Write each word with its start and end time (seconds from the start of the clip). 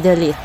The 0.00 0.12
elite. 0.12 0.36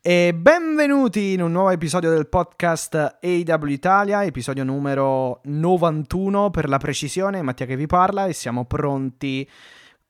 E 0.00 0.32
benvenuti 0.34 1.32
in 1.32 1.42
un 1.42 1.52
nuovo 1.52 1.70
episodio 1.70 2.10
del 2.10 2.28
podcast 2.28 3.18
AW 3.20 3.66
Italia, 3.66 4.24
episodio 4.24 4.64
numero 4.64 5.40
91 5.44 6.50
per 6.50 6.68
la 6.68 6.78
precisione, 6.78 7.42
Mattia 7.42 7.66
che 7.66 7.76
vi 7.76 7.86
parla 7.86 8.26
e 8.26 8.32
siamo 8.32 8.64
pronti 8.64 9.46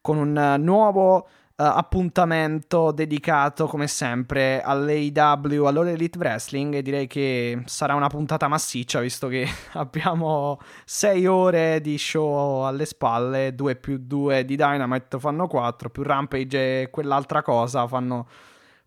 con 0.01 0.17
un 0.19 0.57
nuovo 0.61 1.29
appuntamento 1.61 2.93
dedicato 2.93 3.67
come 3.67 3.89
sempre 3.89 4.63
all'AW, 4.63 5.65
all'All 5.65 5.97
Wrestling 6.17 6.75
e 6.75 6.83
direi 6.83 7.09
che 7.09 7.63
sarà 7.65 7.97
una 7.97 8.07
puntata 8.07 8.47
massiccia 8.47 9.01
visto 9.01 9.27
che 9.27 9.45
abbiamo 9.75 10.61
6 10.85 11.27
ore 11.27 11.81
di 11.81 11.99
show 11.99 12.63
alle 12.63 12.85
spalle, 12.85 13.57
2 13.57 13.75
più 13.75 13.99
2 13.99 14.45
di 14.45 14.55
Dynamite 14.55 15.19
fanno 15.19 15.49
4, 15.49 15.91
più 15.91 16.05
Rampage 16.05 16.83
e 16.83 16.91
quell'altra 16.91 17.43
cosa 17.43 17.89
fanno 17.89 18.29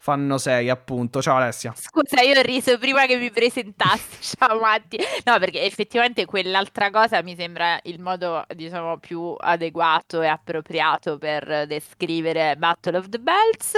fanno 0.02 0.40
6 0.40 0.68
appunto. 0.70 1.22
Ciao 1.22 1.38
Alessia. 1.38 1.74
Scusa, 1.76 2.22
io 2.22 2.38
ho 2.38 2.42
riso 2.42 2.78
prima 2.80 3.06
che 3.06 3.18
mi 3.18 3.30
presentassi. 3.30 4.34
Ciao 4.36 4.60
Matti. 4.60 4.98
No, 5.26 5.38
perché 5.38 5.62
effettivamente 5.62 6.26
quell'altra 6.26 6.90
cosa 6.90 7.22
mi 7.22 7.36
sembra 7.36 7.80
il 7.84 8.02
modo, 8.02 8.44
diciamo, 8.56 8.98
più 8.98 9.36
adeguato 9.38 10.24
e 10.24 10.28
appropriato 10.28 11.20
per 11.20 11.68
descrivere 11.68 12.56
Battle 12.58 12.98
of 12.98 13.10
the 13.10 13.20
Bells. 13.20 13.74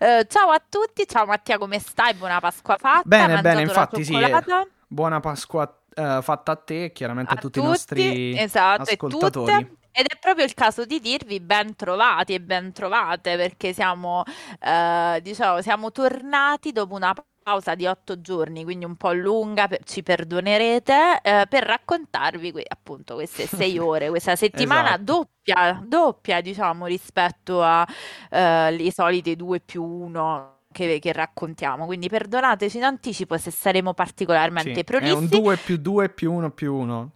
Uh, 0.00 0.26
ciao 0.26 0.48
a 0.48 0.62
tutti, 0.66 1.06
ciao 1.06 1.26
Mattia, 1.26 1.58
come 1.58 1.78
stai? 1.78 2.14
Buona 2.14 2.40
Pasqua 2.40 2.78
fatta. 2.78 3.02
Bene, 3.04 3.42
bene, 3.42 3.60
infatti 3.60 4.04
sì. 4.04 4.14
Eh, 4.18 4.42
buona 4.86 5.20
Pasqua 5.20 5.64
uh, 5.94 6.22
fatta 6.22 6.52
a 6.52 6.56
te 6.56 6.84
e 6.84 6.92
chiaramente 6.92 7.30
a, 7.30 7.36
a 7.36 7.40
tutti, 7.40 7.60
tutti, 7.60 7.66
i 7.66 7.68
nostri 7.68 8.38
esatto, 8.38 8.82
ascoltatori. 8.90 9.80
Ed 9.94 10.06
è 10.06 10.18
proprio 10.18 10.44
il 10.46 10.54
caso 10.54 10.84
di 10.86 11.00
dirvi 11.00 11.38
ben 11.40 11.76
trovati 11.76 12.32
e 12.34 12.40
ben 12.40 12.72
trovate 12.72 13.36
perché 13.36 13.72
siamo, 13.74 14.22
eh, 14.60 15.20
diciamo, 15.22 15.60
siamo 15.60 15.92
tornati 15.92 16.72
dopo 16.72 16.94
una 16.94 17.14
pausa 17.42 17.74
di 17.74 17.86
otto 17.86 18.20
giorni, 18.22 18.64
quindi 18.64 18.84
un 18.86 18.96
po' 18.96 19.12
lunga, 19.12 19.66
per, 19.68 19.82
ci 19.84 20.02
perdonerete, 20.02 21.20
eh, 21.22 21.46
per 21.48 21.64
raccontarvi 21.64 22.52
que- 22.52 22.64
appunto 22.66 23.14
queste 23.14 23.46
sei 23.46 23.76
ore, 23.78 24.08
questa 24.08 24.34
settimana 24.36 24.90
esatto. 24.94 25.02
doppia, 25.02 25.82
doppia 25.84 26.40
diciamo 26.40 26.86
rispetto 26.86 27.62
ai 27.62 27.86
eh, 28.30 28.92
soliti 28.92 29.36
due 29.36 29.60
più 29.60 29.82
uno 29.84 30.60
che, 30.72 30.98
che, 30.98 31.12
raccontiamo. 31.12 31.86
Quindi 31.86 32.08
perdonateci 32.08 32.78
in 32.78 32.84
anticipo 32.84 33.36
se 33.38 33.50
saremo 33.50 33.94
particolarmente 33.94 34.74
sì, 34.74 34.84
prolissi. 34.84 35.12
È 35.12 35.16
un 35.16 35.26
2 35.28 35.56
più 35.56 35.76
2 35.76 36.08
più 36.08 36.32
1 36.32 36.50
più 36.50 36.74
1. 36.74 37.10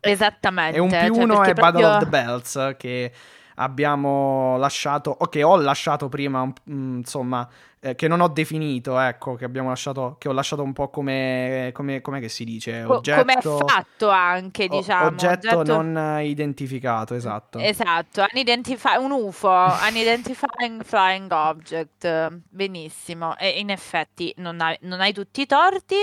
Esattamente. 0.00 0.76
e 0.78 0.80
un 0.80 0.88
più 0.88 1.14
1 1.14 1.34
cioè, 1.34 1.46
è 1.46 1.54
proprio... 1.54 1.86
Battle 1.86 1.86
of 1.86 1.98
the 1.98 2.08
Bells 2.08 2.74
che 2.76 3.12
abbiamo 3.56 4.56
lasciato, 4.58 5.14
o 5.16 5.26
che 5.26 5.42
ho 5.42 5.56
lasciato 5.56 6.08
prima, 6.08 6.44
mm, 6.44 6.98
insomma, 6.98 7.48
eh, 7.84 7.94
che 7.94 8.08
non 8.08 8.20
ho 8.22 8.28
definito, 8.28 8.98
ecco, 8.98 9.34
che 9.34 9.44
abbiamo 9.44 9.68
lasciato, 9.68 10.16
che 10.18 10.28
ho 10.28 10.32
lasciato 10.32 10.62
un 10.62 10.72
po' 10.72 10.88
come, 10.88 11.70
come, 11.74 12.00
come 12.00 12.18
che 12.18 12.30
si 12.30 12.44
dice, 12.44 12.82
oggetto... 12.82 13.20
Come 13.20 13.66
fatto 13.66 14.08
anche, 14.08 14.68
diciamo. 14.68 15.06
Oggetto, 15.06 15.58
oggetto... 15.58 15.82
non 15.82 16.20
identificato, 16.22 17.14
esatto. 17.14 17.58
Esatto, 17.58 18.24
unidentif- 18.32 18.96
un 18.98 19.10
UFO, 19.10 19.66
Unidentified 19.86 20.82
Flying 20.82 21.30
Object, 21.30 22.40
benissimo, 22.48 23.36
e 23.36 23.58
in 23.58 23.68
effetti 23.68 24.32
non 24.38 24.62
hai, 24.62 24.78
non 24.82 25.02
hai 25.02 25.12
tutti 25.12 25.42
i 25.42 25.46
torti, 25.46 25.96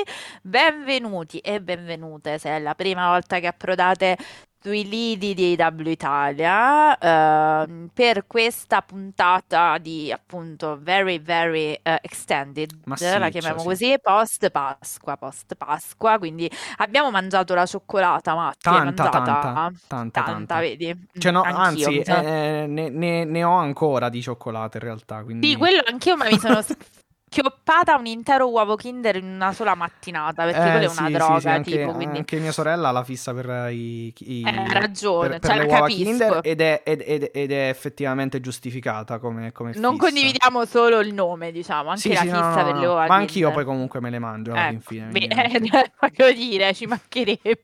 benvenuti 0.44 1.40
e 1.40 1.62
benvenute 1.62 2.38
se 2.38 2.50
è 2.50 2.60
la 2.60 2.76
prima 2.76 3.10
volta 3.10 3.40
che 3.40 3.48
approdate 3.48 4.18
sui 4.62 4.88
lidi 4.88 5.34
di 5.34 5.58
AW 5.60 5.88
Italia 5.88 6.92
uh, 6.92 7.90
per 7.92 8.28
questa 8.28 8.84
puntata 8.84 9.80
di 9.80 10.12
appunto 10.12 10.78
very 10.80 11.18
very 11.18 11.72
uh, 11.72 11.96
extended 12.02 12.72
Massiccio, 12.86 13.18
la 13.18 13.30
chiamiamo 13.30 13.60
sì. 13.60 13.66
così 13.66 13.96
post 14.00 14.52
Pasqua 14.52 15.18
post 15.18 15.56
Pasqua 15.56 16.20
quindi 16.20 16.50
abbiamo 16.78 17.10
mangiato 17.10 17.56
la 17.56 17.66
cioccolata 17.66 18.36
ma 18.36 18.54
tanta 18.60 19.10
tanta, 19.10 19.22
tanta, 19.22 19.72
tanta, 19.88 20.24
tanta. 20.24 20.60
vedi 20.60 21.08
cioè, 21.18 21.32
no, 21.32 21.42
anzi 21.42 21.98
eh, 21.98 22.66
ne, 22.68 22.90
ne, 22.90 23.24
ne, 23.24 23.44
ho 23.44 23.56
ancora 23.56 24.10
di 24.10 24.22
cioccolata 24.22 24.78
in 24.78 24.84
realtà 24.84 25.24
quindi... 25.24 25.50
sì 25.50 25.56
quello 25.56 25.82
anch'io 25.88 26.16
ma 26.16 26.26
mi 26.26 26.38
sono 26.38 26.62
schioppata 27.32 27.96
un 27.96 28.08
intero 28.08 28.50
uovo 28.50 28.76
Kinder 28.76 29.16
in 29.16 29.24
una 29.24 29.54
sola 29.54 29.74
mattinata 29.74 30.44
perché 30.44 30.60
eh, 30.60 30.72
quella 30.72 30.86
è 30.86 30.90
sì, 30.90 31.00
una 31.00 31.08
sì, 31.08 31.14
droga 31.14 31.40
sì, 31.40 31.48
anche, 31.48 31.72
tipo 31.72 31.92
quindi 31.94 32.18
anche 32.18 32.40
mia 32.40 32.52
sorella 32.52 32.90
ha 32.90 32.92
la 32.92 33.04
fissa 33.06 33.34
per 33.34 33.72
i, 33.72 34.14
i 34.18 34.44
eh, 34.46 34.74
ragione 34.74 35.40
per, 35.40 35.40
per 35.40 35.50
cioè, 35.50 35.60
le 35.60 35.66
uova 35.66 35.80
capisco. 35.80 36.04
Kinder 36.04 36.40
ed 36.44 36.60
è, 36.60 36.82
ed, 36.84 37.04
ed, 37.06 37.30
ed 37.34 37.52
è, 37.54 37.70
effettivamente 37.70 38.42
giustificata 38.42 39.20
come, 39.20 39.54
come 39.54 39.72
non 39.76 39.94
fissa. 39.94 40.04
condividiamo 40.04 40.66
solo 40.66 41.00
il 41.00 41.14
nome 41.14 41.54
diciamo 41.54 41.90
anche 41.90 42.02
sì, 42.02 42.10
la 42.10 42.20
sì, 42.20 42.28
fissa 42.28 42.64
no, 42.64 42.66
per 42.66 42.76
le 42.76 42.86
uova 42.86 43.08
ma 43.08 43.16
anch'io 43.16 43.48
Kinder. 43.48 43.54
poi 43.54 43.64
comunque 43.64 44.02
me 44.02 44.10
le 44.10 44.20
mangio 44.20 44.52
alla 44.52 44.68
ecco, 44.68 44.80
fin 44.82 45.10
fine 45.10 45.28
beh, 45.28 45.70
eh, 45.80 45.92
voglio 46.02 46.34
dire 46.34 46.74
ci 46.74 46.86
mancherebbe 46.86 47.64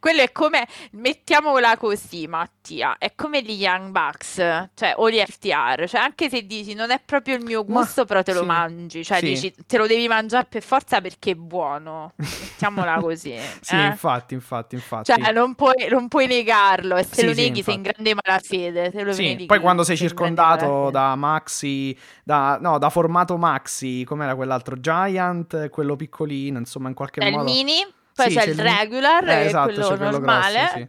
quello 0.00 0.22
è 0.22 0.32
come 0.32 0.66
mettiamola 0.92 1.76
così 1.76 2.26
Mattia 2.26 2.96
è 2.98 3.14
come 3.14 3.42
gli 3.42 3.52
Young 3.52 3.90
Bucks 3.90 4.34
cioè 4.74 4.94
o 4.96 5.10
gli 5.10 5.18
FTR 5.24 5.86
cioè 5.88 6.00
anche 6.00 6.28
se 6.28 6.46
dici 6.46 6.74
non 6.74 6.90
è 6.90 7.00
proprio 7.04 7.36
il 7.36 7.44
mio 7.44 7.64
Ma- 7.66 7.80
gusto 7.80 8.04
però 8.04 8.22
te 8.22 8.32
lo 8.32 8.40
sì, 8.40 8.46
mangi 8.46 9.04
cioè 9.04 9.18
sì. 9.18 9.24
dici 9.26 9.54
te 9.66 9.76
lo 9.78 9.86
devi 9.86 10.08
mangiare 10.08 10.46
per 10.48 10.62
forza 10.62 11.00
perché 11.00 11.32
è 11.32 11.34
buono 11.34 12.14
mettiamola 12.16 12.98
così 13.00 13.34
sì 13.60 13.74
eh? 13.76 13.86
infatti 13.86 14.34
infatti 14.34 14.74
infatti 14.74 15.12
cioè 15.12 15.32
non 15.32 15.54
puoi, 15.54 15.88
non 15.90 16.08
puoi 16.08 16.26
negarlo 16.26 16.96
e 16.96 17.04
se 17.04 17.10
Sì, 17.14 17.26
lo 17.26 17.32
neghi 17.34 17.62
sei 17.62 17.74
in 17.74 17.82
grande 17.82 18.14
malafede 18.14 18.90
se 18.90 19.02
lo 19.02 19.12
Sì, 19.12 19.22
neghi, 19.22 19.46
poi 19.46 19.58
quando 19.60 19.82
sei 19.82 19.96
grande 19.96 20.08
circondato 20.08 20.90
da 20.90 21.14
Maxi, 21.16 21.96
da, 22.24 22.58
no, 22.60 22.78
da 22.78 22.90
formato 22.90 23.36
Maxi, 23.36 24.04
com'era 24.04 24.34
quell'altro 24.34 24.78
Giant, 24.80 25.68
quello 25.70 25.96
piccolino, 25.96 26.58
insomma, 26.58 26.88
in 26.88 26.94
qualche 26.94 27.20
il 27.20 27.30
modo. 27.32 27.44
mini 27.44 27.74
poi 28.22 28.30
Sì, 28.30 28.36
c'è, 28.38 28.44
c'è 28.44 28.50
il 28.50 28.60
regular 28.60 29.28
Eh, 29.28 29.42
e 29.42 29.44
esatto, 29.46 29.72
quello 29.72 29.86
quello 29.88 30.10
normale 30.10 30.58
grosso, 30.58 30.76
sì. 30.76 30.88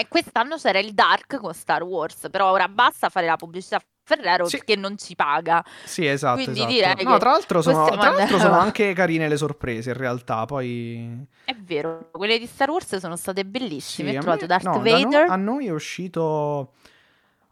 e 0.00 0.08
quest'anno 0.08 0.56
c'era 0.56 0.78
il 0.78 0.92
dark 0.94 1.36
con 1.38 1.54
Star 1.54 1.82
Wars 1.82 2.28
però 2.30 2.50
ora 2.50 2.68
basta 2.68 3.08
fare 3.08 3.26
la 3.26 3.36
pubblicità 3.36 3.80
Ferrero 4.04 4.46
Sì. 4.46 4.56
perché 4.56 4.74
non 4.76 4.98
ci 4.98 5.14
paga 5.14 5.64
Sì, 5.84 6.06
esatto, 6.06 6.42
Quindi 6.42 6.60
esatto. 6.60 6.72
direi 6.72 7.04
No, 7.04 7.18
tra 7.18 7.30
l'altro 7.30 7.62
sono, 7.62 7.88
tra 7.90 8.10
l'altro 8.10 8.38
sono 8.38 8.58
anche 8.58 8.92
carine 8.94 9.28
le 9.28 9.36
sorprese, 9.36 9.90
in 9.90 9.96
realtà, 9.96 10.44
poi... 10.44 11.24
è 11.44 11.54
vero 11.54 12.08
quelle 12.10 12.38
di 12.38 12.46
Star 12.46 12.68
Wars 12.70 12.96
sono 12.96 13.16
state 13.16 13.42
Sì, 13.42 13.48
bellissime 13.48 14.14
a 14.16 14.18
ho 14.18 14.22
trovato 14.22 14.40
me- 14.42 14.46
Darth 14.48 14.64
no, 14.64 14.72
da 14.72 14.78
no- 14.78 14.82
Vader 15.04 15.30
a 15.30 15.36
noi 15.36 15.66
è 15.66 15.70
uscito... 15.70 16.72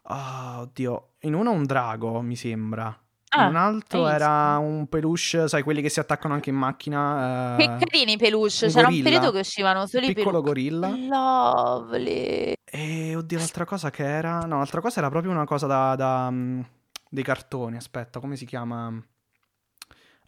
ah, 0.05 0.59
oddio, 0.63 1.09
in 1.21 1.35
uno 1.35 1.53
un 1.53 1.65
drago, 1.67 2.21
mi 2.21 2.35
sembra. 2.35 2.99
Ah, 3.33 3.47
un 3.47 3.55
altro 3.57 4.09
era 4.09 4.59
un 4.59 4.89
peluche, 4.89 5.47
sai, 5.47 5.63
quelli 5.63 5.83
che 5.83 5.89
si 5.89 6.01
attaccano 6.01 6.35
anche 6.35 6.51
in 6.51 6.57
macchina. 6.57 7.55
che 7.57 7.63
eh, 7.65 7.77
carini 7.79 8.13
i 8.13 8.17
peluche 8.17 8.65
un 8.67 8.71
c'era 8.73 8.89
un 8.89 8.95
gorilla, 8.95 9.03
periodo 9.05 9.31
che 9.33 9.39
uscivano 9.39 9.87
solo 9.87 10.05
un 10.05 10.11
i 10.11 10.15
piccolo 10.15 10.43
peluche 10.43 10.69
gorilla. 10.69 10.89
lovely 10.89 12.53
E 12.65 13.15
oddio, 13.17 13.39
l'altra 13.39 13.65
cosa 13.65 13.91
che 13.91 14.05
era. 14.05 14.41
No, 14.41 14.57
l'altra 14.59 14.81
cosa 14.81 14.99
era 14.99 15.09
proprio 15.11 15.31
una 15.33 15.45
cosa 15.45 15.67
da. 15.67 15.95
da, 15.95 16.29
mm, 16.31 16.61
dei 17.09 17.23
cartoni. 17.25 17.77
Aspetta, 17.77 18.19
come 18.21 18.35
si 18.37 18.47
chiama? 18.47 18.93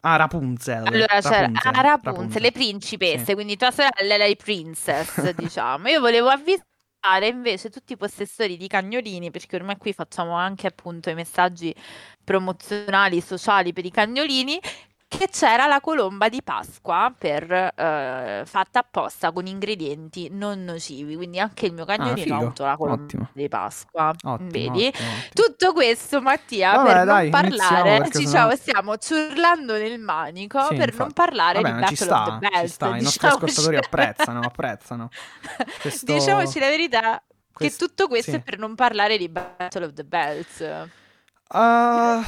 Ah, 0.05 0.15
Rapunzel. 0.17 0.85
Allora 0.85 1.19
c'era 1.19 1.39
Rapunzel, 1.41 1.71
ah, 1.73 1.81
Rapunzel, 1.81 2.01
Rapunzel. 2.03 2.41
le 2.41 2.51
principesse, 2.51 3.25
Sì. 3.25 3.33
quindi 3.33 3.55
tua 3.57 3.71
sorella 3.71 4.15
è 4.15 4.17
lei 4.17 4.35
princess, 4.35 5.29
diciamo. 5.35 5.87
Io 5.89 5.99
volevo 6.01 6.27
avvisare 6.29 6.67
invece 7.27 7.69
tutti 7.69 7.93
i 7.93 7.97
possessori 7.97 8.55
di 8.55 8.67
cagnolini, 8.67 9.29
perché 9.29 9.57
ormai 9.57 9.75
qui 9.77 9.91
facciamo 9.91 10.33
anche 10.35 10.67
appunto 10.67 11.09
i 11.09 11.15
messaggi 11.15 11.75
promozionali 12.23 13.19
sociali 13.19 13.73
per 13.73 13.83
i 13.85 13.91
cagnolini, 13.91 14.57
che 15.17 15.29
c'era 15.29 15.65
la 15.67 15.79
colomba 15.81 16.29
di 16.29 16.41
Pasqua 16.43 17.13
per, 17.17 17.51
eh, 17.51 18.43
fatta 18.45 18.79
apposta 18.79 19.31
con 19.31 19.45
ingredienti 19.45 20.29
non 20.31 20.63
nocivi, 20.63 21.15
quindi 21.15 21.39
anche 21.39 21.65
il 21.67 21.73
mio 21.73 21.85
cagnolino 21.85 22.15
figo. 22.23 22.33
ha 22.35 22.37
avuto 22.39 22.65
la 22.65 22.75
colomba 22.77 23.03
Ottimo. 23.03 23.29
di 23.33 23.47
Pasqua. 23.47 24.13
Ottimo, 24.23 24.49
Vedi? 24.49 24.87
ottimo. 24.87 25.09
Tutto 25.33 25.73
questo, 25.73 26.21
Mattia, 26.21 26.75
Vabbè, 26.75 26.93
per 26.93 27.05
dai, 27.05 27.29
non 27.29 27.41
parlare, 27.41 27.99
diciamo, 28.11 28.27
sennò- 28.49 28.55
stiamo 28.55 28.97
ciurlando 28.97 29.73
nel 29.73 29.99
manico 29.99 30.59
Sì, 30.61 30.75
per 30.75 30.89
infatti. 30.89 30.97
non 30.97 31.11
parlare 31.13 31.61
Vabbè, 31.61 31.87
di 31.87 31.95
ci 31.95 32.05
Battle 32.05 32.15
of 32.33 32.39
the 32.39 32.45
ci 32.47 32.51
Bells. 32.53 32.71
sta, 32.73 32.87
i 32.97 33.01
nostri 33.01 33.27
ascoltatori 33.27 33.75
apprezzano, 33.77 34.39
apprezzano. 34.43 35.09
Questo- 35.81 36.13
Diciamoci 36.13 36.59
la 36.59 36.67
verità, 36.69 37.23
Quest- 37.51 37.79
che 37.79 37.85
tutto 37.85 38.07
questo 38.07 38.31
sì. 38.31 38.37
è 38.37 38.41
per 38.41 38.57
non 38.57 38.75
parlare 38.75 39.17
di 39.17 39.29
Battle 39.29 39.85
of 39.85 39.93
the 39.93 40.03
Bells. 40.03 40.63
Ah, 41.49 42.21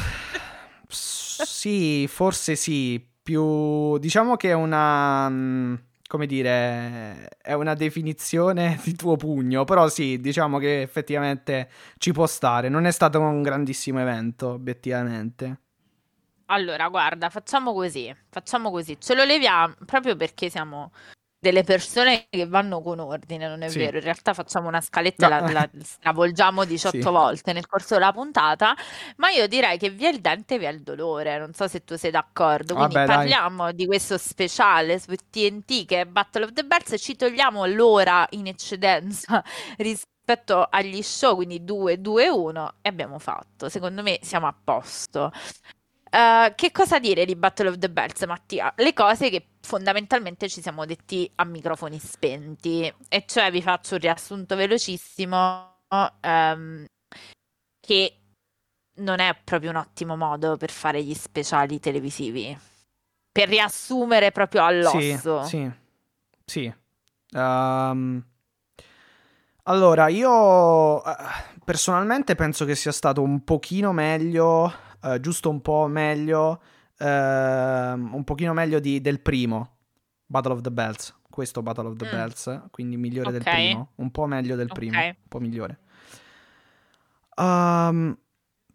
s- 0.88 1.24
sì, 1.44 2.08
forse 2.08 2.56
sì. 2.56 3.04
Più 3.24 3.98
diciamo 3.98 4.36
che 4.36 4.50
è 4.50 4.54
una. 4.54 5.28
mm, 5.30 5.76
Come 6.08 6.28
dire, 6.28 7.28
è 7.42 7.54
una 7.54 7.74
definizione 7.74 8.80
di 8.84 8.96
tuo 8.96 9.16
pugno. 9.16 9.64
Però 9.66 9.88
sì, 9.90 10.20
diciamo 10.20 10.60
che 10.60 10.82
effettivamente 10.82 11.70
ci 11.98 12.12
può 12.14 12.28
stare. 12.28 12.70
Non 12.70 12.86
è 12.86 12.92
stato 12.92 13.20
un 13.20 13.42
grandissimo 13.42 14.00
evento, 14.00 14.50
obiettivamente. 14.50 15.60
Allora, 16.48 16.90
guarda, 16.90 17.30
facciamo 17.30 17.74
così, 17.74 18.16
facciamo 18.30 18.70
così, 18.70 18.98
ce 19.00 19.16
lo 19.16 19.24
leviamo 19.24 19.74
proprio 19.86 20.16
perché 20.16 20.50
siamo 20.50 20.92
delle 21.40 21.64
persone 21.64 22.28
che 22.30 22.48
vanno 22.48 22.82
con 22.82 23.00
ordine, 23.00 23.48
non 23.48 23.62
è 23.62 23.70
Sì. 23.70 23.78
vero? 23.78 23.98
In 23.98 24.04
realtà 24.04 24.34
facciamo 24.34 24.68
una 24.68 24.82
scaletta 24.82 25.28
e 25.28 25.30
No. 25.30 25.30
la, 25.30 25.42
la 25.52 25.70
stravolgiamo 25.80 26.66
18 26.66 27.10
Sì. 27.10 27.10
volte 27.12 27.54
nel 27.54 27.68
corso 27.68 27.94
della 27.96 28.12
puntata, 28.12 28.76
ma 29.18 29.30
io 29.30 29.48
direi 29.48 29.78
che 29.78 29.90
via 29.90 30.10
il 30.10 30.22
dente, 30.22 30.58
via 30.58 30.70
il 30.70 30.82
dolore, 30.82 31.38
non 31.38 31.54
so 31.54 31.68
se 31.68 31.84
tu 31.84 31.96
sei 31.98 32.12
d'accordo, 32.12 32.76
quindi 32.76 32.96
Vabbè, 32.96 33.06
dai. 33.06 33.16
parliamo 33.18 33.72
di 33.74 33.86
questo 33.86 34.18
speciale 34.18 35.00
su 35.00 35.14
TNT 35.30 35.86
che 35.86 36.02
è 36.02 36.06
Battle 36.06 36.46
of 36.46 36.54
the 36.54 36.64
Bells 36.64 36.92
e 36.94 36.98
ci 37.00 37.16
togliamo 37.16 37.66
l'ora 37.66 38.26
in 38.32 38.48
eccedenza 38.48 39.44
rispetto 39.78 40.66
agli 40.70 41.02
show, 41.04 41.36
quindi 41.36 41.64
2, 41.64 42.02
2, 42.02 42.28
1 42.30 42.74
e 42.82 42.90
abbiamo 42.90 43.20
fatto. 43.20 43.70
Secondo 43.70 44.02
me 44.02 44.18
siamo 44.24 44.48
a 44.48 44.56
posto. 44.64 45.32
Eh, 46.16 46.54
che 46.56 46.72
cosa 46.72 46.98
dire 46.98 47.26
di 47.26 47.36
Battle 47.36 47.68
of 47.68 47.78
the 47.78 47.90
Bells, 47.90 48.24
Mattia? 48.24 48.72
Le 48.78 48.94
cose 48.94 49.30
che 49.30 49.48
fondamentalmente 49.60 50.48
ci 50.48 50.62
siamo 50.62 50.86
detti 50.86 51.30
a 51.36 51.44
microfoni 51.44 52.00
spenti, 52.00 52.94
e 53.10 53.26
cioè 53.28 53.52
vi 53.52 53.62
faccio 53.62 53.96
un 53.96 54.00
riassunto 54.00 54.56
velocissimo, 54.56 55.80
ehm, 56.22 56.86
che 57.82 58.20
non 58.98 59.20
è 59.20 59.38
proprio 59.44 59.72
un 59.72 59.76
ottimo 59.76 60.16
modo 60.16 60.56
per 60.56 60.72
fare 60.72 61.04
gli 61.04 61.14
speciali 61.14 61.82
televisivi. 61.82 62.58
Per 63.30 63.50
riassumere 63.50 64.32
proprio 64.32 64.64
all'osso. 64.64 65.44
Sì, 65.44 65.50
sì, 65.50 65.72
sì. 66.46 66.74
Ehm, 67.32 68.26
allora, 69.64 70.08
io 70.08 71.04
eh, 71.04 71.16
personalmente 71.66 72.36
penso 72.36 72.64
che 72.64 72.76
sia 72.76 72.94
stato 72.94 73.22
un 73.22 73.44
pochino 73.44 73.92
meglio, 73.92 74.72
eh, 75.06 75.20
giusto 75.20 75.50
un 75.50 75.62
po' 75.62 75.88
meglio, 75.88 76.62
ehm, 76.98 78.14
un 78.14 78.24
pochino 78.24 78.54
meglio 78.54 78.80
di- 78.80 79.02
del 79.02 79.20
primo 79.22 79.70
Battle 80.26 80.54
of 80.54 80.62
the 80.62 80.72
Bells. 80.72 81.14
Questo 81.30 81.62
Battle 81.62 81.88
of 81.88 81.96
the 81.98 82.06
Mm. 82.06 82.10
Bells, 82.10 82.62
quindi 82.72 82.98
migliore 82.98 83.32
del 83.32 83.42
Ok. 83.42 83.50
primo, 83.50 83.90
un 83.96 84.10
po' 84.12 84.26
meglio 84.26 84.56
del 84.56 84.70
primo, 84.72 84.98
un 85.00 85.14
po' 85.28 85.40
migliore. 85.40 85.80
Ehm, 87.38 88.18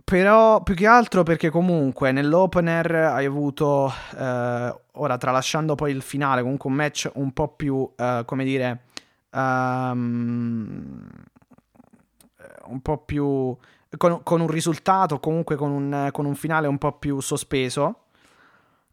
però 0.05 0.63
più 0.63 0.75
che 0.75 0.87
altro 0.87 1.23
perché 1.23 1.51
comunque 1.51 2.13
nell'opener 2.13 2.95
hai 2.95 3.25
avuto, 3.25 3.91
eh, 4.17 4.75
ora 4.93 5.17
tralasciando 5.17 5.75
poi 5.75 5.93
il 5.93 6.03
finale, 6.03 6.43
comunque 6.43 6.69
un 6.69 6.77
match 6.77 7.11
un 7.15 7.33
po' 7.33 7.49
più, 7.55 7.91
eh, 7.97 8.23
come 8.27 8.45
dire, 8.45 8.83
ehm, 9.31 11.09
un 12.67 12.81
po' 12.83 12.99
più, 12.99 13.57
con, 13.97 14.23
con 14.23 14.41
un 14.41 14.49
risultato, 14.49 15.19
comunque 15.21 15.57
con 15.57 15.71
un, 15.71 16.09
con 16.13 16.25
un 16.27 16.35
finale 16.35 16.67
un 16.69 16.79
po' 16.79 16.93
più 16.99 17.21
sospeso, 17.21 18.05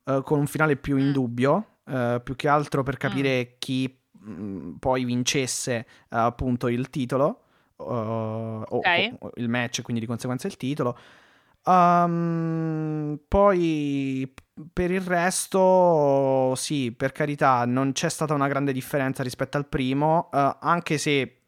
eh, 0.06 0.22
con 0.24 0.40
un 0.40 0.48
finale 0.48 0.76
più 0.76 0.98
in 0.98 1.10
Mm. 1.10 1.12
dubbio, 1.14 1.66
eh, 1.86 2.20
più 2.24 2.36
che 2.36 2.48
altro 2.48 2.84
per 2.84 2.98
capire 2.98 3.56
chi 3.60 4.00
mh, 4.20 4.72
poi 4.80 5.04
vincesse 5.06 5.76
eh, 5.76 5.86
appunto 6.10 6.68
il 6.68 6.90
titolo. 6.90 7.42
uh, 7.80 7.84
o, 7.84 8.66
Ok. 8.78 8.88
o- 9.20 9.28
o 9.28 9.32
il 9.36 9.48
match, 9.50 9.84
quindi 9.84 10.02
di 10.02 10.08
conseguenza 10.08 10.48
il 10.48 10.58
titolo. 10.58 10.98
Um, 11.64 13.20
poi 13.28 14.34
per 14.74 14.90
il 14.90 15.02
resto, 15.02 16.54
sì, 16.56 16.92
per 16.92 17.12
carità, 17.12 17.66
non 17.66 17.92
c'è 17.92 18.10
stata 18.10 18.34
una 18.34 18.48
grande 18.48 18.72
differenza 18.74 19.22
rispetto 19.22 19.58
al 19.58 19.68
primo, 19.68 20.30
uh, 20.32 20.56
anche 20.60 20.98
se 20.98 21.42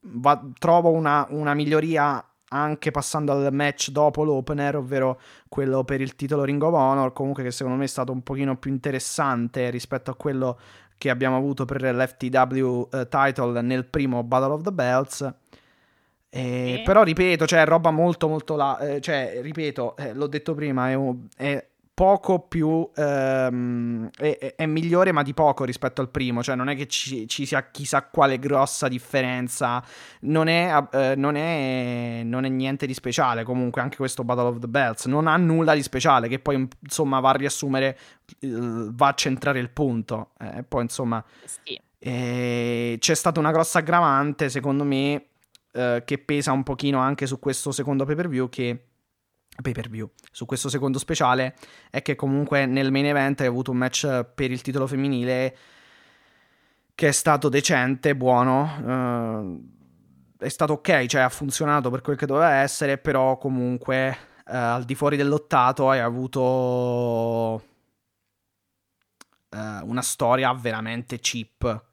va- 0.00 0.42
trovo 0.58 0.90
una, 0.92 1.26
una 1.30 1.52
miglioria 1.54 2.24
anche 2.48 2.90
passando 2.90 3.32
al 3.32 3.52
match 3.52 3.90
dopo 3.90 4.22
l'opener, 4.24 4.76
ovvero 4.76 5.20
quello 5.48 5.84
per 5.84 6.00
il 6.00 6.14
titolo 6.14 6.44
Ring 6.44 6.62
of 6.62 6.74
Honor, 6.74 7.12
comunque 7.12 7.42
che 7.42 7.50
secondo 7.50 7.78
me 7.78 7.84
è 7.84 7.88
stato 7.88 8.12
un 8.12 8.22
pochino 8.22 8.56
più 8.56 8.70
interessante 8.70 9.70
rispetto 9.70 10.10
a 10.10 10.14
quello 10.14 10.58
che 10.96 11.10
abbiamo 11.10 11.36
avuto 11.36 11.64
per 11.64 11.82
l'FTW 11.82 12.88
eh, 12.92 13.08
title 13.08 13.60
nel 13.60 13.84
primo 13.86 14.22
Battle 14.22 14.52
of 14.52 14.62
the 14.62 14.72
Bells. 14.72 15.34
Eh. 16.30 16.82
Però 16.84 17.02
ripeto, 17.02 17.46
cioè 17.46 17.64
roba 17.64 17.90
molto 17.90 18.28
molto 18.28 18.56
la, 18.56 18.78
eh, 18.78 19.00
cioè 19.00 19.38
ripeto, 19.40 19.96
eh, 19.96 20.12
l'ho 20.14 20.26
detto 20.26 20.54
prima, 20.54 20.90
è, 20.90 20.94
un- 20.94 21.26
è 21.36 21.64
poco 21.94 22.40
più 22.40 22.90
ehm, 22.92 24.10
è, 24.16 24.54
è- 24.56 24.66
migliore 24.66 25.12
ma 25.12 25.22
di 25.22 25.32
poco 25.32 25.62
rispetto 25.64 26.00
al 26.00 26.08
primo, 26.10 26.42
cioè 26.42 26.56
non 26.56 26.68
è 26.68 26.74
che 26.74 26.88
ci, 26.88 27.28
ci 27.28 27.46
sia 27.46 27.70
chissà 27.70 28.02
quale 28.08 28.40
grossa 28.40 28.88
differenza, 28.88 29.80
non 30.22 30.48
è, 30.48 30.86
eh, 30.92 31.14
non 31.16 31.36
è 31.36 32.22
non 32.24 32.44
è 32.44 32.48
niente 32.48 32.86
di 32.86 32.94
speciale 32.94 33.44
comunque 33.44 33.80
anche 33.80 33.96
questo 33.96 34.24
Battle 34.24 34.48
of 34.48 34.58
the 34.58 34.66
Bells, 34.66 35.06
non 35.06 35.28
ha 35.28 35.36
nulla 35.36 35.74
di 35.74 35.82
speciale 35.82 36.26
che 36.26 36.40
poi 36.40 36.68
insomma 36.80 37.20
va 37.20 37.30
a 37.30 37.34
riassumere 37.34 37.96
eh, 38.40 38.48
va 38.50 39.08
a 39.08 39.14
centrare 39.14 39.60
il 39.60 39.70
punto 39.70 40.30
e 40.40 40.64
poi 40.64 40.82
insomma 40.82 41.24
Sì. 41.44 41.80
e 41.98 42.96
c'è 42.98 43.14
stata 43.14 43.38
una 43.38 43.52
grossa 43.52 43.78
aggravante, 43.78 44.48
secondo 44.50 44.82
me, 44.84 45.26
eh, 45.72 46.02
che 46.04 46.18
pesa 46.18 46.50
un 46.52 46.62
pochino 46.64 46.98
anche 46.98 47.26
su 47.26 47.38
questo 47.38 47.70
secondo 47.72 48.04
pay 48.04 48.14
per 48.14 48.28
view. 48.28 48.48
Che 48.48 48.84
pay 49.62 49.72
per 49.72 49.88
view 49.88 50.10
su 50.30 50.46
questo 50.46 50.68
secondo 50.68 50.98
speciale 50.98 51.54
è 51.90 52.02
che 52.02 52.16
comunque 52.16 52.66
nel 52.66 52.90
main 52.90 53.06
event 53.06 53.40
hai 53.40 53.46
avuto 53.46 53.70
un 53.70 53.76
match 53.76 54.24
per 54.34 54.50
il 54.50 54.62
titolo 54.62 54.86
femminile 54.86 55.56
che 56.94 57.08
è 57.08 57.12
stato 57.12 57.48
decente, 57.48 58.14
buono. 58.14 59.66
eh, 60.38 60.44
è 60.46 60.48
stato 60.48 60.74
ok, 60.74 61.06
cioè 61.06 61.22
ha 61.22 61.28
funzionato 61.28 61.90
per 61.90 62.00
quel 62.02 62.16
che 62.16 62.26
doveva 62.26 62.54
essere, 62.54 62.98
però 62.98 63.38
comunque 63.38 64.16
eh, 64.46 64.56
al 64.56 64.84
di 64.84 64.94
fuori 64.94 65.16
dell'ottato 65.16 65.88
hai 65.88 66.00
avuto 66.00 67.62
eh, 69.50 69.80
una 69.82 70.02
storia 70.02 70.52
veramente 70.52 71.18
cheap, 71.18 71.84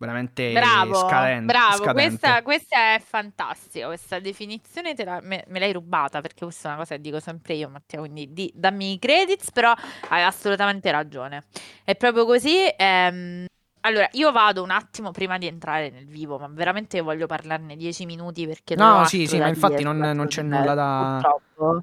veramente 0.00 0.50
Bravo, 0.52 0.94
scaden- 0.94 1.44
bravo, 1.44 1.82
scadente. 1.84 2.08
questa, 2.18 2.42
questa 2.42 2.76
è 2.94 3.00
fantastica, 3.04 3.86
questa 3.86 4.18
definizione 4.18 4.94
te 4.94 5.04
la- 5.04 5.20
me, 5.22 5.44
me 5.48 5.58
l'hai 5.58 5.72
rubata 5.72 6.22
perché 6.22 6.44
questa 6.44 6.68
è 6.68 6.70
una 6.72 6.80
cosa 6.80 6.94
che 6.96 7.02
dico 7.02 7.20
sempre 7.20 7.54
io 7.54 7.68
Matteo, 7.68 8.00
quindi 8.00 8.32
di- 8.32 8.50
dammi 8.54 8.92
i 8.92 8.98
credits, 8.98 9.52
però 9.52 9.74
hai 10.08 10.22
assolutamente 10.22 10.90
ragione, 10.90 11.44
è 11.84 11.94
proprio 11.96 12.24
così. 12.24 12.66
ehm, 12.76 13.44
allora, 13.82 14.08
io 14.12 14.32
vado 14.32 14.62
un 14.62 14.70
attimo 14.70 15.10
prima 15.10 15.38
di 15.38 15.46
entrare 15.46 15.90
nel 15.90 16.06
vivo, 16.06 16.38
ma 16.38 16.48
veramente 16.48 17.00
voglio 17.00 17.26
parlarne 17.26 17.76
dieci 17.76 18.04
minuti 18.06 18.46
perché 18.46 18.74
No, 18.76 19.04
sì, 19.04 19.26
sì, 19.26 19.38
ma 19.38 19.48
infatti 19.48 19.82
non- 19.82 19.98
non 19.98 20.26
c'è 20.26 20.42
nulla 20.42 20.74
da- 20.74 21.18
purtroppo. 21.20 21.82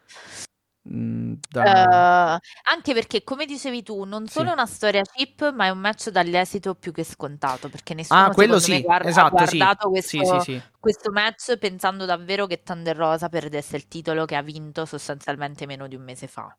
Mm, 0.89 1.33
da- 1.49 2.35
Eh, 2.35 2.39
anche 2.71 2.93
perché, 2.93 3.23
come 3.23 3.45
dicevi 3.45 3.83
tu, 3.83 4.03
non 4.05 4.25
Sì. 4.27 4.33
solo 4.33 4.49
è 4.49 4.53
una 4.53 4.65
storia 4.65 5.01
cheap, 5.03 5.53
ma 5.53 5.65
è 5.65 5.69
un 5.69 5.79
match 5.79 6.09
dall'esito 6.09 6.75
più 6.75 6.91
che 6.91 7.03
scontato. 7.03 7.69
Perché 7.69 7.93
nessuno 7.93 8.21
Ah, 8.21 8.29
quello 8.31 8.59
sì, 8.59 8.81
guarda- 8.81 9.09
esatto, 9.09 9.43
ha 9.43 9.47
sì. 9.47 9.57
guardato 9.57 9.89
Sì, 10.01 10.17
questo, 10.17 10.39
sì, 10.39 10.51
sì. 10.53 10.63
questo 10.79 11.11
match 11.11 11.57
pensando 11.57 12.05
davvero 12.05 12.45
che 12.47 12.61
Thunder 12.63 12.95
Rosa 12.95 13.27
perdesse 13.29 13.75
il 13.75 13.87
titolo 13.87 14.25
che 14.25 14.35
ha 14.35 14.41
vinto 14.41 14.85
sostanzialmente 14.85 15.65
meno 15.65 15.87
di 15.87 15.95
un 15.95 16.03
mese 16.03 16.27
fa. 16.27 16.55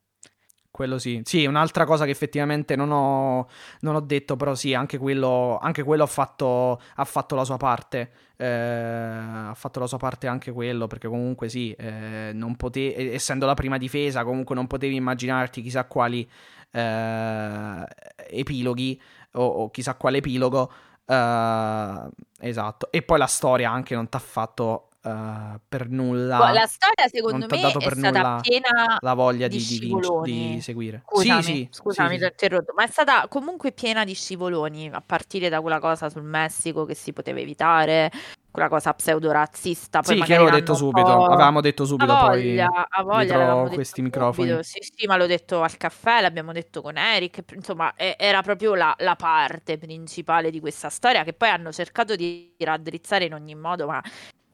Quello 0.70 0.98
sì. 0.98 1.20
Sì, 1.25 1.44
un'altra 1.46 1.84
cosa 1.84 2.04
che 2.04 2.10
effettivamente 2.12 2.76
non 2.76 2.92
ho, 2.92 3.48
non 3.80 3.96
ho 3.96 4.00
detto, 4.00 4.37
però 4.37 4.54
sì, 4.54 4.75
anche 4.75 4.96
quello, 4.98 5.58
anche 5.60 5.82
quello 5.82 6.04
ha, 6.04 6.06
fatto, 6.06 6.80
ha 6.96 7.04
fatto 7.04 7.34
la 7.34 7.44
sua 7.44 7.56
parte. 7.56 8.10
Eh, 8.37 8.46
ha 8.46 9.54
fatto 9.56 9.80
la 9.80 9.87
sua 9.88 9.98
parte 9.98 10.28
anche 10.28 10.52
quello, 10.52 10.87
perché 10.87 11.08
comunque 11.08 11.48
sì, 11.48 11.72
eh, 11.72 12.32
pote- 12.56 13.12
essendo 13.12 13.44
la 13.46 13.54
prima 13.54 13.76
difesa, 13.78 14.22
comunque 14.22 14.54
non 14.54 14.68
potevi 14.68 14.94
immaginarti 14.94 15.62
chissà 15.62 15.84
quali 15.87 16.28
eh, 16.70 17.84
epiloghi 18.30 19.00
o, 19.32 19.44
o 19.44 19.70
chissà 19.70 19.94
quale 19.96 20.18
epilogo. 20.18 20.70
Eh, 21.06 22.08
esatto. 22.40 22.92
E 22.92 23.02
poi 23.02 23.18
la 23.18 23.26
storia 23.26 23.70
anche 23.70 23.94
non 23.96 24.08
ti 24.08 24.16
ha 24.16 24.20
fatto... 24.20 24.88
eh, 25.08 25.54
uh, 25.54 25.60
per 25.68 25.88
nulla. 25.88 26.38
Boh, 26.38 26.52
la 26.52 26.66
storia, 26.66 27.08
secondo 27.08 27.46
me, 27.48 27.60
è 27.60 27.90
stata 27.90 28.40
piena 28.40 28.96
la 29.00 29.14
voglia 29.14 29.48
di 29.48 29.58
di, 29.58 29.78
di, 29.78 29.98
di 30.22 30.60
seguire. 30.60 31.02
Scusami, 31.08 31.42
sì, 31.42 31.52
sì, 31.52 31.68
scusami, 31.70 32.10
sì, 32.12 32.18
ti 32.18 32.24
ho 32.24 32.28
interrotto, 32.28 32.72
ma 32.74 32.84
è 32.84 32.88
stata 32.88 33.26
comunque 33.28 33.72
piena 33.72 34.04
di 34.04 34.14
scivoloni, 34.14 34.90
a 34.92 35.02
partire 35.04 35.48
da 35.48 35.60
quella 35.60 35.80
cosa 35.80 36.08
sul 36.08 36.22
Messico 36.22 36.84
che 36.84 36.94
si 36.94 37.12
poteva 37.12 37.40
evitare, 37.40 38.10
quella 38.50 38.68
cosa 38.68 38.92
pseudo-razzista, 38.92 40.00
poi 40.00 40.16
Sì, 40.16 40.22
che 40.22 40.34
avevo 40.34 40.50
detto 40.50 40.74
subito, 40.74 41.24
avevamo 41.26 41.60
detto 41.60 41.84
A 41.84 41.86
subito 41.86 42.16
poi 42.16 42.42
voglia, 42.42 42.86
a 42.88 43.02
voglia 43.02 43.18
dietro 43.18 43.36
l'avevamo 43.38 43.62
detto 43.64 43.74
questi 43.74 44.00
subito, 44.00 44.18
microfoni. 44.18 44.62
sì 44.64 44.78
sì, 44.80 45.06
ma 45.06 45.16
l'ho 45.16 45.26
detto 45.26 45.62
al 45.62 45.76
caffè, 45.76 46.20
l'abbiamo 46.20 46.52
detto 46.52 46.82
con 46.82 46.96
Eric, 46.96 47.44
insomma 47.54 47.94
e- 47.94 48.16
era 48.18 48.42
proprio 48.42 48.74
la, 48.74 48.94
la 48.98 49.14
parte 49.16 49.78
principale 49.78 50.50
di 50.50 50.60
questa 50.60 50.88
storia 50.88 51.22
che 51.24 51.34
poi 51.34 51.50
hanno 51.50 51.72
cercato 51.72 52.16
di 52.16 52.54
raddrizzare 52.58 53.26
in 53.26 53.34
ogni 53.34 53.54
modo, 53.54 53.86
ma 53.86 54.02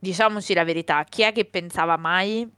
diciamoci 0.04 0.52
la 0.52 0.64
verità, 0.64 1.02
chi 1.04 1.23
è 1.23 1.32
che 1.32 1.46
pensava 1.46 1.96
mai 1.96 2.49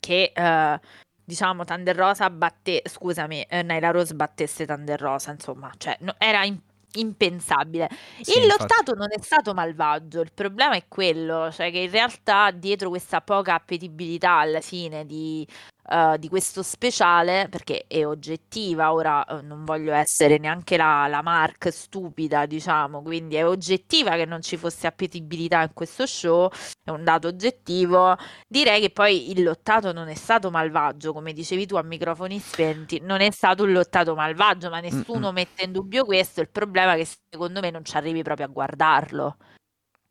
che 0.00 0.32
eh, 0.34 0.80
diciamo 1.24 1.64
Thunder 1.64 1.94
Rosa 1.96 2.28
batte, 2.28 2.82
scusami, 2.84 3.42
eh, 3.42 3.62
Nyla 3.62 3.90
Rose 3.90 4.14
battesse 4.14 4.66
Thunder 4.66 5.00
Rosa, 5.00 5.30
insomma, 5.30 5.70
cioè 5.78 5.96
no- 6.00 6.16
era 6.18 6.44
in- 6.44 6.58
impensabile. 6.94 7.88
Sì, 8.20 8.38
Il 8.38 8.46
lottato 8.46 8.94
non 8.94 9.08
è 9.10 9.20
stato 9.20 9.54
malvagio, 9.54 10.20
il 10.20 10.32
problema 10.32 10.74
è 10.74 10.84
quello, 10.88 11.50
cioè 11.52 11.70
che 11.70 11.78
in 11.78 11.90
realtà 11.90 12.50
dietro 12.50 12.88
questa 12.88 13.20
poca 13.20 13.54
appetibilità 13.54 14.32
alla 14.38 14.60
fine 14.60 15.06
di, 15.06 15.46
eh, 15.88 16.16
di 16.18 16.28
questo 16.28 16.62
speciale, 16.62 17.48
perché 17.48 17.84
è 17.86 18.04
oggettiva, 18.06 18.92
ora 18.92 19.24
eh, 19.24 19.42
non 19.42 19.64
voglio 19.64 19.92
essere 19.92 20.38
neanche 20.38 20.76
la, 20.76 21.06
la 21.06 21.22
Mark 21.22 21.72
stupida, 21.72 22.46
diciamo, 22.46 23.02
quindi 23.02 23.36
è 23.36 23.46
oggettiva 23.46 24.16
che 24.16 24.24
non 24.24 24.42
ci 24.42 24.56
fosse 24.56 24.86
appetibilità 24.86 25.62
in 25.62 25.72
questo 25.72 26.06
show, 26.06 26.50
è 26.82 26.90
un 26.90 27.04
dato 27.04 27.28
oggettivo. 27.28 28.16
Direi 28.48 28.80
che 28.80 28.90
poi 28.90 29.30
il 29.30 29.42
lottato 29.42 29.92
non 29.92 30.08
è 30.08 30.14
stato 30.14 30.50
malvagio, 30.50 31.12
come 31.12 31.32
dicevi 31.32 31.66
tu 31.66 31.76
a 31.76 31.82
microfoni 31.82 32.38
spenti, 32.38 33.00
non 33.00 33.20
è 33.20 33.30
stato 33.30 33.62
un 33.64 33.72
lottato 33.72 34.14
malvagio, 34.14 34.70
ma 34.70 34.80
nessuno 34.80 35.26
Mm-mm. 35.26 35.34
mette 35.34 35.64
in 35.64 35.72
dubbio 35.72 36.04
questo. 36.04 36.40
Il 36.40 36.50
problema 36.50 36.94
è 36.94 36.96
che 36.96 37.08
secondo 37.30 37.60
me 37.60 37.70
non 37.70 37.84
ci 37.84 37.96
arrivi 37.96 38.22
proprio 38.22 38.46
a 38.46 38.50
guardarlo. 38.50 39.36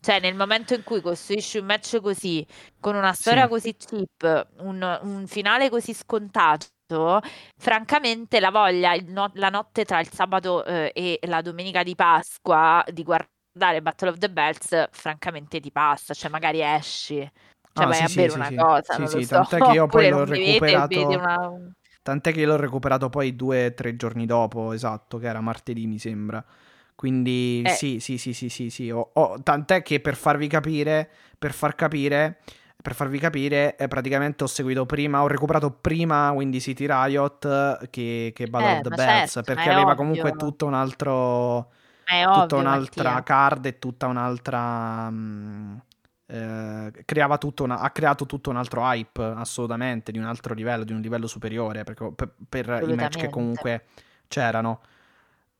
Cioè, 0.06 0.20
nel 0.20 0.36
momento 0.36 0.76
in 0.76 0.84
cui 0.84 1.02
costruisci 1.02 1.58
un 1.58 1.66
match 1.66 2.00
così, 2.00 2.46
con 2.80 2.96
una 2.96 3.12
storia 3.14 3.48
Sì. 3.48 3.48
così 3.48 3.76
cheap, 3.76 4.50
un, 4.60 5.00
un 5.02 5.26
finale 5.26 5.68
così 5.72 5.96
scontato, 5.96 6.70
francamente 7.58 8.40
la 8.40 8.52
voglia 8.52 8.94
no- 9.08 9.32
la 9.34 9.50
notte 9.50 9.84
tra 9.84 10.00
il 10.00 10.08
sabato 10.12 10.64
eh, 10.64 10.92
e 10.94 11.20
la 11.24 11.42
domenica 11.42 11.82
di 11.82 11.96
Pasqua 11.96 12.84
di 12.92 13.02
guardare 13.02 13.82
Battle 13.82 14.10
of 14.10 14.18
the 14.20 14.30
Bells, 14.30 14.90
francamente 14.92 15.60
ti 15.60 15.72
passa, 15.72 16.14
cioè 16.14 16.30
magari 16.30 16.62
esci, 16.62 17.28
cioè 17.74 17.88
Ah, 17.88 17.88
vai 17.88 18.02
sì, 18.02 18.04
a 18.04 18.10
bere 18.10 18.32
sì, 18.32 18.44
una 18.44 18.52
sì. 18.52 18.56
cosa, 18.56 18.98
Sì, 18.98 19.00
non 19.00 19.10
lo 19.10 19.20
sì, 19.20 19.22
so, 19.22 19.42
tant'è 19.48 19.62
che 19.62 19.72
io 19.72 19.88
poi 19.88 20.08
l'ho 20.08 20.24
recuperato 20.24 21.02
vedi 21.02 21.16
una... 21.16 21.50
Tant'è 22.04 22.32
che 22.32 22.42
io 22.42 22.48
l'ho 22.48 22.56
recuperato 22.58 23.10
poi 23.10 23.36
due 23.36 23.66
o 23.68 23.74
tre 23.74 23.96
giorni 23.98 24.26
dopo, 24.26 24.74
esatto, 24.74 25.18
che 25.18 25.28
era 25.28 25.42
martedì 25.42 25.88
mi 25.88 26.00
sembra. 26.00 26.44
Quindi 27.06 27.62
Eh. 27.64 27.70
sì, 27.70 28.00
sì, 28.00 28.18
sì, 28.18 28.34
sì, 28.34 28.50
sì, 28.50 28.72
sì. 28.72 28.90
ho- 28.90 29.12
ho- 29.14 29.40
tant'è 29.44 29.84
che 29.84 30.00
per 30.00 30.16
farvi 30.16 30.48
capire, 30.48 31.08
per 31.38 31.54
far 31.54 31.76
capire, 31.76 32.40
per 32.82 32.96
farvi 32.96 33.20
capire, 33.20 33.76
eh, 33.76 33.88
praticamente 33.88 34.44
ho 34.44 34.48
seguito 34.48 34.88
prima, 34.88 35.22
ho 35.22 35.28
recuperato 35.28 35.70
prima 35.70 36.32
Windy 36.32 36.60
City 36.60 36.88
Riot 36.88 37.90
che, 37.92 38.32
che 38.34 38.48
Battle 38.48 38.70
Eh, 38.70 38.74
of 38.78 38.82
the 38.82 38.90
Bells, 38.90 39.32
certo, 39.34 39.54
perché 39.54 39.70
aveva 39.70 39.94
comunque 39.94 40.32
ovvio. 40.32 40.48
tutto 40.48 40.66
un 40.66 40.74
altro, 40.74 41.72
È 42.04 42.24
tutta 42.24 42.40
ovvio, 42.42 42.58
un'altra 42.58 43.04
Mattia. 43.12 43.24
card 43.24 43.66
e 43.68 43.78
tutta 43.78 44.08
un'altra... 44.08 45.08
mm, 45.12 45.76
eh, 46.26 46.92
creava 47.06 47.38
tutto 47.38 47.64
una- 47.66 47.82
ha 47.82 47.92
creato 47.92 48.26
tutto 48.26 48.50
un 48.50 48.56
altro 48.58 48.82
hype 48.82 49.22
assolutamente 49.24 50.12
di 50.12 50.18
un 50.18 50.26
altro 50.26 50.56
livello, 50.56 50.84
di 50.84 50.92
un 50.92 51.02
livello 51.02 51.28
superiore 51.28 51.84
perché- 51.84 52.12
per, 52.16 52.34
per 52.50 52.82
i 52.90 52.96
match 52.96 53.18
che 53.18 53.30
comunque 53.30 53.84
c'erano. 54.28 54.80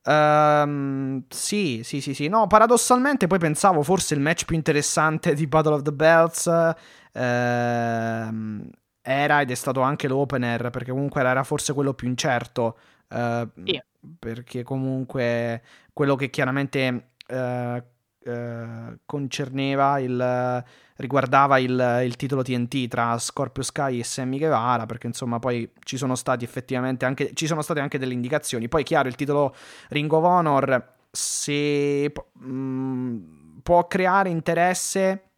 Ehm, 0.08 1.24
sì, 1.30 1.82
sì, 1.84 2.02
sì, 2.02 2.14
sì. 2.14 2.28
No, 2.28 2.48
paradossalmente 2.48 3.28
poi 3.28 3.40
pensavo 3.40 3.82
forse 3.84 4.14
il 4.14 4.20
match 4.20 4.46
più 4.46 4.56
interessante 4.56 5.34
di 5.34 5.48
Battle 5.48 5.74
of 5.76 5.82
the 5.82 5.92
Bells 5.94 6.48
ehm, 7.14 8.70
era 9.02 9.42
ed 9.42 9.52
è 9.52 9.56
stato 9.56 9.82
anche 9.82 10.08
l'opener 10.08 10.70
perché 10.70 10.92
comunque 10.92 11.22
era 11.22 11.44
forse 11.44 11.74
quello 11.74 11.94
più 11.94 12.08
incerto. 12.08 12.78
eh, 13.10 13.48
Sì. 13.64 13.82
perché 14.20 14.62
comunque 14.64 15.62
quello 15.94 16.16
che 16.16 16.30
chiaramente 16.30 17.10
eh, 17.28 17.84
eh, 18.24 19.00
concerneva 19.06 20.00
il 20.00 20.64
riguardava 20.98 21.58
il, 21.60 22.02
il 22.06 22.16
titolo 22.16 22.42
TNT 22.42 22.88
tra 22.88 23.18
Scorpio 23.18 23.64
Sky 23.64 24.00
e 24.00 24.04
Sammy 24.04 24.38
Guevara 24.38 24.86
perché 24.86 25.08
insomma 25.08 25.40
poi 25.40 25.70
ci 25.84 25.98
sono 25.98 26.16
stati 26.16 26.44
effettivamente 26.46 27.06
anche 27.06 27.32
ci 27.34 27.48
sono 27.48 27.62
state 27.62 27.80
anche 27.80 27.98
delle 27.98 28.14
indicazioni. 28.14 28.68
Poi 28.68 28.84
chiaro 28.84 29.08
il 29.08 29.16
titolo 29.16 29.56
Ring 29.90 30.12
of 30.12 30.24
Honor 30.24 30.94
se 31.12 32.12
mh, 32.34 33.16
può 33.64 33.88
creare 33.88 34.30
interesse 34.30 35.30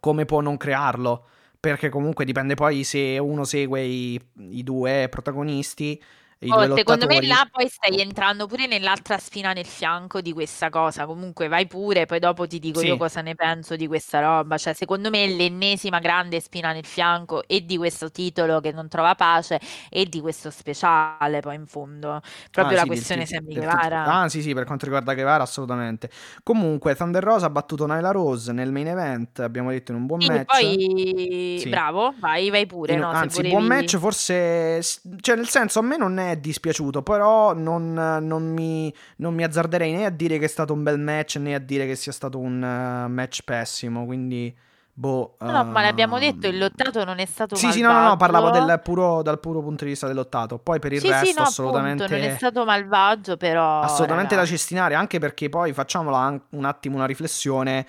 come 0.00 0.24
può 0.24 0.40
non 0.40 0.56
crearlo? 0.56 1.26
Perché 1.58 1.88
comunque 1.88 2.24
dipende 2.24 2.54
poi 2.54 2.84
se 2.84 3.18
uno 3.18 3.44
segue 3.44 3.82
i, 3.82 4.20
i 4.50 4.62
due 4.62 5.08
protagonisti 5.10 6.00
i 6.40 6.52
Oh, 6.52 6.60
due 6.64 6.76
secondo 6.76 7.06
me 7.08 7.26
là 7.26 7.44
poi 7.50 7.66
stai 7.68 7.98
entrando 8.00 8.46
pure 8.46 8.68
nell'altra 8.68 9.18
spina 9.18 9.52
nel 9.52 9.66
fianco 9.66 10.20
di 10.20 10.32
questa 10.32 10.70
cosa. 10.70 11.04
Comunque 11.04 11.48
vai 11.48 11.66
pure, 11.66 12.06
poi 12.06 12.20
dopo 12.20 12.46
ti 12.46 12.60
dico 12.60 12.80
io 12.82 12.96
Sì. 12.96 12.96
cosa 12.96 13.20
ne 13.20 13.34
penso 13.34 13.74
di 13.74 13.88
questa 13.88 14.20
roba. 14.20 14.56
Cioè, 14.56 14.72
secondo 14.72 15.10
me 15.10 15.24
è 15.24 15.26
l'ennesima 15.28 15.98
grande 15.98 16.38
spina 16.40 16.72
nel 16.72 16.84
fianco 16.86 17.42
e 17.48 17.64
di 17.64 17.76
questo 17.76 18.12
titolo 18.12 18.60
che 18.60 18.70
non 18.70 18.86
trova 18.88 19.16
pace 19.16 19.58
e 19.90 20.04
di 20.06 20.20
questo 20.20 20.50
speciale 20.50 21.40
poi 21.40 21.56
in 21.56 21.66
fondo. 21.66 22.20
Proprio 22.52 22.76
Ah, 22.76 22.80
la 22.80 22.82
sì, 22.82 22.86
questione 22.86 23.26
Sammy 23.26 23.54
del 23.54 23.66
tit- 23.66 23.66
Guevara. 23.66 24.04
Ah, 24.04 24.28
sì, 24.28 24.40
sì, 24.40 24.54
per 24.54 24.64
quanto 24.66 24.84
riguarda 24.84 25.14
Guevara, 25.14 25.42
assolutamente. 25.42 26.08
Comunque, 26.44 26.94
Thunder 26.94 27.24
Rosa 27.24 27.46
ha 27.46 27.50
battuto 27.50 27.86
Nyla 27.86 28.12
Rose 28.12 28.52
nel 28.52 28.70
main 28.70 28.86
event, 28.88 29.40
abbiamo 29.40 29.70
detto 29.70 29.90
in 29.90 29.98
un 29.98 30.06
buon 30.06 30.20
Sì, 30.20 30.26
match. 30.28 30.46
poi 30.46 31.66
bravo, 31.68 32.14
vai, 32.18 32.48
vai 32.50 32.64
pure, 32.66 32.94
In- 32.94 33.00
no, 33.00 33.10
anzi, 33.10 33.42
buon 33.42 33.64
match, 33.66 33.96
forse. 33.98 34.80
Cioè, 35.20 35.36
nel 35.36 35.48
senso, 35.48 35.80
a 35.80 35.82
me 35.82 35.96
non 35.96 36.18
è 36.18 36.25
dispiaciuto, 36.34 37.02
però 37.02 37.54
non, 37.54 37.92
non 37.94 38.52
mi, 38.52 38.92
non 39.18 39.34
mi 39.34 39.44
azzarderei 39.44 39.92
né 39.92 40.04
a 40.04 40.10
dire 40.10 40.38
che 40.38 40.46
è 40.46 40.48
stato 40.48 40.72
un 40.72 40.82
bel 40.82 40.98
match, 40.98 41.36
né 41.36 41.54
a 41.54 41.58
dire 41.58 41.86
che 41.86 41.94
sia 41.94 42.12
stato 42.12 42.38
un 42.38 42.62
eh, 42.62 43.08
match 43.08 43.42
pessimo. 43.44 44.04
Quindi, 44.04 44.54
boh. 44.92 45.36
No, 45.40 45.64
ma 45.64 45.82
l'abbiamo 45.82 46.16
ehm, 46.18 46.20
detto, 46.22 46.48
il 46.48 46.58
lottato 46.58 47.04
non 47.04 47.18
è 47.18 47.26
stato 47.26 47.54
Sì, 47.54 47.70
sì, 47.70 47.80
no, 47.80 47.92
no, 47.92 48.02
no, 48.02 48.16
parlavo 48.16 48.46
malvagio. 48.46 48.66
del 48.66 48.80
puro, 48.80 49.22
dal 49.22 49.38
puro 49.38 49.62
punto 49.62 49.84
di 49.84 49.90
vista 49.90 50.06
del 50.06 50.16
lottato. 50.16 50.58
Poi 50.58 50.78
per 50.78 50.92
il 50.92 51.00
Sì, 51.00 51.08
resto, 51.08 51.26
sì, 51.26 51.34
no, 51.36 51.42
assolutamente. 51.42 52.04
appunto, 52.04 52.20
non 52.20 52.30
è 52.32 52.36
stato 52.36 52.64
malvagio, 52.64 53.36
però... 53.36 53.80
Assolutamente 53.80 54.34
da 54.34 54.40
ragazzi. 54.42 54.56
cestinare, 54.56 54.94
anche 54.94 55.18
perché 55.18 55.48
poi 55.48 55.72
facciamola 55.72 56.40
un 56.50 56.64
attimo 56.64 56.96
una 56.96 57.06
riflessione, 57.06 57.86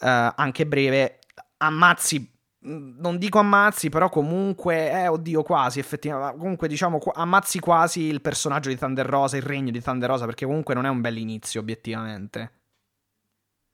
eh, 0.00 0.32
anche 0.34 0.66
breve. 0.66 1.18
Ammazzi, 1.58 2.32
non 2.64 3.18
dico 3.18 3.38
ammazzi, 3.38 3.88
però 3.88 4.08
comunque, 4.08 4.90
eh, 4.90 5.08
oddio, 5.08 5.42
quasi, 5.42 5.78
effettivamente. 5.78 6.38
Comunque, 6.38 6.66
diciamo, 6.68 6.98
ammazzi 7.14 7.58
quasi 7.60 8.02
il 8.02 8.20
personaggio 8.20 8.68
di 8.70 8.76
Thunder 8.76 9.06
Rosa, 9.06 9.36
il 9.36 9.42
regno 9.42 9.70
di 9.70 9.82
Thunder 9.82 10.08
Rosa, 10.08 10.24
perché 10.24 10.46
comunque 10.46 10.74
non 10.74 10.86
è 10.86 10.88
un 10.88 11.00
bell'inizio, 11.00 11.60
obiettivamente. 11.60 12.52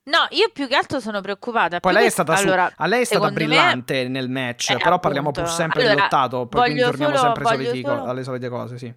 No, 0.02 0.26
io 0.30 0.50
più 0.52 0.66
che 0.66 0.75
altro 0.75 0.99
sono 0.99 1.20
preoccupata. 1.20 1.78
Poi 1.78 1.92
lei 1.92 2.02
è 2.02 2.04
che- 2.06 2.11
stata, 2.11 2.35
su- 2.35 2.44
allora, 2.47 2.73
a 2.75 2.87
lei 2.87 3.02
è 3.02 3.04
stata 3.04 3.26
secondo 3.28 3.40
me- 3.40 3.47
brillante 3.47 4.09
nel 4.09 4.28
match, 4.28 4.70
Eh, 4.70 4.76
però 4.78 4.99
parliamo 4.99 5.30
pur 5.30 5.42
appunto. 5.42 5.56
sempre 5.61 5.80
Allora, 5.80 5.94
del 5.94 6.02
lottato, 6.04 6.47
poi 6.47 6.61
quindi 6.62 6.80
torniamo 6.82 7.16
solo- 7.16 7.35
sempre 7.35 8.09
alle 8.09 8.25
solite 8.25 8.49
cose, 8.49 8.78
sì. 8.78 8.92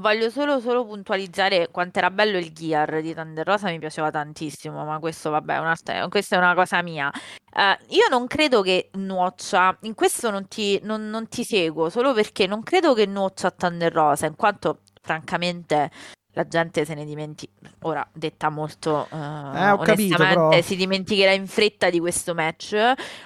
Voglio 0.00 0.30
solo, 0.30 0.60
solo 0.60 0.86
puntualizzare 0.86 1.68
quanto 1.70 1.98
era 1.98 2.10
bello 2.10 2.38
il 2.38 2.52
gear 2.52 3.02
di 3.02 3.12
Thunder 3.12 3.46
Rosa, 3.46 3.68
mi 3.68 3.78
piaceva 3.78 4.10
tantissimo, 4.10 4.82
ma 4.84 4.98
questo 4.98 5.28
vabbè, 5.28 5.58
un'altra- 5.58 6.08
questa 6.08 6.36
è 6.36 6.38
una 6.38 6.54
cosa 6.54 6.80
mia. 6.82 7.10
Eh, 7.54 7.78
io 7.88 8.08
non 8.08 8.26
credo 8.26 8.62
che 8.62 8.88
nuoccia, 8.94 9.76
in 9.82 9.94
questo 9.94 10.30
non 10.30 10.48
ti, 10.48 10.80
non- 10.84 11.10
non 11.10 11.28
ti 11.28 11.44
seguo, 11.44 11.90
solo 11.90 12.14
perché 12.14 12.46
non 12.46 12.62
credo 12.62 12.94
che 12.94 13.04
nuoccia 13.04 13.48
a 13.48 13.50
Thunder 13.50 13.92
Rosa, 13.92 14.24
in 14.24 14.36
quanto 14.36 14.80
francamente 15.02 15.90
la 16.32 16.46
gente 16.46 16.84
se 16.86 16.94
ne 16.94 17.04
dimentica, 17.04 17.52
ora 17.82 18.08
detta 18.12 18.48
molto 18.48 19.06
eh, 19.10 19.16
ho 19.16 19.76
capito, 19.78 20.14
onestamente, 20.14 20.16
però- 20.16 20.62
si 20.62 20.76
dimenticherà 20.76 21.32
in 21.32 21.46
fretta 21.46 21.90
di 21.90 22.00
questo 22.00 22.32
match. 22.34 22.76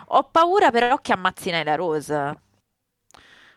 Ho 0.07 0.23
paura 0.25 0.71
però 0.73 0.99
che 0.99 1.13
ammazzi 1.13 1.51
la 1.51 1.75
Rose. 1.77 2.39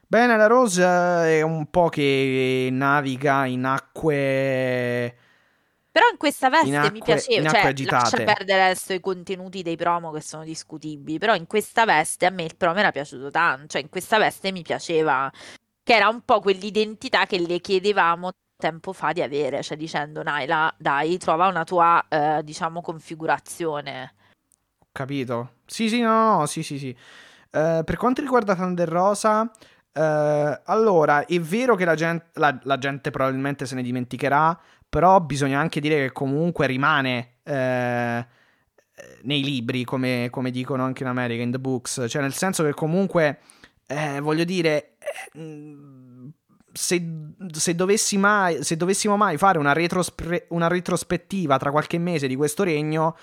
Bene, 0.10 0.38
la 0.38 0.48
Rose 0.48 0.82
è 0.84 1.42
un 1.42 1.70
po' 1.70 1.90
che 1.90 2.70
naviga 2.72 3.46
in 3.46 3.66
acque. 3.66 5.18
Però 5.92 6.06
in 6.10 6.18
questa 6.18 6.50
veste 6.50 6.68
In 6.68 6.80
mi 6.80 6.86
acque- 6.86 7.02
piaceva, 7.02 7.42
in 7.42 7.48
acque 7.48 7.74
cioè 7.76 7.92
lascia 7.92 8.18
perdere 8.24 8.64
adesso 8.64 8.94
i 8.94 9.02
contenuti 9.02 9.62
dei 9.64 9.76
promo 9.76 10.12
che 10.12 10.22
sono 10.22 10.46
discutibili, 10.46 11.18
però 11.18 11.36
in 11.36 11.46
questa 11.46 11.84
veste 11.84 12.26
a 12.26 12.30
me 12.30 12.44
il 12.44 12.56
promo 12.56 12.80
era 12.80 12.92
piaciuto 12.92 13.30
tanto, 13.32 13.68
cioè 13.68 13.82
in 13.82 13.90
questa 13.90 14.18
veste 14.18 14.54
mi 14.54 14.62
piaceva, 14.62 15.30
che 15.84 15.94
era 15.94 16.08
un 16.08 16.22
po' 16.22 16.40
quell'identità 16.40 17.26
che 17.26 17.40
le 17.40 17.60
chiedevamo 17.60 18.32
tempo 18.56 18.94
fa 18.94 19.12
di 19.12 19.22
avere, 19.22 19.62
cioè 19.62 19.76
dicendo 19.76 20.24
Naila, 20.24 20.74
dai, 20.78 21.18
trova 21.18 21.48
una 21.48 21.66
tua, 21.66 22.06
eh, 22.08 22.42
diciamo, 22.44 22.80
configurazione. 22.80 24.14
Ho 24.80 24.88
capito. 24.94 25.56
Sì, 25.66 25.90
sì, 25.90 26.00
no, 26.00 26.38
no, 26.38 26.46
sì, 26.46 26.64
sì, 26.64 26.78
sì. 26.78 26.96
Uh, 27.50 27.84
per 27.84 27.96
quanto 27.96 28.22
riguarda 28.22 28.56
Thunder 28.56 28.88
Rosa, 28.88 29.50
uh, 29.98 30.62
allora, 30.66 31.26
è 31.26 31.40
vero 31.40 31.76
che 31.76 31.86
la 31.86 31.96
gente, 31.96 32.28
la, 32.34 32.58
la 32.64 32.78
gente, 32.78 33.10
probabilmente 33.10 33.66
se 33.66 33.76
ne 33.76 33.82
dimenticherà, 33.82 34.58
però 34.88 35.20
bisogna 35.20 35.60
anche 35.60 35.80
dire 35.80 35.96
che 35.96 36.12
comunque 36.12 36.68
rimane 36.68 37.38
uh, 37.44 38.26
nei 39.24 39.44
libri, 39.44 39.84
come, 39.84 40.28
come, 40.30 40.52
dicono 40.52 40.84
anche 40.84 41.04
in 41.04 41.10
America, 41.10 41.42
in 41.42 41.52
the 41.52 41.60
books. 41.60 42.06
Cioè, 42.08 42.22
nel 42.22 42.34
senso 42.34 42.64
che 42.64 42.74
comunque, 42.74 43.40
eh, 43.88 44.20
voglio 44.20 44.44
dire... 44.44 44.98
Se, 46.72 47.04
se, 47.54 47.74
dovessi 47.74 48.18
mai, 48.20 48.64
se 48.64 48.78
dovessimo 48.78 49.18
mai 49.18 49.36
fare 49.38 49.58
una, 49.58 49.74
retrospre- 49.74 50.46
una 50.50 50.68
retrospettiva 50.68 51.58
tra 51.58 51.72
qualche 51.72 51.98
mese 51.98 52.28
di 52.28 52.36
questo 52.36 52.62
regno, 52.62 53.18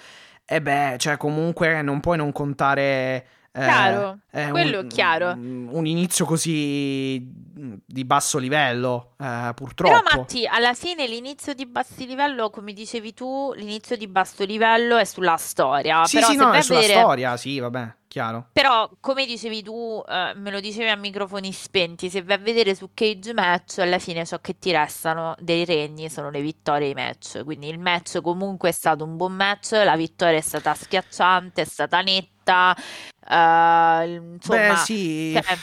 e 0.45 0.61
beh, 0.61 0.97
cioè 0.99 1.17
comunque 1.17 1.81
non 1.83 2.01
puoi 2.01 2.17
non 2.17 2.33
contare... 2.33 3.27
Eh, 3.57 3.63
chiaro, 3.63 4.19
eh, 4.33 4.49
quello 4.51 4.81
un, 4.81 4.85
è 4.85 4.89
chiaro. 4.89 5.31
Un 5.31 5.87
inizio 5.87 6.25
così 6.25 7.25
di 7.87 8.05
basso 8.05 8.39
livello, 8.39 9.15
eh, 9.17 9.53
purtroppo. 9.55 10.03
Però 10.03 10.19
Matti, 10.19 10.45
alla 10.45 10.75
fine 10.75 11.07
l'inizio 11.07 11.55
di 11.55 11.65
basso 11.65 12.05
livello, 12.05 12.51
come 12.51 12.73
dicevi 12.73 13.15
tu, 13.15 13.53
l'inizio 13.55 13.97
di 13.97 14.09
basso 14.09 14.45
livello 14.45 14.97
è 14.97 15.05
sulla 15.05 15.37
storia. 15.37 16.05
Sì, 16.05 16.17
Però 16.17 16.31
sì, 16.31 16.37
no, 16.37 16.51
è 16.51 16.63
sulla 16.63 16.83
storia, 16.83 17.37
sì, 17.37 17.61
vabbè 17.61 17.95
chiaro. 18.15 18.47
Però, 18.53 18.89
come 19.01 19.27
dicevi 19.27 19.61
tu, 19.65 20.01
eh, 20.07 20.35
me 20.37 20.53
lo 20.53 20.61
dicevi 20.61 20.89
a 20.89 20.95
microfoni 20.95 21.53
spenti, 21.53 22.09
se 22.09 22.23
vai 22.23 22.37
a 22.37 22.39
vedere 22.39 22.77
su 22.77 22.91
Cage 22.95 23.33
Match, 23.35 23.79
alla 23.79 23.99
fine 23.99 24.25
ciò 24.25 24.39
che 24.39 24.57
ti 24.57 24.71
restano 24.71 25.35
dei 25.41 25.65
regni 25.65 26.09
sono 26.09 26.31
le 26.31 26.41
vittorie 26.41 26.89
ai 26.89 26.95
match. 26.95 27.43
Quindi 27.43 27.69
il 27.69 27.81
match 27.81 28.21
comunque 28.21 28.69
è 28.69 28.73
stato 28.73 29.03
un 29.03 29.17
buon 29.17 29.33
match, 29.33 29.73
la 29.73 29.97
vittoria 29.97 30.39
è 30.39 30.43
stata 30.43 30.75
schiacciante, 30.75 31.63
è 31.63 31.65
stata 31.65 32.03
netta. 32.03 32.77
Eh, 32.77 34.15
insomma, 34.15 34.69
Beh, 34.69 34.77
sì. 34.77 35.33
Cioè, 35.33 35.57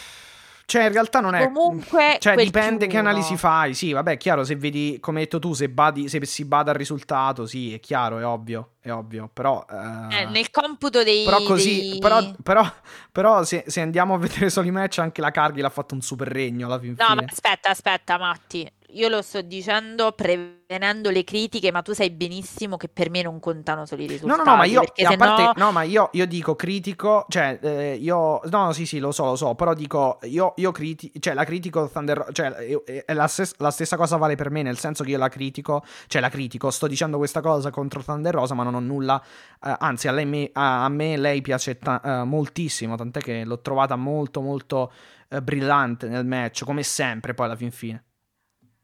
cioè, 0.72 0.84
in 0.84 0.94
realtà 0.94 1.20
non 1.20 1.36
è. 1.36 1.44
Comunque. 1.52 2.16
Cioè, 2.18 2.34
dipende 2.38 2.88
che 2.88 2.98
analisi 2.98 3.36
fai. 3.36 3.74
Sì, 3.74 3.92
vabbè, 3.92 4.14
è 4.14 4.18
chiaro. 4.18 4.46
Se 4.46 4.56
vedi, 4.56 5.00
come 5.02 5.18
hai 5.20 5.26
detto 5.26 5.38
tu, 5.38 5.52
se, 5.52 5.68
badi, 5.68 6.08
se 6.08 6.26
si 6.26 6.46
bada 6.46 6.72
al 6.72 6.78
risultato, 6.78 7.46
sì, 7.46 7.74
è 7.74 7.82
chiaro, 7.82 8.20
è 8.20 8.26
ovvio. 8.26 8.76
È 8.80 8.90
ovvio. 8.90 9.30
Però. 9.34 9.66
Uh... 9.70 10.14
Eh, 10.14 10.26
nel 10.28 10.50
computo 10.50 11.04
dei. 11.04 11.26
Però 11.26 11.44
così. 11.44 11.90
Dei... 11.90 12.00
Però, 12.00 12.22
però, 12.42 12.66
però 13.12 13.44
se, 13.44 13.66
se, 13.68 13.82
andiamo 13.82 14.14
a 14.14 14.18
vedere 14.18 14.50
solo 14.50 14.68
i 14.68 14.72
match, 14.72 15.00
anche 15.00 15.20
la 15.20 15.32
Cargill 15.32 15.66
ha 15.66 15.70
fatto 15.70 15.94
un 15.94 16.00
super 16.00 16.30
regno 16.30 16.68
alla 16.68 16.80
fin 16.80 16.96
no, 16.98 17.04
fine. 17.04 17.16
No, 17.16 17.22
ma 17.22 17.28
aspetta, 17.30 17.70
aspetta, 17.70 18.18
Matti 18.18 18.72
io 18.94 19.08
lo 19.08 19.22
sto 19.22 19.42
dicendo 19.42 20.12
prevenendo 20.12 21.10
le 21.10 21.24
critiche, 21.24 21.72
ma 21.72 21.82
tu 21.82 21.94
sai 21.94 22.10
benissimo 22.10 22.78
che 22.78 22.88
per 22.88 23.10
me 23.10 23.22
non 23.22 23.40
contano 23.40 23.86
solo 23.86 24.02
i 24.02 24.08
risultati. 24.08 24.40
No, 24.40 24.44
no, 24.44 24.52
no, 24.52 24.58
ma 24.58 24.66
io, 24.66 24.82
a 24.82 25.16
parte, 25.16 25.44
no... 25.44 25.54
no, 25.56 25.72
ma 25.72 25.84
io, 25.84 26.10
io 26.14 26.26
dico 26.26 26.56
critico, 26.56 27.26
cioè, 27.30 27.60
eh, 27.62 27.96
io, 27.96 28.42
no, 28.50 28.72
sì, 28.74 28.86
sì, 28.86 29.00
lo 29.00 29.12
so, 29.12 29.26
lo 29.26 29.36
so, 29.36 29.56
però 29.56 29.74
dico, 29.74 30.20
io, 30.24 30.54
io 30.58 30.72
critico, 30.72 31.20
cioè, 31.20 31.34
la 31.34 31.44
critico 31.44 31.90
Thunder, 31.90 32.28
cioè, 32.32 32.52
è 32.52 33.14
la, 33.14 33.28
stes- 33.28 33.56
la, 33.58 33.72
stessa 33.72 33.98
cosa 33.98 34.18
vale 34.18 34.36
per 34.36 34.50
me, 34.50 34.62
nel 34.62 34.78
senso 34.78 35.04
che 35.04 35.12
io 35.12 35.18
la 35.18 35.30
critico, 35.30 35.84
cioè, 36.08 36.22
la 36.22 36.30
critico, 36.30 36.70
sto 36.70 36.88
dicendo 36.88 37.18
questa 37.18 37.42
cosa 37.42 37.70
contro 37.70 38.04
Thunder 38.04 38.34
Rosa, 38.34 38.54
ma 38.54 38.64
non 38.64 38.76
ho 38.76 38.80
nulla, 38.80 39.22
eh, 39.64 39.76
anzi, 39.80 40.08
a, 40.08 40.12
lei, 40.12 40.50
a, 40.54 40.84
a, 40.84 40.90
me 40.90 41.18
lei 41.18 41.42
piace 41.42 41.78
ta- 41.78 42.02
uh, 42.04 42.26
moltissimo, 42.26 42.96
tant'è 42.96 43.20
che 43.20 43.44
l'ho 43.46 43.60
trovata 43.62 43.96
molto, 43.96 44.42
molto 44.42 44.92
uh, 45.30 45.42
brillante 45.42 46.08
nel 46.08 46.26
match, 46.26 46.64
come 46.64 46.84
sempre, 46.84 47.34
poi 47.34 47.46
alla 47.46 47.56
fin 47.56 47.72
fine. 47.72 48.04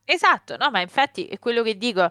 Esatto, 0.09 0.55
no, 0.55 0.71
ma 0.71 0.79
infatti 0.79 1.25
è 1.25 1.37
quello 1.37 1.63
che 1.63 1.77
dico. 1.77 2.09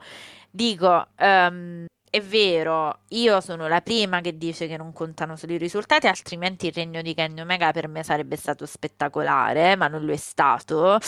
Dico, 0.51 1.09
um, 1.19 1.87
è 2.11 2.21
vero, 2.21 3.01
io 3.09 3.41
sono 3.41 3.69
la 3.69 3.81
prima 3.81 4.21
che 4.21 4.37
dice 4.37 4.67
che 4.67 4.77
non 4.77 4.93
contano 4.93 5.35
solo 5.35 5.55
i 5.55 5.59
risultati, 5.59 6.07
altrimenti 6.07 6.67
il 6.67 6.73
regno 6.73 7.01
di 7.01 7.15
Kenny 7.15 7.41
Omega 7.41 7.73
per 7.73 7.89
me 7.89 8.03
sarebbe 8.03 8.37
stato 8.37 8.67
spettacolare, 8.67 9.77
ma 9.77 9.89
non 9.89 10.05
lo 10.05 10.13
è 10.13 10.17
stato. 10.17 10.99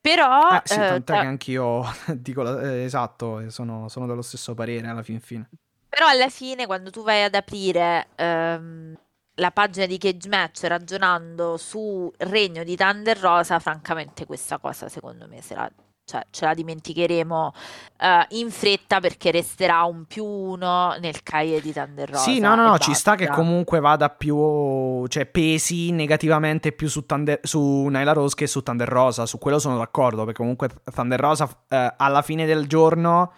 Però... 0.00 0.56
Eh, 0.56 0.62
sì, 0.64 0.76
tant'è 0.76 1.18
eh, 1.18 1.20
che 1.20 1.26
anch'io 1.26 1.82
dico 2.16 2.58
eh, 2.58 2.84
esatto, 2.84 3.50
sono, 3.50 3.88
sono, 3.88 4.06
dello 4.06 4.22
stesso 4.22 4.54
parere 4.54 4.86
alla 4.88 5.02
fin 5.02 5.20
fine. 5.20 5.46
Però 5.90 6.06
alla 6.06 6.30
fine 6.30 6.64
quando 6.64 6.90
tu 6.90 7.02
vai 7.02 7.22
ad 7.22 7.34
aprire... 7.34 8.08
Um, 8.16 8.96
la 9.34 9.52
pagina 9.52 9.86
di 9.86 9.96
Cage 9.96 10.28
Match 10.28 10.64
ragionando 10.64 11.56
sul 11.56 12.12
regno 12.18 12.62
di 12.62 12.76
Thunder 12.76 13.16
Rosa, 13.16 13.58
francamente 13.58 14.26
questa 14.26 14.58
cosa 14.58 14.90
secondo 14.90 15.26
me 15.28 15.40
sarà 15.40 15.70
cioè, 16.10 16.26
ce 16.30 16.44
la 16.44 16.54
dimenticheremo 16.54 17.52
uh, 18.00 18.06
in 18.30 18.50
fretta 18.50 18.98
perché 18.98 19.30
resterà 19.30 19.84
un 19.84 20.06
più 20.06 20.24
uno 20.24 20.96
nel 20.98 21.22
caie 21.22 21.60
di 21.60 21.72
Thunder 21.72 22.10
Rosa. 22.10 22.24
Sì, 22.24 22.40
no, 22.40 22.56
no, 22.56 22.66
no, 22.66 22.78
ci 22.78 22.94
sta 22.94 23.14
che 23.14 23.28
comunque 23.28 23.78
vada 23.78 24.08
più, 24.08 25.06
cioè 25.06 25.26
pesi 25.26 25.92
negativamente 25.92 26.72
più 26.72 26.88
su, 26.88 27.06
Thunder, 27.06 27.38
su 27.44 27.86
Naila 27.86 28.12
Rose 28.12 28.34
che 28.34 28.48
su 28.48 28.60
Thunder 28.60 28.88
Rosa, 28.88 29.24
su 29.24 29.38
quello 29.38 29.60
sono 29.60 29.78
d'accordo 29.78 30.24
perché 30.24 30.40
comunque 30.40 30.68
Thunder 30.92 31.20
Rosa 31.20 31.44
uh, 31.44 31.76
alla 31.96 32.22
fine 32.22 32.44
del 32.44 32.66
giorno 32.66 33.32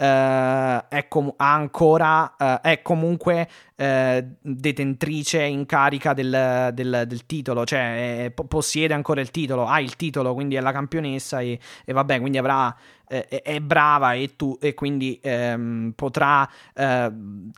Uh, 0.00 0.86
è, 0.88 1.06
com- 1.08 1.34
ancora, 1.38 2.36
uh, 2.38 2.60
è 2.62 2.82
comunque 2.82 3.48
uh, 3.74 4.24
detentrice 4.40 5.42
in 5.42 5.66
carica 5.66 6.12
del, 6.12 6.70
del, 6.72 7.02
del 7.04 7.26
titolo, 7.26 7.66
cioè 7.66 8.26
è, 8.26 8.30
possiede 8.30 8.94
ancora 8.94 9.20
il 9.20 9.32
titolo, 9.32 9.66
ha 9.66 9.80
il 9.80 9.96
titolo, 9.96 10.34
quindi 10.34 10.54
è 10.54 10.60
la 10.60 10.70
campionessa 10.70 11.40
e, 11.40 11.58
e 11.84 11.92
vabbè, 11.92 12.20
quindi 12.20 12.38
avrà, 12.38 12.72
è, 13.08 13.42
è, 13.42 13.58
brava 13.58 14.12
e, 14.12 14.36
tu, 14.36 14.56
e 14.60 14.74
quindi 14.74 15.18
um, 15.24 15.92
potrà, 15.96 16.48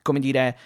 come 0.03 0.19
dire 0.19 0.57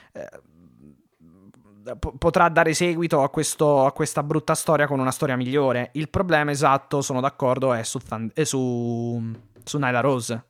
potrà 2.19 2.49
dare 2.49 2.73
seguito 2.73 3.23
a, 3.23 3.31
questo, 3.31 3.85
a, 3.85 3.91
questa 3.91 4.23
brutta 4.23 4.55
storia 4.55 4.87
con 4.87 5.01
una 5.01 5.11
storia 5.11 5.35
migliore. 5.35 5.91
Il 5.95 6.09
problema 6.09 6.53
esatto, 6.53 7.03
sono 7.03 7.21
d'accordo, 7.21 7.73
è 7.73 7.83
su, 7.83 7.99
è 8.33 8.45
su, 8.45 9.21
su 9.65 9.79
Nyla 9.79 10.01
Rose 10.01 10.45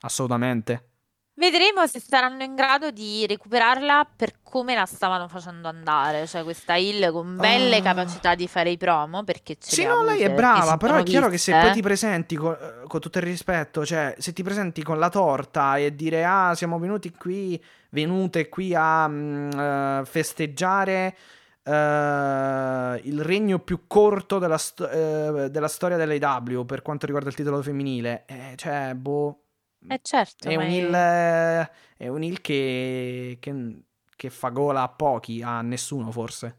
assolutamente. 0.00 0.90
Vedremo 1.38 1.86
se 1.86 2.00
saranno 2.00 2.44
in 2.44 2.54
grado 2.54 2.90
di 2.90 3.26
recuperarla 3.26 4.08
per 4.16 4.36
come 4.42 4.74
la 4.74 4.86
stavano 4.86 5.28
facendo 5.28 5.68
andare, 5.68 6.26
cioè 6.26 6.42
questa 6.44 6.76
Hill 6.76 7.12
con 7.12 7.36
belle 7.36 7.80
uh... 7.80 7.82
capacità 7.82 8.34
di 8.34 8.48
fare 8.48 8.70
i 8.70 8.78
promo, 8.78 9.22
perché 9.22 9.58
ce 9.60 9.74
Sì, 9.74 9.84
no, 9.84 10.02
lei 10.02 10.22
è 10.22 10.32
brava, 10.32 10.78
però 10.78 10.94
è 10.94 11.02
chiaro 11.02 11.28
viste, 11.28 11.52
che 11.52 11.58
se 11.58 11.66
poi 11.66 11.74
ti 11.74 11.82
presenti 11.82 12.36
con, 12.36 12.52
eh, 12.52 12.86
con, 12.86 13.00
tutto 13.00 13.18
il 13.18 13.24
rispetto, 13.24 13.84
cioè 13.84 14.14
se 14.16 14.32
ti 14.32 14.42
presenti 14.42 14.82
con 14.82 14.98
la 14.98 15.10
torta 15.10 15.76
e 15.76 15.94
dire 15.94 16.24
"Ah, 16.24 16.54
siamo 16.54 16.78
venuti 16.78 17.10
qui, 17.10 17.62
venute 17.90 18.48
qui 18.48 18.74
a 18.74 19.06
uh, 19.06 20.04
festeggiare 20.04 21.16
Uh, 21.66 22.94
il 23.02 23.22
regno 23.22 23.58
più 23.58 23.88
corto 23.88 24.38
della, 24.38 24.56
sto- 24.56 24.84
uh, 24.84 25.48
della 25.48 25.66
storia 25.66 25.96
dell'AW 25.96 26.64
per 26.64 26.80
quanto 26.80 27.06
riguarda 27.06 27.28
il 27.28 27.34
titolo 27.34 27.60
femminile. 27.60 28.22
Eh, 28.26 28.52
cioè, 28.54 28.94
boh, 28.94 29.45
eh 29.88 30.00
certo, 30.02 30.48
è 30.48 30.56
un 30.56 30.70
il, 30.70 30.90
è... 30.92 31.70
è 31.96 32.08
un 32.08 32.22
il 32.22 32.40
che, 32.40 33.38
che, 33.40 33.76
che 34.14 34.30
fa 34.30 34.48
gola 34.48 34.82
a 34.82 34.88
pochi, 34.88 35.42
a 35.42 35.62
nessuno 35.62 36.10
forse. 36.10 36.58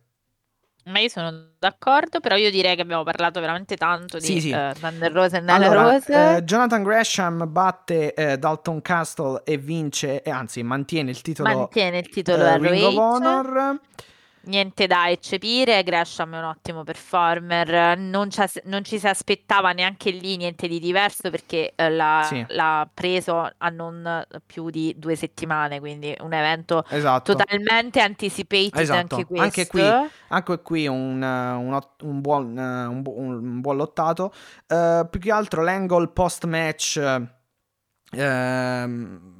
Ma 0.86 1.00
io 1.00 1.10
sono 1.10 1.50
d'accordo, 1.60 2.22
però 2.22 2.38
io 2.38 2.50
direi 2.50 2.76
che 2.76 2.82
abbiamo 2.82 3.04
parlato 3.04 3.42
veramente 3.42 3.76
tanto 3.76 4.20
di 4.20 4.26
sì, 4.26 4.40
sì. 4.40 4.52
Uh, 4.52 4.72
Thunder 4.72 5.12
Rose 5.12 5.36
e 5.36 5.40
Nella 5.42 5.66
allora, 5.66 5.92
Rose. 5.92 6.14
Uh, 6.14 6.42
Jonathan 6.44 6.82
Gresham 6.82 7.52
batte 7.52 8.14
uh, 8.16 8.36
Dalton 8.38 8.82
Castle 8.82 9.42
e 9.44 9.58
vince, 9.58 10.22
e 10.22 10.30
anzi 10.30 10.64
mantiene 10.64 11.10
il 11.10 11.20
titolo, 11.22 11.54
mantiene 11.54 11.98
il 11.98 12.08
titolo 12.08 12.42
uh, 12.42 12.58
Ring 12.62 12.84
of 12.84 12.96
Honor 12.96 13.80
niente 14.48 14.88
da 14.88 15.10
eccepire, 15.10 15.84
Gresham 15.84 16.34
è 16.34 16.38
un 16.38 16.46
ottimo 16.46 16.84
performer, 16.84 17.98
non, 17.98 18.30
non, 18.64 18.84
ci 18.84 19.00
si 19.00 19.08
aspettava 19.08 19.72
neanche 19.72 20.10
lì 20.10 20.38
niente 20.38 20.68
di 20.68 20.80
diverso 20.80 21.30
perché 21.30 21.74
eh, 21.76 21.90
l'ha, 21.90 22.26
sì. 22.28 22.46
l'ha, 22.50 22.90
preso 22.92 23.50
a 23.58 23.70
non 23.70 24.26
più 24.46 24.70
di 24.70 24.96
due 24.98 25.16
settimane, 25.16 25.80
quindi 25.80 26.16
un 26.20 26.34
evento 26.34 26.84
esatto. 26.90 27.36
totalmente 27.36 28.02
anticipated 28.02 28.80
esatto. 28.80 29.16
anche 29.16 29.26
questo. 29.26 29.44
Anche 29.44 29.68
qui, 29.68 30.10
anche 30.30 30.62
qui 30.62 30.88
un, 30.88 31.22
un, 31.22 31.80
un, 32.02 32.22
buon, 32.22 32.58
un, 32.58 33.62
buon, 33.62 33.78
lottato. 33.78 34.34
Uh, 34.68 35.08
più 35.10 35.20
che 35.20 35.32
altro 35.32 35.64
l'angle 35.64 36.08
post-match... 36.08 37.28
Uh, 38.10 39.36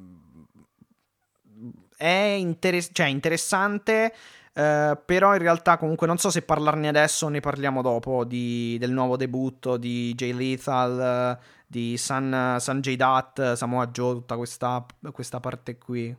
è 1.98 2.36
interess- 2.38 2.90
cioè, 2.92 3.06
interessante 3.06 4.14
Uh, 4.58 4.98
però 5.04 5.34
in 5.34 5.38
realtà 5.38 5.76
comunque 5.78 6.08
non 6.08 6.18
so 6.18 6.30
se 6.30 6.42
parlarne 6.42 6.88
adesso 6.88 7.26
o 7.26 7.28
ne 7.28 7.38
parliamo 7.38 7.80
dopo 7.80 8.24
di, 8.24 8.76
del 8.80 8.90
nuovo 8.90 9.16
debutto 9.16 9.76
di 9.76 10.12
Jay 10.16 10.32
Lethal, 10.32 11.38
uh, 11.38 11.44
di 11.64 11.96
San, 11.96 12.56
San 12.58 12.80
J. 12.80 12.96
Dutt, 12.96 13.52
Samoa 13.52 13.86
Joe, 13.86 14.14
tutta 14.14 14.36
questa, 14.36 14.84
questa 15.12 15.38
parte 15.38 15.78
qui. 15.78 16.12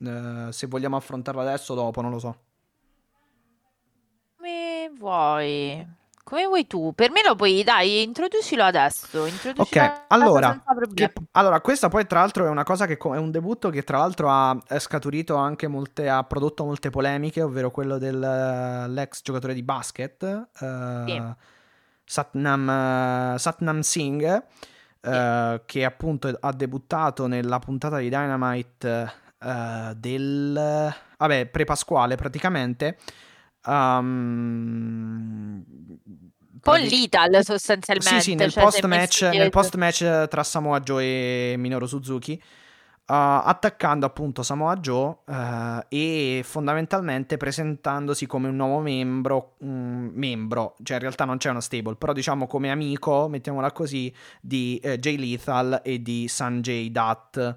Uh, 0.00 0.50
se 0.50 0.66
vogliamo 0.66 0.96
affrontarla 0.96 1.42
adesso 1.42 1.74
o 1.74 1.76
dopo, 1.76 2.00
non 2.00 2.10
lo 2.10 2.18
so. 2.18 2.36
Come 4.38 4.90
vuoi. 4.98 5.86
Come 6.24 6.46
vuoi 6.46 6.66
tu? 6.66 6.92
Per 6.94 7.10
me 7.10 7.20
lo 7.22 7.34
puoi, 7.34 7.62
dai, 7.62 8.02
introducilo 8.02 8.64
adesso. 8.64 9.26
Introducilo 9.26 9.84
Ok, 9.84 10.04
allora, 10.08 10.58
che- 10.94 11.12
allora, 11.32 11.60
questa 11.60 11.88
poi 11.88 12.06
tra 12.06 12.20
l'altro 12.20 12.46
è 12.46 12.48
una 12.48 12.64
cosa 12.64 12.86
che 12.86 12.96
è 12.96 13.06
un 13.18 13.30
debutto 13.30 13.68
che 13.68 13.84
tra 13.84 13.98
l'altro 13.98 14.30
ha 14.30 14.58
scaturito 14.78 15.34
anche 15.36 15.68
molte, 15.68 16.08
ha 16.08 16.24
prodotto 16.24 16.64
molte 16.64 16.88
polemiche, 16.88 17.42
ovvero 17.42 17.70
quello 17.70 17.98
dell'ex 17.98 19.20
giocatore 19.22 19.52
di 19.52 19.62
basket, 19.62 20.22
eh, 20.22 21.04
Sì. 21.06 21.22
Satnam, 22.06 22.68
eh, 23.34 23.38
Satnam 23.38 23.80
Singh, 23.80 24.42
eh, 25.02 25.62
che 25.66 25.84
appunto 25.84 26.34
ha 26.40 26.52
debuttato 26.52 27.26
nella 27.26 27.58
puntata 27.58 27.98
di 27.98 28.08
Dynamite 28.08 29.12
eh, 29.38 29.92
del... 29.96 30.94
vabbè, 31.18 31.46
pre-pasquale 31.46 32.16
praticamente. 32.16 32.96
Um, 33.66 35.64
Con 36.60 36.60
prati- 36.60 36.88
l'Ital 36.88 37.44
sostanzialmente. 37.44 38.20
sì, 38.20 38.30
sì, 38.30 38.34
nel 38.34 38.50
cioè, 38.50 38.62
post, 38.64 38.76
si 38.78 38.84
è 38.84 38.86
match, 38.86 39.00
messo 39.00 39.24
nel 39.24 39.32
dietro- 39.32 39.60
post 39.60 39.76
match 39.76 40.28
tra 40.28 40.42
Samoa 40.42 40.80
Joe 40.80 41.04
e 41.52 41.56
Minoru 41.56 41.86
Suzuki, 41.86 42.32
uh, 42.42 42.42
attaccando 43.06 44.06
appunto 44.06 44.42
Samoa 44.42 44.76
Joe 44.76 45.16
uh, 45.24 45.84
e 45.88 46.42
fondamentalmente 46.44 47.36
presentandosi 47.36 48.26
come 48.26 48.48
un 48.48 48.56
nuovo 48.56 48.80
membro, 48.80 49.54
un 49.58 50.10
membro, 50.14 50.76
cioè 50.82 50.96
in 50.96 51.02
realtà 51.02 51.24
non 51.24 51.36
c'è 51.38 51.50
una 51.50 51.60
stable, 51.60 51.96
però 51.96 52.12
diciamo 52.12 52.46
come 52.46 52.70
amico, 52.70 53.28
mettiamola 53.28 53.72
così, 53.72 54.12
di 54.40 54.78
eh, 54.82 54.98
Jay 54.98 55.16
Lethal 55.16 55.80
e 55.84 56.02
di 56.02 56.28
Sanjay 56.28 56.90
Dutt. 56.90 57.56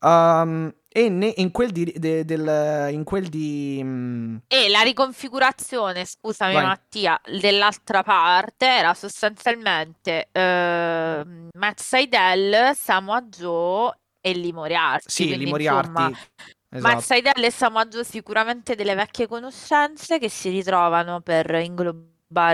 Um, 0.00 0.72
e 0.92 1.08
ne- 1.08 1.32
in 1.36 1.50
quel 1.50 1.70
di, 1.70 1.92
de- 1.96 2.24
del, 2.24 2.92
in 2.92 3.02
quel 3.04 3.28
di 3.28 3.80
mm, 3.82 4.36
E 4.48 4.68
la 4.68 4.82
riconfigurazione, 4.82 6.04
scusami 6.04 6.52
Vai. 6.54 6.64
Mattia, 6.64 7.20
dell'altra 7.40 8.02
parte 8.02 8.66
era 8.66 8.92
sostanzialmente 8.94 10.28
eh, 10.30 11.24
Matt 11.52 11.80
Seidel, 11.80 12.74
Samoa 12.76 13.22
Joe 13.22 13.90
e 14.20 14.34
Lee 14.34 14.52
Moriarty. 14.52 15.04
sì, 15.10 15.46
Moriarty. 15.46 15.88
insomma, 15.88 16.10
Esatto. 16.74 16.94
Matt 16.94 17.04
Seidel 17.04 17.44
e 17.44 17.50
Samoa 17.50 17.86
Joe 17.86 18.04
sicuramente 18.04 18.74
delle 18.74 18.94
vecchie 18.94 19.26
conoscenze 19.26 20.18
che 20.18 20.28
si 20.30 20.48
ritrovano 20.48 21.20
per 21.20 21.50
inglobare 21.56 22.10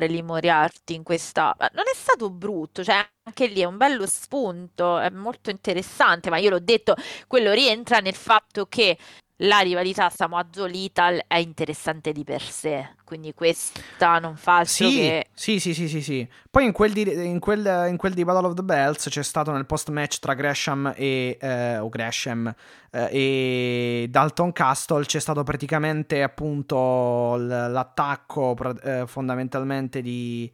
Lee 0.08 0.22
Moriarty 0.22 0.94
in 0.94 1.02
questa... 1.02 1.54
Non 1.72 1.84
è 1.90 1.94
stato 1.94 2.30
brutto, 2.30 2.82
cioè 2.84 3.06
anche 3.22 3.46
lì 3.46 3.60
è 3.60 3.64
un 3.64 3.76
bello 3.76 4.06
spunto, 4.06 4.98
è 4.98 5.10
molto 5.10 5.50
interessante, 5.50 6.30
ma 6.30 6.38
io 6.38 6.50
l'ho 6.50 6.60
detto, 6.60 6.94
quello 7.26 7.52
rientra 7.52 7.98
nel 8.00 8.14
fatto 8.14 8.66
che 8.66 8.96
la 9.42 9.60
rivalità 9.60 10.10
Samoa 10.10 10.44
Joe-Lethal 10.50 11.24
è 11.26 11.36
interessante 11.36 12.12
di 12.12 12.24
per 12.24 12.42
sé, 12.42 12.94
quindi 13.04 13.34
questa 13.34 14.18
non 14.18 14.36
fa 14.36 14.58
altro 14.58 14.88
Sì, 14.88 14.96
che... 14.96 15.26
sì, 15.32 15.60
sì, 15.60 15.74
sì, 15.74 15.88
sì, 15.88 16.02
sì. 16.02 16.28
Poi 16.50 16.64
in 16.64 16.72
quel, 16.72 16.92
di, 16.92 17.02
in, 17.02 17.38
quel, 17.38 17.86
in 17.88 17.96
quel 17.96 18.14
di 18.14 18.24
Battle 18.24 18.48
of 18.48 18.54
the 18.54 18.62
Bells 18.62 19.08
c'è 19.08 19.22
stato 19.22 19.52
nel 19.52 19.66
post 19.66 19.90
match 19.90 20.18
tra 20.18 20.34
Gresham 20.34 20.92
e 20.96 21.36
eh, 21.40 21.78
o 21.78 21.88
Gresham 21.88 22.52
eh, 22.90 23.08
e 23.12 24.06
Dalton 24.10 24.52
Castle 24.52 25.04
c'è 25.04 25.20
stato 25.20 25.44
praticamente 25.44 26.22
appunto 26.22 27.36
l'attacco 27.36 28.56
eh, 28.82 29.04
fondamentalmente 29.06 30.02
di 30.02 30.50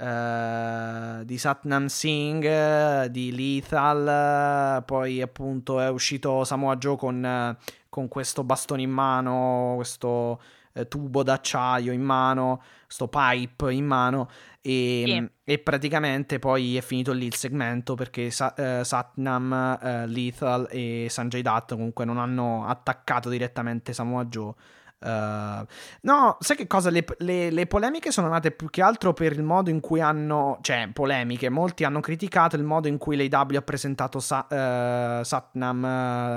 eh, 0.00 1.24
di 1.24 1.38
Satnam 1.38 1.86
Singh, 1.86 3.06
di 3.06 3.34
Lethal, 3.34 4.84
poi 4.84 5.20
appunto 5.20 5.80
è 5.80 5.90
uscito 5.90 6.44
Samoa 6.44 6.76
Joe 6.76 6.96
con, 6.96 7.56
con 7.88 8.08
questo 8.08 8.44
bastone 8.44 8.82
in 8.82 8.90
mano, 8.90 9.72
questo 9.76 10.40
eh, 10.74 10.86
tubo 10.88 11.22
d'acciaio 11.22 11.92
in 11.92 12.02
mano, 12.02 12.62
sto 12.86 13.08
pipe 13.08 13.72
in 13.72 13.84
mano 13.86 14.28
e, 14.60 15.02
Sì. 15.06 15.30
e 15.52 15.58
praticamente 15.58 16.38
poi 16.38 16.76
è 16.76 16.80
finito 16.82 17.12
lì 17.12 17.26
il 17.26 17.34
segmento 17.34 17.94
perché 17.94 18.30
Sa- 18.30 18.54
eh, 18.54 18.84
Satnam, 18.84 19.78
eh, 19.82 20.06
Lethal 20.06 20.68
e 20.70 21.06
Sanjay 21.08 21.42
Dutt 21.42 21.72
comunque 21.74 22.04
non 22.04 22.18
hanno 22.18 22.66
attaccato 22.66 23.28
direttamente 23.28 23.92
Samoa 23.92 24.24
Joe. 24.26 24.52
Uh, 25.00 25.64
no, 26.02 26.36
sai 26.40 26.56
che 26.56 26.66
cosa? 26.66 26.90
Le, 26.90 27.04
le- 27.18 27.50
le 27.50 27.66
polemiche 27.66 28.10
sono 28.10 28.28
nate 28.28 28.50
più 28.50 28.68
che 28.68 28.82
altro 28.82 29.12
per 29.12 29.32
il 29.32 29.42
modo 29.44 29.70
in 29.70 29.78
cui 29.80 30.00
hanno. 30.00 30.58
Cioè, 30.60 30.90
polemiche. 30.92 31.48
Molti 31.48 31.84
hanno 31.84 32.00
criticato 32.00 32.56
il 32.56 32.64
modo 32.64 32.88
in 32.88 32.98
cui 32.98 33.16
l'AW 33.16 33.56
ha 33.56 33.62
presentato 33.62 34.18
Sa- 34.18 34.46
eh, 34.48 35.24
Satnam, 35.24 35.84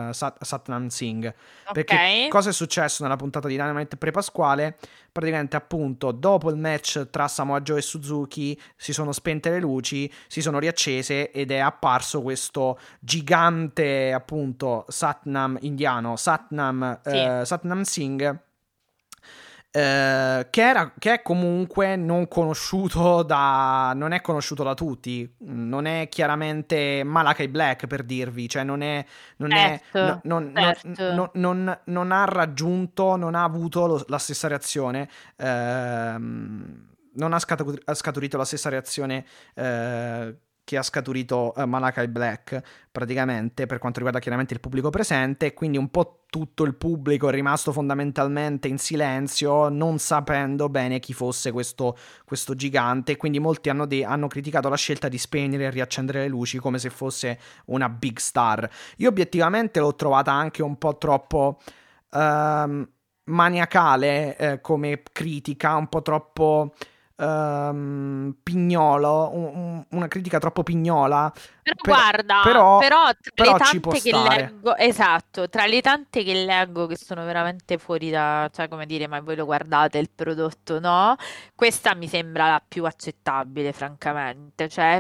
eh, 0.10 0.14
Sat- 0.14 0.44
Satnam 0.44 0.88
Singh. 0.88 1.34
Perché 1.72 1.96
Ok? 1.96 2.28
cosa 2.30 2.50
è 2.50 2.54
successo 2.54 3.02
nella 3.04 3.16
puntata 3.16 3.48
di 3.48 3.56
Dynamite 3.56 3.98
pre-pasquale? 3.98 4.78
Praticamente, 5.12 5.56
appunto, 5.56 6.12
dopo 6.12 6.50
il 6.50 6.58
match 6.58 7.10
tra 7.10 7.28
Samoa 7.28 7.62
Joe 7.62 7.80
e 7.80 7.82
Suzuki 7.82 8.60
si 8.78 8.94
sono 8.94 9.12
spente 9.12 9.50
le 9.50 9.60
luci, 9.60 10.10
si 10.28 10.42
sono 10.42 10.60
riaccese 10.60 11.32
ed 11.32 11.52
è 11.52 11.58
apparso 11.58 12.22
questo 12.22 12.78
gigante, 13.00 14.14
appunto, 14.14 14.86
Satnam 14.88 15.58
indiano, 15.62 16.16
Satnam, 16.16 17.00
Sì. 17.04 17.10
eh, 17.16 17.42
Satnam 17.44 17.82
Singh. 17.82 18.40
Eh, 19.74 20.48
che, 20.50 20.62
era, 20.62 20.94
che 21.00 21.14
è 21.14 21.22
comunque 21.22 21.96
non 21.96 22.28
conosciuto 22.28 23.24
da 23.24 23.94
non 23.96 24.12
è 24.12 24.20
conosciuto 24.20 24.64
da 24.64 24.74
tutti 24.74 25.34
non 25.46 25.86
è 25.86 26.10
chiaramente 26.10 27.04
Malakai 27.06 27.48
Black 27.48 27.88
per 27.88 28.04
dirvi 28.04 28.50
cioè 28.50 28.64
non 28.64 28.82
è 28.82 29.06
non 29.38 29.54
è 29.54 29.80
Certo, 29.92 30.20
no- 30.28 30.40
non, 30.40 30.52
certo. 30.54 31.30
non- 31.32 31.80
non- 31.86 32.12
ha 32.12 32.26
raggiunto 32.26 33.16
non 33.16 33.34
ha 33.34 33.44
avuto 33.46 33.86
lo- 33.88 34.06
la 34.08 34.18
stessa 34.18 34.50
reazione 34.50 35.08
ehm, 35.38 36.88
non 37.14 37.34
ha 37.34 37.40
scaturito 37.40 38.38
la 38.38 38.46
stessa 38.46 38.70
reazione 38.70 39.26
eh, 39.56 40.36
che 40.64 40.78
ha 40.78 40.84
scaturito 40.84 41.54
eh, 41.56 41.66
Malakai 41.66 42.08
Black 42.08 42.62
praticamente 42.92 43.66
per 43.66 43.78
quanto 43.78 43.98
riguarda 43.98 44.20
chiaramente 44.20 44.54
il 44.54 44.60
pubblico 44.60 44.90
presente 44.90 45.48
e 45.48 45.54
quindi 45.54 45.78
un 45.78 45.90
po' 45.90 46.24
tutto 46.30 46.64
il 46.64 46.76
pubblico 46.76 47.28
è 47.28 47.32
rimasto 47.32 47.74
fondamentalmente 47.74 48.68
in 48.70 48.78
silenzio 48.78 49.68
non 49.68 50.00
sapendo 50.00 50.70
bene 50.70 51.00
chi 51.00 51.14
fosse 51.14 51.52
questo, 51.52 51.98
questo 52.24 52.56
gigante. 52.56 53.18
Quindi 53.18 53.40
molti 53.40 53.70
hanno, 53.70 53.86
de- 53.86 54.06
hanno 54.06 54.28
criticato 54.28 54.70
la 54.70 54.78
scelta 54.78 55.10
di 55.10 55.18
spegnere 55.18 55.66
e 55.66 55.70
riaccendere 55.70 56.22
le 56.22 56.28
luci 56.30 56.58
come 56.58 56.80
se 56.80 56.90
fosse 56.90 57.38
una 57.66 57.90
big 57.90 58.18
star. 58.18 58.70
Io 58.98 59.10
obiettivamente 59.10 59.80
l'ho 59.80 59.96
trovata 59.96 60.32
anche 60.32 60.64
un 60.64 60.78
po' 60.78 60.98
troppo 60.98 61.60
ehm, 62.12 62.90
maniacale 63.26 64.38
eh, 64.38 64.62
come 64.62 65.04
critica 65.12 65.76
un 65.76 65.88
po' 65.88 66.02
troppo 66.02 66.74
ehm, 67.22 68.36
pignolo 68.42 69.30
un- 69.34 69.52
un- 69.56 69.86
una 69.90 70.08
critica 70.08 70.40
troppo 70.40 70.64
pignola 70.64 71.32
Però 71.62 71.76
Per- 71.82 71.94
guarda, 71.94 72.42
però- 72.44 72.78
però 72.80 73.04
tra 73.12 73.32
però 73.36 73.52
le 73.54 73.58
tante 73.60 73.90
che 74.00 74.10
stare. 74.10 74.36
leggo, 74.36 74.76
esatto, 74.76 75.48
tra 75.50 75.66
le 75.66 75.82
tante 75.82 76.24
che 76.24 76.34
leggo 76.34 76.88
che 76.88 76.98
sono 76.98 77.24
veramente 77.24 77.78
fuori 77.78 78.10
da, 78.10 78.50
cioè 78.52 78.68
come 78.68 78.86
dire, 78.86 79.08
ma 79.08 79.22
voi 79.22 79.36
lo 79.36 79.46
guardate 79.46 80.00
il 80.00 80.10
prodotto, 80.14 80.80
no? 80.80 81.16
Questa 81.56 81.94
mi 81.96 82.08
sembra 82.08 82.48
la 82.50 82.64
più 82.68 82.86
accettabile, 82.86 83.72
francamente, 83.72 84.68
cioè 84.68 85.00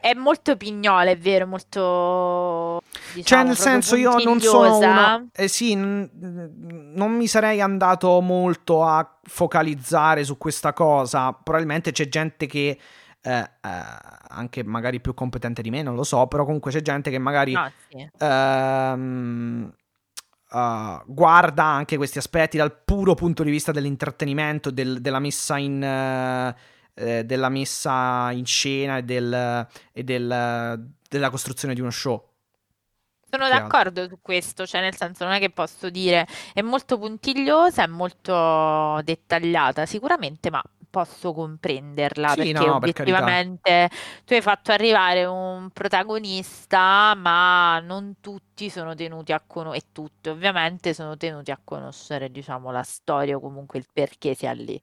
è 0.00 0.14
molto 0.14 0.56
pignola, 0.56 1.10
è 1.10 1.16
vero, 1.18 1.46
molto 1.46 2.80
Cioè, 2.98 3.14
diciamo 3.14 3.42
nel 3.44 3.56
proprio 3.56 3.72
senso, 3.72 3.96
io 3.96 4.10
non 4.24 4.40
sono 4.50 4.76
uno. 5.18 5.28
Eh 5.34 5.48
sì, 5.48 5.74
n- 5.74 6.10
non 6.94 7.12
mi 7.16 7.26
sarei 7.26 7.60
andato 7.60 8.20
molto 8.20 8.84
a 8.84 9.18
focalizzare 9.22 10.24
su 10.24 10.36
questa 10.38 10.72
cosa. 10.72 11.32
Probabilmente 11.32 11.92
c'è 11.92 12.08
gente 12.08 12.46
che. 12.46 12.78
eh, 13.20 13.30
eh, 13.38 13.46
anche 14.30 14.62
magari 14.62 15.00
più 15.00 15.12
competente 15.14 15.60
di 15.62 15.70
me, 15.70 15.82
non 15.82 15.94
lo 15.96 16.04
so. 16.04 16.26
Però 16.28 16.44
comunque 16.44 16.70
c'è 16.70 16.80
gente 16.82 17.10
che 17.10 17.18
magari. 17.18 17.52
No, 17.52 17.70
sì. 17.88 18.08
ehm, 18.18 19.72
eh, 20.52 21.02
guarda 21.06 21.64
anche 21.64 21.96
questi 21.96 22.18
aspetti 22.18 22.56
dal 22.56 22.74
puro 22.84 23.14
punto 23.14 23.42
di 23.42 23.50
vista 23.50 23.72
dell'intrattenimento, 23.72 24.70
del- 24.70 25.00
della 25.00 25.18
messa 25.18 25.56
in. 25.58 25.82
eh, 25.82 26.54
eh, 27.00 27.24
della 27.24 27.48
messa 27.48 28.32
in 28.32 28.44
scena 28.44 28.96
e, 28.96 29.04
del, 29.04 29.66
e 29.92 30.02
del- 30.02 30.90
della 31.08 31.30
costruzione 31.30 31.72
di 31.74 31.80
uno 31.80 31.90
show. 31.90 32.27
Sono 33.32 33.46
Che 33.50 33.56
altro. 33.56 33.82
d'accordo 33.82 34.08
su 34.08 34.18
questo, 34.22 34.66
cioè 34.66 34.80
nel 34.80 34.96
senso 34.96 35.24
non 35.24 35.34
è 35.34 35.38
che 35.38 35.50
posso 35.50 35.90
dire 35.90 36.26
è 36.54 36.62
molto 36.62 36.96
puntigliosa, 36.98 37.82
è 37.82 37.86
molto 37.86 39.00
dettagliata 39.04 39.84
sicuramente, 39.84 40.48
ma 40.50 40.62
posso 40.88 41.34
comprenderla 41.34 42.34
Sì, 42.34 42.36
perché 42.36 42.52
no, 42.52 42.64
no, 42.64 42.78
per 42.78 42.92
carità. 42.92 43.34
obiettivamente 43.34 43.90
tu 44.24 44.32
hai 44.32 44.40
fatto 44.40 44.72
arrivare 44.72 45.26
un 45.26 45.68
protagonista, 45.70 47.14
ma 47.16 47.78
non 47.80 48.14
tutti 48.20 48.70
sono 48.70 48.94
tenuti 48.94 49.32
a 49.34 49.42
conoscere, 49.46 49.84
e 49.86 49.92
tutti 49.92 50.30
ovviamente 50.30 50.94
sono 50.94 51.14
tenuti 51.18 51.50
a 51.50 51.60
conoscere, 51.62 52.30
diciamo, 52.30 52.70
la 52.70 52.82
storia 52.82 53.36
o 53.36 53.40
comunque 53.40 53.78
il 53.78 53.86
perché 53.92 54.32
sia 54.34 54.52
lì. 54.52 54.80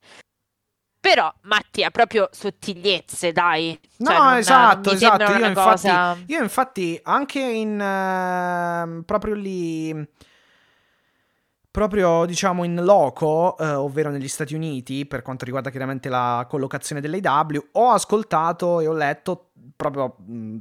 Però, 1.05 1.31
Mattia, 1.41 1.91
proprio 1.91 2.29
sottigliezze, 2.31 3.31
dai. 3.31 3.79
No, 3.97 4.09
Cioè, 4.09 4.17
non- 4.17 4.37
esatto, 4.37 4.89
non 4.89 4.95
esatto. 4.95 5.31
Io 5.33 5.45
infatti, 5.45 5.69
cosa... 5.69 6.17
io 6.25 6.41
infatti 6.41 6.99
anche 7.03 7.39
in 7.39 7.79
ehm, 7.79 9.03
proprio 9.05 9.35
lì 9.35 10.07
proprio 11.69 12.25
diciamo 12.25 12.63
in 12.63 12.81
loco, 12.83 13.55
eh, 13.59 13.69
ovvero 13.69 14.09
negli 14.09 14.27
Stati 14.27 14.55
Uniti, 14.55 15.05
per 15.05 15.21
quanto 15.21 15.45
riguarda 15.45 15.69
chiaramente 15.69 16.09
la 16.09 16.43
collocazione 16.49 17.01
dell'AW, 17.01 17.67
ho 17.73 17.91
ascoltato 17.91 18.79
e 18.79 18.87
ho 18.87 18.93
letto 18.93 19.51
proprio 19.75 20.15
mh, 20.25 20.57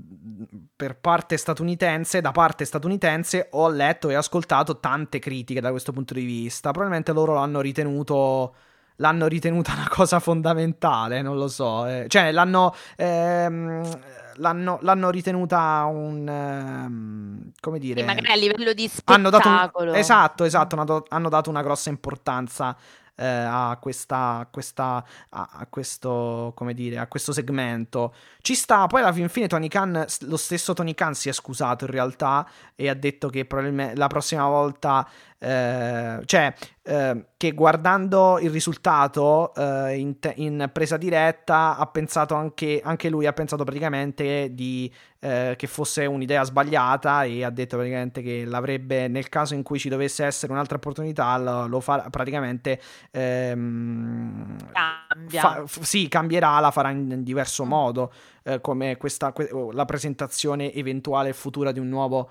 per 0.77 0.99
parte 0.99 1.39
statunitense, 1.39 2.21
da 2.21 2.33
parte 2.33 2.67
statunitense, 2.67 3.49
ho 3.53 3.71
letto 3.71 4.11
e 4.11 4.15
ascoltato 4.15 4.79
tante 4.79 5.21
critiche 5.21 5.63
da 5.63 5.71
questo 5.71 5.93
punto 5.93 6.13
di 6.13 6.25
vista. 6.25 6.71
Probabilmente 6.71 7.13
loro 7.13 7.33
l'hanno 7.33 7.63
ritenuto 7.63 8.55
l'hanno 8.97 9.27
ritenuta 9.27 9.73
una 9.73 9.89
cosa 9.89 10.21
fondamentale, 10.21 11.23
non 11.23 11.37
lo 11.37 11.49
so. 11.49 11.87
Eh. 11.87 12.07
Cioè, 12.09 12.33
l'hanno, 12.33 12.75
ehm, 12.97 13.99
l'hanno, 14.37 14.79
l'hanno, 14.83 15.11
ritenuta 15.11 15.85
un... 15.85 16.29
Ehm, 16.29 17.53
come 17.61 17.79
dire... 17.79 18.01
E 18.01 18.05
magari 18.05 18.31
a 18.31 18.37
livello 18.37 18.73
di 18.73 18.89
spettacolo. 18.89 19.17
Hanno 19.17 19.31
dato 19.31 19.83
un, 19.83 19.95
esatto, 19.95 20.45
esatto, 20.45 20.77
hanno, 20.77 21.05
hanno 21.09 21.29
dato 21.29 21.51
una 21.51 21.63
grossa 21.63 21.91
importanza 21.91 22.77
eh, 23.17 23.25
a, 23.25 23.77
questa, 23.81 24.47
questa 24.51 25.05
a, 25.31 25.49
a, 25.53 25.67
questo, 25.69 26.53
come 26.55 26.75
dire, 26.75 26.99
a 26.99 27.07
questo 27.07 27.33
segmento. 27.33 28.15
Ci 28.41 28.55
sta, 28.55 28.87
poi 28.87 29.03
alla 29.03 29.13
fin 29.13 29.29
fine 29.29 29.47
Tony 29.47 29.69
Khan, 29.69 30.05
lo 30.21 30.37
stesso 30.37 30.73
Tony 30.73 30.95
Khan 30.95 31.15
si 31.15 31.29
è 31.29 31.33
scusato 31.33 31.85
in 31.85 31.91
realtà 31.91 32.49
e 32.75 32.89
ha 32.89 32.95
detto 32.95 33.29
che 33.29 33.45
probabilmente 33.45 33.97
la 33.97 34.09
prossima 34.09 34.47
volta 34.47 35.09
eh, 35.45 36.23
cioè 36.25 36.55
eh, 36.83 37.27
che 37.37 37.53
guardando 37.53 38.39
il 38.39 38.49
risultato 38.49 39.55
eh, 39.55 39.99
in, 39.99 40.19
te- 40.19 40.33
in, 40.37 40.71
presa 40.73 40.97
diretta 40.97 41.77
ha 41.77 41.87
pensato 41.87 42.35
anche, 42.35 42.81
anche, 42.83 43.11
lui 43.11 43.27
ha 43.27 43.35
pensato 43.35 43.63
praticamente 43.63 44.55
di, 44.55 44.91
eh, 45.21 45.55
che 45.59 45.67
fosse 45.67 46.07
un'idea 46.07 46.45
sbagliata 46.45 47.25
e 47.25 47.45
ha 47.45 47.51
detto 47.51 47.77
praticamente 47.77 48.23
che 48.23 48.47
l'avrebbe 48.47 49.07
nel 49.09 49.29
caso 49.29 49.53
in 49.53 49.63
cui 49.63 49.79
ci 49.79 49.91
dovesse 49.91 50.25
essere 50.25 50.51
un'altra 50.53 50.77
opportunità 50.77 51.37
lo, 51.37 51.67
lo 51.67 51.81
farà 51.81 52.09
praticamente 52.09 52.81
ehm, 53.11 54.57
Cambia. 54.73 55.41
Fa- 55.41 55.67
f- 55.67 55.81
sì 55.83 56.09
cambierà 56.09 56.59
la 56.59 56.71
farà 56.71 56.89
in, 56.89 57.11
in 57.11 57.23
diverso 57.23 57.67
mm. 57.67 57.69
modo 57.69 58.13
eh, 58.45 58.63
come 58.63 58.97
questa 58.97 59.33
que- 59.33 59.51
la 59.73 59.85
presentazione 59.85 60.73
eventuale 60.73 61.35
futura 61.35 61.71
di 61.71 61.81
un 61.81 61.89
nuovo 61.89 62.31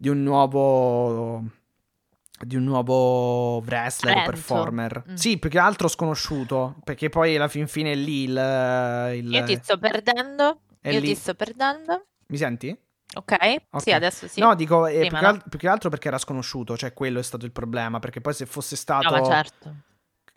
di 0.00 0.08
un 0.08 0.22
nuovo 0.22 1.42
di 2.40 2.56
un 2.56 2.64
nuovo 2.64 3.58
wrestler 3.58 4.16
o 4.18 4.22
performer. 4.24 5.04
Mm. 5.10 5.14
Sì, 5.14 5.38
più 5.38 5.50
che 5.50 5.58
altro 5.58 5.88
sconosciuto, 5.88 6.76
perché 6.84 7.08
poi 7.08 7.36
alla 7.36 7.48
fin 7.48 7.66
fine 7.66 7.92
è 7.92 7.94
lì 7.94 8.24
il... 8.24 9.12
il... 9.16 9.32
Io 9.32 9.44
ti 9.44 9.58
sto 9.62 9.78
perdendo, 9.78 10.60
io 10.82 11.00
lì... 11.00 11.08
ti 11.08 11.14
sto 11.14 11.34
perdendo. 11.34 12.06
Mi 12.28 12.36
senti? 12.36 12.76
Okay. 13.14 13.56
ok, 13.70 13.82
sì, 13.82 13.92
adesso 13.92 14.28
sì. 14.28 14.38
No, 14.38 14.54
dico 14.54 14.86
eh, 14.86 15.06
più, 15.06 15.16
che 15.16 15.24
al- 15.24 15.42
più, 15.48 15.58
che 15.58 15.68
altro 15.68 15.88
perché 15.88 16.08
era 16.08 16.18
sconosciuto, 16.18 16.76
cioè 16.76 16.92
quello 16.92 17.18
è 17.18 17.22
stato 17.22 17.46
il 17.46 17.52
problema, 17.52 17.98
perché 18.00 18.20
poi 18.20 18.34
se 18.34 18.44
fosse 18.44 18.76
stato 18.76 19.16
no, 19.16 19.24
certo. 19.24 19.74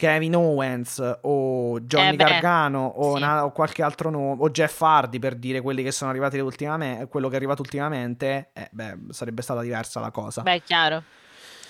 Kevin 0.01 0.35
Owens 0.35 1.17
o 1.21 1.79
Johnny 1.81 2.13
eh 2.13 2.15
Gargano 2.15 2.87
o, 2.87 3.11
sì. 3.11 3.21
una, 3.21 3.45
o, 3.45 3.51
qualche 3.51 3.83
altro 3.83 4.09
nome, 4.09 4.41
o 4.41 4.49
Jeff 4.49 4.81
Hardy 4.81 5.19
per 5.19 5.35
dire 5.35 5.61
quelli 5.61 5.83
che 5.83 5.91
sono 5.91 6.09
arrivati 6.09 6.39
ultimamente, 6.39 7.07
quello 7.07 7.27
che 7.27 7.33
è 7.33 7.37
arrivato 7.37 7.61
ultimamente, 7.61 8.49
eh, 8.53 8.69
beh, 8.71 8.97
sarebbe 9.09 9.41
stata 9.41 9.61
diversa 9.61 9.99
la 9.99 10.09
cosa. 10.09 10.41
Beh, 10.41 10.61
chiaro. 10.63 11.03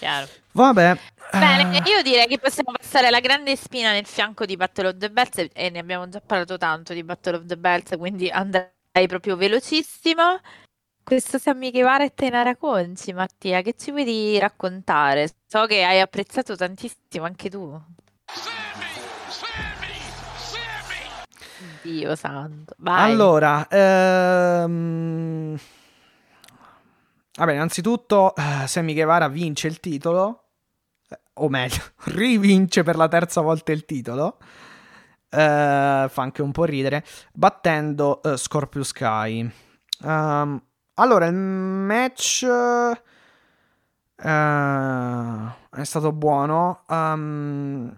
Chiaro. 0.01 0.27
Vabbè. 0.53 0.97
Bene, 1.31 1.77
uh... 1.77 1.87
io 1.87 2.01
direi 2.01 2.25
che 2.25 2.39
possiamo 2.39 2.71
passare 2.71 3.11
la 3.11 3.19
grande 3.19 3.55
spina 3.55 3.91
nel 3.91 4.07
fianco 4.07 4.45
di 4.45 4.57
Battle 4.57 4.87
of 4.87 4.97
the 4.97 5.11
Bells 5.11 5.49
e 5.53 5.69
ne 5.69 5.77
abbiamo 5.77 6.09
già 6.09 6.19
parlato 6.19 6.57
tanto 6.57 6.93
di 6.93 7.03
Battle 7.03 7.35
of 7.35 7.45
the 7.45 7.55
Bells, 7.55 7.95
quindi 7.99 8.27
andrei 8.27 8.71
proprio 9.07 9.35
velocissimo. 9.35 10.39
Questo 11.03 11.37
Sammy 11.37 11.69
Guevara 11.69 12.03
e 12.03 12.15
Tenara 12.15 12.55
Conci, 12.55 13.13
Mattia, 13.13 13.61
che 13.61 13.75
ci 13.77 13.91
vuoi 13.91 14.39
raccontare? 14.39 15.29
So 15.45 15.67
che 15.67 15.83
hai 15.83 15.99
apprezzato 15.99 16.55
tantissimo 16.55 17.25
anche 17.25 17.47
tu. 17.51 17.79
Sammy, 18.25 18.85
Sammy, 19.27 19.99
Sammy. 20.35 21.75
Dio 21.83 22.15
santo. 22.15 22.73
Vai. 22.77 23.11
Allora, 23.11 23.67
ehm... 23.69 25.59
Vabbè, 27.41 27.53
innanzitutto 27.53 28.35
uh, 28.37 28.67
Sammy 28.67 28.93
Guevara 28.93 29.27
vince 29.27 29.67
il 29.67 29.79
titolo, 29.79 30.43
eh, 31.09 31.19
o 31.33 31.49
meglio, 31.49 31.81
rivince 32.13 32.83
per 32.83 32.95
la 32.95 33.07
terza 33.07 33.41
volta 33.41 33.71
il 33.71 33.83
titolo. 33.83 34.37
Uh, 35.31 36.07
fa 36.07 36.21
anche 36.21 36.43
un 36.43 36.51
po' 36.51 36.65
ridere, 36.65 37.03
battendo 37.33 38.21
uh, 38.23 38.35
Scorpio 38.35 38.83
Sky. 38.83 39.51
Um, 40.03 40.61
allora, 40.95 41.25
il 41.25 41.33
match 41.33 42.45
è 42.45 43.03
stato 45.81 46.11
buono. 46.11 46.83
Um, 46.89 47.91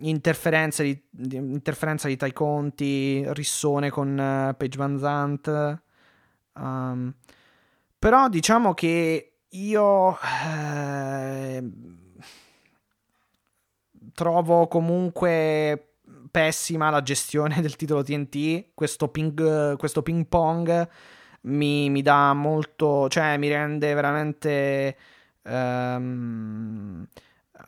interferenza 0.00 0.82
di, 0.82 1.02
di, 1.08 1.36
interferenza 1.36 2.06
di 2.06 2.18
Tai 2.18 2.34
Conti, 2.34 3.24
rissone 3.32 3.88
con 3.88 4.54
Page 4.58 4.76
Van 4.76 4.98
Zandt. 4.98 5.80
Um, 6.52 7.14
però 8.00 8.30
diciamo 8.30 8.72
che 8.72 9.40
io 9.46 10.18
eh, 10.18 11.62
trovo 14.14 14.68
comunque 14.68 15.96
pessima 16.30 16.88
la 16.88 17.02
gestione 17.02 17.60
del 17.60 17.76
titolo 17.76 18.02
TNT. 18.02 18.70
Questo 18.72 19.08
ping, 19.08 19.76
questo 19.76 20.02
ping 20.02 20.26
pong 20.26 20.88
mi, 21.42 21.90
mi 21.90 22.00
dà 22.00 22.32
molto, 22.32 23.08
cioè 23.10 23.36
mi 23.36 23.48
rende 23.48 23.92
veramente... 23.92 24.96
Um, 25.42 27.06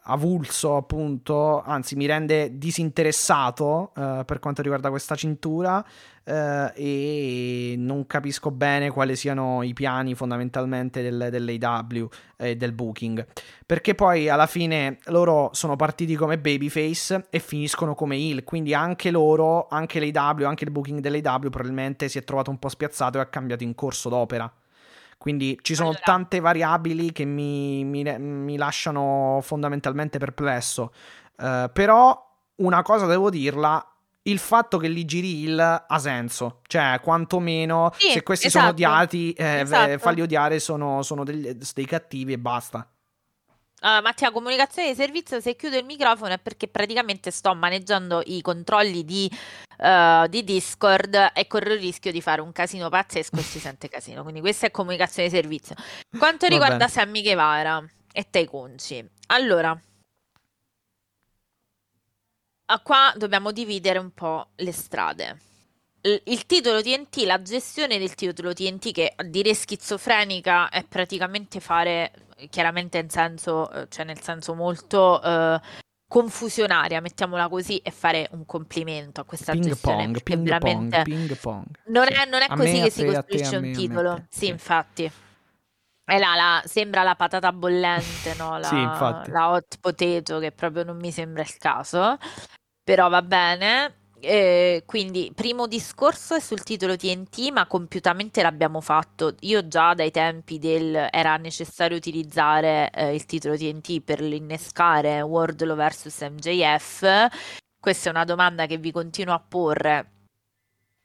avulso, 0.03 0.77
appunto, 0.77 1.63
anzi 1.63 1.97
mi 1.97 2.07
rende 2.07 2.59
disinteressato 2.59 3.93
uh, 3.95 4.25
per 4.25 4.39
quanto 4.39 4.63
riguarda 4.63 4.91
questa 4.91 5.15
cintura 5.15 5.79
uh, 5.79 6.33
e 6.75 7.75
non 7.77 8.07
capisco 8.07 8.51
bene 8.51 8.91
quali 8.91 9.17
siano 9.17 9.63
i 9.63 9.73
piani 9.73 10.15
fondamentalmente 10.15 11.03
del, 11.03 11.29
dell'AW 11.31 12.09
e 12.37 12.57
del 12.57 12.73
booking. 12.73 13.27
Perché 13.67 13.95
poi 13.95 14.29
alla 14.29 14.47
fine 14.47 14.99
loro 15.07 15.51
sono 15.53 15.77
partiti 15.77 16.15
come 16.15 16.39
babyface 16.39 17.27
e 17.31 17.39
finiscono 17.39 17.95
come 17.95 18.17
heel, 18.17 18.45
quindi 18.45 18.75
anche 18.75 19.11
loro, 19.11 19.67
anche 19.69 20.01
l'AW, 20.01 20.45
anche 20.45 20.65
il 20.65 20.71
booking 20.71 21.01
dell'AW 21.01 21.51
probabilmente 21.51 22.09
si 22.09 22.19
è 22.19 22.25
trovato 22.25 22.51
un 22.51 22.59
po' 22.59 22.69
spiazzato 22.69 23.19
e 23.19 23.21
ha 23.21 23.27
cambiato 23.27 23.63
in 23.63 23.75
corso 23.75 24.09
d'opera. 24.09 24.53
Quindi 25.23 25.57
ci 25.63 25.77
sono 25.77 25.91
allora. 25.91 26.03
tante 26.05 26.41
variabili 26.41 27.13
che 27.13 27.25
mi, 27.25 27.85
mi, 27.85 28.03
mi 28.19 28.57
lasciano 28.57 29.39
fondamentalmente 29.41 30.19
perplesso. 30.19 30.93
Uh, 31.37 31.71
però 31.73 32.29
una 32.57 32.83
cosa 32.83 33.07
devo 33.07 33.31
dirla, 33.31 33.89
il 34.23 34.41
fatto 34.41 34.79
che 34.79 34.89
li 34.89 35.05
giri 35.05 35.43
il 35.43 35.61
ha 35.61 35.99
senso, 36.01 36.59
cioè 36.67 36.99
quantomeno 37.01 37.93
sì, 37.97 38.11
se 38.11 38.25
questi 38.25 38.49
esatto, 38.49 38.65
sono 38.65 38.77
odiati, 38.77 39.33
eh, 39.35 39.61
esatto. 39.61 39.99
falli 39.99 40.23
odiare, 40.23 40.59
sono, 40.59 41.03
sono 41.03 41.23
degli, 41.23 41.57
dei 41.73 41.87
cattivi 41.87 42.33
e 42.33 42.39
basta. 42.41 42.85
Uh, 43.83 44.01
Mattia, 44.01 44.31
comunicazione 44.31 44.91
di 44.91 44.95
servizio, 44.95 45.41
se 45.41 45.57
chiudo 45.57 45.77
il 45.77 45.85
microfono 45.85 46.33
è 46.33 46.39
perché 46.39 46.69
praticamente 46.69 47.33
sto 47.33 47.53
maneggiando 47.53 48.23
i 48.27 48.41
controlli 48.41 49.05
di, 49.05 49.29
uh, 49.79 50.29
di 50.29 50.45
Discord 50.45 51.33
e 51.35 51.49
corro 51.49 51.73
il 51.73 51.81
rischio 51.81 52.13
di 52.13 52.21
fare 52.21 52.41
un 52.41 52.53
casino 52.53 52.89
pazzesco 52.89 53.35
e 53.35 53.43
si 53.43 53.59
sente 53.61 53.89
casino. 53.89 54.23
Quindi 54.23 54.39
questa 54.41 54.69
è 54.69 54.71
comunicazione 54.71 55.29
di 55.29 55.35
servizio. 55.35 55.75
Quanto 56.17 56.47
riguarda 56.47 56.87
Sammy 56.87 57.23
Guevara 57.23 57.85
e 58.13 58.31
Taekunci, 58.31 59.05
allora, 59.27 59.77
qua 62.85 63.13
dobbiamo 63.17 63.51
dividere 63.51 63.99
un 63.99 64.13
po' 64.13 64.51
le 64.55 64.73
strade 64.73 65.39
il 66.03 66.47
titolo 66.47 66.83
TNT, 66.83 67.25
la 67.25 67.41
gestione 67.41 67.99
del 67.99 68.15
titolo 68.15 68.53
TNT, 68.53 68.93
che 68.93 69.13
a 69.15 69.23
dire 69.23 69.55
schizofrenica 69.55 70.69
è 70.69 70.85
praticamente 70.85 71.61
fare 71.61 72.11
chiaramente 72.51 72.99
in 72.99 73.09
senso, 73.09 73.71
eh, 73.71 73.87
cioè 73.89 74.05
nel 74.05 74.21
senso 74.21 74.55
molto 74.55 75.23
eh, 75.23 75.61
confusionaria, 76.09 77.01
mettiamola 77.01 77.49
così, 77.49 77.79
e 77.79 77.91
fare 77.91 78.29
un 78.33 78.45
complimento 78.45 79.21
a 79.21 79.25
questa 79.25 79.53
ping 79.53 79.65
gestione. 79.65 80.05
Pong, 80.05 80.23
ping 80.23 80.43
veramente 80.43 80.97
pong, 80.97 81.05
ping 81.05 81.37
pong. 81.37 81.65
Non 81.87 82.07
è, 82.09 82.27
non 82.29 82.43
è 82.43 82.49
così 82.49 82.81
che 82.81 82.91
si 82.91 83.05
costruisce 83.05 83.57
un 83.57 83.73
titolo. 83.73 84.25
Sì, 84.29 84.49
infatti. 84.49 85.11
È 86.05 86.19
là, 86.19 86.35
la, 86.35 86.63
sembra 86.67 87.05
la 87.05 87.15
patata 87.15 87.53
bollente, 87.53 88.35
no? 88.37 88.59
la, 88.59 88.67
sì, 88.67 89.31
la 89.31 89.51
hot 89.51 89.79
potato, 89.81 90.41
che 90.41 90.51
proprio 90.51 90.83
non 90.83 90.97
mi 90.97 91.13
sembra 91.13 91.43
il 91.43 91.57
caso. 91.57 92.19
Però 92.83 93.09
va 93.09 93.23
bene. 93.23 94.02
Eh, 94.25 94.85
quindi, 94.87 95.33
primo 95.35 95.67
discorso 95.67 96.37
è 96.37 96.41
sul 96.41 96.63
titolo 96.63 96.97
TNT, 96.97 97.51
ma 97.51 97.67
compiutamente 97.67 98.41
l'abbiamo 98.41 98.81
fatto. 98.81 99.35
Io 99.41 99.67
già 99.67 99.95
dai 99.95 100.13
tempi 100.13 100.61
del 100.61 101.09
era 101.11 101.37
necessario 101.37 101.97
utilizzare 101.97 102.89
eh, 102.93 103.15
il 103.15 103.27
titolo 103.27 103.57
TNT 103.57 104.01
per 104.01 104.21
l'innescare 104.21 105.21
Wardlow 105.23 105.77
vs 105.77 106.21
MJF. 106.31 107.27
Questa 107.81 108.09
è 108.09 108.13
una 108.13 108.25
domanda 108.25 108.67
che 108.67 108.79
vi 108.79 108.93
continuo 108.93 109.35
a 109.35 109.41
porre 109.41 110.11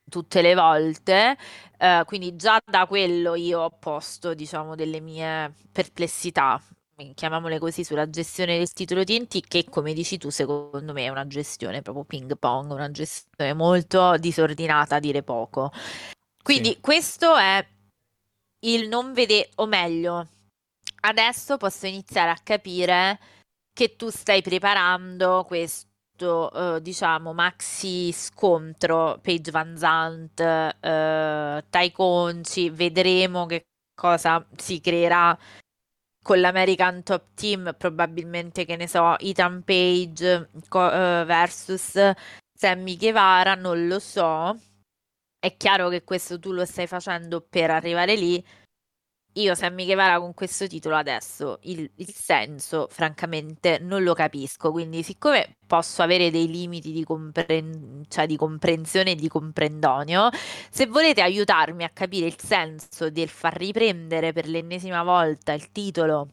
tutte 0.08 0.42
le 0.44 0.54
volte. 0.54 1.38
Uh, 1.80 2.06
quindi 2.06 2.36
già 2.36 2.60
da 2.64 2.86
quello 2.88 3.36
io 3.36 3.62
ho 3.62 3.72
posto, 3.72 4.34
diciamo, 4.36 4.76
delle 4.76 5.00
mie 5.00 5.54
perplessità 5.72 6.62
chiamiamole 7.14 7.60
così, 7.60 7.84
sulla 7.84 8.10
gestione 8.10 8.58
del 8.58 8.72
titolo 8.72 9.04
TNT, 9.04 9.48
che 9.48 9.66
come 9.70 9.94
dici 9.94 10.18
tu, 10.18 10.30
secondo 10.30 10.94
me 10.94 11.06
è 11.06 11.10
una 11.10 11.28
gestione 11.28 11.82
proprio 11.82 12.04
ping 12.04 12.38
pong, 12.38 12.72
una 12.72 12.90
gestione 12.90 13.54
molto 13.54 14.18
disordinata, 14.18 14.96
a 14.96 15.00
dire 15.00 15.22
poco. 15.22 15.72
Quindi 16.42 16.70
sì. 16.70 16.80
questo 16.80 17.36
è 17.36 17.66
il 18.66 18.88
non 18.88 19.14
vedere, 19.14 19.50
o 19.56 19.68
meglio, 19.68 20.28
adesso 21.02 21.58
posso 21.58 21.86
iniziare 21.86 22.32
a 22.32 22.40
capire 22.42 23.20
che 23.74 23.96
tu 23.96 24.10
stai 24.10 24.42
preparando 24.42 25.44
questo, 25.46 26.50
uh, 26.52 26.80
diciamo, 26.80 27.34
maxi 27.34 28.12
scontro 28.12 29.20
Page 29.22 29.52
Van 29.52 29.78
Zandt, 29.78 30.40
uh, 30.40 31.64
Tai 31.70 31.92
Conci, 31.92 32.72
vedremo 32.72 33.46
che 33.46 33.68
cosa 33.94 34.44
si 34.56 34.82
creerà 34.82 35.38
con 36.28 36.42
l'American 36.42 37.04
Top 37.04 37.36
Team, 37.36 37.74
probabilmente 37.78 38.66
che 38.66 38.76
ne 38.76 38.86
so, 38.86 39.18
Ethan 39.18 39.64
Page 39.64 40.50
co- 40.68 40.82
uh, 40.82 41.24
versus 41.24 41.98
Sammy 42.54 42.98
Guevara, 42.98 43.56
non 43.56 43.88
lo 43.88 43.98
so. 43.98 44.60
È 45.40 45.56
chiaro 45.56 45.88
che 45.88 46.04
questo 46.04 46.38
tu 46.38 46.52
lo 46.52 46.66
stai 46.66 46.86
facendo 46.86 47.40
per 47.40 47.72
arrivare 47.72 48.18
lì. 48.18 48.46
Io 49.38 49.54
Sammy 49.54 49.86
Guevara 49.86 50.20
con 50.20 50.34
questo 50.34 50.66
titolo 50.66 50.96
adesso 50.96 51.60
il, 51.64 51.90
il, 51.96 52.10
senso 52.10 52.88
francamente 52.90 53.78
non 53.80 54.02
lo 54.02 54.14
capisco, 54.16 54.72
quindi 54.72 55.04
siccome 55.04 55.58
posso 55.68 56.02
avere 56.02 56.32
dei 56.32 56.48
limiti 56.50 56.92
di, 56.92 57.04
compren- 57.04 58.04
cioè 58.08 58.26
di 58.26 58.36
comprensione 58.36 59.12
e 59.12 59.16
di 59.16 59.28
comprendonio, 59.28 60.30
se 60.72 60.88
volete 60.88 61.22
aiutarmi 61.22 61.84
a 61.84 61.90
capire 61.90 62.26
il 62.26 62.40
senso 62.40 63.12
del 63.12 63.30
far 63.30 63.56
riprendere 63.56 64.34
per 64.34 64.48
l'ennesima 64.48 65.04
volta 65.04 65.54
il 65.54 65.72
titolo 65.72 66.30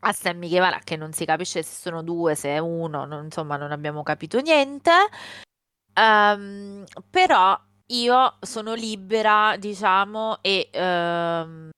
a 0.00 0.12
Sammy 0.12 0.48
Guevara, 0.48 0.80
che 0.82 0.96
non 0.96 1.12
si 1.12 1.24
capisce 1.24 1.62
se 1.62 1.80
sono 1.82 2.02
due, 2.02 2.34
se 2.34 2.48
è 2.50 2.58
uno, 2.58 3.04
non, 3.04 3.24
insomma 3.26 3.56
non 3.56 3.70
abbiamo 3.70 4.02
capito 4.02 4.40
niente, 4.40 4.90
um, 5.94 6.84
però 7.10 7.56
io 7.86 8.36
sono 8.40 8.74
libera, 8.74 9.56
diciamo, 9.56 10.38
e... 10.42 10.68
Um, 10.74 11.70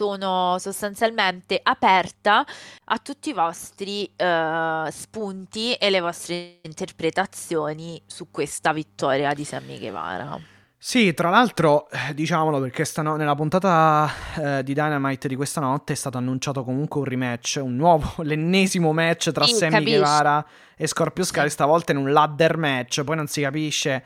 sono 0.00 0.56
sostanzialmente 0.58 1.60
aperta 1.62 2.42
a 2.84 2.98
tutti 3.00 3.28
i 3.28 3.32
vostri 3.34 4.10
uh, 4.16 4.88
spunti 4.90 5.74
e 5.74 5.90
le 5.90 6.00
vostre 6.00 6.60
interpretazioni 6.62 8.00
su 8.06 8.30
questa 8.30 8.72
vittoria 8.72 9.34
di 9.34 9.44
Sammy 9.44 9.78
Guevara. 9.78 10.40
Sì, 10.78 11.12
tra 11.12 11.28
l'altro, 11.28 11.90
eh, 11.90 12.14
diciamolo 12.14 12.58
perché 12.60 12.86
stano, 12.86 13.16
nella 13.16 13.34
puntata 13.34 14.08
eh, 14.38 14.62
di 14.62 14.72
Dynamite 14.72 15.28
di 15.28 15.36
questa 15.36 15.60
notte 15.60 15.92
è 15.92 15.96
stato 15.96 16.16
annunciato 16.16 16.64
comunque 16.64 17.00
un 17.00 17.06
rematch, 17.06 17.60
un 17.62 17.76
nuovo, 17.76 18.10
l'ennesimo 18.24 18.94
match 18.94 19.32
tra 19.32 19.44
sì, 19.44 19.52
Sammy 19.52 19.72
capisci. 19.72 19.96
Guevara 19.96 20.46
e 20.78 20.86
Scorpio 20.86 21.24
Sky, 21.24 21.42
sì. 21.42 21.50
stavolta 21.50 21.92
in 21.92 21.98
un 21.98 22.10
ladder 22.10 22.56
match, 22.56 23.04
poi 23.04 23.16
non 23.16 23.26
si 23.26 23.42
capisce, 23.42 24.02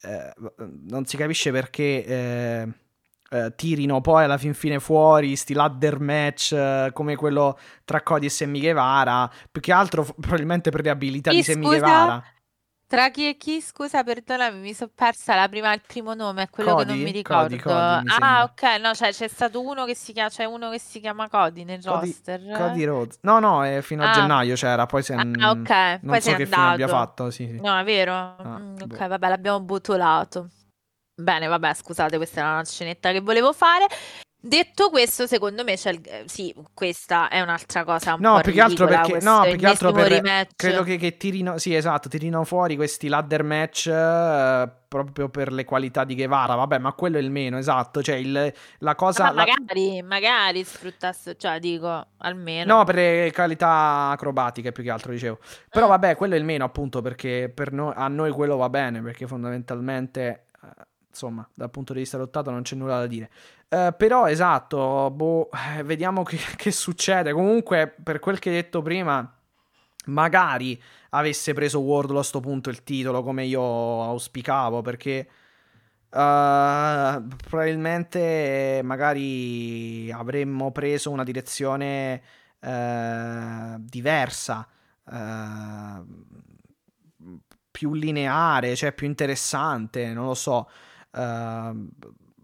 eh, 0.00 0.32
non 0.88 1.06
si 1.06 1.16
capisce 1.16 1.52
perché 1.52 2.04
eh, 2.04 2.68
eh, 3.30 3.52
tirino 3.54 4.00
poi 4.00 4.24
alla 4.24 4.38
fin 4.38 4.54
fine 4.54 4.80
fuori 4.80 5.36
sti 5.36 5.54
ladder 5.54 6.00
match 6.00 6.52
eh, 6.52 6.90
come 6.92 7.16
quello 7.16 7.58
tra 7.84 8.02
Cody 8.02 8.26
e 8.26 8.30
Sammy 8.30 8.60
Guevara, 8.60 9.30
più 9.50 9.60
che 9.60 9.72
altro 9.72 10.04
probabilmente 10.04 10.70
per 10.70 10.82
le 10.82 10.90
abilità 10.90 11.30
sì, 11.30 11.36
di 11.36 11.42
Sammy 11.42 11.66
Guevara. 11.66 12.24
Tra 12.88 13.10
chi 13.10 13.28
e 13.28 13.36
chi, 13.36 13.60
scusa, 13.60 14.02
perdonami, 14.02 14.60
mi 14.60 14.72
sono 14.72 14.90
persa 14.94 15.34
la 15.34 15.46
prima, 15.46 15.74
il 15.74 15.82
primo 15.86 16.14
nome, 16.14 16.44
è 16.44 16.48
quello 16.48 16.70
Cody? 16.70 16.86
che 16.86 16.92
non 16.94 17.02
mi 17.02 17.10
ricordo. 17.10 17.56
Cody, 17.56 17.58
Cody, 17.58 18.02
mi 18.02 18.14
ah, 18.18 18.42
ok, 18.44 18.62
no, 18.80 18.94
cioè 18.94 19.12
c'è 19.12 19.28
stato 19.28 19.60
uno 19.60 19.84
che 19.84 19.94
si 19.94 20.14
chiama, 20.14 20.30
c'è 20.30 20.44
uno 20.46 20.70
che 20.70 20.78
si 20.78 20.98
chiama 20.98 21.28
Cody 21.28 21.64
nel 21.64 21.82
roster. 21.82 22.40
Cody 22.56 22.84
Rhodes. 22.84 23.18
No, 23.20 23.40
no, 23.40 23.62
è 23.62 23.82
fino 23.82 24.04
a 24.04 24.08
ah. 24.08 24.12
gennaio 24.14 24.54
c'era, 24.54 24.86
poi 24.86 25.02
se 25.02 25.12
Ah, 25.12 25.20
ok, 25.20 25.28
non 25.30 25.98
poi 26.12 26.20
so 26.22 26.34
che 26.34 26.44
andato. 26.44 26.46
fine 26.46 26.72
abbia 26.72 26.88
fatto, 26.88 27.30
sì, 27.30 27.46
sì. 27.46 27.60
No, 27.60 27.78
è 27.78 27.84
vero? 27.84 28.14
Ah, 28.14 28.58
mm, 28.58 28.76
ok, 28.80 28.86
boh. 28.86 29.06
vabbè, 29.08 29.28
l'abbiamo 29.28 29.60
botolato. 29.60 30.48
Bene, 31.20 31.46
vabbè, 31.48 31.74
scusate, 31.74 32.16
questa 32.16 32.40
era 32.40 32.52
una 32.52 32.64
scenetta 32.64 33.10
che 33.12 33.20
volevo 33.20 33.52
fare. 33.52 33.86
Detto 34.40 34.88
questo, 34.88 35.26
secondo 35.26 35.64
me 35.64 35.74
c'è 35.74 35.90
il... 35.90 36.00
eh, 36.04 36.22
sì, 36.26 36.54
questa 36.72 37.28
è 37.28 37.40
un'altra 37.40 37.82
cosa 37.82 38.14
un 38.14 38.20
No, 38.20 38.34
po' 38.36 38.40
più 38.40 38.52
che 38.52 38.60
altro 38.60 38.86
perché 38.86 39.18
no, 39.20 39.46
più 39.48 39.56
che 39.58 39.66
altro 39.66 39.90
per 39.90 40.06
rematch. 40.06 40.52
credo 40.54 40.84
che, 40.84 40.96
che 40.96 41.16
tirino, 41.16 41.58
sì, 41.58 41.74
esatto, 41.74 42.08
tirino 42.08 42.44
fuori 42.44 42.76
questi 42.76 43.08
ladder 43.08 43.42
match 43.42 43.88
eh, 43.88 44.70
proprio 44.86 45.28
per 45.28 45.50
le 45.52 45.64
qualità 45.64 46.04
di 46.04 46.14
Guevara, 46.14 46.54
vabbè, 46.54 46.78
ma 46.78 46.92
quello 46.92 47.16
è 47.18 47.20
il 47.20 47.32
meno, 47.32 47.58
esatto, 47.58 48.00
cioè 48.00 48.14
il, 48.14 48.52
la 48.78 48.94
cosa 48.94 49.24
Ma 49.24 49.32
la- 49.32 49.44
magari, 49.44 50.02
magari 50.02 50.62
sfruttasse, 50.62 51.36
cioè 51.36 51.58
dico, 51.58 52.06
almeno. 52.18 52.76
No, 52.76 52.84
per 52.84 52.94
le 52.94 53.32
qualità 53.34 54.10
acrobatiche 54.10 54.70
più 54.70 54.84
che 54.84 54.90
altro 54.90 55.10
dicevo. 55.10 55.40
Però 55.68 55.86
Mm. 55.86 55.88
vabbè, 55.88 56.14
quello 56.16 56.34
è 56.34 56.38
il 56.38 56.44
meno 56.44 56.64
appunto 56.64 57.02
perché 57.02 57.50
per 57.52 57.72
noi, 57.72 57.92
a 57.96 58.06
noi 58.06 58.30
quello 58.30 58.56
va 58.56 58.68
bene 58.68 59.02
perché 59.02 59.26
fondamentalmente, 59.26 60.46
insomma, 61.26 61.48
dal 61.54 61.70
punto 61.70 61.92
di 61.92 62.00
vista 62.00 62.16
lottato 62.16 62.50
non 62.50 62.62
c'è 62.62 62.76
nulla 62.76 62.98
da 63.00 63.06
dire. 63.06 63.30
Eh, 63.68 63.92
però 63.96 64.26
esatto, 64.28 65.10
boh, 65.10 65.48
eh, 65.76 65.82
vediamo 65.82 66.22
che, 66.24 66.38
che 66.56 66.70
succede. 66.70 67.32
Comunque, 67.32 67.92
per 68.02 68.18
quel 68.20 68.38
che 68.38 68.50
detto 68.50 68.82
prima, 68.82 69.30
magari 70.06 70.80
avesse 71.10 71.52
preso 71.54 71.80
Wardlow 71.80 72.20
a 72.20 72.22
sto 72.22 72.40
punto 72.40 72.70
il 72.70 72.82
titolo 72.84 73.22
come 73.22 73.44
io 73.44 73.62
auspicavo 74.02 74.82
perché... 74.82 75.28
eh, 76.10 77.22
probabilmente 77.48 78.80
magari 78.84 80.10
avremmo 80.12 80.70
preso 80.72 81.10
una 81.10 81.24
direzione 81.24 82.22
eh, 82.60 83.74
diversa, 83.78 84.66
eh, 85.10 86.02
più 87.70 87.94
lineare, 87.94 88.74
cioè 88.76 88.92
più 88.92 89.06
interessante, 89.06 90.12
non 90.12 90.26
lo 90.26 90.34
so. 90.34 90.68
Eh, 91.18 91.72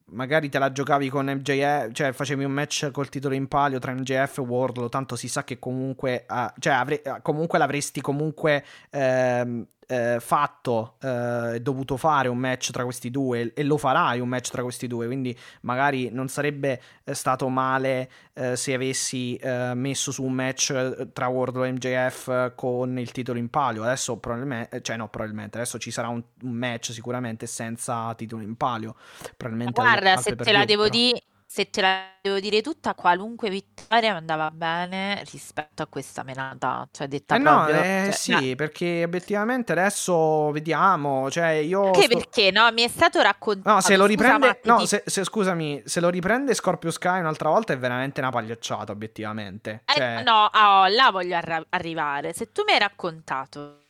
magari 0.07 0.49
te 0.49 0.59
la 0.59 0.73
giocavi 0.73 1.09
con 1.09 1.27
MJF, 1.27 1.93
cioè 1.93 2.13
facevi 2.13 2.45
un 2.45 2.53
match 2.53 2.91
col 2.91 3.09
titolo 3.09 3.35
in 3.35 3.49
palio 3.49 3.79
tra 3.79 3.93
MJF 3.93 4.39
e 4.39 4.41
Wardlow, 4.43 4.89
tanto 4.89 5.17
si 5.17 5.29
sa 5.29 5.45
che 5.45 5.59
comunque, 5.59 6.27
eh, 6.27 6.53
cioè 6.59 6.73
avre- 6.73 7.03
comunque 7.23 7.59
l'avresti 7.59 8.01
comunque 8.01 8.65
ehm, 8.91 9.67
eh, 9.87 10.19
fatto 10.21 10.97
e 11.01 11.61
dovuto 11.61 11.97
fare 11.97 12.29
un 12.29 12.39
match 12.39 12.71
tra 12.71 12.85
questi 12.85 13.11
due 13.11 13.53
e 13.55 13.63
lo 13.63 13.77
farai 13.77 14.21
un 14.21 14.29
match 14.29 14.51
tra 14.51 14.63
questi 14.63 14.87
due, 14.87 15.07
quindi 15.07 15.37
magari 15.63 16.11
non 16.11 16.29
sarebbe 16.29 16.81
eh, 17.05 17.15
stato 17.15 17.49
male 17.49 18.11
eh, 18.35 18.57
se 18.57 18.75
avessi 18.75 19.37
eh, 19.37 19.73
messo 19.75 20.11
su 20.13 20.23
un 20.23 20.33
match 20.33 20.71
eh, 20.71 21.13
tra 21.13 21.29
Wardlow 21.29 21.65
e 21.65 21.73
MJF 21.73 22.29
eh, 22.29 22.53
con 22.55 22.99
il 22.99 23.13
titolo 23.13 23.39
in 23.39 23.49
palio. 23.49 23.83
Adesso 23.83 24.17
probabilmente, 24.17 24.83
cioè 24.83 24.97
no, 24.97 25.09
probabilmente 25.09 25.59
adesso 25.59 25.79
ci 25.79 25.91
sarà 25.91 26.09
un, 26.09 26.23
un 26.43 26.53
match 26.53 26.93
sicuramente 26.93 27.47
senza 27.47 28.15
titolo 28.15 28.43
in 28.43 28.57
palio. 28.57 28.97
Probabilmente 29.37 29.81
Guarda, 29.81 30.13
al- 30.13 30.17
al 30.17 30.23
se 30.23 30.37
te 30.37 30.53
la 30.53 30.65
devo 30.65 30.89
dire, 30.89 31.23
se 31.55 31.71
te 31.71 31.81
la 31.83 32.03
devo 32.21 32.41
dire 32.41 32.61
tutta, 32.63 32.95
qualunque 32.95 33.49
vittoria 33.49 34.17
andava 34.17 34.51
bene 34.51 35.23
rispetto 35.31 35.85
a 35.85 35.87
questa 35.87 36.25
menata, 36.25 36.89
cioè 36.91 37.07
detta 37.07 37.37
Eh 37.37 37.39
no, 37.39 37.63
proprio, 37.63 37.77
eh, 37.81 38.03
cioè, 38.07 38.13
sì, 38.13 38.55
perché 38.57 39.05
obiettivamente 39.05 39.71
adesso 39.71 40.51
vediamo, 40.51 41.31
cioè 41.31 41.51
io 41.51 41.87
Anche 41.87 42.03
sto- 42.07 42.19
perché, 42.19 42.51
no, 42.51 42.69
mi 42.73 42.83
è 42.83 42.89
stato 42.89 43.21
raccontato, 43.21 43.73
No, 43.73 43.81
se 43.81 43.95
lo 43.97 44.03
scusa 44.03 44.09
riprende, 44.09 44.47
Matti, 44.49 44.69
no, 44.69 44.79
ti- 44.79 44.87
se, 44.89 45.05
se- 45.07 45.23
scusami, 45.23 45.83
se 45.85 46.01
lo 46.01 46.09
riprende 46.09 46.55
Scorpio 46.55 46.91
Sky 46.91 47.21
un'altra 47.21 47.51
volta 47.51 47.73
è 47.73 47.79
veramente 47.79 48.19
una 48.21 48.31
pagliacciata, 48.31 48.91
obiettivamente. 48.91 49.83
Eh, 49.85 49.93
Cioè, 49.95 50.23
no, 50.25 50.51
oh, 50.53 50.87
là 50.89 51.11
voglio 51.13 51.37
arra- 51.37 51.65
arrivare. 51.69 52.33
Se 52.33 52.51
tu 52.51 52.65
mi 52.67 52.73
hai 52.73 52.81
raccontato, 52.81 53.83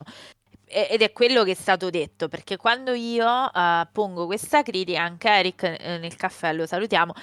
ed 0.67 1.01
è 1.01 1.13
quello 1.13 1.45
che 1.45 1.53
è 1.53 1.55
stato 1.55 1.89
detto, 1.89 2.29
perché 2.29 2.59
quando 2.59 2.93
io 2.93 3.51
eh, 3.51 3.89
pongo 3.91 4.27
questa 4.27 4.63
critica, 4.63 5.01
anche 5.01 5.29
Eric 5.29 5.63
eh, 5.63 5.97
nel 5.99 6.15
caffè 6.17 6.53
lo 6.53 6.67
salutiamo, 6.67 7.15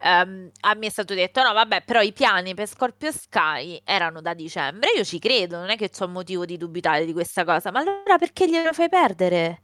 ehm, 0.00 0.50
a 0.60 0.74
me 0.74 0.86
è 0.86 0.90
stato 0.90 1.14
detto, 1.14 1.42
no 1.42 1.52
vabbè, 1.52 1.82
però 1.84 2.00
i 2.00 2.12
piani 2.12 2.54
per 2.54 2.68
Scorpio 2.68 3.12
Sky 3.12 3.80
erano 3.84 4.20
da 4.20 4.34
dicembre, 4.34 4.90
io 4.96 5.04
ci 5.04 5.18
credo, 5.18 5.58
non 5.58 5.70
è 5.70 5.76
che 5.76 5.90
ho 5.98 6.08
motivo 6.08 6.44
di 6.44 6.56
dubitare 6.56 7.04
di 7.04 7.12
questa 7.12 7.44
cosa, 7.44 7.70
ma 7.70 7.80
allora 7.80 8.18
perché 8.18 8.48
glielo 8.48 8.72
fai 8.72 8.88
perdere? 8.88 9.62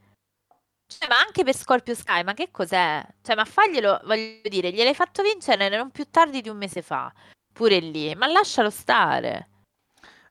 Cioè, 0.87 1.09
ma 1.09 1.19
anche 1.19 1.43
per 1.43 1.55
Scorpio 1.55 1.95
Sky, 1.95 2.23
ma 2.23 2.35
che 2.35 2.51
cos'è? 2.51 3.03
Cioè, 3.23 3.35
ma 3.35 3.45
faglielo, 3.45 4.01
voglio 4.05 4.41
dire, 4.49 4.71
gliel'hai 4.71 4.95
fatto 4.95 5.23
vincere 5.23 5.69
non 5.69 5.91
più 5.91 6.07
tardi 6.11 6.43
di 6.43 6.49
un 6.49 6.59
mese 6.59 6.83
fa, 6.83 7.13
pure 7.53 7.79
lì, 7.79 8.15
ma 8.15 8.27
lascialo 8.27 8.69
stare. 8.69 9.49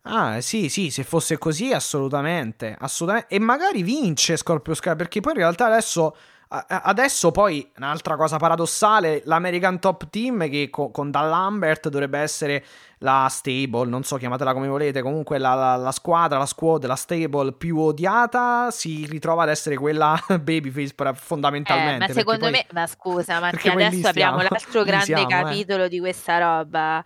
Ah, 0.03 0.41
sì, 0.41 0.69
sì, 0.69 0.89
se 0.89 1.03
fosse 1.03 1.37
così, 1.37 1.71
assolutamente, 1.71 2.75
assolutamente. 2.79 3.33
E 3.33 3.39
magari 3.39 3.83
vince 3.83 4.35
Scorpio 4.35 4.73
Sky, 4.73 4.95
perché 4.95 5.19
poi 5.19 5.33
in 5.33 5.39
realtà 5.39 5.65
adesso, 5.67 6.15
adesso 6.53 7.31
poi, 7.31 7.71
un'altra 7.77 8.17
cosa 8.17 8.35
paradossale, 8.37 9.21
l'American 9.25 9.79
Top 9.79 10.09
Team 10.09 10.49
che 10.49 10.69
co- 10.69 10.89
con 10.91 11.09
Dan 11.09 11.29
Lambert 11.29 11.87
dovrebbe 11.87 12.19
essere 12.19 12.65
la 12.99 13.27
stable, 13.29 13.85
non 13.87 14.03
so, 14.03 14.17
chiamatela 14.17 14.52
come 14.54 14.67
volete, 14.67 15.02
comunque 15.02 15.37
la, 15.37 15.54
la- 15.54 15.75
la 15.77 15.91
squadra, 15.91 16.37
la 16.37 16.45
squad, 16.45 16.85
la 16.85 16.95
stable 16.95 17.54
più 17.54 17.77
odiata, 17.79 18.69
si 18.69 19.06
ritrova 19.06 19.43
ad 19.43 19.49
essere 19.49 19.77
quella 19.77 20.21
babyface 20.27 20.93
per- 20.93 21.08
Eh, 21.08 21.13
fondamentalmente. 21.15 22.08
ma 22.08 22.13
secondo 22.13 22.41
poi- 22.41 22.52
me, 22.52 22.65
ma 22.73 22.85
scusa, 22.85 23.39
lì 23.63 23.69
adesso 23.69 24.08
stiamo, 24.10 24.37
l'altro 24.37 24.81
lì 24.81 24.85
grande 24.85 25.06
siamo, 25.06 25.23
eh. 25.23 25.27
capitolo 25.27 25.87
di 25.87 25.99
questa 25.99 26.37
roba. 26.37 27.04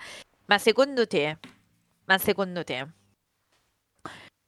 Ma 0.48 0.58
secondo 0.58 1.06
te, 1.06 1.38
ma 2.06 2.18
secondo 2.18 2.64
te, 2.64 2.88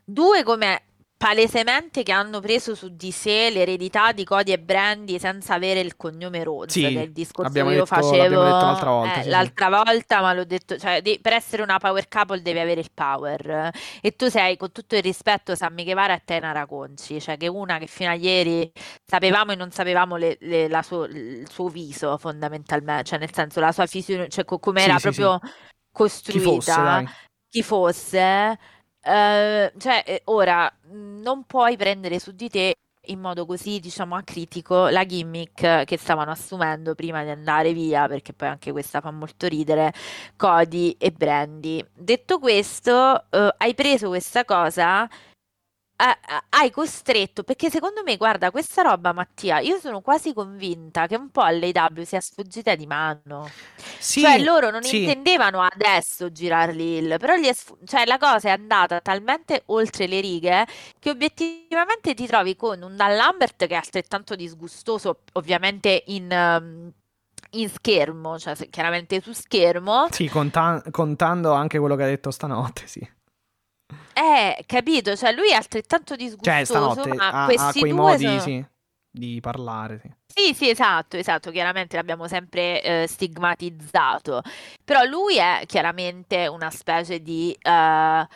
due 0.03 0.43
come 0.43 0.81
palesemente 1.17 2.03
che 2.03 2.11
hanno 2.11 2.39
preso 2.39 2.75
su 2.75 2.89
di 2.95 3.09
sé 3.11 3.49
l'eredità 3.49 4.11
di 4.11 4.23
Cody 4.23 4.51
e 4.51 4.59
Brandy 4.59 5.17
senza 5.17 5.55
avere 5.55 5.79
il 5.79 5.95
cognome 5.97 6.43
Rhodes, 6.43 6.73
Sì, 6.73 6.81
che 6.81 6.87
è 6.89 7.03
il 7.03 7.11
discorso 7.11 7.51
che 7.51 7.59
io 7.59 7.69
detto- 7.69 7.85
facevo 7.87 8.41
l'altra 8.43 8.89
volta, 8.91 9.11
eh, 9.13 9.15
sì, 9.17 9.23
sì. 9.23 9.29
l'altra 9.29 9.69
volta, 9.69 10.21
ma 10.21 10.33
l'ho 10.33 10.45
detto, 10.45 10.77
cioè 10.77 11.01
de- 11.01 11.17
per 11.19 11.33
essere 11.33 11.63
una 11.63 11.79
power 11.79 12.07
couple 12.07 12.41
devi 12.43 12.59
avere 12.59 12.81
il 12.81 12.91
power 12.93 13.71
e 13.99 14.15
tu 14.15 14.29
sei, 14.29 14.57
con 14.57 14.71
tutto 14.71 14.95
il 14.95 15.01
rispetto, 15.01 15.55
Sammy 15.55 15.83
Guevara 15.83 16.13
e 16.13 16.21
Tena 16.23 16.51
Raconci, 16.51 17.19
cioè 17.19 17.35
che 17.35 17.47
una 17.47 17.79
che 17.79 17.87
fino 17.87 18.11
a 18.11 18.13
ieri 18.13 18.71
sapevamo 19.03 19.53
e 19.53 19.55
non 19.55 19.71
sapevamo 19.71 20.17
le- 20.17 20.37
le- 20.41 20.67
la 20.67 20.83
suo- 20.83 21.05
il 21.05 21.49
suo 21.49 21.67
viso 21.69 22.15
fondamentalmente, 22.19 23.03
cioè 23.05 23.17
nel 23.19 23.33
senso 23.33 23.59
la 23.59 23.71
sua 23.71 23.87
fisionomia, 23.87 24.29
cioè 24.29 24.45
co- 24.45 24.59
come 24.59 24.81
Sì, 24.81 24.85
era 24.89 24.99
sì, 24.99 25.11
sì. 25.11 25.19
proprio 25.19 25.39
Chi 25.41 25.51
costruita 25.91 26.39
fosse, 26.51 26.71
dai. 26.81 27.07
chi 27.49 27.63
fosse, 27.63 28.59
eh, 29.01 29.73
cioè 29.77 30.21
ora 30.25 30.71
mh, 30.89 31.21
non 31.21 31.43
puoi 31.45 31.77
prendere 31.77 32.19
su 32.19 32.31
di 32.31 32.49
te 32.49 32.75
in 33.09 33.19
modo 33.19 33.45
così, 33.45 33.79
diciamo, 33.79 34.15
acritico 34.15 34.87
la 34.89 35.05
gimmick 35.05 35.85
che 35.85 35.97
stavano 35.97 36.31
assumendo 36.31 36.95
prima 36.95 37.23
di 37.23 37.29
andare 37.29 37.73
via, 37.73 38.07
perché 38.07 38.33
poi 38.33 38.49
anche 38.49 38.71
questa 38.71 38.99
fa 39.01 39.11
molto 39.11 39.47
ridere, 39.47 39.93
Cody 40.35 40.95
e 40.97 41.11
Brandy. 41.11 41.83
Detto 41.93 42.39
questo, 42.39 43.23
eh, 43.29 43.53
hai 43.57 43.73
preso 43.75 44.09
questa 44.09 44.43
cosa, 44.43 45.07
eh, 45.97 46.41
hai 46.49 46.69
costretto, 46.71 47.43
perché 47.43 47.69
secondo 47.69 48.03
me, 48.03 48.17
guarda, 48.17 48.51
questa 48.51 48.81
roba, 48.83 49.13
Mattia, 49.13 49.59
io 49.59 49.79
sono 49.79 50.01
quasi 50.01 50.33
convinta 50.33 51.07
che 51.07 51.15
un 51.15 51.29
po' 51.31 51.41
all'AW 51.41 52.03
sia 52.03 52.21
sfuggita 52.21 52.75
di 52.75 52.85
mano. 52.85 53.55
Sì, 53.99 54.21
Cioè, 54.21 54.39
loro 54.39 54.71
non 54.71 54.83
sì. 54.83 54.97
intendevano 54.97 55.61
adesso 55.61 56.31
girarli 56.31 56.97
il, 56.97 57.17
però 57.19 57.35
sfu- 57.53 57.77
cioè, 57.85 58.05
la 58.05 58.17
cosa 58.17 58.49
è 58.49 58.51
andata 58.51 58.99
talmente 59.01 59.63
oltre 59.67 60.07
le 60.07 60.19
righe 60.21 60.65
che 60.99 61.09
obiettivamente 61.11 62.13
ti 62.15 62.25
trovi 62.25 62.55
con 62.55 62.81
un 62.81 62.95
Dan 62.95 63.15
Lambert 63.15 63.57
che 63.67 63.73
è 63.73 63.77
altrettanto 63.77 64.35
disgustoso, 64.35 65.21
ovviamente 65.33 66.03
in, 66.07 66.31
ehm, 66.31 66.91
in 67.51 67.69
schermo, 67.69 68.37
cioè 68.39 68.55
chiaramente 68.69 69.21
su 69.21 69.33
schermo. 69.33 70.07
Sì, 70.11 70.27
conta- 70.27 70.83
contando 70.91 71.53
anche 71.53 71.79
quello 71.79 71.95
che 71.95 72.03
ha 72.03 72.07
detto 72.07 72.31
stanotte, 72.31 72.87
sì. 72.87 73.07
Eh, 74.17 74.63
capito? 74.65 75.15
Cioè, 75.15 75.31
lui 75.31 75.51
è 75.51 75.53
altrettanto 75.53 76.15
Cioè, 76.15 76.25
disgustoso, 76.25 76.65
stanotte 76.65 77.13
ma 77.13 77.43
ha, 77.43 77.45
quei 77.45 77.91
due 77.91 77.93
modi, 77.93 78.23
sono... 78.23 78.39
sì, 78.39 78.65
di 79.11 79.39
parlare, 79.39 79.99
sì. 80.01 80.11
Sì, 80.25 80.53
sì, 80.55 80.69
esatto, 80.69 81.17
esatto, 81.17 81.51
chiaramente 81.51 81.95
l'abbiamo 81.95 82.27
sempre 82.27 82.81
eh, 82.81 83.07
stigmatizzato, 83.07 84.41
però 84.83 85.03
lui 85.03 85.37
è 85.37 85.61
chiaramente 85.67 86.47
una 86.47 86.71
specie 86.71 87.21
di 87.21 87.55
eh, 87.61 88.27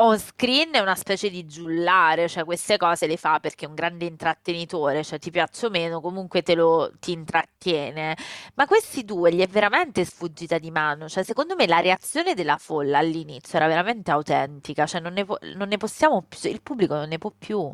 on 0.00 0.18
screen, 0.18 0.72
è 0.72 0.78
una 0.80 0.94
specie 0.94 1.30
di 1.30 1.46
giullare, 1.46 2.28
cioè 2.28 2.44
queste 2.44 2.76
cose 2.76 3.06
le 3.06 3.16
fa 3.16 3.38
perché 3.40 3.64
è 3.66 3.68
un 3.68 3.74
grande 3.74 4.06
intrattenitore, 4.06 5.04
cioè 5.04 5.18
ti 5.18 5.30
piaccia 5.30 5.66
o 5.66 5.70
meno, 5.70 6.00
comunque 6.00 6.42
te 6.42 6.54
lo 6.54 6.92
ti 6.98 7.12
intrattiene, 7.12 8.16
ma 8.54 8.66
questi 8.66 9.04
due 9.04 9.32
gli 9.32 9.40
è 9.40 9.46
veramente 9.46 10.04
sfuggita 10.04 10.58
di 10.58 10.70
mano, 10.70 11.08
cioè 11.08 11.22
secondo 11.24 11.54
me 11.54 11.66
la 11.66 11.80
reazione 11.80 12.34
della 12.34 12.56
folla 12.56 12.98
all'inizio 12.98 13.58
era 13.58 13.66
veramente 13.66 14.10
autentica, 14.10 14.86
cioè 14.86 15.00
non 15.00 15.12
ne, 15.12 15.24
po- 15.24 15.38
non 15.54 15.68
ne 15.68 15.76
possiamo 15.76 16.22
più, 16.22 16.50
il 16.50 16.62
pubblico 16.62 16.94
non 16.94 17.08
ne 17.08 17.18
può 17.18 17.32
più. 17.36 17.70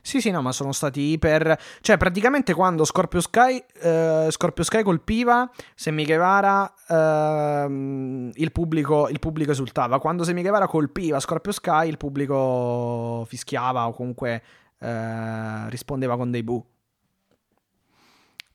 Sì, 0.00 0.20
sì, 0.20 0.30
no, 0.30 0.42
ma 0.42 0.52
sono 0.52 0.72
stati 0.72 1.00
iper... 1.00 1.58
Cioè, 1.80 1.96
praticamente 1.96 2.54
quando 2.54 2.84
Scorpio 2.84 3.20
Sky, 3.20 3.62
eh, 3.80 4.28
Scorpio 4.30 4.64
Sky 4.64 4.82
colpiva, 4.82 5.50
Sammy 5.74 6.04
Guevara, 6.04 6.72
ehm, 6.88 8.30
il, 8.34 8.52
pubblico, 8.52 9.08
il 9.08 9.18
pubblico 9.18 9.50
esultava. 9.50 9.98
Quando 9.98 10.24
Sammy 10.24 10.42
Guevara 10.42 10.66
colpiva 10.66 11.20
Scorpio 11.20 11.52
Sky, 11.52 11.88
il 11.88 11.96
pubblico 11.96 13.24
fischiava 13.28 13.86
o 13.86 13.92
comunque 13.92 14.42
eh, 14.78 15.68
rispondeva 15.70 16.16
con 16.16 16.30
dei 16.30 16.42
bu. 16.42 16.64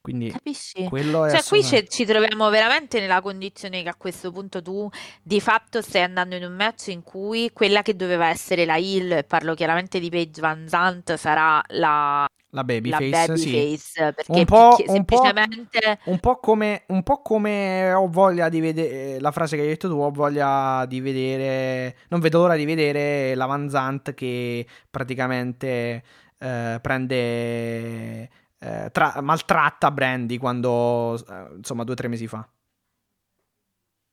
Quindi 0.04 0.32
Capisci? 0.32 0.84
quello 0.90 1.24
è 1.24 1.30
Cioè, 1.30 1.44
qui 1.48 1.60
assolutamente- 1.60 1.88
ci, 1.90 2.04
troviamo 2.04 2.50
veramente 2.50 3.00
nella 3.00 3.22
condizione 3.22 3.84
che 3.84 3.88
a 3.88 3.96
questo 3.96 4.34
punto 4.34 4.62
tu 4.62 4.90
di 5.22 5.40
fatto 5.40 5.82
stai 5.82 6.02
andando 6.02 6.36
in 6.36 6.44
un 6.44 6.52
match 6.52 6.88
in 6.88 7.04
cui 7.04 7.52
quella 7.54 7.82
che 7.84 7.96
doveva 7.96 8.28
essere 8.28 8.66
la 8.66 8.76
heel, 8.76 9.14
e 9.14 9.24
parlo 9.24 9.54
chiaramente 9.54 10.02
di 10.02 10.10
Paige 10.10 10.42
Van 10.42 10.68
Zandt, 10.68 11.14
sarà 11.14 11.64
la, 11.70 12.26
la 12.26 12.28
la 12.50 12.64
babyface, 12.66 13.38
sì. 13.38 13.52
babyface, 13.52 14.14
perché 14.14 14.32
Un 14.32 14.44
po', 14.46 14.76
picchi- 14.76 14.90
un 14.92 15.06
po', 15.06 15.16
semplicemente 15.24 16.00
un 16.04 16.20
po' 16.20 16.36
come, 16.38 16.84
un 16.88 17.02
po' 17.02 17.22
come 17.22 17.94
ho 17.94 18.08
voglia 18.10 18.50
di 18.50 18.60
vedere 18.60 19.22
la 19.22 19.32
frase 19.32 19.56
che 19.56 19.62
hai 19.62 19.70
detto 19.70 19.88
tu, 19.88 19.96
ho 19.96 20.12
voglia 20.12 20.86
di 20.86 21.00
vedere, 21.00 21.96
non 22.10 22.20
vedo 22.20 22.40
l'ora 22.40 22.56
di 22.58 22.66
vedere 22.66 23.36
la 23.36 23.46
Van 23.46 23.70
Zandt 23.70 24.14
che 24.14 24.68
praticamente 24.92 26.04
eh, 26.38 26.78
prende, 26.82 28.30
eh, 28.64 28.90
tra- 28.92 29.20
maltratta 29.20 29.92
Brandy 29.92 30.38
quando, 30.38 31.22
eh, 31.28 31.56
insomma, 31.58 31.84
due 31.84 31.94
o 31.94 31.98
tre 31.98 32.08
mesi 32.08 32.28
fa. 32.28 32.48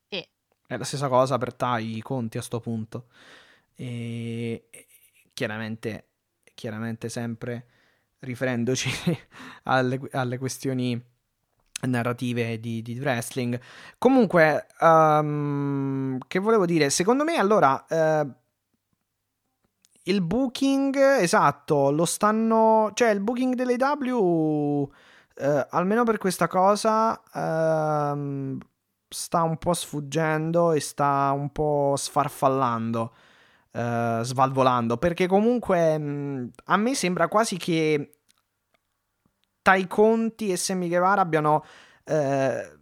Sì. 0.08 0.26
È 0.66 0.76
la 0.76 0.84
stessa 0.84 1.06
cosa 1.08 1.38
per 1.38 1.54
Tai 1.54 1.96
i 1.96 2.02
conti 2.02 2.36
a 2.36 2.42
sto 2.42 2.58
punto. 2.58 3.06
E 3.76 4.68
chiaramente, 5.32 6.08
chiaramente 6.54 7.08
sempre 7.08 7.66
riferendoci 8.18 8.90
alle, 9.64 10.00
alle 10.10 10.38
questioni 10.38 11.00
narrative 11.82 12.58
di, 12.58 12.82
di 12.82 12.98
wrestling. 12.98 13.58
Comunque, 13.98 14.66
ehm, 14.80 16.18
che 16.26 16.40
volevo 16.40 16.66
dire? 16.66 16.90
Secondo 16.90 17.22
me, 17.22 17.36
allora, 17.36 17.86
eh, 17.86 18.26
il 20.04 20.22
booking, 20.22 20.96
esatto, 20.96 21.90
lo 21.90 22.04
stanno... 22.04 22.90
Cioè, 22.94 23.10
il 23.10 23.20
booking 23.20 23.54
dell'AW, 23.54 24.90
eh, 25.36 25.66
almeno 25.70 26.04
per 26.04 26.18
questa 26.18 26.48
cosa, 26.48 27.20
ehm, 27.34 28.58
sta 29.08 29.42
un 29.42 29.56
po' 29.58 29.74
sfuggendo 29.74 30.72
e 30.72 30.80
sta 30.80 31.32
un 31.34 31.50
po' 31.50 31.94
sfarfallando, 31.96 33.12
eh, 33.72 34.20
svalvolando, 34.22 34.96
perché 34.96 35.26
comunque 35.26 35.98
mh, 35.98 36.50
a 36.66 36.76
me 36.76 36.94
sembra 36.94 37.28
quasi 37.28 37.56
che 37.56 38.12
Tai 39.62 39.86
Conti 39.86 40.50
e 40.50 40.56
Sammy 40.56 40.88
Guevara 40.88 41.20
abbiano, 41.20 41.64
eh, 42.04 42.78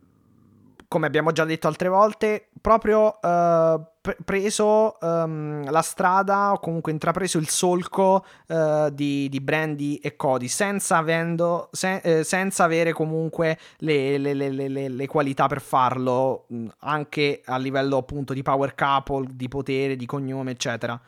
come 0.89 1.07
abbiamo 1.07 1.33
già 1.33 1.45
detto 1.45 1.69
altre 1.69 1.89
volte, 1.89 2.49
proprio 2.63 3.21
eh, 3.21 3.81
pre- 4.01 4.17
preso 4.25 4.99
ehm, 4.99 5.71
la 5.71 5.83
strada 5.83 6.53
o 6.53 6.59
comunque 6.59 6.93
intrapreso 6.93 7.37
il 7.37 7.49
solco 7.51 8.25
eh, 8.47 8.89
di, 8.93 9.29
di 9.29 9.41
Brandy 9.41 9.97
e 9.97 10.17
Cody 10.17 10.49
senza, 10.49 10.97
avendo, 10.97 11.69
se- 11.73 12.01
eh, 12.03 12.25
senza 12.25 12.65
avere 12.65 12.93
comunque 12.95 13.59
le, 13.79 14.17
le- 14.17 14.33
le- 14.33 14.51
le- 14.51 14.89
le- 14.89 15.07
qualità 15.07 15.47
per 15.47 15.61
farlo 15.61 16.47
anche 16.81 17.43
a 17.45 17.59
livello 17.59 17.99
appunto 17.99 18.33
di 18.33 18.43
power 18.43 18.75
couple, 18.75 19.27
di 19.35 19.49
potere, 19.49 19.95
di 19.95 20.07
cognome 20.07 20.53
eccetera. 20.53 20.99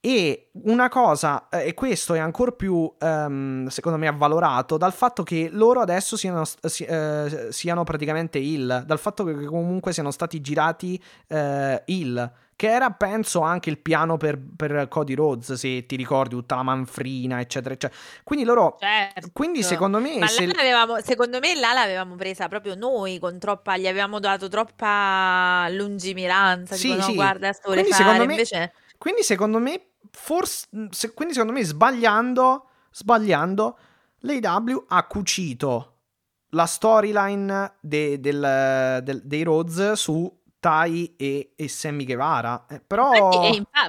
E 0.00 0.50
una 0.64 0.88
cosa, 0.88 1.48
eh, 1.50 1.66
e 1.66 1.74
questo 1.74 2.14
è 2.14 2.20
ancora 2.20 2.52
più, 2.52 2.90
ehm, 3.00 3.66
secondo 3.66 3.98
me, 3.98 4.06
avvalorato 4.06 4.76
dal 4.76 4.92
fatto 4.92 5.24
che 5.24 5.48
loro 5.50 5.80
adesso 5.80 6.16
siano, 6.16 6.44
si- 6.44 6.84
eh, 6.84 7.48
siano 7.50 7.82
praticamente 7.82 8.38
il, 8.38 8.84
dal 8.86 8.98
fatto 9.00 9.24
che 9.24 9.44
comunque 9.44 9.92
siano 9.92 10.12
stati 10.12 10.40
girati 10.40 11.02
eh, 11.26 11.82
il, 11.86 12.32
che 12.54 12.68
era, 12.70 12.92
penso, 12.92 13.40
anche 13.40 13.70
il 13.70 13.78
piano 13.80 14.16
per, 14.16 14.38
per 14.56 14.86
Cody 14.86 15.14
Rhodes, 15.14 15.54
se 15.54 15.84
ti 15.86 15.96
ricordi, 15.96 16.36
tutta 16.36 16.54
la 16.54 16.62
manfrina, 16.62 17.40
eccetera, 17.40 17.74
eccetera. 17.74 18.00
Quindi 18.22 18.44
loro, 18.44 18.76
certo. 18.78 19.30
quindi 19.32 19.64
secondo 19.64 19.98
me, 19.98 20.16
Ma 20.18 20.28
se- 20.28 20.46
l'avevamo- 20.46 21.00
secondo 21.00 21.40
me 21.40 21.56
là 21.56 21.72
l'avevamo 21.72 22.14
presa 22.14 22.46
proprio 22.46 22.76
noi 22.76 23.18
con 23.18 23.36
troppa, 23.40 23.76
gli 23.76 23.88
avevamo 23.88 24.20
dato 24.20 24.46
troppa 24.46 25.66
lungimiranza, 25.70 26.76
Sì, 26.76 26.82
tipo 26.90 27.00
no, 27.00 27.02
sì. 27.02 27.14
guarda, 27.14 27.48
adesso 27.48 27.62
vuole 27.64 27.82
Quindi 27.82 28.02
fare, 28.02 28.18
me- 28.26 28.32
invece 28.32 28.72
Quindi 28.98 29.22
secondo 29.22 29.58
me, 29.58 29.92
forse, 30.10 30.66
se- 30.90 31.14
quindi 31.14 31.32
secondo 31.34 31.52
me 31.54 31.64
sbagliando, 31.64 32.66
sbagliando, 32.90 33.78
l'AW 34.20 34.84
ha 34.88 35.06
cucito 35.06 35.92
la 36.50 36.66
storyline 36.66 37.74
de- 37.80 38.18
del- 38.20 39.00
del- 39.04 39.22
dei 39.24 39.42
Rhodes 39.44 39.92
su 39.92 40.37
Tai 40.60 41.14
e, 41.16 41.52
e 41.54 41.68
Sammy 41.68 42.04
Guevara. 42.04 42.66
Eh, 42.68 42.80
però... 42.84 43.12
Infatti, 43.14 43.36
e 43.46 43.56
infa-. 43.56 43.86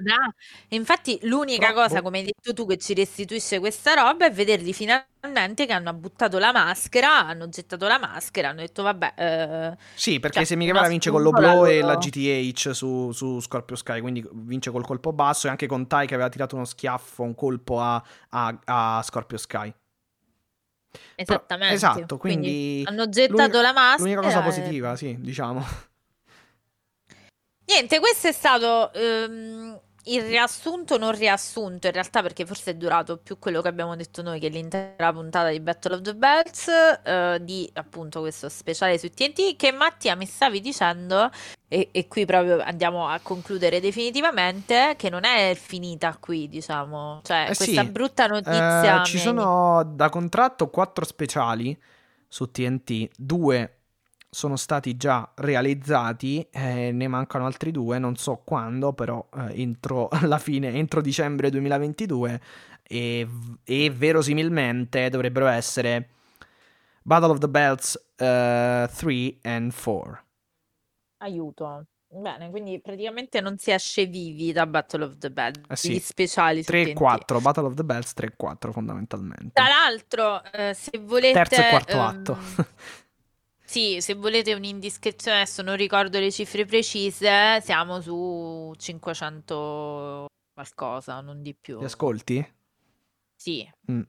E 0.68 0.76
infatti 0.76 1.20
l'unica 1.24 1.70
Però, 1.70 1.82
cosa, 1.82 1.96
boh. 1.96 2.02
come 2.04 2.20
hai 2.20 2.26
detto 2.26 2.54
tu, 2.54 2.68
che 2.68 2.78
ci 2.78 2.94
restituisce 2.94 3.60
questa 3.60 3.94
roba 3.96 4.26
è 4.28 4.32
vederli 4.32 4.72
finalmente 4.72 5.66
che 5.66 5.74
hanno 5.74 5.94
buttato 5.94 6.38
la 6.38 6.52
maschera, 6.52 7.26
hanno 7.26 7.50
gettato 7.50 7.88
la 7.88 7.98
maschera, 7.98 8.50
hanno 8.50 8.60
detto 8.62 8.84
vabbè, 8.84 9.14
eh, 9.18 9.78
Sì, 9.96 10.20
perché 10.20 10.38
cioè, 10.38 10.46
Sammy 10.46 10.66
Guevara 10.66 10.88
vince 10.88 11.10
con 11.10 11.24
lo 11.24 11.32
stimolo 11.32 11.54
blow 11.54 11.64
a 11.64 11.72
e 11.72 11.82
la 11.82 11.94
loro. 11.94 12.00
GTH 12.00 12.70
su, 12.72 13.12
su 13.14 13.40
Scorpio 13.40 13.76
Sky, 13.76 14.00
quindi 14.00 14.28
vince 14.32 14.70
col 14.70 14.86
colpo 14.86 15.12
basso 15.12 15.48
e 15.48 15.50
anche 15.50 15.66
con 15.66 15.88
Tai 15.88 16.06
che 16.06 16.14
aveva 16.14 16.30
tirato 16.30 16.56
uno 16.56 16.66
schiaffo, 16.66 17.24
un 17.24 17.34
colpo 17.36 17.82
a, 17.82 18.02
a- 18.30 18.60
a 18.66 19.02
Scorpio 19.04 19.38
Sky. 19.38 19.74
esattamente. 21.16 21.74
esatto, 21.74 22.18
quindi 22.18 22.84
hanno 22.86 23.10
gettato 23.10 23.60
la 23.62 23.74
maschera. 23.74 24.04
L'unica 24.04 24.22
cosa 24.22 24.40
e- 24.42 24.44
positiva, 24.44 24.96
sì, 24.96 25.18
diciamo. 25.20 25.88
Niente, 27.70 28.00
questo 28.00 28.28
è 28.28 28.32
stato 28.32 28.92
ehm, 28.94 29.80
il 30.06 30.24
riassunto, 30.24 30.98
non 30.98 31.12
riassunto 31.12 31.86
in 31.86 31.94
realtà, 31.94 32.24
perché 32.24 32.44
forse 32.44 32.72
è 32.72 32.74
durato 32.74 33.18
più 33.18 33.38
quello 33.38 33.62
che 33.62 33.68
abbiamo 33.68 33.96
detto 33.96 34.24
noi 34.24 34.40
che 34.40 34.48
l'intera 34.48 35.14
puntata 35.14 35.50
di 35.50 35.60
Battle 35.60 35.94
of 35.94 36.02
the 36.02 36.16
Bells, 36.16 36.68
eh, 37.04 37.38
di 37.42 37.70
appunto 37.74 38.22
questo 38.22 38.50
speciale 38.50 38.98
su 38.98 39.08
TNT, 39.10 39.56
che 39.56 39.72
Mattia 39.72 40.16
mi 40.16 40.26
stavi 40.26 40.62
dicendo, 40.62 41.30
e, 41.68 41.90
e 41.92 42.08
qui 42.08 42.26
proprio 42.26 42.60
andiamo 42.60 43.08
a 43.08 43.20
concludere 43.22 43.80
definitivamente, 43.80 44.96
che 44.98 45.12
non 45.12 45.24
è 45.24 45.56
finita 45.56 46.18
qui, 46.20 46.50
diciamo, 46.50 47.22
cioè 47.24 47.44
Eh 47.50 47.56
questa 47.56 47.84
sì, 47.84 47.90
brutta 47.90 48.26
notizia 48.26 49.02
eh, 49.04 49.06
ci 49.06 49.20
sono 49.20 49.84
da 49.86 50.10
contratto 50.10 50.72
quattro 50.72 51.06
speciali 51.06 51.80
su 52.28 52.50
TNT, 52.50 53.10
due 53.16 53.79
sono 54.30 54.56
stati 54.56 54.96
già 54.96 55.30
realizzati, 55.36 56.48
eh, 56.52 56.92
ne 56.92 57.08
mancano 57.08 57.46
altri 57.46 57.72
due, 57.72 57.98
non 57.98 58.16
so 58.16 58.42
quando, 58.44 58.94
però 58.94 59.28
eh, 59.36 59.62
entro 59.62 60.10
la 60.26 60.38
fine, 60.38 60.74
entro 60.74 61.02
dicembre 61.02 61.50
2022 61.50 62.42
e, 62.84 63.28
e 63.64 63.90
verosimilmente 63.90 65.10
dovrebbero 65.10 65.48
essere 65.48 66.10
Battle 67.02 67.32
of 67.32 67.38
the 67.40 67.50
Bells 67.50 68.00
3 68.16 69.38
and 69.44 69.74
4. 69.74 70.24
Aiuto. 71.18 71.86
Bene, 72.12 72.50
quindi 72.50 72.82
praticamente 72.82 73.40
non 73.40 73.60
si 73.60 73.70
esce 73.70 74.08
vivi 74.08 74.52
da 74.52 74.66
Battle 74.66 75.04
of 75.04 75.18
the 75.20 75.30
Bed, 75.30 75.64
Eh 75.70 75.76
sì, 75.76 75.92
gli 75.94 76.00
speciali 76.00 76.64
su 76.64 76.72
3 76.72 76.82
e 76.82 76.86
TNT. 76.86 76.98
4, 76.98 77.40
Battle 77.40 77.66
of 77.66 77.74
the 77.76 77.84
Bells 77.84 78.14
3 78.14 78.28
e 78.28 78.34
4 78.36 78.72
fondamentalmente. 78.72 79.52
Tra 79.54 79.68
l'altro, 79.68 80.44
eh, 80.52 80.74
se 80.74 80.98
volete... 80.98 81.34
Terzo 81.34 81.62
e 81.62 81.70
quarto 81.70 81.92
ehm, 81.92 82.00
atto. 82.00 82.38
Sì, 83.70 84.02
se 84.02 84.16
volete 84.16 84.56
un'indiscrezione, 84.56 85.42
adesso 85.42 85.62
non 85.62 85.76
ricordo 85.76 86.18
le 86.18 86.32
cifre 86.32 86.66
precise, 86.66 87.62
siamo 87.62 88.02
su 88.02 88.74
500 88.76 90.26
qualcosa, 90.52 91.22
non 91.22 91.44
di 91.44 91.54
più. 91.54 91.78
Ti 91.78 91.86
ascolti? 91.86 92.54
Sì, 93.36 93.72
Mm. 93.92 94.02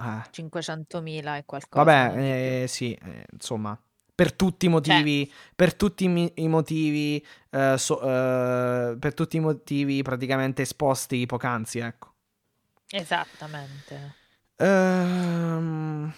Ah. 0.00 0.28
500.000 0.30 1.38
e 1.38 1.44
qualcosa. 1.46 1.84
Vabbè, 1.84 2.62
eh, 2.64 2.68
sì, 2.68 2.92
eh, 2.92 3.24
insomma, 3.32 3.80
per 4.14 4.34
tutti 4.34 4.66
i 4.66 4.68
motivi, 4.68 5.32
per 5.56 5.74
tutti 5.74 6.04
i, 6.04 6.08
mi- 6.08 6.30
i 6.34 6.46
motivi, 6.48 7.24
eh, 7.48 7.78
so- 7.78 8.02
eh, 8.02 8.94
per 8.98 9.14
tutti 9.14 9.38
i 9.38 9.40
motivi 9.40 10.02
praticamente 10.02 10.60
esposti 10.60 11.24
poc'anzi, 11.24 11.78
ecco. 11.78 12.12
Esattamente. 12.90 14.16
Ehm, 14.56 16.12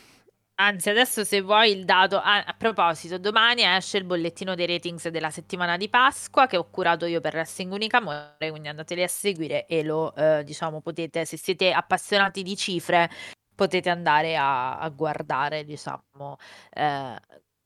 Anzi, 0.62 0.90
adesso 0.90 1.24
se 1.24 1.40
vuoi 1.40 1.70
il 1.72 1.84
dato... 1.86 2.18
ah, 2.18 2.44
a 2.44 2.52
proposito, 2.54 3.18
domani 3.18 3.62
esce 3.64 3.96
il 3.96 4.04
bollettino 4.04 4.54
dei 4.54 4.66
ratings 4.66 5.08
della 5.08 5.30
settimana 5.30 5.78
di 5.78 5.88
Pasqua 5.88 6.46
che 6.46 6.58
ho 6.58 6.68
curato 6.68 7.06
io 7.06 7.20
per 7.22 7.32
Wrestling 7.34 7.72
Unica 7.72 7.96
Amore, 7.96 8.50
quindi 8.50 8.68
andateli 8.68 9.02
a 9.02 9.08
seguire 9.08 9.64
e 9.66 9.82
lo, 9.82 10.14
eh, 10.14 10.44
diciamo, 10.44 10.82
potete, 10.82 11.24
se 11.24 11.38
siete 11.38 11.72
appassionati 11.72 12.42
di 12.42 12.56
cifre, 12.56 13.08
potete 13.54 13.88
andare 13.88 14.36
a, 14.36 14.78
a 14.78 14.88
guardare, 14.90 15.64
diciamo, 15.64 16.36
eh, 16.70 17.18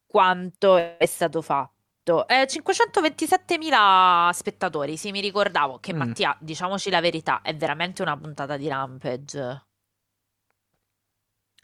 quanto 0.06 0.76
è 0.76 1.06
stato 1.06 1.42
fatto. 1.42 2.28
Eh, 2.28 2.46
527.000 2.46 4.30
spettatori, 4.32 4.96
sì, 4.96 5.10
mi 5.10 5.20
ricordavo 5.20 5.78
che 5.80 5.92
Mm. 5.92 5.96
Mattia, 5.98 6.36
diciamoci 6.40 6.90
la 6.90 7.00
verità, 7.00 7.40
è 7.42 7.56
veramente 7.56 8.02
una 8.02 8.16
puntata 8.16 8.56
di 8.56 8.68
Rampage. 8.68 9.64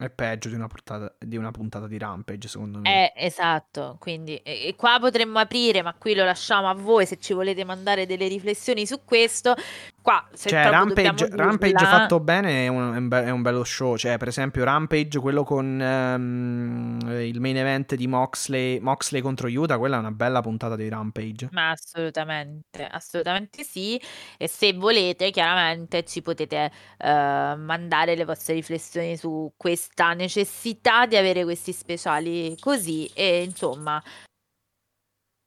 È 0.01 0.09
peggio 0.09 0.49
di 0.49 0.55
una, 0.55 0.67
puntata, 0.67 1.15
di 1.19 1.37
una 1.37 1.51
puntata 1.51 1.87
di 1.87 1.99
Rampage, 1.99 2.49
secondo 2.49 2.79
me. 2.79 3.13
Eh, 3.13 3.27
esatto, 3.27 3.97
quindi 4.01 4.37
e 4.39 4.75
qua 4.77 4.99
potremmo 4.99 5.39
aprire, 5.39 5.83
ma 5.83 5.95
qui 5.95 6.15
lo 6.15 6.25
lasciamo 6.25 6.69
a 6.69 6.75
voi 6.75 7.05
se 7.05 7.19
ci 7.19 7.35
volete 7.35 7.65
mandare 7.65 8.07
delle 8.07 8.27
riflessioni 8.27 8.87
su 8.87 9.05
questo. 9.05 9.55
Qua, 10.03 10.27
se 10.33 10.49
Cioè, 10.49 10.69
Rampage, 10.71 11.29
Rampage 11.33 11.73
dirla- 11.73 11.89
fatto 11.89 12.21
bene 12.21 12.65
è 12.65 12.69
un, 12.69 13.09
è 13.11 13.31
un 13.31 13.43
bello 13.43 13.65
show. 13.65 13.97
Cioè, 13.97 14.17
per 14.17 14.29
esempio, 14.29 14.65
Rampage, 14.65 15.19
quello 15.19 15.45
con 15.45 15.81
ehm, 15.81 16.99
il 17.21 17.39
main 17.41 17.57
event 17.59 17.95
di 17.95 18.07
Moxley, 18.07 18.79
Moxley 18.79 19.21
contro 19.21 19.49
Utah, 19.49 19.77
quella 19.79 19.97
è 19.97 19.99
una 19.99 20.11
bella 20.11 20.41
puntata 20.41 20.75
di 20.75 20.89
Rampage. 20.89 21.49
Ma 21.53 21.71
assolutamente, 21.71 22.87
assolutamente 22.87 23.63
sì. 23.63 24.01
E 24.39 24.49
se 24.49 24.73
volete, 24.73 25.31
chiaramente 25.31 26.05
ci 26.05 26.23
potete 26.23 26.71
eh, 26.97 27.55
mandare 27.57 28.17
le 28.17 28.25
vostre 28.25 28.55
riflessioni 28.55 29.17
su 29.17 29.53
questa 29.57 30.15
necessità 30.15 31.05
di 31.07 31.17
avere 31.17 31.45
questi 31.45 31.73
speciali 31.73 32.57
così. 32.59 33.11
E 33.13 33.43
insomma, 33.43 34.03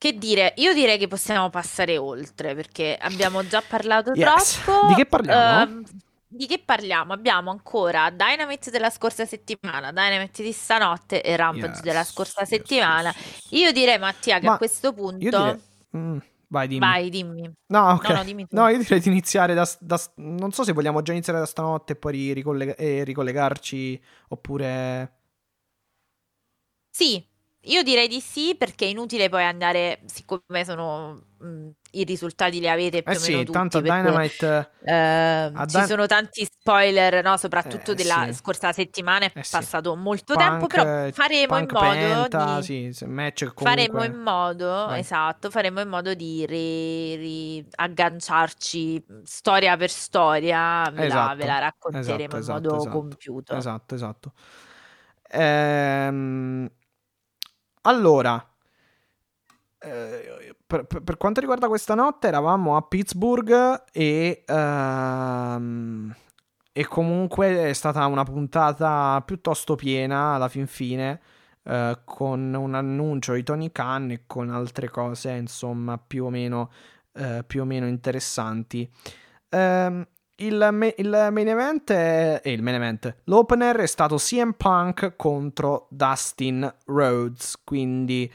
che 0.03 0.17
dire, 0.17 0.53
io 0.57 0.73
direi 0.73 0.97
che 0.97 1.07
possiamo 1.07 1.49
passare 1.49 1.97
oltre 1.97 2.53
perché 2.55 2.97
abbiamo 2.99 3.47
già 3.47 3.63
parlato 3.65 4.11
Yes. 4.13 4.59
troppo. 4.61 4.87
Di 4.87 4.95
che 4.95 5.05
parliamo? 5.05 5.61
Ehm, 5.61 5.83
di 6.27 6.45
che 6.45 6.59
parliamo? 6.59 7.13
Abbiamo 7.13 7.51
ancora 7.51 8.09
Dynamite 8.09 8.69
della 8.69 8.89
scorsa 8.89 9.25
settimana, 9.25 9.93
Dynamite 9.93 10.43
di 10.43 10.51
stanotte 10.51 11.23
e 11.23 11.37
Rampage 11.37 11.75
Yes, 11.75 11.81
della 11.83 12.03
scorsa 12.03 12.43
settimana. 12.43 13.13
Io 13.51 13.71
direi, 13.71 13.97
Mattia, 13.97 14.39
che 14.39 14.47
Ma 14.47 14.55
a 14.55 14.57
questo 14.57 14.91
punto. 14.91 15.17
Direi... 15.17 15.61
mm, 15.95 16.17
vai, 16.47 16.67
dimmi. 16.67 16.79
Vai, 16.81 17.09
dimmi. 17.09 17.53
No, 17.67 17.91
ok. 17.91 18.09
No, 18.09 18.15
no, 18.15 18.23
dimmi. 18.25 18.45
No, 18.49 18.67
io 18.67 18.79
direi 18.79 18.99
di 18.99 19.07
iniziare 19.07 19.53
da, 19.53 19.65
da- 19.79 20.11
Non 20.15 20.51
so 20.51 20.65
se 20.65 20.73
vogliamo 20.73 21.01
già 21.01 21.13
iniziare 21.13 21.39
da 21.39 21.45
stanotte 21.45 21.93
e 21.93 21.95
poi 21.95 22.33
ricollega- 22.33 22.75
e 22.75 23.05
ricollegarci 23.05 24.03
oppure... 24.27 25.19
Sì, 26.89 27.25
io 27.65 27.83
direi 27.83 28.07
di 28.07 28.19
sì 28.21 28.55
perché 28.57 28.85
è 28.85 28.89
inutile 28.89 29.29
poi 29.29 29.43
andare, 29.43 30.01
siccome 30.05 30.65
sono 30.65 31.13
mh, 31.39 31.69
i 31.91 32.03
risultati 32.03 32.59
li 32.59 32.67
avete 32.69 33.03
più 33.03 33.11
Eh 33.11 33.15
o 33.17 33.21
meno 33.21 33.43
sì, 33.43 33.43
tutti, 33.43 33.79
tanto 33.79 33.81
perché, 33.81 34.19
Dynamite... 34.21 34.71
ehm, 34.83 35.61
a 35.61 35.65
ci 35.65 35.83
Dy- 35.83 35.83
sono 35.83 36.05
tanti 36.05 36.45
spoiler, 36.45 37.23
no? 37.23 37.37
Soprattutto 37.37 37.93
Eh, 37.93 37.95
della 37.95 38.29
sì. 38.31 38.33
scorsa 38.33 38.71
settimana, 38.73 39.25
è 39.25 39.35
Eh 39.35 39.43
sì. 39.43 39.67
passato 39.67 39.95
molto 39.95 40.35
Punk, 40.35 40.35
tempo, 40.35 40.67
però 40.67 40.83
faremo 41.09 41.57
in 41.57 41.69
modo 41.69 42.27
Penta, 42.29 42.29
di... 42.29 42.69
sì, 42.91 42.91
match 43.05 43.53
Faremo 43.55 44.03
in 44.03 44.15
modo, 44.15 44.89
Vai. 44.89 45.05
esatto, 45.05 45.49
faremo 45.51 45.79
in 45.81 45.87
modo 45.87 46.13
di 46.15 46.45
ri- 46.45 47.15
ri- 47.15 47.67
agganciarci 47.75 49.05
storia 49.23 49.77
per 49.77 49.89
storia, 49.91 50.89
ve 50.91 51.05
la, 51.05 51.33
Esatto, 51.35 51.35
ve 51.35 51.45
la 51.45 51.59
racconteremo 51.59 52.35
esatto, 52.35 52.37
in 52.37 52.43
esatto, 52.43 52.45
modo 52.45 52.75
esatto. 52.75 52.87
compiuto. 52.87 53.55
Esatto, 53.55 53.95
esatto. 53.95 54.33
Ehm, 55.29 56.69
allora, 57.83 58.45
eh, 59.79 60.55
per, 60.65 60.85
per- 60.85 61.17
quanto 61.17 61.39
riguarda 61.39 61.67
questa 61.67 61.95
notte, 61.95 62.27
eravamo 62.27 62.75
a 62.77 62.81
Pittsburgh 62.81 63.83
e, 63.91 64.43
ehm, 64.45 66.15
e 66.71 66.87
comunque 66.87 67.69
è 67.69 67.73
stata 67.73 68.05
una 68.07 68.23
puntata 68.23 69.21
piuttosto 69.25 69.75
piena 69.75 70.35
alla 70.35 70.47
fin 70.47 70.67
fine, 70.67 71.21
eh, 71.63 71.99
con 72.05 72.53
un 72.53 72.73
annuncio 72.73 73.33
di 73.33 73.43
Tony 73.43 73.71
Khan 73.71 74.11
e 74.11 74.23
con 74.25 74.49
altre 74.49 74.89
cose, 74.89 75.31
insomma, 75.31 75.97
più 75.97 76.25
o 76.25 76.29
meno, 76.29 76.71
eh, 77.13 77.43
più 77.45 77.61
o 77.61 77.65
meno 77.65 77.87
interessanti. 77.87 78.89
Ehm, 79.49 80.07
il, 80.45 80.93
il 80.97 81.27
main 81.31 81.47
event 81.47 81.91
è, 81.91 82.41
eh, 82.43 82.51
il 82.51 82.61
main 82.61 82.75
event, 82.75 83.15
l'opener 83.25 83.77
è 83.77 83.85
stato 83.85 84.15
CM 84.17 84.53
Punk 84.53 85.15
contro 85.15 85.87
Dustin 85.89 86.71
Rhodes, 86.85 87.59
quindi 87.63 88.31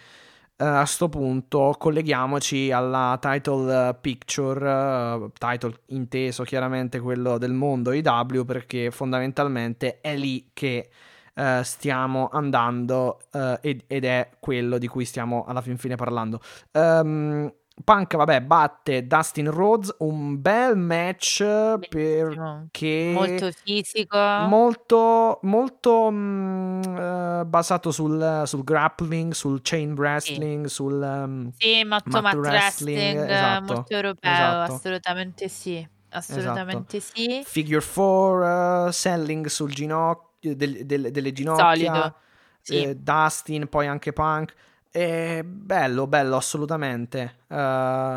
eh, 0.61 0.65
a 0.65 0.85
sto 0.85 1.09
punto 1.09 1.75
colleghiamoci 1.79 2.73
alla 2.73 3.17
title 3.21 3.89
eh, 3.89 3.95
picture, 3.95 4.69
eh, 4.69 5.31
title 5.39 5.81
inteso 5.87 6.43
chiaramente 6.43 6.99
quello 6.99 7.39
del 7.39 7.53
mondo 7.53 7.93
IW 7.93 8.45
perché 8.45 8.91
fondamentalmente 8.91 10.01
è 10.01 10.17
lì 10.17 10.51
che 10.53 10.91
eh, 11.35 11.61
stiamo 11.63 12.29
andando 12.33 13.21
eh, 13.33 13.59
ed, 13.63 13.85
ed 13.87 14.05
è 14.05 14.31
quello 14.41 14.79
di 14.79 14.89
cui 14.89 15.05
stiamo 15.05 15.45
alla 15.47 15.61
fin 15.61 15.79
fine 15.79 15.95
parlando. 15.95 16.41
Ehm, 16.73 17.53
Punk, 17.85 18.17
vabbè, 18.17 18.41
batte 18.43 19.07
Dustin 19.07 19.51
Rhodes, 19.51 19.95
un 19.99 20.41
bel 20.41 20.77
match 20.77 21.43
Bellissimo. 21.45 21.79
perché 21.89 23.11
Molto 23.15 23.51
fisico. 23.65 24.19
molto, 24.19 25.39
molto 25.43 26.09
mm, 26.11 26.83
eh, 26.83 27.45
basato 27.47 27.91
sul, 27.91 28.43
sul 28.47 28.65
grappling, 28.65 29.33
sul 29.33 29.61
chain 29.63 29.93
wrestling, 29.93 30.67
sul 30.67 31.01
um, 31.01 31.51
Sì, 31.57 31.85
molto 31.85 32.21
mat 32.21 32.35
wrestling, 32.35 32.97
wrestling, 32.99 33.31
esatto, 33.31 33.73
molto 33.73 33.95
europeo, 33.95 34.31
esatto. 34.33 34.73
assolutamente 34.75 35.49
sì, 35.49 35.89
assolutamente 36.11 37.01
sì. 37.01 37.43
figure 37.45 37.81
four, 37.81 38.89
eh, 38.89 38.93
selling 38.93 39.47
sul 39.47 39.71
ginocchio, 39.73 40.55
del- 40.57 40.85
del- 40.85 41.11
delle 41.11 41.33
ginocchia, 41.33 42.15
sì. 42.61 42.83
eh, 42.83 42.95
Dustin, 42.97 43.69
poi 43.69 43.87
anche 43.87 44.13
Punk. 44.13 44.55
E 44.91 45.45
bello, 45.45 46.07
bello, 46.07 46.37
assolutamente. 46.37 47.41
Eh, 47.47 47.55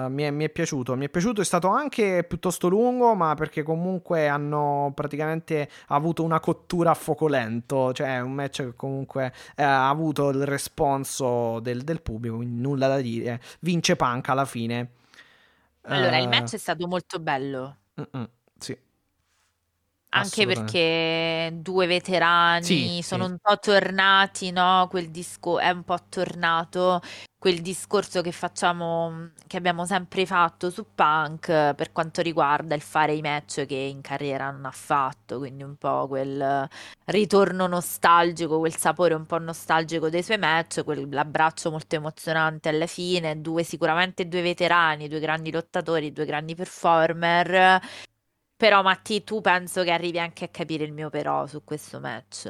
mi, 0.10 0.24
è, 0.24 0.32
mi 0.32 0.46
è 0.46 0.50
piaciuto. 0.50 0.96
Mi 0.96 1.06
è 1.06 1.10
piaciuto, 1.10 1.42
è 1.42 1.44
stato 1.44 1.68
anche 1.68 2.24
piuttosto 2.24 2.70
lungo, 2.70 3.14
ma 3.14 3.34
perché 3.36 3.62
comunque 3.62 4.28
hanno 4.30 4.92
praticamente 4.96 5.70
avuto 5.88 6.24
una 6.24 6.40
cottura 6.40 6.92
a 6.92 6.94
fuoco 6.94 7.28
lento. 7.28 7.92
Cioè, 7.94 8.16
è 8.16 8.20
un 8.22 8.32
match 8.34 8.64
che 8.64 8.76
comunque 8.76 9.34
eh, 9.56 9.64
ha 9.64 9.90
avuto 9.90 10.30
il 10.30 10.46
responso 10.46 11.60
del, 11.60 11.84
del 11.84 12.02
pubblico, 12.02 12.38
quindi 12.38 12.62
nulla 12.62 12.88
da 12.88 13.02
dire. 13.02 13.42
Vince 13.60 13.96
Punk 13.98 14.30
alla 14.30 14.46
fine. 14.46 14.92
Allora, 15.90 16.18
il 16.18 16.28
Eh, 16.28 16.28
match 16.28 16.54
è 16.56 16.58
stato 16.58 16.88
molto 16.88 17.20
bello. 17.20 17.78
mm-mm, 18.00 18.30
sì, 18.58 18.78
Anche 20.14 20.46
perché 20.46 21.52
due 21.62 21.88
veterani 21.88 23.02
Sì, 23.02 23.02
sono 23.02 23.24
sì. 23.24 23.32
un 23.32 23.38
po' 23.42 23.58
tornati, 23.60 24.52
no? 24.52 24.88
Quel 24.90 25.10
disco 25.10 25.58
è 25.58 25.70
un 25.70 25.84
po' 25.86 25.96
tornato 26.10 27.00
quel 27.38 27.62
discorso 27.62 28.22
che 28.22 28.32
facciamo, 28.34 29.32
che 29.48 29.56
abbiamo 29.58 29.86
sempre 29.86 30.26
fatto 30.28 30.70
su 30.70 30.86
Punk 30.94 31.74
per 31.74 31.92
quanto 31.94 32.22
riguarda 32.22 32.76
il 32.76 32.82
fare 32.82 33.14
i 33.16 33.22
match 33.22 33.66
che 33.66 33.74
in 33.76 34.02
carriera 34.02 34.52
non 34.52 34.66
ha 34.66 34.72
fatto, 34.72 35.38
quindi 35.40 35.64
un 35.64 35.76
po' 35.78 36.06
quel 36.08 36.68
ritorno 37.06 37.66
nostalgico, 37.68 38.60
quel 38.60 38.76
sapore 38.78 39.14
un 39.16 39.26
po' 39.26 39.40
nostalgico 39.40 40.10
dei 40.10 40.22
suoi 40.24 40.38
match, 40.38 40.84
quell'abbraccio 40.84 41.72
molto 41.72 41.96
emozionante 41.96 42.70
alla 42.70 42.86
fine, 42.86 43.40
due 43.42 43.64
sicuramente 43.64 44.28
due 44.28 44.42
veterani, 44.42 45.08
due 45.08 45.20
grandi 45.20 45.52
lottatori, 45.52 46.12
due 46.12 46.26
grandi 46.26 46.54
performer. 46.54 47.80
Però 48.62 48.84
Matti, 48.84 49.24
tu 49.24 49.42
penso 49.42 49.82
che 49.82 49.90
arrivi 49.90 50.20
anche 50.20 50.46
a 50.46 50.48
capire 50.50 50.84
il 50.84 50.94
mio 50.94 51.10
però 51.10 51.48
su 51.48 51.64
questo 51.64 52.00
match. 52.00 52.48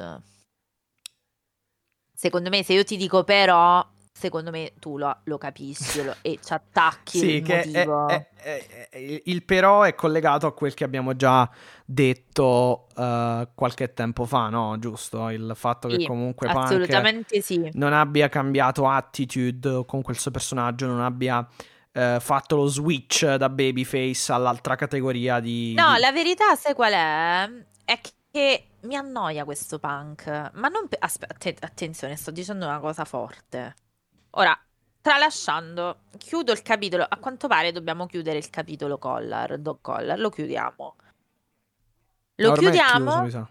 Secondo 2.14 2.50
me, 2.50 2.62
se 2.62 2.74
io 2.74 2.84
ti 2.84 2.98
dico 2.98 3.24
però, 3.24 3.82
secondo 4.12 4.50
me 4.50 4.74
tu 4.78 4.98
lo, 4.98 5.20
lo 5.24 5.38
capisci 5.38 6.04
lo- 6.04 6.14
e 6.20 6.38
ci 6.44 6.52
attacchi 6.52 7.16
Sì, 7.18 7.26
il 7.36 7.42
che 7.42 7.60
è- 7.62 7.66
motivo. 7.86 8.08
è- 8.08 8.26
è- 8.90 9.20
il 9.24 9.42
però 9.42 9.84
è 9.84 9.94
collegato 9.94 10.46
a 10.46 10.52
quel 10.52 10.74
che 10.74 10.84
abbiamo 10.84 11.16
già 11.16 11.48
detto 11.86 12.88
eh, 12.94 13.48
qualche 13.54 13.94
tempo 13.94 14.26
fa, 14.26 14.50
no? 14.50 14.78
Giusto? 14.78 15.30
Il 15.30 15.52
fatto 15.54 15.88
che 15.88 16.00
Sì, 16.00 16.04
comunque 16.04 16.46
Punk 16.50 17.40
sì. 17.40 17.70
non 17.72 17.94
abbia 17.94 18.28
cambiato 18.28 18.86
attitude 18.86 19.86
con 19.86 20.02
quel 20.02 20.18
suo 20.18 20.30
personaggio, 20.30 20.84
non 20.86 21.00
abbia 21.00 21.48
eh, 21.92 22.18
fatto 22.20 22.56
lo 22.56 22.66
switch 22.66 23.34
da 23.34 23.48
babyface 23.48 24.32
all'altra 24.32 24.76
categoria 24.76 25.40
di... 25.40 25.74
No, 25.74 25.96
la 25.96 26.12
verità, 26.12 26.54
sai 26.56 26.74
qual 26.74 26.92
è? 26.92 27.50
È 27.84 28.00
che 28.30 28.66
mi 28.80 28.96
annoia 28.96 29.44
questo 29.44 29.78
punk. 29.78 30.26
Ma 30.54 30.68
non 30.68 30.88
per... 30.88 30.98
Aspetta, 31.00 31.66
attenzione, 31.66 32.16
sto 32.16 32.30
dicendo 32.30 32.66
una 32.66 32.80
cosa 32.80 33.04
forte. 33.04 33.76
Ora, 34.30 34.58
tralasciando, 35.00 36.04
chiudo 36.16 36.52
il 36.52 36.62
capitolo. 36.62 37.04
A 37.06 37.16
quanto 37.18 37.48
pare 37.48 37.72
dobbiamo 37.72 38.06
chiudere 38.06 38.38
il 38.38 38.48
capitolo 38.50 38.98
Collar, 38.98 39.58
Dog 39.58 39.78
Collar. 39.82 40.18
Lo 40.18 40.30
chiudiamo. 40.30 40.96
Lo 42.36 42.52
è 42.54 42.58
chiudiamo. 42.58 43.20
chiuso. 43.20 43.50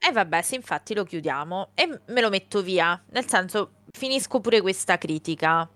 E 0.00 0.12
vabbè, 0.12 0.42
sì, 0.42 0.54
infatti 0.54 0.94
lo 0.94 1.02
chiudiamo 1.04 1.70
e 1.74 2.00
me 2.06 2.20
lo 2.20 2.28
metto 2.28 2.62
via. 2.62 3.02
Nel 3.10 3.26
senso, 3.26 3.72
finisco 3.90 4.40
pure 4.40 4.60
questa 4.60 4.98
critica. 4.98 5.68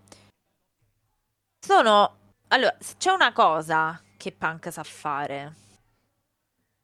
Sono... 1.64 2.18
Allora, 2.48 2.76
c'è 2.98 3.12
una 3.12 3.32
cosa 3.32 4.02
che 4.16 4.32
Punk 4.32 4.72
sa 4.72 4.82
fare, 4.82 5.54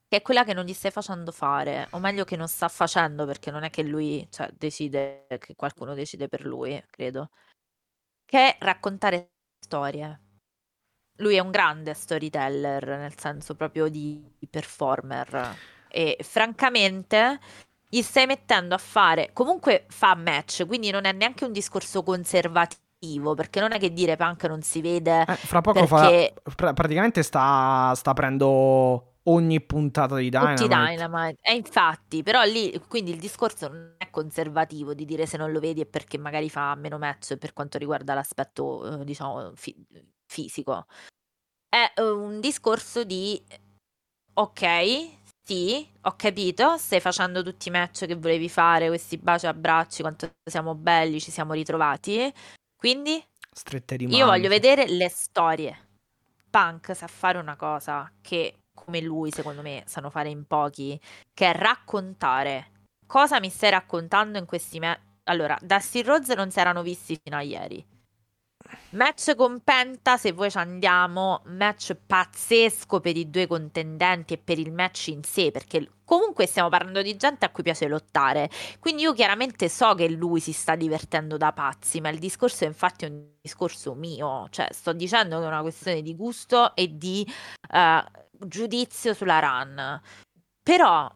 che 0.06 0.18
è 0.18 0.22
quella 0.22 0.44
che 0.44 0.54
non 0.54 0.64
gli 0.64 0.72
stai 0.72 0.92
facendo 0.92 1.32
fare, 1.32 1.88
o 1.90 1.98
meglio 1.98 2.24
che 2.24 2.36
non 2.36 2.46
sta 2.46 2.68
facendo, 2.68 3.26
perché 3.26 3.50
non 3.50 3.64
è 3.64 3.70
che 3.70 3.82
lui, 3.82 4.26
cioè, 4.30 4.48
decide, 4.52 5.26
che 5.40 5.56
qualcuno 5.56 5.94
decide 5.94 6.28
per 6.28 6.46
lui, 6.46 6.80
credo, 6.90 7.30
che 8.24 8.54
è 8.54 8.56
raccontare 8.60 9.32
storie. 9.60 10.20
Lui 11.16 11.34
è 11.34 11.40
un 11.40 11.50
grande 11.50 11.92
storyteller, 11.92 12.86
nel 12.86 13.18
senso 13.18 13.56
proprio 13.56 13.88
di 13.88 14.24
performer. 14.48 15.56
E 15.88 16.18
francamente 16.22 17.40
gli 17.88 18.00
stai 18.02 18.26
mettendo 18.26 18.76
a 18.76 18.78
fare. 18.78 19.32
Comunque 19.32 19.86
fa 19.88 20.14
match, 20.14 20.64
quindi 20.66 20.90
non 20.90 21.04
è 21.04 21.12
neanche 21.12 21.44
un 21.44 21.52
discorso 21.52 22.04
conservativo, 22.04 22.86
perché 23.34 23.60
non 23.60 23.72
è 23.72 23.78
che 23.78 23.92
dire 23.92 24.16
punk 24.16 24.44
non 24.44 24.62
si 24.62 24.80
vede. 24.80 25.22
Eh, 25.22 25.34
fra 25.36 25.60
poco 25.60 25.86
Perché- 25.86 26.34
fa... 26.42 26.52
pra- 26.54 26.72
praticamente 26.72 27.22
sta, 27.22 27.92
sta 27.94 28.10
aprendo 28.10 29.14
ogni 29.24 29.60
puntata 29.60 30.16
di 30.16 30.30
Dynamite. 30.30 30.62
Tutti 30.62 30.74
Dynamite. 30.74 31.36
E 31.42 31.54
infatti, 31.54 32.22
però 32.22 32.42
lì, 32.42 32.80
quindi 32.88 33.10
il 33.12 33.18
discorso 33.18 33.68
non 33.68 33.94
è 33.98 34.10
conservativo 34.10 34.94
di 34.94 35.04
dire 35.04 35.26
se 35.26 35.36
non 35.36 35.52
lo 35.52 35.60
vedi 35.60 35.82
è 35.82 35.86
perché 35.86 36.18
magari 36.18 36.50
fa 36.50 36.74
meno 36.74 36.98
match 36.98 37.36
per 37.36 37.52
quanto 37.52 37.78
riguarda 37.78 38.14
l'aspetto, 38.14 39.00
eh, 39.00 39.04
diciamo, 39.04 39.52
fi- 39.54 39.76
fisico. 40.26 40.86
È 41.68 41.92
eh, 41.94 42.02
un 42.02 42.40
discorso 42.40 43.04
di, 43.04 43.40
ok, 44.34 45.16
sì, 45.46 45.86
ho 46.02 46.14
capito, 46.16 46.76
stai 46.78 47.00
facendo 47.00 47.42
tutti 47.42 47.68
i 47.68 47.70
match 47.70 48.06
che 48.06 48.14
volevi 48.16 48.48
fare, 48.48 48.88
questi 48.88 49.18
baci 49.18 49.44
e 49.44 49.48
abbracci, 49.48 50.00
quanto 50.02 50.30
siamo 50.44 50.74
belli, 50.74 51.20
ci 51.20 51.30
siamo 51.30 51.52
ritrovati. 51.52 52.32
Quindi 52.78 53.20
Strette 53.52 53.96
di 53.96 54.04
io 54.04 54.10
mano, 54.10 54.26
voglio 54.26 54.44
sì. 54.44 54.48
vedere 54.50 54.86
le 54.86 55.08
storie. 55.08 55.88
Punk 56.48 56.94
sa 56.94 57.08
fare 57.08 57.36
una 57.36 57.56
cosa 57.56 58.08
che, 58.22 58.60
come 58.72 59.00
lui, 59.00 59.32
secondo 59.32 59.62
me, 59.62 59.82
sanno 59.86 60.10
fare 60.10 60.28
in 60.28 60.46
pochi, 60.46 60.98
che 61.34 61.50
è 61.50 61.58
raccontare. 61.58 62.70
Cosa 63.04 63.40
mi 63.40 63.50
stai 63.50 63.70
raccontando 63.70 64.38
in 64.38 64.46
questi 64.46 64.78
match? 64.78 65.00
Allora, 65.24 65.58
Dusty 65.60 66.02
Rhodes 66.02 66.28
non 66.28 66.52
si 66.52 66.60
erano 66.60 66.82
visti 66.82 67.18
fino 67.20 67.36
a 67.36 67.42
ieri. 67.42 67.84
Match 68.90 69.34
con 69.34 69.60
Penta, 69.62 70.16
se 70.16 70.32
voi 70.32 70.50
ci 70.50 70.58
andiamo, 70.58 71.42
match 71.46 71.94
pazzesco 71.94 73.00
per 73.00 73.16
i 73.16 73.28
due 73.28 73.46
contendenti 73.46 74.34
e 74.34 74.38
per 74.38 74.58
il 74.58 74.72
match 74.72 75.08
in 75.08 75.22
sé, 75.22 75.50
perché 75.50 75.88
comunque 76.04 76.46
stiamo 76.46 76.70
parlando 76.70 77.02
di 77.02 77.16
gente 77.16 77.44
a 77.44 77.50
cui 77.50 77.62
piace 77.62 77.86
lottare. 77.86 78.48
Quindi 78.80 79.02
io 79.02 79.12
chiaramente 79.12 79.68
so 79.68 79.94
che 79.94 80.08
lui 80.08 80.40
si 80.40 80.52
sta 80.52 80.74
divertendo 80.74 81.36
da 81.36 81.52
pazzi, 81.52 82.00
ma 82.00 82.08
il 82.08 82.18
discorso 82.18 82.64
è 82.64 82.66
infatti 82.66 83.04
un 83.04 83.32
discorso 83.40 83.94
mio, 83.94 84.46
cioè 84.50 84.68
sto 84.70 84.92
dicendo 84.92 85.38
che 85.38 85.44
è 85.44 85.48
una 85.48 85.60
questione 85.60 86.00
di 86.00 86.14
gusto 86.16 86.74
e 86.74 86.96
di 86.96 87.30
eh, 87.72 88.04
giudizio 88.30 89.12
sulla 89.12 89.38
run. 89.38 90.00
Però, 90.62 91.10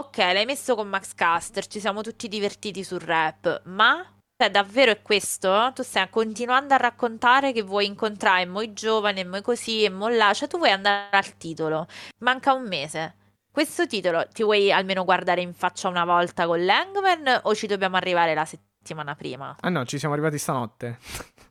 ok, 0.00 0.16
l'hai 0.16 0.44
messo 0.44 0.74
con 0.74 0.88
Max 0.88 1.14
Caster, 1.14 1.66
ci 1.66 1.80
siamo 1.80 2.02
tutti 2.02 2.28
divertiti 2.28 2.84
sul 2.84 3.00
rap, 3.00 3.62
ma 3.64 4.04
cioè, 4.40 4.50
davvero 4.50 4.90
è 4.90 5.02
questo? 5.02 5.70
Tu 5.74 5.82
stai 5.82 6.08
continuando 6.08 6.72
a 6.72 6.78
raccontare 6.78 7.52
che 7.52 7.60
vuoi 7.60 7.84
incontrare 7.84 8.46
mo 8.46 8.62
i 8.62 8.72
giovani, 8.72 9.20
e 9.20 9.24
mo 9.24 9.36
i 9.36 9.42
così, 9.42 9.84
e 9.84 9.90
mo 9.90 10.08
là, 10.08 10.32
cioè 10.32 10.48
tu 10.48 10.56
vuoi 10.56 10.70
andare 10.70 11.14
al 11.14 11.36
titolo. 11.36 11.86
Manca 12.20 12.54
un 12.54 12.66
mese. 12.66 13.16
Questo 13.50 13.86
titolo 13.86 14.26
ti 14.32 14.42
vuoi 14.42 14.72
almeno 14.72 15.04
guardare 15.04 15.42
in 15.42 15.52
faccia 15.52 15.88
una 15.88 16.06
volta 16.06 16.46
con 16.46 16.64
l'Hangman 16.64 17.40
o 17.42 17.54
ci 17.54 17.66
dobbiamo 17.66 17.96
arrivare 17.96 18.32
la 18.32 18.46
settimana 18.46 19.14
prima? 19.14 19.54
Ah 19.60 19.68
no, 19.68 19.84
ci 19.84 19.98
siamo 19.98 20.14
arrivati 20.14 20.38
stanotte. 20.38 20.98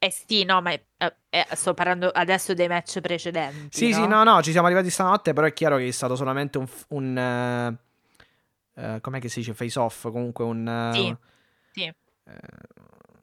Eh 0.00 0.12
sì, 0.12 0.44
no, 0.44 0.62
ma 0.62 0.70
eh, 0.70 0.82
eh, 1.28 1.46
sto 1.54 1.74
parlando 1.74 2.08
adesso 2.10 2.54
dei 2.54 2.68
match 2.68 3.00
precedenti, 3.00 3.76
Sì, 3.76 3.92
sì, 3.92 4.06
no, 4.06 4.22
no, 4.22 4.40
ci 4.42 4.52
siamo 4.52 4.68
arrivati 4.68 4.90
stanotte, 4.90 5.32
però 5.32 5.44
è 5.44 5.52
chiaro 5.52 5.76
che 5.76 5.88
è 5.88 5.90
stato 5.90 6.14
solamente 6.14 6.56
un... 6.56 6.68
un 6.90 7.18
eh, 7.18 7.76
eh, 8.76 9.00
com'è 9.00 9.18
che 9.18 9.28
si 9.28 9.40
dice? 9.40 9.54
Face 9.54 9.76
off, 9.76 10.02
comunque 10.02 10.44
un... 10.44 10.68
eh, 10.68 10.92
Sì, 10.92 11.16
sì. 11.72 11.92
Eh, 12.28 12.38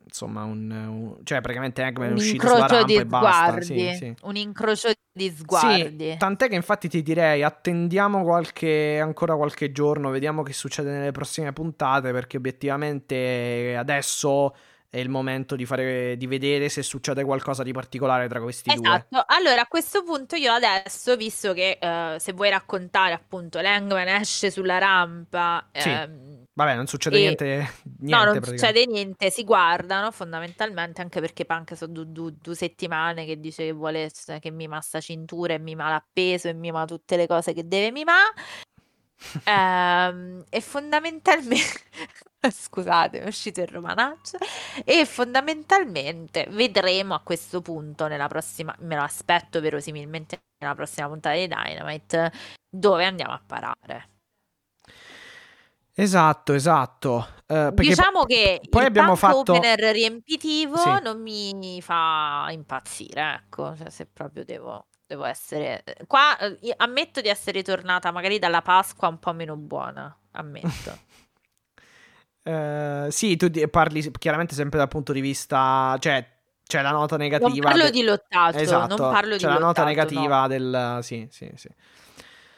insomma, 0.05 0.43
un, 0.43 0.69
un- 0.71 1.17
Cioè, 1.23 1.41
praticamente 1.41 1.83
Eggman 1.83 2.07
è 2.07 2.11
Un 2.11 2.17
uscito 2.17 2.47
sulla 2.47 2.67
rampa 2.67 2.85
di 2.85 2.95
e 2.95 3.05
basta. 3.05 3.61
sguardi. 3.61 3.63
Sì, 3.63 3.91
sì. 3.97 4.15
Un 4.23 4.35
incrocio 4.35 4.89
di 5.11 5.29
Sì, 5.29 5.35
sguardi. 5.37 6.15
tant'è 6.17 6.47
che 6.49 6.55
infatti 6.55 6.87
ti 6.89 7.01
direi 7.01 7.43
attendiamo 7.43 8.23
qualche, 8.23 8.99
ancora 8.99 9.35
qualche 9.35 9.71
giorno, 9.71 10.09
vediamo 10.09 10.43
che 10.43 10.53
succede 10.53 10.91
nelle 10.91 11.11
prossime 11.11 11.53
puntate 11.53 12.11
perché 12.11 12.37
obiettivamente 12.37 13.75
adesso 13.77 14.55
è 14.89 14.97
il 14.99 15.09
momento 15.09 15.55
di, 15.57 15.65
fare, 15.65 16.15
di 16.15 16.25
vedere 16.25 16.69
se 16.69 16.81
succede 16.81 17.23
qualcosa 17.25 17.63
di 17.63 17.73
particolare 17.73 18.27
tra 18.29 18.39
questi 18.41 18.73
due. 18.73 19.07
Esatto, 19.09 19.23
allora 19.27 19.61
a 19.61 19.67
questo 19.67 20.03
punto 20.03 20.35
io 20.35 20.53
adesso, 20.53 21.15
visto 21.17 21.53
che 21.53 21.77
eh, 21.79 22.15
se 22.19 22.31
vuoi 22.31 22.49
raccontare 22.49 23.13
appunto 23.13 23.59
l'Hangman 23.59 24.07
esce 24.07 24.49
sulla 24.49 24.77
rampa, 24.77 25.67
Sì, 25.73 25.89
ehm, 25.89 26.44
Vabbè, 26.57 26.75
non 26.75 26.87
succede 26.87 27.17
e- 27.17 27.19
niente, 27.19 27.45
niente 27.99 28.15
no, 28.15 28.23
non 28.23 28.41
succede 28.41 28.85
niente, 28.85 29.29
si 29.29 29.43
guardano 29.43 30.09
fondamentalmente 30.11 31.01
anche 31.01 31.19
perché 31.19 31.43
Punk 31.43 31.75
sono 31.75 31.91
due, 31.91 32.05
due- 32.07 32.33
due 32.41 32.55
settimane 32.55 33.25
che 33.25 33.41
dice 33.41 33.65
che 33.65 33.71
vuole 33.73 34.09
che 34.39 34.51
mima 34.51 34.79
sta 34.79 35.01
cintura 35.01 35.53
e 35.53 35.59
mima 35.59 35.89
l'appeso 35.89 36.47
e 36.47 36.53
mima 36.53 36.85
tutte 36.85 37.17
le 37.17 37.27
cose 37.27 37.51
che 37.53 37.67
deve 37.67 37.91
mimare. 37.91 38.33
Ehm, 39.45 40.43
e 40.49 40.61
fondamentalmente, 40.61 41.79
scusate, 42.51 43.19
mi 43.19 43.25
è 43.25 43.27
uscito 43.27 43.61
il 43.61 43.67
romanaccio. 43.67 44.37
E 44.83 45.05
fondamentalmente 45.05 46.47
vedremo 46.51 47.15
a 47.15 47.21
questo 47.21 47.61
punto, 47.61 48.07
nella 48.07 48.27
prossima, 48.27 48.75
me 48.81 48.95
lo 48.95 49.01
aspetto 49.03 49.59
verosimilmente 49.61 50.39
nella 50.59 50.75
prossima 50.75 51.07
puntata 51.07 51.35
di 51.35 51.47
Dynamite, 51.47 52.31
dove 52.69 53.05
andiamo 53.05 53.33
a 53.33 53.41
parare. 53.45 54.14
Esatto, 55.97 56.53
esatto. 56.53 57.25
Eh, 57.47 57.71
perché 57.73 57.87
Diciamo 57.89 58.19
po- 58.21 58.25
che 58.25 58.59
poi 58.69 58.81
il 58.81 58.87
abbiamo 58.87 59.15
fatto... 59.15 59.53
opener 59.53 59.79
riempitivo 59.93 60.75
Sì. 60.77 60.89
non 61.01 61.21
mi 61.21 61.81
fa 61.81 62.47
impazzire, 62.49 63.35
ecco, 63.45 63.75
cioè, 63.77 63.89
se 63.89 64.05
proprio 64.05 64.43
devo, 64.43 64.87
devo 65.07 65.23
essere... 65.23 65.83
Qua 66.05 66.37
eh, 66.37 66.73
ammetto 66.77 67.21
di 67.21 67.29
essere 67.29 67.63
tornata 67.63 68.11
magari 68.11 68.39
dalla 68.39 68.61
Pasqua 68.61 69.07
un 69.07 69.19
po' 69.19 69.31
meno 69.33 69.55
buona, 69.55 70.15
ammetto. 70.31 70.99
Eh, 72.47 73.07
sì, 73.09 73.35
tu 73.37 73.49
parli 73.71 74.07
chiaramente 74.19 74.53
sempre 74.53 74.77
dal 74.77 74.87
punto 74.87 75.11
di 75.13 75.19
vista, 75.19 75.97
cioè, 75.99 76.23
c'è 76.63 76.83
la 76.83 76.91
nota 76.91 77.17
Non 77.17 77.25
negativa. 77.25 77.69
parlo 77.69 77.85
de- 77.85 77.89
di 77.89 78.03
lottato, 78.03 78.57
Esatto, 78.59 78.95
non 78.97 79.11
parlo 79.11 79.35
di 79.35 79.39
c'è 79.41 79.47
la 79.47 79.53
nota 79.53 79.65
lottato, 79.65 79.81
no. 79.81 79.87
negativa 79.89 80.47
del... 80.47 80.99
Sì, 81.01 81.27
sì, 81.31 81.51
sì. 81.55 81.67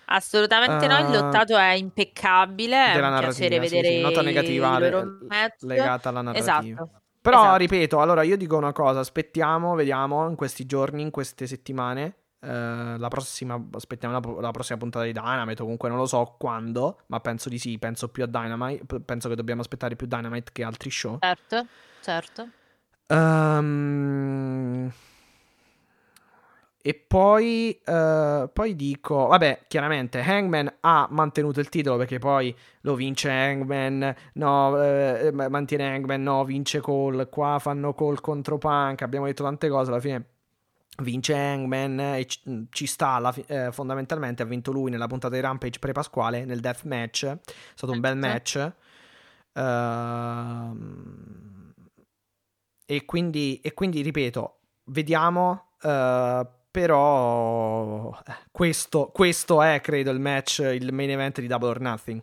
Assolutamente 0.09 0.87
no, 0.87 0.97
il 0.99 1.07
Eh, 1.07 1.11
lottato 1.11 1.57
è 1.57 1.71
impeccabile, 1.73 2.93
è 2.93 2.97
un 2.97 3.15
piacere 3.17 3.55
sì, 3.55 3.59
vedere 3.59 3.89
sì, 3.89 4.01
nota 4.01 4.21
negativa 4.21 4.79
le- 4.79 5.17
legata 5.61 6.09
alla 6.09 6.21
narrativa. 6.21 6.81
Esatto, 6.81 7.01
Però, 7.21 7.41
esatto. 7.41 7.57
ripeto, 7.57 7.99
allora 7.99 8.23
io 8.23 8.37
dico 8.37 8.55
una 8.55 8.71
cosa, 8.71 8.99
aspettiamo, 8.99 9.75
vediamo 9.75 10.29
in 10.29 10.35
questi 10.35 10.65
giorni, 10.65 11.01
in 11.01 11.11
queste 11.11 11.45
settimane, 11.45 12.15
eh, 12.39 12.95
la 12.97 13.07
prossima, 13.09 13.61
aspettiamo 13.73 14.17
la, 14.17 14.41
la 14.41 14.51
prossima 14.51 14.77
puntata 14.77 15.03
di 15.03 15.11
Dynamite, 15.11 15.61
comunque 15.61 15.89
non 15.89 15.97
lo 15.97 16.05
so 16.05 16.35
quando, 16.39 16.99
ma 17.07 17.19
penso 17.19 17.49
di 17.49 17.57
sì, 17.59 17.77
penso 17.79 18.07
più 18.07 18.23
a 18.23 18.27
Dynamite, 18.27 19.01
penso 19.01 19.27
che 19.27 19.35
dobbiamo 19.35 19.59
aspettare 19.59 19.97
più 19.97 20.07
Dynamite 20.07 20.51
che 20.53 20.63
altri 20.63 20.89
show. 20.89 21.19
Certo, 21.19 21.67
certo. 21.99 22.49
Ehm, 23.07 24.91
e 26.87 26.93
poi, 26.93 27.77
eh, 27.83 28.49
poi 28.53 28.73
dico, 28.77 29.25
vabbè, 29.27 29.63
chiaramente 29.67 30.21
Hangman 30.21 30.73
ha 30.79 31.05
mantenuto 31.11 31.59
il 31.59 31.67
titolo 31.67 31.97
perché 31.97 32.17
poi 32.17 32.55
lo 32.83 32.95
vince 32.95 33.29
Hangman, 33.29 34.15
no, 34.35 34.81
eh, 34.81 35.29
ma- 35.33 35.49
mantiene 35.49 35.93
Hangman, 35.93 36.23
no, 36.23 36.45
vince 36.45 36.79
Cole, 36.79 37.27
qua 37.27 37.59
fanno 37.59 37.93
Cole 37.93 38.21
contro 38.21 38.57
Punk, 38.57 39.01
abbiamo 39.01 39.25
detto 39.25 39.43
tante 39.43 39.67
cose, 39.67 39.91
alla 39.91 39.99
fine 39.99 40.25
vince 40.99 41.35
Hangman 41.35 41.99
e 41.99 42.25
ci, 42.25 42.39
ci 42.69 42.85
sta, 42.85 43.33
fi- 43.33 43.43
eh, 43.47 43.69
fondamentalmente 43.73 44.43
ha 44.43 44.45
vinto 44.45 44.71
lui 44.71 44.89
nella 44.89 45.07
puntata 45.07 45.35
di 45.35 45.41
Rampage 45.41 45.79
pre-pasquale, 45.79 46.45
nel 46.45 46.61
death 46.61 46.83
match, 46.83 47.25
è 47.25 47.37
stato 47.75 47.91
un 47.91 47.99
bel 47.99 48.17
Certo. 48.17 48.27
match. 48.27 48.71
Ehm, 49.59 51.73
e 52.85 53.03
quindi, 53.03 53.59
e 53.59 53.73
quindi 53.73 54.01
ripeto, 54.01 54.59
vediamo. 54.85 55.71
eh, 55.81 56.47
però 56.77 58.15
eh, 58.27 58.33
questo, 58.51 59.09
questo 59.11 59.63
è, 59.63 59.81
credo, 59.81 60.11
il 60.11 60.19
match, 60.19 60.59
il 60.59 60.93
main 60.93 61.09
event 61.09 61.39
di 61.39 61.47
Double 61.47 61.69
or 61.69 61.79
Nothing. 61.79 62.21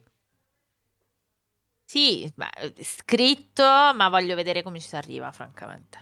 Sì, 1.84 2.32
beh, 2.32 2.74
scritto, 2.82 3.64
ma 3.64 4.08
voglio 4.08 4.36
vedere 4.36 4.62
come 4.62 4.78
ci 4.78 4.86
si 4.86 4.94
arriva, 4.94 5.32
francamente. 5.32 5.98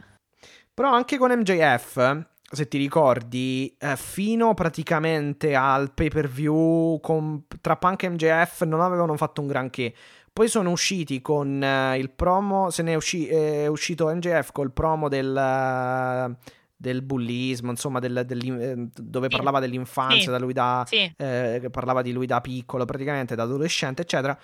Però 0.74 0.92
anche 0.92 1.16
con 1.16 1.32
MJF, 1.32 2.26
se 2.50 2.68
ti 2.68 2.76
ricordi, 2.76 3.74
eh, 3.78 3.96
fino 3.96 4.52
praticamente 4.52 5.54
al 5.54 5.94
pay 5.94 6.08
per 6.08 6.28
view 6.28 7.00
con, 7.00 7.46
tra 7.62 7.76
Punk 7.78 8.02
e 8.02 8.10
MJF 8.10 8.64
non 8.64 8.82
avevano 8.82 9.16
fatto 9.16 9.40
un 9.40 9.46
granché. 9.46 9.94
Poi 10.30 10.48
sono 10.48 10.70
usciti 10.70 11.22
con 11.22 11.62
eh, 11.62 11.96
il 11.96 12.10
promo, 12.10 12.68
se 12.68 12.82
ne 12.82 12.92
è, 12.92 12.96
usci- 12.96 13.28
è 13.28 13.66
uscito 13.66 14.08
MJF 14.14 14.52
col 14.52 14.72
promo 14.72 15.08
del, 15.08 15.34
eh, 15.34 16.60
del 16.82 17.00
bullismo, 17.00 17.70
insomma, 17.70 18.00
del- 18.00 18.24
dell'in- 18.26 18.60
eh, 18.60 18.88
dove 19.00 19.28
Sì. 19.30 19.36
parlava 19.36 19.60
dell'infanzia, 19.60 20.18
Sì. 20.24 20.30
da 20.30 20.38
lui 20.40 20.52
da, 20.52 20.84
Sì, 20.84 21.14
eh, 21.16 21.68
parlava 21.70 22.02
di 22.02 22.12
lui 22.12 22.26
da 22.26 22.40
piccolo, 22.40 22.84
praticamente 22.84 23.36
da 23.36 23.44
adolescente, 23.44 24.02
eccetera. 24.02 24.36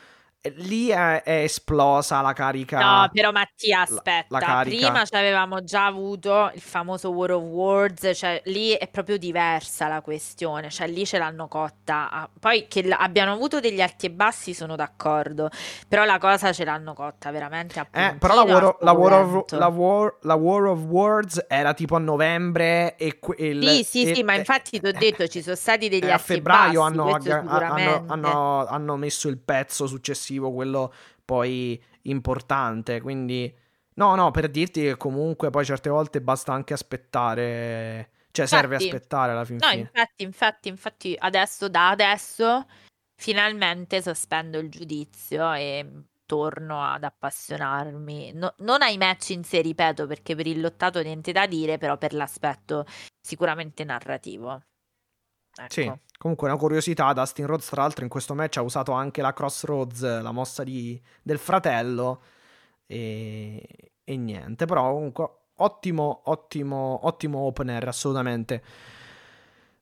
Lì 0.54 0.86
è, 0.86 1.22
è 1.24 1.42
esplosa 1.42 2.20
la 2.20 2.32
carica. 2.32 2.78
No, 2.78 3.10
però 3.12 3.32
Mattia, 3.32 3.78
la- 3.78 3.82
aspetta, 3.82 4.26
la 4.28 4.38
carica. 4.38 4.86
prima 4.86 5.04
ci 5.04 5.14
avevamo 5.16 5.64
già 5.64 5.84
avuto 5.86 6.52
il 6.54 6.60
famoso 6.60 7.10
War 7.10 7.32
of 7.32 7.42
Words, 7.42 8.12
cioè 8.14 8.40
lì 8.44 8.70
è 8.70 8.86
proprio 8.86 9.16
diversa 9.18 9.88
la 9.88 10.00
questione, 10.00 10.70
cioè 10.70 10.86
lì 10.86 11.04
ce 11.04 11.18
l'hanno 11.18 11.48
cotta. 11.48 12.30
Poi 12.38 12.66
che 12.68 12.82
l- 12.84 12.92
abbiano 12.96 13.32
avuto 13.32 13.58
degli 13.58 13.80
alti 13.80 14.06
e 14.06 14.10
bassi 14.10 14.54
sono 14.54 14.76
d'accordo, 14.76 15.50
però 15.88 16.04
la 16.04 16.18
cosa 16.18 16.52
ce 16.52 16.64
l'hanno 16.64 16.94
cotta 16.94 17.32
veramente 17.32 17.80
a 17.80 17.86
Eh, 17.90 18.14
però 18.14 18.34
la 18.36 18.42
War, 18.42 18.62
a 18.62 18.66
of, 18.68 18.76
la, 18.80 18.92
War 18.92 19.12
of, 19.12 19.50
la 19.50 19.66
War- 19.66 20.16
la 20.22 20.34
War 20.34 20.64
of 20.66 20.80
Words 20.82 21.44
era 21.48 21.74
tipo 21.74 21.96
a 21.96 21.98
novembre 21.98 22.94
e, 22.96 23.18
que- 23.18 23.34
il- 23.44 23.68
Sì, 23.68 23.82
sì, 23.82 24.02
e- 24.10 24.14
sì, 24.14 24.22
ma 24.22 24.34
e- 24.34 24.38
infatti 24.38 24.78
ti 24.78 24.86
ho 24.86 24.92
detto 24.92 25.26
ci 25.26 25.42
sono 25.42 25.56
stati 25.56 25.88
degli 25.88 26.04
e 26.04 26.10
a 26.10 26.14
alti 26.14 26.32
e 26.32 26.34
febbraio 26.36 26.80
bassi, 26.80 26.92
hanno, 26.92 27.02
questo 27.10 27.18
agga- 27.32 27.38
hanno- 27.40 27.48
sicuramente. 27.50 28.12
hanno- 28.12 28.66
hanno 28.68 28.96
messo 28.96 29.26
il 29.28 29.38
pezzo 29.38 29.86
successivo, 29.88 30.26
quello 30.36 30.92
poi 31.24 31.82
importante. 32.02 33.00
Quindi, 33.00 33.52
no, 33.94 34.14
no, 34.14 34.30
per 34.30 34.48
dirti 34.50 34.82
che 34.82 34.96
comunque 34.96 35.50
poi 35.50 35.64
certe 35.64 35.88
volte 35.88 36.20
basta 36.20 36.52
anche 36.52 36.74
aspettare. 36.74 38.10
Cioè, 38.30 38.46
serve 38.46 38.74
Infatti- 38.74 38.94
aspettare 38.94 39.32
alla 39.32 39.44
fin 39.44 39.56
No, 39.60 39.68
fine. 39.68 39.80
infatti, 39.80 40.22
infatti, 40.22 40.68
infatti 40.68 41.16
adesso, 41.18 41.68
da 41.68 41.88
adesso, 41.88 42.66
finalmente 43.16 44.00
sospendo 44.02 44.58
il 44.58 44.68
giudizio 44.70 45.52
e 45.54 45.86
torno 46.26 46.84
ad 46.84 47.02
appassionarmi. 47.04 48.32
No- 48.34 48.54
non 48.58 48.82
ai 48.82 48.96
match 48.98 49.30
in 49.30 49.42
sé, 49.44 49.60
ripeto, 49.62 50.06
perché 50.06 50.36
per 50.36 50.46
il 50.46 50.60
lottato 50.60 51.00
niente 51.02 51.32
da 51.32 51.46
dire, 51.46 51.78
però 51.78 51.96
per 51.96 52.12
l'aspetto 52.12 52.84
sicuramente 53.20 53.82
narrativo. 53.84 54.60
Ecco. 55.60 55.68
Sì, 55.72 55.92
comunque 56.18 56.48
una 56.48 56.56
curiosità, 56.56 57.12
Dustin 57.12 57.46
Rhodes 57.46 57.68
tra 57.68 57.82
l'altro 57.82 58.04
in 58.04 58.10
questo 58.10 58.34
match 58.34 58.58
ha 58.58 58.62
usato 58.62 58.92
anche 58.92 59.20
la 59.22 59.32
Crossroads, 59.32 60.20
la 60.22 60.30
mossa 60.30 60.62
di- 60.62 61.00
del 61.20 61.38
fratello 61.38 62.22
e, 62.86 63.92
e 64.04 64.16
niente, 64.16 64.66
però 64.66 64.92
comunque 64.92 65.28
ottimo, 65.56 66.22
ottimo, 66.26 67.00
ottimo 67.06 67.38
opener 67.40 67.88
assolutamente. 67.88 68.62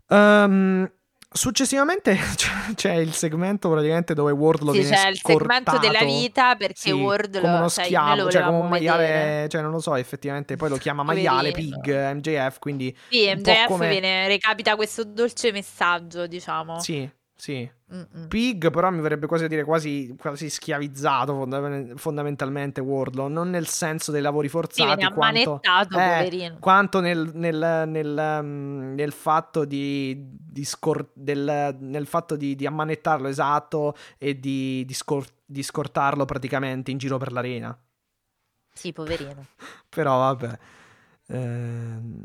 Ehm, 0.08 0.90
successivamente 1.28 2.16
c'è, 2.36 2.48
c'è 2.74 2.92
il 2.94 3.12
segmento 3.12 3.70
praticamente 3.70 4.14
dove 4.14 4.32
Wardlow 4.32 4.72
Sì, 4.72 4.80
viene 4.80 4.96
c'è 4.96 5.08
il 5.08 5.20
segmento 5.22 5.78
della 5.78 6.04
vita 6.04 6.54
perché 6.56 6.74
Sì, 6.80 6.92
Ward 6.92 7.40
come 7.40 7.52
lo, 7.52 7.58
uno 7.58 7.68
cioè, 7.68 7.84
schiavo, 7.84 8.22
lo 8.24 8.30
cioè 8.30 8.42
come 8.44 8.58
un 8.58 8.68
maiale, 8.68 9.02
vedere. 9.06 9.48
cioè 9.48 9.62
non 9.62 9.70
lo 9.72 9.80
so, 9.80 9.94
effettivamente 9.96 10.56
poi 10.56 10.68
lo 10.68 10.76
chiama 10.76 11.02
maiale. 11.02 11.50
Pig 11.52 12.12
MJF, 12.14 12.58
quindi 12.58 12.96
Sì, 13.08 13.26
MJF 13.34 13.66
come- 13.66 13.88
viene, 13.88 14.28
recapita 14.28 14.76
questo 14.76 15.04
dolce 15.04 15.52
messaggio, 15.52 16.26
diciamo. 16.26 16.78
sì, 16.80 17.08
sì. 17.36 17.70
Mm-mm. 17.92 18.26
Pig, 18.26 18.70
però 18.70 18.90
mi 18.90 19.00
verrebbe 19.00 19.26
quasi 19.28 19.44
a 19.44 19.48
dire 19.48 19.62
quasi, 19.62 20.12
quasi 20.18 20.50
schiavizzato 20.50 21.34
fonda- 21.34 21.94
fondamentalmente 21.94 22.80
Wardlow, 22.80 23.28
non 23.28 23.50
nel 23.50 23.68
senso 23.68 24.10
dei 24.10 24.22
lavori 24.22 24.48
Sì, 24.48 24.54
forzati, 24.54 24.96
viene 24.96 25.14
quanto, 25.14 25.60
eh, 25.62 25.86
poverino. 25.88 26.56
quanto 26.58 27.00
nel, 27.00 27.30
nel- 27.34 27.84
nel, 27.86 28.38
um, 28.40 28.94
nel 28.94 29.12
fatto 29.12 29.64
di, 29.64 30.16
di 30.28 30.64
scor- 30.64 31.10
del- 31.12 31.76
nel 31.78 32.06
fatto 32.06 32.34
di, 32.34 32.56
di 32.56 32.66
ammanettarlo 32.66 33.28
esatto 33.28 33.94
e 34.18 34.40
di, 34.40 34.84
di 34.84 34.94
scor- 34.94 35.32
di 35.44 35.62
scortarlo 35.62 36.24
praticamente 36.24 36.90
in 36.90 36.98
giro 36.98 37.18
per 37.18 37.30
l'arena. 37.30 37.78
Sì, 38.72 38.92
poverino. 38.92 39.46
Però 39.88 40.18
vabbè. 40.18 40.58
Ehm, 41.28 42.24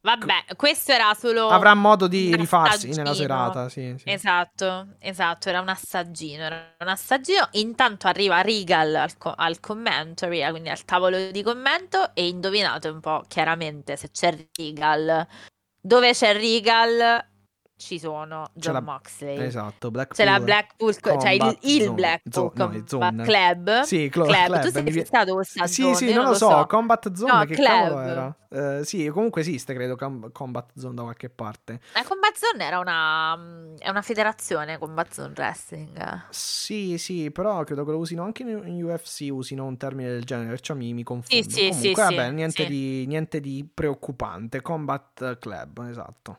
Vabbè, 0.00 0.54
questo 0.56 0.92
era 0.92 1.12
solo 1.14 1.48
avrà 1.48 1.74
modo 1.74 2.06
di 2.06 2.34
rifarsi 2.34 2.90
nella 2.90 3.14
serata, 3.14 3.68
sì, 3.68 3.94
sì. 3.98 4.08
Esatto, 4.08 4.94
esatto, 5.00 5.48
era 5.48 5.60
un 5.60 5.68
assaggino, 5.68 6.44
era 6.44 6.74
un 6.78 6.88
assaggino. 6.88 7.48
Intanto 7.52 8.06
arriva 8.06 8.40
Regal 8.40 8.94
al, 8.94 9.16
co- 9.18 9.34
al 9.36 9.58
commentary, 9.60 10.48
quindi 10.50 10.68
al 10.68 10.84
tavolo 10.84 11.30
di 11.30 11.42
commento 11.42 12.14
e 12.14 12.28
indovinate 12.28 12.88
un 12.88 13.00
po' 13.00 13.24
chiaramente 13.26 13.96
se 13.96 14.10
c'è 14.10 14.48
Regal. 14.56 15.26
Dove 15.80 16.12
c'è 16.12 16.32
Regal 16.32 17.26
ci 17.78 17.98
sono 17.98 18.50
John 18.54 18.72
la- 18.74 18.80
Moxley. 18.80 19.38
Esatto, 19.40 19.90
Blackpool. 19.90 20.16
C'è 20.16 20.24
la 20.24 20.40
Blackpool, 20.40 20.94
cioè 20.96 21.30
il, 21.30 21.38
Combat 21.38 21.58
il 21.62 21.82
Zone. 21.82 21.94
Blackpool 21.94 22.32
Zo- 22.32 22.42
no, 22.42 22.50
Combat 22.66 22.88
Zone. 22.88 23.22
Club. 23.24 23.80
Sì, 23.82 24.08
Club. 24.08 24.26
Club, 24.26 24.60
Tu 24.60 24.70
sei 24.70 24.82
mi 24.82 25.04
stato 25.04 25.34
questa 25.34 25.66
Sì, 25.66 25.82
zone? 25.82 25.94
sì, 25.94 26.12
non 26.12 26.24
lo 26.24 26.34
so, 26.34 26.66
Combat 26.66 27.14
Zone, 27.14 27.32
No, 27.32 27.44
che 27.44 27.54
Club. 27.54 27.98
era? 27.98 28.36
Eh, 28.50 28.84
sì, 28.84 29.06
comunque 29.08 29.42
esiste, 29.42 29.74
credo, 29.74 29.94
Com- 29.94 30.32
Combat 30.32 30.70
Zone 30.76 30.94
da 30.94 31.02
qualche 31.02 31.28
parte. 31.30 31.80
La 31.94 32.02
Combat 32.02 32.34
Zone 32.36 32.64
era 32.64 32.78
una, 32.78 33.36
mm, 33.36 33.76
è 33.78 33.88
una 33.90 34.02
federazione 34.02 34.78
Combat 34.78 35.12
Zone 35.12 35.32
Wrestling. 35.36 36.24
Sì, 36.30 36.98
sì, 36.98 37.30
però 37.30 37.62
credo 37.64 37.84
che 37.84 37.90
lo 37.92 37.98
usino 37.98 38.24
anche 38.24 38.42
in, 38.42 38.48
in 38.66 38.82
UFC, 38.84 39.28
usino 39.30 39.64
un 39.66 39.76
termine 39.76 40.08
del 40.08 40.24
genere, 40.24 40.48
perciò 40.48 40.74
mi, 40.74 40.92
mi 40.94 41.02
confondo. 41.04 41.42
Sì, 41.44 41.50
sì, 41.50 41.68
comunque, 41.68 41.88
sì, 41.88 42.14
vabbè, 42.14 42.28
sì, 42.28 42.34
niente, 42.34 42.62
sì. 42.64 42.68
Di, 42.68 43.06
niente 43.06 43.40
di 43.40 43.68
preoccupante. 43.72 44.62
Combat 44.62 45.38
Club, 45.38 45.86
esatto. 45.88 46.38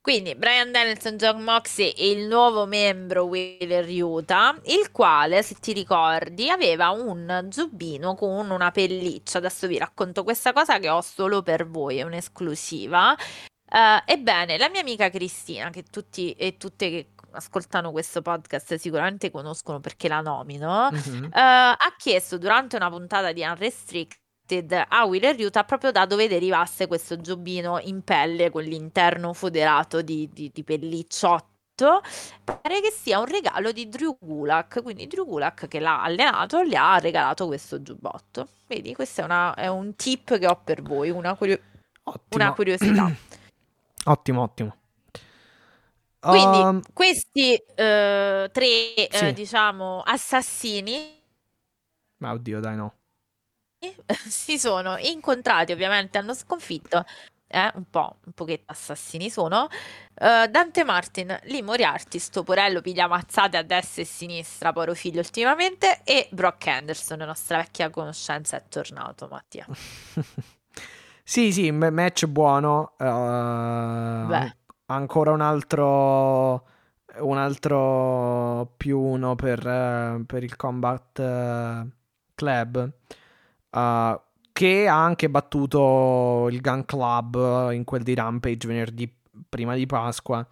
Quindi 0.00 0.34
Brian 0.34 0.70
Danielson, 0.70 1.16
John 1.16 1.42
Moxley 1.42 1.90
e 1.90 2.10
il 2.10 2.26
nuovo 2.26 2.66
membro 2.66 3.24
Wheeler 3.24 3.86
Utah, 3.88 4.54
il 4.64 4.90
quale, 4.92 5.42
se 5.42 5.54
ti 5.60 5.72
ricordi, 5.72 6.50
aveva 6.50 6.90
un 6.90 7.46
giubbino 7.48 8.14
con 8.14 8.50
una 8.50 8.70
pelliccia. 8.70 9.38
Adesso 9.38 9.66
vi 9.66 9.78
racconto 9.78 10.22
questa 10.24 10.52
cosa 10.52 10.78
che 10.78 10.90
ho 10.90 11.00
solo 11.00 11.42
per 11.42 11.66
voi, 11.66 11.98
è 11.98 12.02
un'esclusiva. 12.02 13.16
Eh, 13.16 14.02
ebbene, 14.12 14.58
la 14.58 14.68
mia 14.68 14.80
amica 14.80 15.08
Cristina, 15.10 15.70
che 15.70 15.82
tutti 15.84 16.32
e 16.32 16.56
tutte 16.58 16.90
che 16.90 17.08
ascoltano 17.32 17.90
questo 17.90 18.22
podcast 18.22 18.74
sicuramente 18.76 19.30
conoscono 19.30 19.80
perché 19.80 20.06
la 20.06 20.20
nomino, 20.20 20.90
Mhm. 20.92 21.24
eh, 21.24 21.30
ha 21.34 21.94
chiesto 21.96 22.38
durante 22.38 22.76
una 22.76 22.90
puntata 22.90 23.32
di 23.32 23.42
Unrestricted 23.42 24.22
a 24.88 25.04
Wheeler 25.06 25.36
Utah 25.38 25.64
proprio 25.64 25.90
da 25.90 26.04
dove 26.06 26.28
derivasse 26.28 26.86
questo 26.86 27.20
giubbino 27.20 27.78
in 27.80 28.02
pelle 28.02 28.50
con 28.50 28.62
l'interno 28.62 29.32
foderato 29.32 30.02
di, 30.02 30.28
di- 30.32 30.50
di 30.52 30.62
pellicciotto 30.62 31.52
pare 32.44 32.80
che 32.80 32.92
sia 32.92 33.18
un 33.18 33.26
regalo 33.26 33.72
di 33.72 33.88
Drew 33.88 34.16
Gulak, 34.20 34.82
quindi 34.82 35.06
Drew 35.06 35.26
Gulak 35.26 35.66
che 35.66 35.80
l'ha 35.80 36.02
allenato 36.02 36.62
gli 36.62 36.74
ha 36.74 36.98
regalato 36.98 37.46
questo 37.46 37.82
giubbotto. 37.82 38.48
Vedi, 38.66 38.94
questo 38.94 39.22
è, 39.22 39.24
una, 39.24 39.54
è 39.54 39.66
un 39.66 39.96
tip 39.96 40.38
che 40.38 40.46
ho 40.46 40.60
per 40.62 40.82
voi, 40.82 41.10
una, 41.10 41.34
curio- 41.34 41.60
una 42.30 42.52
curiosità. 42.52 43.10
ottimo, 44.04 44.42
ottimo. 44.42 44.76
Quindi 46.20 46.58
um, 46.58 46.80
questi 46.94 47.52
uh, 47.52 47.74
tre, 48.50 49.08
sì. 49.10 49.26
uh, 49.26 49.32
diciamo, 49.32 50.00
assassini... 50.00 51.22
Ma 52.18 52.32
oddio, 52.32 52.60
dai 52.60 52.76
no. 52.76 52.94
Si 54.06 54.58
sono 54.58 54.96
incontrati, 54.98 55.72
ovviamente 55.72 56.18
hanno 56.18 56.34
sconfitto 56.34 57.04
eh, 57.54 57.70
un 57.74 57.84
po', 57.88 58.16
un 58.24 58.32
pochetto 58.32 58.72
assassini 58.72 59.30
sono. 59.30 59.68
Uh, 60.14 60.48
Dante 60.50 60.82
Martin, 60.82 61.38
Lee 61.44 61.62
Moriarty, 61.62 62.18
sto 62.18 62.42
porello 62.42 62.80
piglia 62.80 63.06
mazzate 63.06 63.56
a 63.56 63.62
destra 63.62 64.02
e 64.02 64.04
a 64.04 64.08
sinistra, 64.08 64.72
poro 64.72 64.94
figlio 64.94 65.20
ultimamente, 65.20 66.00
e 66.02 66.28
Brock 66.32 66.66
Anderson, 66.66 67.20
nostra 67.20 67.58
vecchia 67.58 67.90
conoscenza, 67.90 68.56
è 68.56 68.62
tornato, 68.68 69.28
Mattia. 69.30 69.66
sì, 71.22 71.52
sì, 71.52 71.70
match 71.70 72.26
buono. 72.26 72.94
Uh. 72.98 74.52
Ancora 74.86 75.30
un 75.30 75.40
altro 75.40 76.66
un 77.16 77.38
altro 77.38 78.74
più 78.76 78.98
uno 78.98 79.36
per, 79.36 79.64
uh, 79.64 80.26
per 80.26 80.42
il 80.42 80.56
Combat 80.56 81.86
Club. 82.34 82.92
Uh, 83.74 84.20
che 84.52 84.86
ha 84.86 85.02
anche 85.02 85.28
battuto 85.28 86.46
il 86.48 86.60
Gun 86.60 86.84
Club 86.84 87.72
in 87.72 87.82
quel 87.82 88.04
di 88.04 88.14
Rampage 88.14 88.68
venerdì 88.68 89.12
prima 89.48 89.74
di 89.74 89.84
Pasqua. 89.84 90.46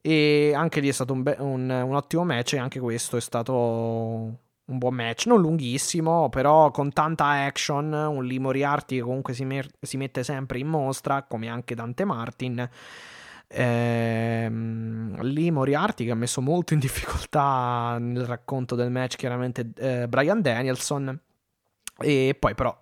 E 0.00 0.52
anche 0.56 0.80
lì 0.80 0.88
è 0.88 0.92
stato 0.92 1.12
un, 1.12 1.22
be- 1.22 1.36
un, 1.38 1.70
un 1.70 1.94
ottimo 1.94 2.24
match. 2.24 2.54
E 2.54 2.58
anche 2.58 2.80
questo 2.80 3.16
è 3.16 3.20
stato 3.20 3.52
un 3.54 4.78
buon 4.78 4.94
match. 4.94 5.26
Non 5.26 5.40
lunghissimo, 5.40 6.28
però 6.30 6.72
con 6.72 6.92
tanta 6.92 7.44
action. 7.44 7.92
Un 7.92 8.24
Lee 8.24 8.40
Moriarty 8.40 8.96
che 8.96 9.02
comunque 9.02 9.34
si, 9.34 9.44
mer- 9.44 9.70
si 9.80 9.96
mette 9.96 10.24
sempre 10.24 10.58
in 10.58 10.66
mostra, 10.66 11.22
come 11.22 11.48
anche 11.48 11.76
Dante 11.76 12.04
Martin. 12.04 12.68
Ehm, 13.46 15.22
Lee 15.22 15.52
Moriarty 15.52 16.06
che 16.06 16.10
ha 16.10 16.16
messo 16.16 16.40
molto 16.40 16.74
in 16.74 16.80
difficoltà 16.80 17.98
nel 18.00 18.24
racconto 18.24 18.74
del 18.74 18.90
match, 18.90 19.14
chiaramente 19.14 19.70
eh, 19.76 20.08
Brian 20.08 20.42
Danielson. 20.42 21.20
E 21.98 22.36
poi 22.38 22.54
però 22.54 22.76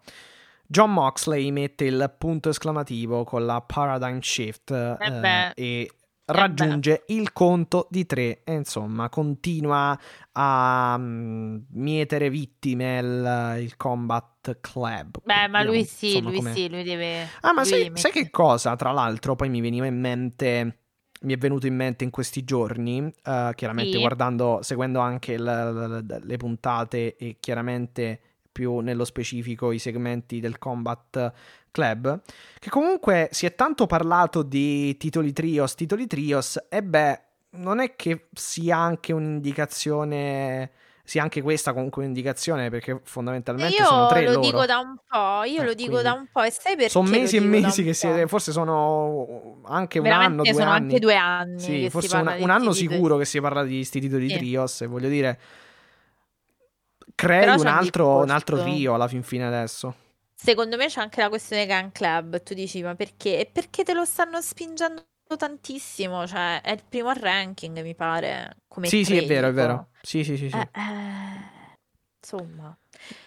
John 0.73 0.93
Moxley 0.95 1.51
mette 1.51 1.85
il 1.85 2.15
punto 2.17 2.49
esclamativo 2.49 3.25
con 3.25 3.45
la 3.45 3.61
paradigm 3.61 4.21
shift 4.21 4.71
eh 4.71 4.97
eh, 5.23 5.53
e 5.55 5.91
raggiunge 6.25 7.05
eh 7.05 7.15
il 7.15 7.33
conto 7.35 7.89
di 7.91 8.07
tre 8.07 8.43
e 8.43 8.55
insomma 8.55 9.11
continua 9.11 9.99
a 10.33 10.95
um, 10.97 11.63
mietere 11.73 12.31
vittime 12.31 12.99
il, 13.01 13.63
il, 13.65 13.77
combat 13.77 14.59
club 14.63 15.19
beh 15.23 15.49
ma 15.49 15.63
lui 15.63 15.85
sì 15.85 16.17
insomma, 16.17 16.31
lui 16.31 16.39
com'è. 16.39 16.53
sì 16.55 16.69
lui 16.71 16.83
deve 16.85 17.29
ah 17.41 17.53
ma 17.53 17.65
sai, 17.65 17.91
sai, 17.95 18.13
che 18.13 18.31
cosa 18.31 18.75
tra 18.75 18.93
l'altro 18.93 19.37
poi 19.37 19.51
mi 19.51 19.61
veniva 19.61 19.85
in 19.85 20.01
mente 20.01 20.79
mi 21.23 21.35
è 21.35 21.37
venuto 21.37 21.67
in 21.67 21.77
mente 21.77 22.03
in 22.03 22.11
questi 22.11 22.45
giorni 22.45 22.99
uh, 23.01 23.53
chiaramente 23.55 23.93
sì. 23.93 23.99
guardando 23.99 24.61
seguendo 24.63 25.01
anche 25.01 25.39
le, 25.39 25.89
le, 25.89 26.21
le 26.23 26.37
puntate 26.39 27.17
e 27.17 27.37
chiaramente 27.41 28.21
più 28.53 28.79
nello 28.81 29.05
specifico 29.05 29.73
i 29.73 29.79
segmenti 29.79 30.39
del 30.39 30.59
Combat 30.59 31.33
Club, 31.71 32.21
che 32.59 32.69
comunque 32.71 33.29
si 33.33 33.47
è 33.47 33.55
tanto 33.55 33.87
parlato 33.87 34.43
di 34.43 34.97
titoli 34.99 35.33
trios, 35.33 35.75
titoli 35.75 36.07
trios, 36.07 36.63
e 36.69 36.83
beh, 36.83 37.21
non 37.53 37.81
è 37.81 37.97
che 37.97 38.29
sia 38.33 38.77
anche 38.77 39.13
un'indicazione 39.13 40.71
sia 41.05 41.21
anche 41.21 41.43
questa 41.43 41.73
comunque 41.73 42.03
un'indicazione 42.05 42.71
perché 42.71 43.01
fondamentalmente 43.03 43.75
io 43.75 43.85
sono 43.85 44.07
tre 44.07 44.23
lo 44.23 44.35
loro. 44.35 44.41
dico 44.41 44.65
da 44.67 44.79
un 44.79 44.97
po', 45.07 45.43
io 45.43 45.63
eh, 45.63 45.65
lo 45.65 45.75
dico 45.75 46.01
da 46.01 46.13
un 46.13 46.29
po' 46.31 46.43
e 46.43 46.51
sai 46.53 46.77
perché 46.77 46.91
Sono 46.91 47.09
mesi 47.09 47.37
e 47.37 47.41
mesi 47.41 47.83
che 47.83 47.93
si 47.93 48.07
è, 48.07 48.27
forse 48.29 48.53
sono 48.53 49.61
anche 49.65 49.99
un 49.99 50.05
Veramente 50.05 50.33
anno, 50.33 50.43
due 50.45 50.53
sono 50.53 50.71
anni. 50.71 50.85
anche 50.85 50.99
due 51.01 51.17
anni 51.17 51.59
Sì, 51.59 51.91
forse 51.91 52.17
un, 52.17 52.37
un 52.39 52.51
anno 52.51 52.73
sicuro 52.73 53.17
che 53.17 53.25
si 53.25 53.41
parla 53.41 53.65
di 53.65 53.77
questi 53.77 54.01
titoli 54.01 54.29
sì. 54.29 54.37
trios 54.37 54.81
e 54.83 54.87
voglio 54.87 55.09
dire 55.09 55.39
crei 57.27 57.57
un 57.57 57.67
altro, 57.67 58.17
un 58.19 58.31
altro 58.31 58.61
trio 58.61 58.95
alla 58.95 59.09
fin 59.09 59.23
fine 59.23 59.47
adesso. 59.47 59.95
Secondo 60.35 60.77
me 60.77 60.87
c'è 60.87 61.01
anche 61.01 61.21
la 61.21 61.29
questione 61.29 61.67
Gun 61.67 61.93
Club. 61.93 62.43
Tu 62.43 62.55
dici, 62.55 62.83
ma 62.83 62.95
perché? 62.95 63.39
E 63.39 63.47
perché 63.47 63.85
te 63.85 63.95
lo 63.95 64.05
stanno 64.05 64.41
spingendo 64.41 65.05
tantissimo? 65.37 66.27
Cioè, 66.27 66.61
è 66.63 66.73
il 66.73 66.83
primo 66.89 67.13
ranking, 67.13 67.81
mi 67.83 67.95
pare. 67.95 68.57
Come 68.67 68.89
sì, 68.89 69.05
sì, 69.05 69.17
è 69.17 69.25
vero, 69.25 69.49
è 69.49 69.53
vero. 69.53 69.89
Sì, 70.03 70.25
sì, 70.25 70.37
sì. 70.37 70.51
sì. 70.51 70.57
Eh, 70.57 70.69
eh, 70.73 71.77
insomma. 72.19 72.77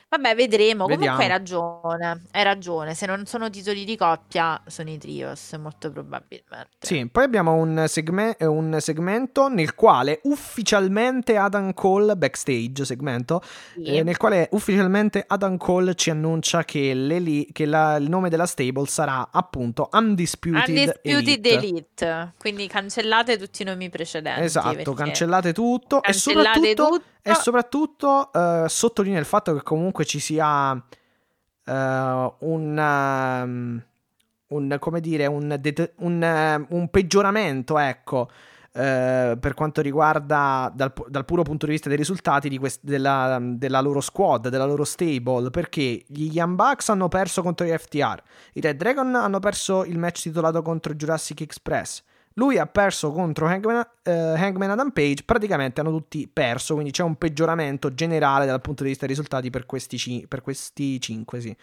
Vabbè, 0.08 0.36
vedremo. 0.36 0.86
Vediamo. 0.86 1.18
Comunque 1.18 1.24
hai 1.24 1.30
ragione. 1.30 2.22
Hai 2.32 2.44
ragione. 2.44 2.94
Se 2.94 3.06
non 3.06 3.26
sono 3.26 3.50
titoli 3.50 3.84
di 3.84 3.98
coppia, 3.98 4.62
sono 4.68 4.90
i 4.90 4.98
trios, 4.98 5.54
molto 5.60 5.92
probabilmente. 5.92 6.70
Sì, 6.80 7.10
poi 7.10 7.24
abbiamo 7.24 7.54
un, 7.54 7.84
segme- 7.88 8.38
un 8.40 8.78
segmento 8.80 9.50
nel 9.50 9.76
quale 9.76 10.20
ufficialmente 10.24 11.36
Adam 11.36 11.74
Cole, 11.74 12.16
backstage 12.16 12.86
segmento, 12.86 13.42
sì. 13.74 13.84
eh, 13.84 14.04
nel 14.04 14.16
quale 14.18 14.48
ufficialmente 14.52 15.24
Adam 15.28 15.58
Cole 15.58 15.96
ci 15.96 16.12
annuncia 16.12 16.64
che, 16.64 16.94
li- 16.94 17.50
che 17.52 17.66
la- 17.66 17.98
il 17.98 18.08
nome 18.08 18.30
della 18.30 18.46
stable 18.46 18.86
sarà 18.86 19.28
appunto 19.32 19.90
Undisputed, 19.92 20.68
Undisputed 20.70 21.46
Elite. 21.46 21.50
Elite. 21.50 22.34
Quindi 22.38 22.68
cancellate 22.68 23.38
tutti 23.38 23.64
i 23.64 23.66
nomi 23.66 23.90
precedenti. 23.90 24.42
Esatto, 24.44 24.94
cancellate 24.94 25.52
tutto. 25.52 26.00
Cancellate 26.00 26.10
e 26.10 26.14
soprattutto, 26.74 26.90
tutto. 26.98 27.04
E 27.32 27.36
soprattutto 27.36 28.30
uh, 28.32 28.68
sottolinea 28.68 29.20
il 29.20 29.26
fatto 29.26 29.56
che 29.56 29.64
comunque 29.64 30.06
ci 30.06 30.20
sia 30.20 30.74
uh, 30.74 30.82
un, 31.72 32.78
um, 32.78 33.84
un, 34.48 34.78
come 34.80 35.00
dire, 35.02 35.26
un, 35.26 35.58
det- 35.60 35.94
un, 35.98 36.22
uh, 36.70 36.76
un 36.76 36.88
peggioramento, 36.90 37.80
ecco, 37.80 38.30
per 38.76 39.54
quanto 39.54 39.80
riguarda 39.82 40.70
dal, 40.76 40.92
dal, 41.08 41.24
puro 41.24 41.44
punto 41.44 41.66
di 41.66 41.72
vista 41.72 41.88
dei 41.88 41.98
risultati 41.98 42.50
di 42.50 42.58
quest- 42.58 42.84
della, 42.84 43.40
della, 43.42 43.80
loro 43.80 44.02
squad, 44.02 44.50
della 44.50 44.66
loro 44.66 44.84
stable, 44.84 45.50
perché 45.50 46.04
gli 46.06 46.30
Young 46.34 46.56
Bucks 46.56 46.90
hanno 46.90 47.08
perso 47.08 47.42
contro 47.42 47.66
gli 47.66 47.72
FTR, 47.72 48.22
i 48.54 48.60
Red 48.60 48.76
Dragon 48.76 49.16
hanno 49.16 49.40
perso 49.40 49.86
il 49.86 49.98
match 49.98 50.24
titolato 50.24 50.62
contro 50.62 50.94
Jurassic 50.94 51.40
Express, 51.40 52.04
lui 52.36 52.58
ha 52.58 52.66
perso 52.66 53.12
contro 53.12 53.48
Hangman, 53.48 53.78
uh, 53.78 54.10
Hangman 54.10 54.72
Adam 54.72 54.92
Page, 54.92 55.24
praticamente 55.24 55.82
hanno 55.82 55.92
tutti 55.92 56.30
perso, 56.32 56.74
quindi 56.74 56.92
c'è 56.92 57.04
un 57.04 57.16
peggioramento 57.16 57.94
generale 57.94 58.46
dal 58.46 58.62
punto 58.62 58.84
di 58.84 58.90
vista 58.90 59.06
dei 59.06 59.16
risultati 59.16 59.50
per 59.50 59.66
questi, 59.66 60.26
per 60.28 60.42
questi 60.42 61.00
cinque, 61.00 61.40
sì. 61.40 61.56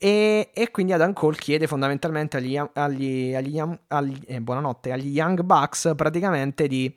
E, 0.00 0.50
e, 0.54 0.70
quindi 0.70 0.92
Adam 0.92 1.12
Cole 1.12 1.36
chiede 1.36 1.66
fondamentalmente 1.66 2.36
agli, 2.36 2.56
agli, 2.56 3.34
agli, 3.34 3.60
agli 3.88 4.20
eh, 4.26 4.40
buonanotte, 4.40 4.92
agli 4.92 5.08
Young 5.08 5.42
Bucks 5.42 5.92
praticamente 5.96 6.68
di, 6.68 6.92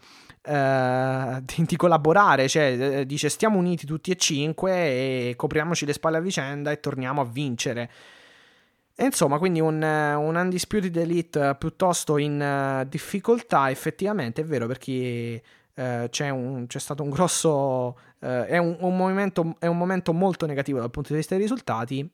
uh, 0.48 1.42
di, 1.42 1.66
di 1.66 1.76
collaborare, 1.76 2.48
cioè 2.48 3.00
eh, 3.00 3.06
dice 3.08 3.30
stiamo 3.30 3.58
uniti 3.58 3.88
tutti 3.88 4.12
e 4.12 4.16
cinque 4.18 4.72
e 4.72 5.34
copriamoci 5.36 5.86
le 5.88 5.94
spalle 5.94 6.18
a 6.18 6.22
vicenda 6.22 6.70
e 6.70 6.80
torniamo 6.80 7.22
a 7.22 7.26
vincere. 7.26 7.90
E 8.96 9.06
insomma, 9.06 9.38
quindi 9.38 9.60
un, 9.60 9.82
un 9.82 10.36
Undisputed 10.36 10.96
Elite 10.96 11.56
piuttosto 11.58 12.18
in 12.18 12.40
uh, 12.40 12.88
difficoltà, 12.88 13.70
effettivamente 13.70 14.42
è 14.42 14.46
vero 14.46 14.68
perché 14.68 15.42
c'è, 15.74 16.30
un, 16.30 16.68
c'è, 16.68 16.80
stato 16.80 17.02
un 17.02 17.10
grosso... 17.10 17.98
Uh, 18.20 18.28
è, 18.46 18.58
un, 18.58 18.78
un 18.82 18.96
momento, 18.96 19.56
è 19.58 19.66
un 19.66 19.78
momento 19.78 20.14
molto 20.14 20.46
negativo 20.46 20.80
dal 20.80 20.92
punto 20.92 21.10
di 21.10 21.16
vista 21.16 21.34
dei 21.34 21.44
risultati. 21.44 22.08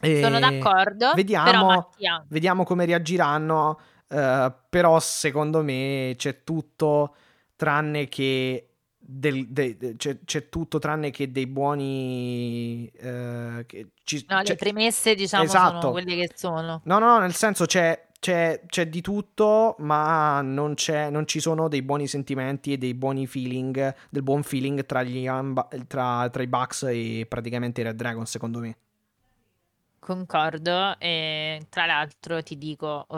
E 0.00 0.20
Sono 0.22 0.38
d'accordo. 0.38 1.12
Vediamo, 1.14 1.90
vediamo 2.28 2.64
come 2.64 2.86
reagiranno, 2.86 3.78
però 4.06 4.98
secondo 5.00 5.62
me 5.62 6.14
c'è 6.16 6.44
tutto 6.44 7.14
tranne 7.56 8.08
che 8.08 8.75
del, 9.08 9.46
de, 9.46 9.94
c'è, 9.96 10.18
c'è, 10.24 10.48
tutto 10.48 10.80
tranne 10.80 11.10
che 11.10 11.30
dei 11.30 11.46
buoni 11.46 12.90
eh, 12.96 13.64
che 13.64 13.90
ci, 14.02 14.24
no, 14.28 14.42
le 14.42 14.56
premesse 14.56 15.14
diciamo 15.14 15.44
esatto. 15.44 15.80
sono 15.80 15.92
quelle 15.92 16.16
che 16.16 16.32
sono 16.34 16.80
no 16.82 16.98
no, 16.98 16.98
no 16.98 17.18
nel 17.20 17.34
senso 17.34 17.66
c'è, 17.66 18.08
c'è, 18.18 18.62
c'è 18.66 18.88
di 18.88 19.00
tutto 19.00 19.76
ma 19.78 20.40
non, 20.42 20.74
non, 21.10 21.26
ci 21.26 21.38
sono 21.38 21.68
dei 21.68 21.82
buoni 21.82 22.08
sentimenti 22.08 22.72
e 22.72 22.78
dei 22.78 22.94
buoni 22.94 23.28
feeling 23.28 23.94
del 24.10 24.22
buon 24.24 24.42
feeling 24.42 24.84
tra, 24.86 25.04
gli, 25.04 25.28
tra, 25.86 26.28
tra 26.28 26.42
i 26.42 26.48
Bucks 26.48 26.82
e 26.88 27.26
praticamente 27.28 27.82
i 27.82 27.84
Red 27.84 27.96
Dragon 27.96 28.26
secondo 28.26 28.58
me 28.58 28.76
Concordo 30.00 30.98
e 30.98 31.66
tra 31.68 31.86
l'altro 31.86 32.42
ti 32.42 32.58
dico 32.58 33.06
uh, 33.08 33.16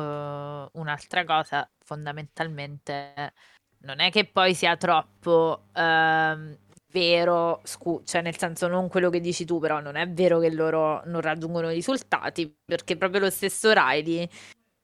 un'altra 0.81 1.25
cosa 1.25 1.69
fondamentalmente 1.83 3.33
non 3.81 4.01
è 4.01 4.11
che 4.11 4.25
poi 4.25 4.55
sia 4.55 4.77
troppo 4.77 5.65
ehm, 5.75 6.57
vero, 6.93 7.61
scu- 7.65 8.05
cioè 8.07 8.23
nel 8.23 8.37
senso 8.39 8.67
non 8.67 8.89
quello 8.89 9.11
che 9.11 9.21
dici 9.21 9.45
tu, 9.45 9.59
però 9.59 9.81
non 9.81 9.97
è 9.97 10.09
vero 10.09 10.39
che 10.41 10.51
loro 10.51 11.03
non 11.07 11.21
raggiungono 11.21 11.71
i 11.71 11.75
risultati, 11.75 12.53
perché 12.65 12.97
proprio 12.97 13.21
lo 13.21 13.31
stesso 13.31 13.73
Riley 13.73 14.29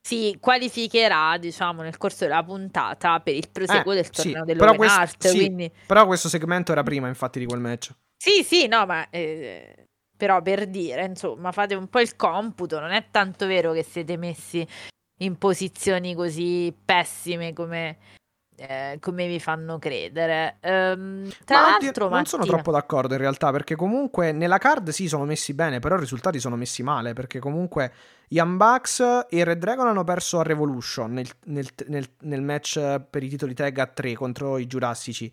si 0.06 0.36
qualificherà, 0.38 1.38
diciamo, 1.38 1.80
nel 1.82 1.96
corso 1.96 2.24
della 2.24 2.44
puntata 2.44 3.20
per 3.20 3.34
il 3.34 3.48
proseguo 3.50 3.92
Eh, 3.92 3.96
del 3.96 4.04
sì, 4.04 4.12
torneo 4.12 4.44
però 4.44 4.44
dell'Open 4.44 4.76
questo- 4.76 5.00
Art. 5.00 5.26
sì, 5.28 5.38
Quindi 5.38 5.72
Però 5.86 6.06
questo 6.06 6.28
segmento 6.28 6.72
era 6.72 6.82
prima, 6.82 7.08
infatti, 7.08 7.38
di 7.38 7.46
quel 7.46 7.60
match. 7.60 7.94
Sì, 8.16 8.42
sì, 8.42 8.66
no, 8.68 8.84
ma 8.86 9.08
eh, 9.10 9.86
però 10.16 10.42
per 10.42 10.66
dire, 10.66 11.04
insomma, 11.06 11.52
fate 11.52 11.74
un 11.74 11.88
po' 11.88 12.00
il 12.00 12.16
computo, 12.16 12.78
non 12.80 12.90
è 12.90 13.06
tanto 13.10 13.46
vero 13.46 13.72
che 13.72 13.82
siete 13.82 14.16
messi 14.18 14.66
in 15.20 15.36
posizioni 15.38 16.14
così 16.14 16.74
pessime 16.84 17.52
come, 17.54 17.96
eh, 18.56 18.98
come 19.00 19.26
vi 19.26 19.40
fanno 19.40 19.78
credere. 19.78 20.56
Ehm, 20.60 21.30
tra 21.44 21.60
Ma 21.60 21.78
l'altro, 21.78 22.08
non 22.08 22.24
sono 22.24 22.44
troppo 22.44 22.70
d'accordo 22.70 23.14
in 23.14 23.20
realtà, 23.20 23.50
perché 23.50 23.74
comunque 23.76 24.32
nella 24.32 24.58
card 24.58 24.90
sì 24.90 25.08
sono 25.08 25.24
messi 25.24 25.54
bene, 25.54 25.78
però 25.80 25.96
i 25.96 26.00
risultati 26.00 26.38
sono 26.38 26.56
messi 26.56 26.82
male, 26.82 27.12
perché 27.12 27.38
comunque 27.38 27.92
Young 28.28 28.56
Bucks 28.56 29.26
e 29.28 29.44
Red 29.44 29.58
Dragon 29.58 29.86
hanno 29.86 30.04
perso 30.04 30.40
a 30.40 30.42
Revolution 30.42 31.12
nel, 31.12 31.28
nel- 31.44 31.68
nel- 31.86 32.08
nel 32.20 32.42
match 32.42 33.00
per 33.10 33.22
i 33.22 33.28
titoli 33.28 33.54
tag 33.54 33.76
a 33.78 33.86
3 33.86 34.14
contro 34.14 34.58
i 34.58 34.66
Giurassici. 34.66 35.32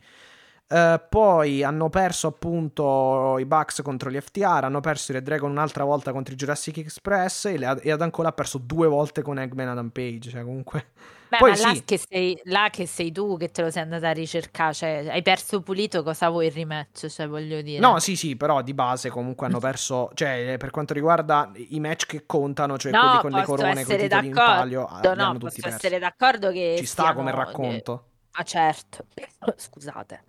Eh, 0.67 1.03
poi 1.09 1.63
hanno 1.63 1.89
perso 1.89 2.27
appunto 2.27 3.37
i 3.39 3.45
Bucks 3.45 3.81
contro 3.81 4.09
gli 4.09 4.19
FTR, 4.19 4.63
hanno 4.63 4.79
perso 4.79 5.11
i 5.11 5.15
Red 5.15 5.23
Dragon 5.25 5.51
un'altra 5.51 5.83
volta 5.83 6.11
contro 6.13 6.33
i 6.33 6.37
Jurassic 6.37 6.77
Express 6.77 7.45
e, 7.45 7.57
le- 7.57 7.79
e 7.81 7.91
Adam 7.91 8.09
Cole 8.09 8.29
ha 8.29 8.31
perso 8.31 8.57
due 8.57 8.87
volte 8.87 9.21
con 9.21 9.37
Eggman 9.37 9.67
Adam 9.67 9.89
Page, 9.89 10.29
cioè 10.29 10.43
comunque... 10.43 10.85
Beh, 11.31 11.37
Poi 11.37 11.51
ma 11.51 11.57
là 11.61 11.73
sì. 11.75 11.85
che, 11.85 11.97
sei, 11.97 12.37
là 12.43 12.67
che 12.69 12.85
sei 12.85 13.09
tu 13.13 13.37
che 13.37 13.51
te 13.51 13.61
lo 13.61 13.71
sei 13.71 13.83
andata 13.83 14.09
a 14.09 14.11
ricercare, 14.11 14.73
cioè 14.73 15.07
hai 15.09 15.21
perso 15.21 15.61
pulito, 15.61 16.03
cosa 16.03 16.27
vuoi 16.29 16.47
il 16.47 16.51
rematch? 16.51 17.07
Cioè, 17.07 17.25
voglio 17.25 17.61
dire. 17.61 17.79
No, 17.79 17.99
sì, 17.99 18.17
sì, 18.17 18.35
però 18.35 18.61
di 18.61 18.73
base 18.73 19.09
comunque 19.09 19.47
hanno 19.47 19.59
perso, 19.63 20.09
cioè 20.13 20.57
per 20.59 20.71
quanto 20.71 20.93
riguarda 20.93 21.49
i 21.55 21.79
match 21.79 22.05
che 22.05 22.25
contano, 22.25 22.77
cioè 22.77 22.91
No, 22.91 22.99
quelli 22.99 23.17
con 23.21 23.31
le 23.31 23.43
corone, 23.45 23.85
con 23.85 23.95
i 23.95 23.97
titoli 23.99 24.27
in 24.27 24.33
palio, 24.33 24.85
ah, 24.87 24.99
no, 25.01 25.09
hanno 25.23 25.37
tutti 25.37 25.61
posso 25.61 25.73
essere 25.73 25.99
d'accordo 25.99 26.51
che 26.51 26.75
Ci 26.77 26.85
sta 26.85 27.03
siano- 27.03 27.17
come 27.19 27.31
racconto. 27.31 28.09
Ah, 28.31 28.43
certo. 28.43 29.05
Scusate. 29.55 30.23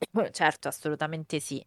Certo, 0.32 0.66
assolutamente 0.66 1.38
sì. 1.38 1.64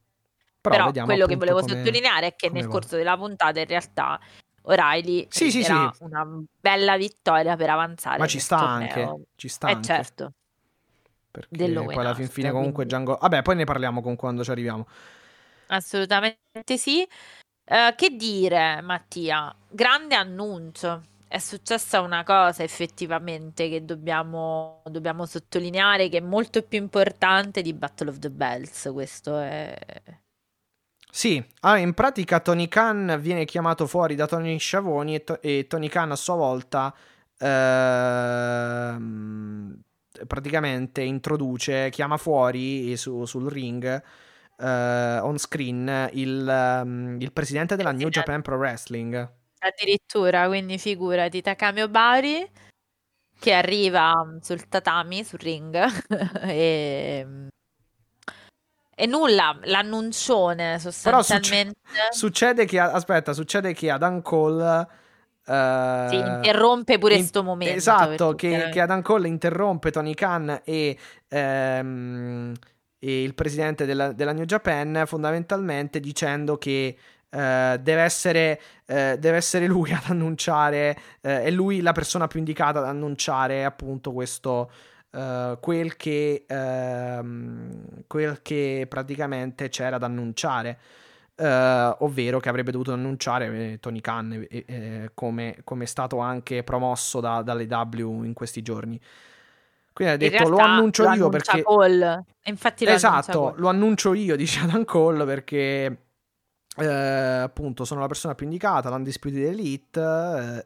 Però, 0.59 0.91
Però 0.91 1.05
quello 1.05 1.25
che 1.25 1.37
volevo 1.37 1.61
come- 1.61 1.77
sottolineare 1.77 2.27
è 2.27 2.35
che 2.35 2.49
nel 2.49 2.65
va. 2.65 2.69
corso 2.69 2.95
della 2.97 3.17
puntata 3.17 3.59
in 3.61 3.65
realtà 3.65 4.19
O'Reilly 4.63 5.27
Sì, 5.29 5.49
sì, 5.51 5.63
sì. 5.63 5.71
una 5.99 6.25
bella 6.59 6.97
vittoria 6.97 7.55
per 7.55 7.69
avanzare 7.69 8.19
Ma 8.19 8.27
ci 8.27 8.39
sta 8.39 8.57
torneo. 8.57 8.75
anche, 9.09 9.23
ci 9.35 9.47
sta 9.47 9.67
Eh 9.69 9.71
anche. 9.73 9.83
certo, 9.87 10.33
Perché 11.31 11.71
poi 11.71 11.95
alla 11.97 12.13
fin 12.13 12.27
fine 12.27 12.51
comunque 12.51 12.85
quindi- 12.85 12.93
Django... 12.93 13.17
Vabbè, 13.21 13.41
poi 13.41 13.55
ne 13.55 13.63
parliamo 13.63 14.01
con 14.01 14.15
quando 14.15 14.43
ci 14.43 14.51
arriviamo. 14.51 14.85
assolutamente 15.67 16.77
sì. 16.77 17.07
Eh, 17.63 17.93
che 17.95 18.09
dire, 18.15 18.81
Mattia? 18.81 19.53
Grande 19.69 20.15
annuncio. 20.15 21.03
È 21.27 21.37
successa 21.37 22.01
una 22.01 22.23
cosa 22.25 22.63
effettivamente 22.63 23.69
che 23.69 23.85
dobbiamo, 23.85 24.81
dobbiamo 24.89 25.25
sottolineare 25.25 26.09
che 26.09 26.17
è 26.17 26.21
molto 26.21 26.61
più 26.63 26.77
importante 26.79 27.61
di 27.61 27.73
Battle 27.73 28.09
of 28.09 28.19
the 28.19 28.29
Bells. 28.29 28.89
Questo 28.91 29.37
è... 29.39 29.73
Sì, 31.11 31.43
allora 31.59 31.79
in 31.79 31.93
pratica 31.93 32.39
Tony 32.39 32.67
Khan 32.69 33.17
viene 33.19 33.43
chiamato 33.45 33.85
fuori 33.85 34.15
da 34.15 34.27
Tony 34.27 34.57
Sciavoni 34.57 35.15
e, 35.15 35.23
To- 35.25 35.41
e 35.41 35.67
Tony 35.67 35.89
Khan 35.89 36.11
a 36.11 36.15
sua 36.15 36.35
volta 36.35 36.95
ehm, 37.37 38.61
praticamente 40.25 41.01
introduce, 41.01 41.89
chiama 41.89 42.15
fuori 42.17 42.95
su- 42.95 43.25
sul 43.25 43.49
ring 43.49 44.01
eh, 44.57 45.19
on 45.19 45.37
screen 45.37 46.09
il, 46.13 46.47
ehm, 46.47 47.17
il 47.19 47.31
presidente 47.33 47.75
della 47.75 47.91
New. 47.91 48.09
Japan 48.09 48.41
Pro 48.41 48.55
Wrestling. 48.57 49.39
Addirittura, 49.59 50.47
quindi 50.47 50.77
figurati, 50.77 51.41
Takami 51.41 51.81
Obari 51.81 52.49
che 53.39 53.53
arriva 53.53 54.13
mm, 54.23 54.37
sul 54.37 54.67
tatami, 54.67 55.23
sul 55.23 55.39
ring 55.39 55.75
e, 56.45 57.27
e 59.01 59.07
nulla, 59.07 59.57
l'annuncione 59.63 60.77
succe- 60.77 61.09
sostanzialmente 61.09 61.79
Succede 62.11 62.65
che, 62.65 62.79
aspetta, 62.79 63.33
succede 63.33 63.73
che 63.73 63.89
Adam 63.89 64.21
Cole 64.21 64.87
eh, 65.43 66.05
si 66.07 66.15
interrompe 66.17 66.99
pure 66.99 67.15
in- 67.15 67.25
sto 67.25 67.41
momento. 67.41 67.73
Esatto, 67.75 68.35
che, 68.35 68.49
chiaramente- 68.49 68.69
che 68.75 68.79
Adam 68.79 69.01
Cole 69.01 69.27
interrompe 69.27 69.89
Tony 69.89 70.13
Khan 70.13 70.61
e, 70.63 70.95
ehm, 71.27 72.53
e 72.99 73.23
il 73.23 73.33
presidente 73.33 73.85
della, 73.85 74.11
della 74.11 74.33
New 74.33 74.45
Japan 74.45 75.01
fondamentalmente 75.07 75.99
dicendo 75.99 76.59
che 76.59 76.95
eh, 77.27 77.79
deve, 77.81 78.01
essere, 78.01 78.61
eh, 78.85 79.15
deve 79.17 79.37
essere 79.37 79.65
lui 79.65 79.91
ad 79.93 80.03
annunciare, 80.09 80.95
eh, 81.21 81.41
è 81.41 81.49
lui 81.49 81.81
la 81.81 81.91
persona 81.93 82.27
più 82.27 82.37
indicata 82.37 82.77
ad 82.77 82.85
annunciare 82.85 83.65
appunto 83.65 84.11
questo, 84.11 84.69
eh, 85.11 85.57
quel, 85.59 85.95
che, 85.97 86.45
ehm, 86.47 88.03
quel 88.07 88.41
che 88.41 88.85
praticamente 88.89 89.69
c'era 89.69 89.97
da 89.97 90.05
annunciare. 90.05 90.79
eh, 91.35 91.95
ovvero 91.99 92.39
che 92.39 92.49
avrebbe 92.49 92.71
dovuto 92.71 92.93
annunciare 92.93 93.73
eh, 93.73 93.79
Tony 93.79 93.99
Khan 93.99 94.45
eh, 94.49 95.11
come, 95.13 95.57
come 95.63 95.83
è 95.85 95.87
stato 95.87 96.19
anche 96.19 96.63
promosso 96.63 97.19
da, 97.19 97.41
dalle 97.41 97.65
W 97.65 98.23
in 98.23 98.33
questi 98.33 98.61
giorni. 98.61 98.99
Quindi 99.93 100.13
ha 100.13 100.17
detto 100.17 100.47
lo 100.47 100.55
realtà 100.55 100.73
annuncio 100.73 101.03
lo 101.03 101.13
io 101.13 101.29
perché 101.29 101.61
Cole. 101.63 102.25
Infatti 102.43 102.85
lo 102.85 102.91
esatto, 102.91 103.53
lo 103.57 103.67
annuncio 103.67 104.13
io, 104.13 104.35
dice 104.37 104.61
Adam 104.61 104.85
Cole, 104.85 105.25
perché 105.25 105.97
eh, 106.77 106.85
appunto 106.85 107.83
sono 107.83 107.99
la 107.99 108.07
persona 108.07 108.33
più 108.33 108.45
indicata, 108.45 108.89
l'Undisputed 108.89 109.43
Elite, 109.43 109.99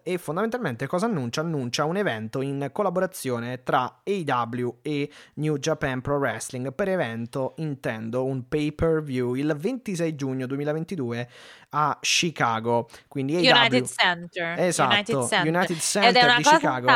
eh, 0.03 0.13
e 0.13 0.17
fondamentalmente 0.19 0.85
cosa 0.85 1.07
annuncia? 1.07 1.41
Annuncia 1.41 1.85
un 1.85 1.97
evento 1.97 2.41
in 2.41 2.69
collaborazione 2.71 3.63
tra 3.63 4.01
AEW 4.03 4.79
e 4.83 5.09
New 5.35 5.57
Japan 5.57 6.01
Pro 6.01 6.17
Wrestling. 6.17 6.73
Per 6.73 6.89
evento 6.89 7.53
intendo 7.57 8.25
un 8.25 8.47
pay 8.47 8.71
per 8.73 9.01
view 9.01 9.33
il 9.33 9.55
26 9.57 10.15
giugno 10.15 10.45
2022 10.45 11.27
a 11.69 11.97
Chicago. 11.99 12.87
Quindi 13.07 13.37
AEW. 13.37 13.57
United 13.57 13.85
Center. 13.87 14.59
Esatto, 14.59 14.93
United 14.93 15.27
Center. 15.27 15.53
United 15.53 15.75
Ed 15.75 15.81
Center 15.81 16.13
è 16.13 16.23
una 16.23 16.35
di 16.35 16.43
cosa 16.43 16.57
Chicago. 16.57 16.87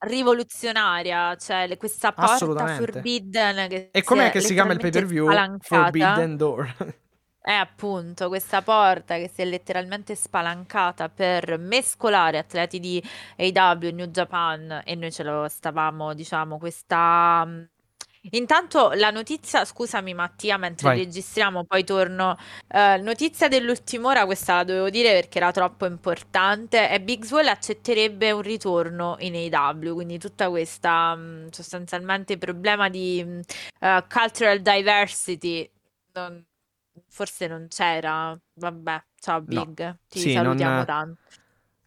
rivoluzionaria, 0.00 1.36
cioè 1.36 1.74
questa 1.78 2.12
porta 2.12 2.66
forbidden 2.66 3.66
che 3.68 3.88
E 3.92 4.02
com'è 4.02 4.30
che 4.30 4.40
si 4.40 4.52
chiama 4.52 4.72
il 4.72 4.78
pay 4.78 4.90
per 4.90 5.06
view? 5.06 5.30
Forbidden 5.58 6.36
Door. 6.36 6.74
È 7.40 7.52
appunto 7.52 8.28
questa 8.28 8.60
porta 8.62 9.16
che 9.16 9.28
si 9.32 9.40
è 9.40 9.44
letteralmente 9.46 10.14
spalancata 10.14 11.08
per 11.08 11.56
mescolare 11.58 12.36
atleti 12.38 12.78
di 12.78 13.02
AW, 13.36 13.90
New 13.90 14.06
Japan 14.06 14.82
e 14.84 14.94
noi 14.94 15.10
ce 15.12 15.22
lo 15.22 15.48
stavamo, 15.48 16.12
diciamo, 16.14 16.58
questa... 16.58 17.44
mm, 17.46 17.62
Intanto 18.32 18.90
la 18.94 19.10
notizia, 19.10 19.64
scusami 19.64 20.12
Mattia, 20.12 20.58
mentre 20.58 20.88
Vai. 20.88 20.98
registriamo, 20.98 21.64
poi 21.64 21.84
torno. 21.84 22.36
eh, 22.68 22.98
notizia 22.98 23.48
dell'ultima 23.48 24.08
ora, 24.08 24.26
questa 24.26 24.56
la 24.56 24.64
dovevo 24.64 24.90
dire 24.90 25.12
perché 25.14 25.38
era 25.38 25.50
troppo 25.52 25.86
importante. 25.86 26.90
E 26.90 27.00
Big 27.00 27.24
Swole 27.24 27.48
accetterebbe 27.50 28.30
un 28.32 28.42
ritorno 28.42 29.16
in 29.20 29.34
AW, 29.54 29.94
quindi 29.94 30.18
tutta 30.18 30.50
questa 30.50 31.14
mm, 31.16 31.46
sostanzialmente 31.50 32.36
problema 32.36 32.88
di 32.90 33.20
eh, 33.80 34.04
cultural 34.08 34.60
diversity 34.60 35.70
non- 36.12 36.44
forse 37.08 37.46
non 37.46 37.66
c'era. 37.68 38.38
Vabbè, 38.54 39.02
ciao 39.20 39.42
No. 39.46 39.64
Big, 39.64 39.98
ti 40.08 40.18
Sì, 40.20 40.32
salutiamo 40.32 40.74
non- 40.76 40.84
tanto. 40.84 41.20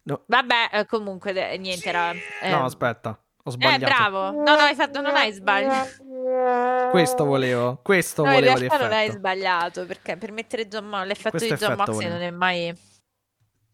No. 0.03 0.23
Vabbè, 0.25 0.69
eh, 0.73 0.85
comunque 0.85 1.31
de- 1.33 1.57
niente 1.57 1.87
era. 1.89 2.11
eh, 2.11 2.49
No, 2.49 2.65
aspetta, 2.65 3.09
ho 3.09 3.49
eh, 3.49 3.51
sbagliato. 3.51 3.83
bravo. 3.85 4.31
No, 4.31 4.55
no, 4.55 4.61
hai 4.61 4.75
fatto, 4.75 4.99
non 5.01 5.15
hai 5.15 5.31
sbagliato. 5.31 6.89
Questo 6.89 7.23
volevo, 7.25 7.79
questo 7.83 8.23
No, 8.23 8.31
volevo 8.31 8.53
di 8.59 8.67
realtà 8.67 8.83
non 8.83 8.91
hai 8.93 9.03
effetto. 9.05 9.17
sbagliato 9.19 9.85
perché 9.85 10.17
per 10.17 10.31
mettere 10.31 10.67
John 10.67 10.85
Mo- 10.87 11.03
l'effetto 11.03 11.37
Questo 11.37 11.53
di 11.53 11.59
John 11.59 11.71
effetto 11.73 11.91
Moxley 11.91 12.09
non 12.11 12.21
è 12.21 12.31
mai 12.31 12.89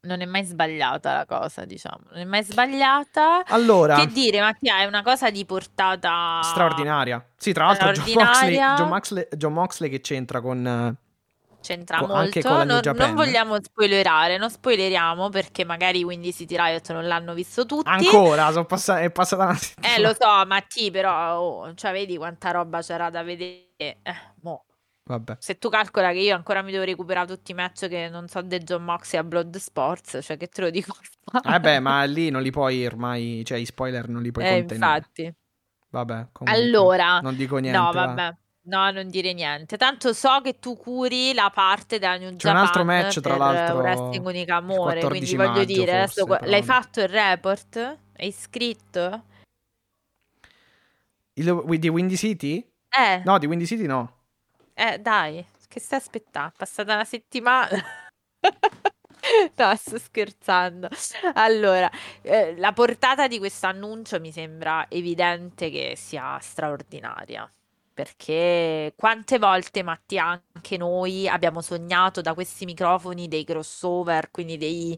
non 0.02 0.22
è 0.22 0.26
mai 0.26 0.44
sbagliata 0.44 1.14
la 1.14 1.26
cosa, 1.26 1.66
diciamo. 1.66 2.00
Non 2.12 2.20
è 2.20 2.24
mai 2.24 2.42
sbagliata. 2.44 3.44
Allora, 3.46 3.96
Che 4.00 4.08
dire, 4.08 4.40
Mattia, 4.40 4.78
è 4.80 4.86
una 4.86 5.02
cosa 5.04 5.30
di 5.30 5.44
portata 5.46 6.40
straordinaria. 6.44 7.26
Sì, 7.36 7.52
tra 7.52 7.66
l'altro 7.66 7.92
John 7.92 8.24
Moxley. 8.24 8.56
John, 8.56 8.88
Moxley, 8.88 9.28
John 9.36 9.54
Moxley 9.54 9.90
che 9.90 10.00
c'entra 10.00 10.40
con... 10.40 10.98
C'entra 11.68 11.97
Co- 11.97 12.07
molto. 12.07 12.63
Non, 12.63 12.80
non 12.95 13.13
vogliamo 13.13 13.61
spoilerare, 13.61 14.38
non 14.38 14.49
spoileriamo 14.49 15.28
perché 15.28 15.65
magari 15.65 16.01
quindi 16.01 16.32
City 16.32 16.55
Riot 16.55 16.93
non 16.93 17.05
l'hanno 17.07 17.34
visto 17.34 17.65
tutti. 17.65 17.89
Ancora, 17.89 18.51
sono 18.51 18.63
passa- 18.63 19.01
è 19.01 19.11
passata 19.11 19.43
una 19.43 19.53
settimana. 19.55 19.93
Eh, 19.97 19.99
lo 20.01 20.15
so, 20.18 20.45
Matti, 20.45 20.89
però, 20.91 21.38
oh, 21.41 21.74
cioè, 21.74 21.91
vedi 21.91 22.15
quanta 22.15 22.51
roba 22.51 22.82
c'era 22.82 23.09
da 23.09 23.22
vedere. 23.22 23.68
Eh, 23.78 23.99
mo. 24.43 24.63
Vabbè. 25.03 25.36
Se 25.39 25.57
tu 25.57 25.68
calcola 25.68 26.11
che 26.13 26.20
io 26.20 26.36
ancora 26.36 26.61
mi 26.61 26.72
devo 26.72 26.86
recuperare 26.86 27.28
tutti 27.28 27.51
i 27.51 27.53
match 27.53 27.89
che 27.89 28.07
non 28.09 28.30
so 28.30 28.41
di 28.41 28.57
John 28.59 28.84
Moxley 28.86 29.20
a 29.20 29.24
Blood 29.26 29.57
Sports, 29.57 30.20
cioè 30.22 30.38
che 30.38 30.47
te 30.47 30.61
lo 30.61 30.70
dico. 30.70 30.95
Eh 31.43 31.59
beh, 31.59 31.80
ma 31.82 32.03
lì 32.03 32.30
non 32.30 32.41
li 32.41 32.51
puoi 32.51 32.86
ormai, 32.86 33.43
cioè 33.45 33.57
i 33.57 33.65
spoiler 33.65 34.07
non 34.07 34.22
li 34.22 34.32
puoi 34.32 34.45
Eh, 34.45 34.49
contenere. 34.59 34.95
infatti. 34.97 35.34
Vabbè, 35.89 36.28
comunque, 36.32 36.61
Allora, 36.61 37.20
non 37.20 37.36
dico 37.36 37.57
niente. 37.57 37.78
no, 37.78 37.91
va. 37.91 38.38
No, 38.68 38.91
non 38.91 39.07
dire 39.07 39.34
niente. 39.34 39.78
Tanto 39.78 40.13
so 40.13 40.41
che 40.41 40.59
tu 40.59 40.76
curi 40.76 41.34
la 41.34 41.49
parte 41.53 41.99
della 41.99 42.18
New 42.18 42.36
C'è 42.36 42.49
un 42.49 42.57
altro 42.57 42.84
Japan 42.84 43.03
match, 43.03 43.20
tra 43.22 43.38
l'altro, 43.38 43.78
Wrestling 43.78 44.26
Unica 44.26 44.55
Amore, 44.57 44.99
14 44.99 45.09
quindi 45.09 45.36
voglio 45.36 45.49
maggio, 45.49 45.65
dire, 45.65 45.91
adesso 45.91 46.26
forse, 46.26 46.39
però 46.39 46.51
l'hai 46.51 46.63
fatto 46.63 46.99
il 46.99 47.07
report? 47.07 47.97
È 48.11 48.26
iscritto? 48.26 49.24
Il, 51.34 51.63
di 51.80 51.88
Windy 51.88 52.18
City? 52.18 52.68
Eh. 52.89 53.22
No, 53.24 53.38
di 53.38 53.45
Windy 53.45 53.65
City 53.65 53.86
no. 53.86 54.15
Eh, 54.74 54.99
dai, 54.99 55.45
che 55.68 55.80
stai 55.80 55.99
aspettando? 55.99 56.53
Passata 56.57 56.93
una 56.93 57.05
settimana. 57.05 57.82
No, 59.55 59.76
sto 59.76 59.97
scherzando. 59.97 60.88
Allora, 61.34 61.89
eh, 62.22 62.55
la 62.55 62.72
portata 62.72 63.28
di 63.28 63.39
questo 63.39 63.65
annuncio 63.65 64.22
mi 64.22 64.32
sembra 64.32 64.86
evidente 64.89 65.70
che 65.70 65.95
sia 65.97 66.38
straordinaria. 66.39 67.51
Perché 67.98 68.93
quante 68.95 69.39
volte, 69.39 69.82
Matti, 69.82 70.20
anche 70.20 70.78
noi 70.78 71.28
abbiamo 71.28 71.62
sognato 71.62 72.22
da 72.22 72.36
questi 72.36 72.64
microfoni 72.66 73.28
dei 73.28 73.43
crossover, 73.43 74.30
quindi 74.30 74.56
dei 74.56 74.95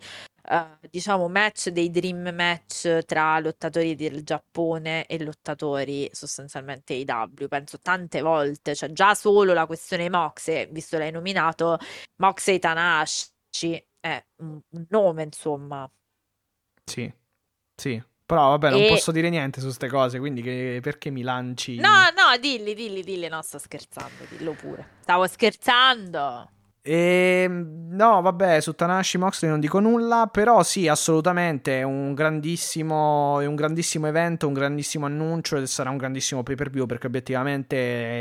uh, 0.49 0.77
diciamo 0.89 1.29
match, 1.29 1.69
dei 1.69 1.91
dream 1.91 2.27
match 2.35 3.05
tra 3.05 3.39
lottatori 3.39 3.95
del 3.95 4.25
Giappone 4.25 5.05
e 5.05 5.23
lottatori 5.23 6.09
sostanzialmente 6.11 6.93
IW. 6.93 7.47
Penso 7.47 7.79
tante 7.79 8.19
volte, 8.19 8.75
cioè 8.75 8.91
già 8.91 9.15
solo 9.15 9.53
la 9.53 9.65
questione 9.65 10.09
Moxe, 10.09 10.67
visto 10.69 10.97
l'hai 10.97 11.11
nominato, 11.11 11.77
Moxe 12.17 12.55
e 12.55 12.59
Tanahashi 12.59 13.87
è 14.01 14.21
un 14.41 14.59
nome, 14.89 15.23
insomma. 15.23 15.89
Sì, 16.83 17.09
sì. 17.77 18.03
Però 18.29 18.49
vabbè, 18.49 18.69
non 18.69 18.81
E- 18.81 18.87
posso 18.89 19.11
dire 19.11 19.27
niente 19.31 19.57
su 19.59 19.65
queste 19.65 19.87
cose, 19.87 20.19
quindi 20.19 20.43
che- 20.43 20.77
perché 20.83 21.09
mi 21.09 21.23
lanci... 21.23 21.77
No, 21.77 21.89
no, 22.15 22.37
dilli, 22.39 22.75
dilli, 22.75 23.01
dilli, 23.01 23.27
no, 23.27 23.41
sto 23.41 23.57
scherzando, 23.57 24.23
dillo 24.29 24.51
pure. 24.51 24.87
Stavo 25.01 25.25
scherzando. 25.25 26.47
Ehm, 26.83 27.87
no, 27.89 28.21
vabbè, 28.21 28.59
su 28.61 28.73
Tanahashi 28.73 29.17
Moxley 29.17 29.49
non 29.49 29.59
dico 29.59 29.79
nulla, 29.79 30.29
però 30.31 30.61
sì, 30.61 30.87
assolutamente 30.87 31.79
è 31.79 31.81
un 31.81 32.13
grandissimo, 32.13 33.39
è 33.39 33.47
un 33.47 33.55
grandissimo 33.55 34.05
evento, 34.05 34.45
un 34.45 34.53
grandissimo 34.53 35.07
annuncio 35.07 35.57
e 35.57 35.65
sarà 35.65 35.89
un 35.89 35.97
grandissimo 35.97 36.43
pay-per-view 36.43 36.85
perché 36.85 37.07
obiettivamente 37.07 37.75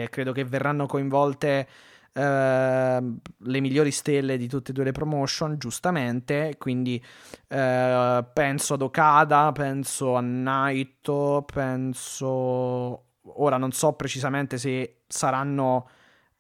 eh, 0.05 0.09
credo 0.11 0.33
che 0.33 0.45
verranno 0.45 0.87
coinvolte 0.87 1.69
ehm, 2.13 3.19
le 3.39 3.61
migliori 3.61 3.91
stelle 3.91 4.37
di 4.37 4.49
tutte 4.49 4.71
e 4.71 4.75
due 4.75 4.85
le 4.85 4.93
promotion, 4.93 5.57
giustamente, 5.59 6.55
quindi 6.59 7.03
eh, 7.49 8.25
penso 8.33 8.75
ad 8.75 8.83
Okada, 8.83 9.53
penso 9.53 10.15
a 10.17 10.21
Naito, 10.21 11.45
penso... 11.53 13.03
Ora 13.31 13.59
non 13.59 13.73
so 13.73 13.93
precisamente 13.93 14.57
se 14.59 15.03
saranno... 15.07 15.89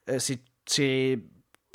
eh, 0.04 0.18
se- 0.18 0.42
se 0.64 1.28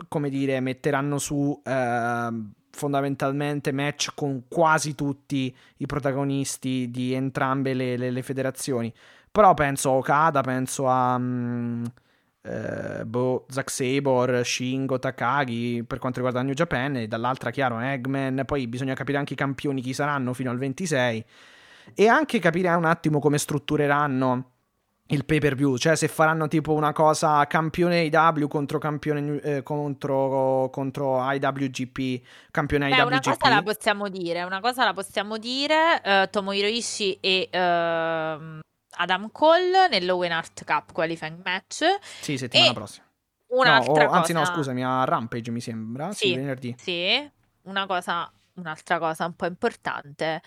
come 0.08 0.30
dire, 0.30 0.60
metteranno 0.60 1.18
su 1.18 1.60
ehm, 1.64 2.52
fondamentalmente 2.72 3.72
match 3.72 4.10
con 4.16 4.46
quasi 4.48 4.96
tutti 4.96 5.56
i 5.78 5.86
protagonisti 5.86 6.90
di 6.90 7.14
entrambe 7.14 7.74
le, 7.74 7.98
le- 7.98 8.12
le 8.12 8.22
federazioni. 8.24 8.94
Però 9.32 9.54
penso 9.54 9.90
a 9.92 9.94
Okada, 9.94 10.42
penso 10.42 10.88
a 10.88 11.18
mm, 11.18 11.84
eh, 12.46 13.06
boh, 13.06 13.46
Zack 13.50 13.70
Sabre, 13.72 14.44
Shingo, 14.44 15.00
Takagi 15.00 15.84
per 15.88 16.00
quanto 16.00 16.18
riguarda 16.20 16.42
New 16.42 16.54
Japan 16.54 16.98
e 16.98 17.08
dall'altra 17.08 17.52
chiaro 17.52 17.80
Eggman, 17.80 18.44
poi 18.46 18.68
bisogna 18.68 18.94
capire 18.94 19.18
anche 19.18 19.34
i 19.34 19.38
campioni 19.38 19.82
chi 19.82 19.94
saranno 19.94 20.34
fino 20.34 20.52
al 20.52 20.58
26 20.58 21.26
e 21.96 22.08
anche 22.08 22.40
capire 22.40 22.70
un 22.70 22.86
attimo 22.86 23.20
come 23.20 23.38
struttureranno 23.38 24.50
il 25.08 25.26
pay 25.26 25.40
per 25.40 25.56
view, 25.56 25.76
cioè 25.78 25.96
se 25.96 26.08
faranno 26.08 26.48
tipo 26.48 26.74
una 26.74 26.94
cosa 26.94 27.46
campione 27.46 28.04
IW 28.04 28.48
contro 28.48 28.80
campione 28.80 29.40
eh, 29.42 29.64
contro, 29.64 30.70
contro 30.72 31.20
IWGP, 31.22 32.26
campione 32.52 32.88
Beh, 32.90 33.02
una 33.02 33.16
IWGP. 33.16 33.40
cosa 33.40 33.54
la 33.54 33.62
possiamo 33.62 34.10
dire, 34.10 34.44
una 34.44 34.62
cosa 34.62 34.86
la 34.86 34.94
possiamo 34.94 35.38
dire, 35.38 36.02
eh, 36.04 36.30
Tomohiro 36.32 36.68
Ishii 36.68 37.18
e 37.20 37.50
ehm, 37.52 38.62
Adam 38.98 39.30
Cole 39.32 39.88
nell'Owen 39.90 40.32
Art 40.32 40.64
Cup 40.66 40.92
qualifying 40.94 41.42
match. 41.44 41.84
Sì, 42.22 42.38
settimana 42.38 42.72
e 42.72 42.74
prossima. 42.74 43.06
No, 43.50 43.60
Un'altra 43.60 44.06
o- 44.10 44.12
anzi 44.12 44.34
no, 44.34 44.46
scusami, 44.46 44.84
a 44.84 45.04
Rampage 45.04 45.52
mi 45.52 45.62
sembra, 45.62 46.12
sì, 46.12 46.28
Sì. 46.30 46.36
venerdì. 46.36 46.76
Sì, 46.80 47.32
una 47.64 47.86
cosa, 47.86 48.32
un'altra 48.56 48.98
cosa 48.98 49.26
un 49.26 49.36
po' 49.36 49.46
importante, 49.46 50.42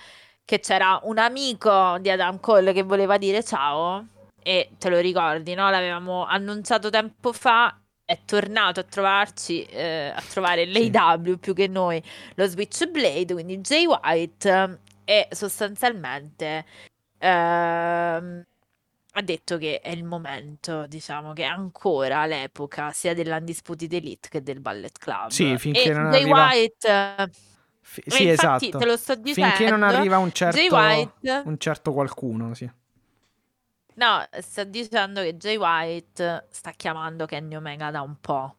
che 0.45 0.59
c'era 0.61 0.99
un 1.05 1.19
amico 1.19 1.99
di 2.01 2.11
Adam 2.11 2.41
Cole 2.41 2.73
che 2.73 2.83
voleva 2.83 3.17
dire 3.19 3.43
ciao 3.45 4.07
e 4.43 4.71
te 4.79 4.89
lo 4.89 4.99
ricordi, 4.99 5.55
no? 5.55 5.71
L'avevamo 5.71 6.25
annunciato 6.25 6.91
tempo 6.91 7.33
fa, 7.33 7.79
è 8.05 8.19
tornato 8.25 8.81
a 8.81 8.85
trovarci, 8.85 9.65
eh, 9.65 10.13
a 10.15 10.23
trovare 10.29 10.67
l'AW 10.67 11.37
più 11.39 11.55
che 11.55 11.67
noi, 11.69 12.03
lo 12.35 12.47
Switchblade, 12.47 13.33
quindi 13.35 13.59
Jay 13.59 13.87
White 13.87 14.81
e 15.05 15.29
sostanzialmente 15.31 16.65
ehm, 17.19 18.45
ha 19.13 19.23
detto 19.23 19.57
che 19.57 19.81
è 19.81 19.91
il 19.91 20.05
momento, 20.05 20.87
diciamo, 20.87 21.33
che 21.33 21.43
è 21.43 21.47
ancora 21.47 22.27
l'epoca 22.27 22.91
sia 22.93 23.15
dell'Undisputed 23.15 23.93
Elite 23.93 24.29
che 24.29 24.43
del 24.43 24.61
Ballet 24.61 24.99
Club. 24.99 25.31
Sì, 25.31 25.57
finché 25.59 25.85
e 25.85 25.93
non 25.95 26.11
Jay 26.11 26.21
arriva- 26.23 26.47
White, 26.49 26.89
e 28.05 28.11
sì, 28.11 28.29
esatto. 28.29 28.79
te 28.79 28.85
lo 28.85 28.97
sto 28.97 29.15
dicendo, 29.15 29.55
Finché 29.55 29.71
non 29.71 29.83
arriva 29.83 30.19
un 30.19 30.33
certo, 30.33 30.59
Jay 30.59 30.69
White, 30.69 31.43
un 31.45 31.57
certo 31.59 31.93
qualcuno, 31.93 32.53
sì. 32.53 32.71
no, 33.95 34.27
sto 34.41 34.65
dicendo 34.65 35.23
che 35.23 35.37
Jay 35.37 35.57
White 35.57 36.49
sta 36.51 36.73
chiamando 36.73 37.25
Kenny 37.27 37.55
Omega 37.55 37.91
da 37.91 38.03
un 38.03 38.17
po'. 38.21 38.57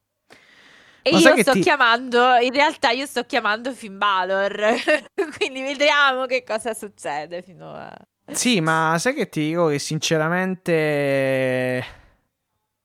E 1.03 1.11
Ma 1.11 1.19
io 1.19 1.37
sto 1.37 1.51
ti- 1.51 1.61
chiamando, 1.61 2.35
in 2.37 2.51
realtà 2.51 2.89
io 2.89 3.05
sto 3.05 3.23
chiamando 3.25 3.71
Finn 3.73 3.97
Balor, 3.97 4.73
quindi 5.37 5.61
vediamo 5.61 6.25
che 6.25 6.43
cosa 6.43 6.73
succede 6.73 7.41
fino 7.43 7.71
a... 7.73 7.95
Sì, 8.31 8.61
ma 8.61 8.95
sai 8.99 9.13
che 9.13 9.29
ti 9.29 9.47
dico 9.47 9.67
che 9.67 9.79
sinceramente 9.79 11.83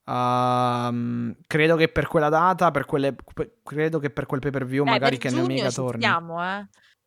ehm, 0.04 1.36
credo 1.46 1.76
che 1.76 1.88
per 1.88 2.06
quella 2.06 2.28
data, 2.28 2.70
per 2.70 2.86
quelle, 2.86 3.14
per- 3.14 3.60
credo 3.62 3.98
che 3.98 4.10
per 4.10 4.26
quel 4.26 4.40
pay 4.40 4.50
per 4.50 4.66
view 4.66 4.84
Eh, 4.84 4.90
magari 4.90 5.18
Omega 5.40 5.68
ci 5.68 5.70
torni. 5.70 5.98
siamo, 5.98 6.44
eh. 6.44 6.66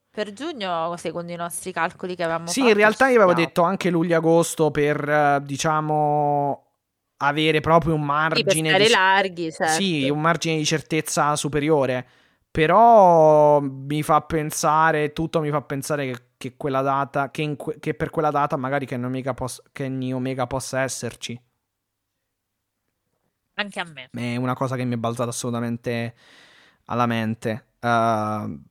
Per 0.09 0.31
giugno, 0.31 0.95
secondo 0.97 1.31
i 1.31 1.35
nostri 1.35 1.73
calcoli 1.73 2.15
che 2.15 2.23
avevamo 2.23 2.51
Sì, 2.51 2.53
fatto, 2.53 2.69
in 2.69 2.75
realtà 2.75 3.09
io 3.09 3.17
avevo 3.17 3.33
detto 3.33 3.63
anche 3.63 3.89
luglio-agosto 3.89 4.71
per, 4.71 5.41
diciamo, 5.43 6.63
avere 7.17 7.59
proprio 7.59 7.95
un 7.95 8.05
Sì, 8.31 8.43
margine 8.43 8.67
stare 8.67 8.75
di... 8.75 8.89
larghi, 8.89 9.51
certo. 9.51 9.67
Sì, 9.67 10.09
un 10.09 10.21
margine 10.21 10.57
di 10.57 10.65
certezza 10.65 11.35
superiore. 11.35 12.07
Però 12.51 13.59
mi 13.61 14.03
fa 14.03 14.21
pensare, 14.21 15.11
tutto 15.11 15.41
mi 15.41 15.49
fa 15.49 15.61
pensare 15.61 16.05
che, 16.11 16.24
che 16.37 16.55
quella 16.57 16.81
data, 16.81 17.31
che, 17.31 17.41
in 17.41 17.55
che 17.79 17.93
per 17.93 18.09
quella 18.09 18.31
data 18.31 18.57
magari 18.57 18.85
Kenny 18.85 19.05
Omega, 19.05 19.33
pos- 19.33 19.61
Kenny 19.71 20.11
Omega 20.11 20.47
possa 20.47 20.81
esserci. 20.81 21.39
Anche 23.55 23.79
a 23.79 23.85
me. 23.85 24.09
È 24.11 24.35
una 24.35 24.53
cosa 24.53 24.75
che 24.75 24.83
mi 24.83 24.95
è 24.95 24.97
balzata 24.97 25.29
assolutamente 25.29 26.15
alla 26.85 27.05
mente. 27.05 27.67
Uh, 27.79 28.61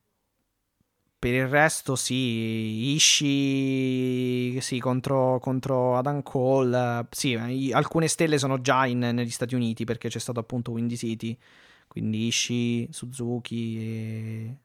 per 1.18 1.32
il 1.32 1.48
resto, 1.48 1.96
sì, 1.96 2.94
Ishii 2.94 4.60
sì, 4.60 4.78
contro, 4.78 5.38
contro 5.40 5.96
Adam 5.96 6.22
Cole. 6.22 7.06
sì, 7.10 7.34
alcune 7.72 8.08
stelle 8.08 8.36
sono 8.36 8.60
già 8.60 8.84
in- 8.84 8.98
negli 8.98 9.30
Stati 9.30 9.54
Uniti 9.54 9.84
perché 9.84 10.08
c'è 10.10 10.18
stato 10.18 10.40
appunto 10.40 10.72
Windy 10.72 10.96
City. 10.96 11.36
Quindi 11.88 12.26
Ishii, 12.26 12.88
Suzuki 12.92 13.78
e 13.78 14.56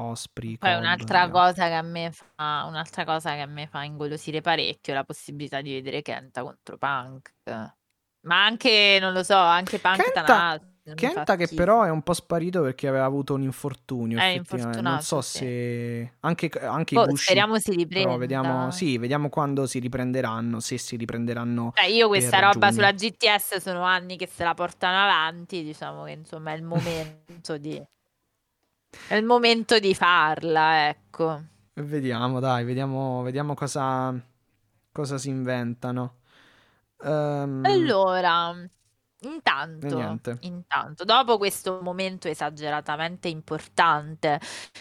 Osprey. 0.00 0.56
Poi 0.56 0.70
Cobb, 0.70 0.80
un'altra 0.80 1.28
cosa 1.28 1.66
che 1.66 1.74
a 1.74 1.82
me 1.82 2.10
fa, 2.12 2.64
un'altra 2.68 3.04
cosa 3.04 3.34
che 3.34 3.40
a 3.40 3.46
me 3.46 3.66
fa 3.66 3.84
ingolosire 3.84 4.40
parecchio 4.40 4.92
è 4.92 4.96
la 4.96 5.04
possibilità 5.04 5.60
di 5.60 5.72
vedere 5.72 6.02
Kenta 6.02 6.42
contro 6.42 6.76
Punk. 6.76 7.34
Ma 7.44 8.44
anche, 8.44 8.98
non 9.00 9.12
lo 9.12 9.22
so, 9.22 9.36
anche 9.36 9.78
Punk 9.78 10.02
Kenta- 10.02 10.24
fa 10.24 10.60
Kenta 10.94 11.36
che 11.36 11.48
però 11.48 11.82
è 11.82 11.90
un 11.90 12.02
po' 12.02 12.14
sparito 12.14 12.62
perché 12.62 12.88
aveva 12.88 13.04
avuto 13.04 13.34
un 13.34 13.42
infortunio. 13.42 14.18
È. 14.18 14.40
Non 14.80 15.00
so 15.00 15.20
sì. 15.20 15.38
se 15.38 16.12
anche, 16.20 16.48
anche 16.48 16.94
Boh, 16.94 17.04
Ibushi. 17.04 17.24
speriamo 17.24 17.58
si 17.58 17.72
riprenda. 17.72 18.16
Vediamo, 18.16 18.70
sì, 18.70 18.98
vediamo 18.98 19.28
quando 19.28 19.66
si 19.66 19.78
riprenderanno, 19.78 20.60
se 20.60 20.78
si 20.78 20.96
riprenderanno. 20.96 21.72
Cioè, 21.74 21.86
io 21.86 22.08
questa 22.08 22.38
roba 22.38 22.70
giugno. 22.70 22.72
sulla 22.72 22.92
GTS 22.92 23.56
sono 23.56 23.82
anni 23.82 24.16
che 24.16 24.26
se 24.26 24.44
la 24.44 24.54
portano 24.54 25.02
avanti, 25.02 25.62
diciamo 25.62 26.04
che 26.04 26.12
insomma 26.12 26.52
è 26.52 26.56
il 26.56 26.62
momento 26.62 27.58
di... 27.58 27.82
È 29.06 29.14
il 29.14 29.24
momento 29.24 29.78
di 29.78 29.94
farla, 29.94 30.88
ecco. 30.88 31.42
Vediamo, 31.74 32.40
dai, 32.40 32.64
vediamo, 32.64 33.22
vediamo 33.22 33.54
cosa, 33.54 34.12
cosa 34.92 35.18
si 35.18 35.28
inventano. 35.28 36.16
Ehm, 37.04 37.64
Allora, 37.64 38.52
intanto, 39.20 40.20
intanto, 40.40 41.04
dopo 41.04 41.38
questo 41.38 41.80
momento 41.82 42.26
esageratamente 42.28 43.28
importante 43.28 44.40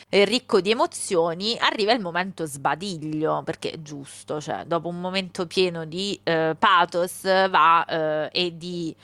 e 0.09 0.25
ricco 0.25 0.59
di 0.61 0.71
emozioni, 0.71 1.57
arriva 1.59 1.91
il 1.93 2.01
momento 2.01 2.45
sbadiglio, 2.45 3.43
perché 3.43 3.71
è 3.71 3.81
giusto, 3.81 4.41
cioè, 4.41 4.65
dopo 4.65 4.87
un 4.87 4.99
momento 4.99 5.45
pieno 5.47 5.85
di 5.85 6.19
eh, 6.23 6.55
pathos 6.57 7.23
va, 7.49 7.85
eh, 7.85 8.29
e 8.31 8.57
di 8.57 8.95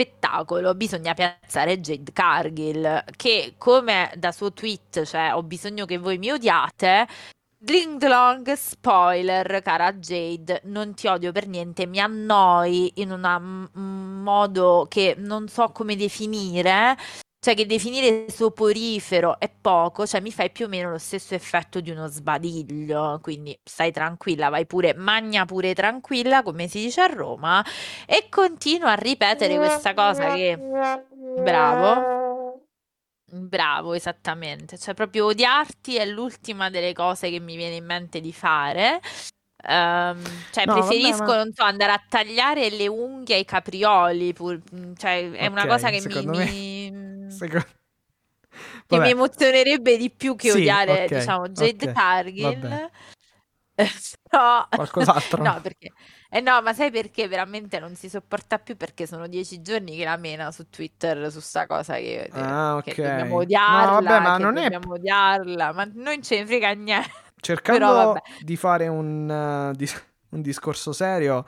spettacolo, 0.00 0.76
bisogna 0.76 1.12
piazzare 1.12 1.80
Jade 1.80 2.12
Cargill, 2.12 3.02
che 3.16 3.54
come 3.58 4.12
da 4.14 4.30
suo 4.30 4.52
tweet, 4.52 5.02
cioè 5.02 5.34
ho 5.34 5.42
bisogno 5.42 5.86
che 5.86 5.98
voi 5.98 6.18
mi 6.18 6.30
odiate, 6.30 7.08
Dling 7.58 7.98
Dlong, 7.98 8.52
spoiler, 8.52 9.60
cara 9.60 9.92
Jade, 9.94 10.60
non 10.66 10.94
ti 10.94 11.08
odio 11.08 11.32
per 11.32 11.48
niente, 11.48 11.86
mi 11.86 11.98
annoi 11.98 12.92
in 12.96 13.10
un 13.10 14.22
modo 14.22 14.86
che 14.88 15.16
non 15.18 15.48
so 15.48 15.70
come 15.72 15.96
definire, 15.96 16.96
cioè 17.40 17.54
che 17.54 17.66
definire 17.66 18.28
soporifero 18.30 19.38
è 19.38 19.48
poco, 19.48 20.06
cioè 20.06 20.20
mi 20.20 20.32
fai 20.32 20.50
più 20.50 20.66
o 20.66 20.68
meno 20.68 20.90
lo 20.90 20.98
stesso 20.98 21.34
effetto 21.34 21.80
di 21.80 21.90
uno 21.90 22.08
sbadiglio, 22.08 23.20
quindi 23.22 23.56
stai 23.62 23.92
tranquilla, 23.92 24.48
vai 24.48 24.66
pure, 24.66 24.94
magna 24.94 25.44
pure 25.44 25.72
tranquilla, 25.72 26.42
come 26.42 26.66
si 26.66 26.80
dice 26.80 27.00
a 27.02 27.06
Roma, 27.06 27.64
e 28.06 28.26
continua 28.28 28.92
a 28.92 28.96
ripetere 28.96 29.56
questa 29.56 29.94
cosa 29.94 30.34
che... 30.34 30.58
Bravo. 31.40 32.64
Bravo, 33.30 33.92
esattamente. 33.92 34.78
Cioè, 34.78 34.94
proprio 34.94 35.26
odiarti 35.26 35.96
è 35.96 36.06
l'ultima 36.06 36.70
delle 36.70 36.94
cose 36.94 37.30
che 37.30 37.40
mi 37.40 37.56
viene 37.56 37.76
in 37.76 37.84
mente 37.84 38.20
di 38.20 38.32
fare. 38.32 39.00
Um, 39.68 40.22
cioè, 40.50 40.64
no, 40.64 40.72
preferisco, 40.72 41.18
vabbè, 41.18 41.36
ma... 41.36 41.36
non 41.44 41.52
so, 41.52 41.62
andare 41.62 41.92
a 41.92 42.02
tagliare 42.08 42.70
le 42.70 42.88
unghie 42.88 43.36
ai 43.36 43.44
caprioli. 43.44 44.32
Pur... 44.32 44.60
Cioè, 44.96 45.30
è 45.30 45.46
okay, 45.46 45.46
una 45.48 45.66
cosa 45.66 45.90
che 45.90 46.02
mi. 46.06 46.26
Me... 46.26 46.44
mi... 46.44 47.06
Secondo... 47.30 47.66
Che 48.86 48.98
mi 48.98 49.10
emozionerebbe 49.10 49.96
di 49.96 50.10
più 50.10 50.34
che 50.34 50.50
sì, 50.50 50.58
odiare, 50.58 51.04
okay, 51.04 51.18
diciamo, 51.18 51.48
Jade 51.48 51.90
okay, 51.90 51.92
Cargill. 51.92 52.90
no, 54.30 54.66
qualcos'altro. 54.70 55.42
no, 55.42 55.60
perché 55.60 55.92
eh 56.30 56.40
no, 56.40 56.60
ma 56.60 56.74
sai 56.74 56.90
perché 56.90 57.26
veramente 57.26 57.78
non 57.78 57.94
si 57.94 58.08
sopporta 58.10 58.58
più? 58.58 58.76
Perché 58.76 59.06
sono 59.06 59.26
dieci 59.28 59.62
giorni 59.62 59.96
che 59.96 60.04
la 60.04 60.16
mena 60.18 60.50
su 60.50 60.68
Twitter 60.68 61.30
su 61.30 61.40
sta 61.40 61.66
cosa 61.66 61.94
che, 61.94 62.28
ah, 62.32 62.76
okay. 62.76 62.92
che 62.94 63.02
dobbiamo 63.02 63.36
odiarla, 63.36 63.84
no, 63.84 64.02
vabbè, 64.02 64.20
ma 64.20 64.36
non 64.36 64.54
dobbiamo 64.54 64.94
è... 64.94 64.98
odiarla, 64.98 65.72
ma 65.72 65.88
non 65.94 66.22
ce 66.22 66.40
ne 66.40 66.46
frega 66.46 66.72
niente. 66.72 67.10
Cercando 67.40 67.78
Però, 67.78 68.14
di 68.40 68.56
fare 68.56 68.88
un, 68.88 69.70
uh, 69.70 69.76
di, 69.76 69.88
un 70.30 70.42
discorso 70.42 70.92
serio... 70.92 71.44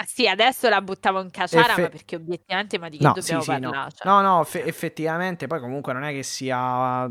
Ah, 0.00 0.04
sì, 0.06 0.26
adesso 0.26 0.66
la 0.70 0.80
buttavo 0.80 1.20
in 1.20 1.30
caciara, 1.30 1.72
Effe... 1.72 1.82
ma 1.82 1.88
perché 1.90 2.16
obiettivamente, 2.16 2.78
ma 2.78 2.88
di 2.88 2.96
che 2.96 3.04
no, 3.04 3.12
dobbiamo 3.12 3.42
sì, 3.42 3.46
parlare? 3.50 3.74
Sì, 3.74 3.78
no. 3.78 3.90
Cioè... 3.90 4.08
no, 4.10 4.20
no, 4.22 4.44
fe- 4.44 4.64
effettivamente, 4.64 5.46
poi 5.46 5.60
comunque 5.60 5.92
non 5.92 6.04
è 6.04 6.12
che 6.12 6.22
sia 6.22 7.10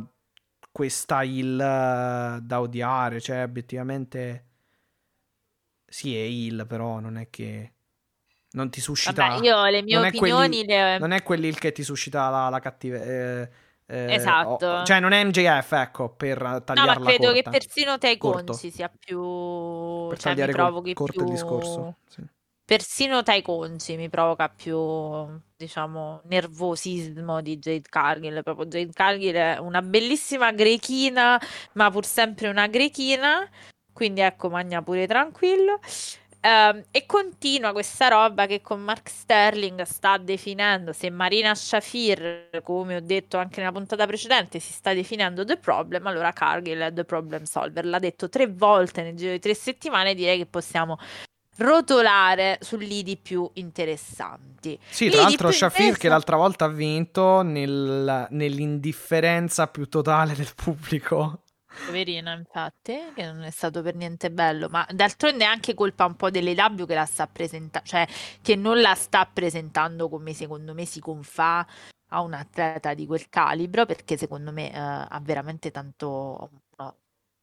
questa 0.72 1.22
il 1.22 1.54
uh, 1.54 2.40
da 2.42 2.60
odiare, 2.60 3.22
cioè 3.22 3.44
obiettivamente 3.44 4.46
sì, 5.86 6.16
è 6.16 6.22
il, 6.22 6.66
però 6.68 7.00
non 7.00 7.18
è 7.18 7.30
che 7.30 7.74
non 8.54 8.72
ti 8.72 8.82
suscita. 8.82 9.28
Vabbè, 9.28 9.46
io 9.46 9.66
le 9.66 9.84
mie 9.84 9.98
opinioni. 9.98 10.64
Quelli, 10.64 10.66
le... 10.66 10.98
Non 10.98 11.12
è 11.12 11.22
quelli 11.22 11.54
che 11.54 11.72
ti 11.72 11.84
suscita 11.84 12.30
la, 12.30 12.50
la 12.50 12.60
cattiveria. 12.60 13.44
Eh, 13.44 13.50
eh, 13.86 14.14
esatto. 14.16 14.66
Oh, 14.66 14.84
cioè, 14.84 15.00
non 15.00 15.12
è 15.12 15.24
MJF, 15.24 15.74
ecco, 15.74 16.10
per 16.10 16.64
tagliarla 16.66 16.94
No, 16.94 17.00
ma 17.02 17.06
credo 17.06 17.32
corta. 17.32 17.34
che 17.34 17.50
persino 17.52 17.98
Tai 18.00 18.18
Conci 18.18 18.72
sia 18.72 18.90
più... 18.90 20.08
Per 20.10 20.18
cioè, 20.18 20.36
mi 20.36 20.52
provochi 20.52 20.94
corto 20.96 21.14
più... 21.14 21.26
il 21.26 21.32
discorso. 21.32 21.98
Sì. 22.08 22.24
Persino 22.70 23.24
Tai 23.24 23.42
Conci 23.42 23.96
mi 23.96 24.10
provoca 24.10 24.48
più, 24.48 24.78
diciamo, 25.58 26.22
nervosismo 26.26 27.42
di 27.42 27.58
Jade 27.58 27.90
Cargill. 27.90 28.44
Proprio 28.44 28.68
Jade 28.68 28.94
Cargill 28.94 29.34
è 29.34 29.58
una 29.58 29.82
bellissima 29.82 30.52
grechina, 30.52 31.42
ma 31.74 31.90
pur 31.90 32.06
sempre 32.06 32.48
una 32.48 32.68
grechina 32.68 33.50
quindi 33.92 34.22
ecco, 34.22 34.50
magna 34.50 34.84
pure 34.84 35.08
tranquillo. 35.08 35.80
Uh, 36.42 36.82
e 36.92 37.06
continua 37.08 37.72
questa 37.74 38.08
roba 38.08 38.46
che 38.46 38.62
con 38.62 38.80
Mark 38.82 39.10
Sterling 39.10 39.82
sta 39.82 40.18
definendo, 40.18 40.94
se 40.94 41.10
Marina 41.10 41.54
Shafir, 41.56 42.62
come 42.64 42.96
ho 42.96 43.02
detto 43.02 43.38
anche 43.38 43.60
nella 43.60 43.74
puntata 43.74 44.06
precedente, 44.06 44.60
si 44.60 44.72
sta 44.72 44.94
definendo 44.94 45.44
The 45.44 45.58
Problem, 45.58 46.06
allora 46.06 46.32
Cargill 46.32 46.80
è 46.80 46.94
The 46.94 47.04
Problem 47.04 47.44
Solver. 47.44 47.84
L'ha 47.84 48.00
detto 48.00 48.30
tre 48.30 48.48
volte 48.48 49.02
nel 49.02 49.16
giro 49.16 49.32
di 49.32 49.40
tre 49.40 49.56
settimane, 49.56 50.14
direi 50.14 50.38
che 50.38 50.46
possiamo 50.46 50.98
rotolare 51.60 52.58
su 52.62 52.78
lidi 52.78 53.18
più 53.18 53.50
interessanti. 53.54 54.80
Sì, 54.90 55.10
tra 55.10 55.24
l'altro 55.24 55.52
Shafir 55.52 55.98
che 55.98 56.10
l'altra 56.10 56.38
volta 56.38 56.66
ha 56.66 56.70
vinto 56.70 57.42
nel, 57.42 58.28
nell'indifferenza 58.30 59.68
più 59.68 59.88
totale 59.88 60.34
del 60.34 60.52
pubblico. 60.56 61.44
Poverina, 61.86 62.34
infatti, 62.34 62.98
che 63.14 63.26
non 63.26 63.44
è 63.44 63.52
stato 63.52 63.82
per 63.82 63.96
niente 63.96 64.32
bello, 64.32 64.70
ma 64.70 64.86
d'altronde 64.92 65.44
è 65.44 65.48
anche 65.48 65.76
colpa 65.76 66.06
un 66.06 66.16
po' 66.16 66.30
delle 66.32 66.54
W 66.54 66.86
che 66.86 66.96
la 66.96 67.06
sta 67.06 67.28
presentando, 67.28 67.88
cioè 67.88 68.08
che 68.42 68.56
non 68.56 68.82
la 68.82 68.96
sta 68.96 69.30
presentando 69.32 70.10
come 70.10 70.34
secondo 70.34 70.74
me 70.74 70.86
si 70.86 71.00
confà 71.00 71.66
a 72.12 72.22
un 72.22 72.34
atleta 72.34 72.96
di 72.96 73.06
quel 73.06 73.30
calibro, 73.30 73.86
perché 73.86 74.18
secondo 74.18 74.52
me 74.52 74.74
eh, 74.74 74.78
ha 74.78 75.22
veramente 75.22 75.70
tanto 75.70 76.50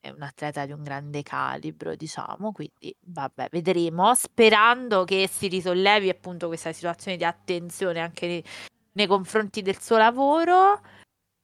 è 0.06 0.10
un 0.10 0.22
atleta 0.22 0.64
di 0.66 0.72
un 0.72 0.82
grande 0.82 1.22
calibro, 1.22 1.94
diciamo, 1.94 2.52
quindi 2.52 2.94
vabbè, 3.00 3.48
vedremo, 3.50 4.14
sperando 4.14 5.04
che 5.04 5.28
si 5.28 5.48
risollevi 5.48 6.08
appunto 6.08 6.46
questa 6.46 6.72
situazione 6.72 7.16
di 7.16 7.24
attenzione 7.24 8.00
anche 8.00 8.26
nei, 8.26 8.44
nei 8.92 9.06
confronti 9.06 9.62
del 9.62 9.80
suo 9.80 9.96
lavoro. 9.96 10.80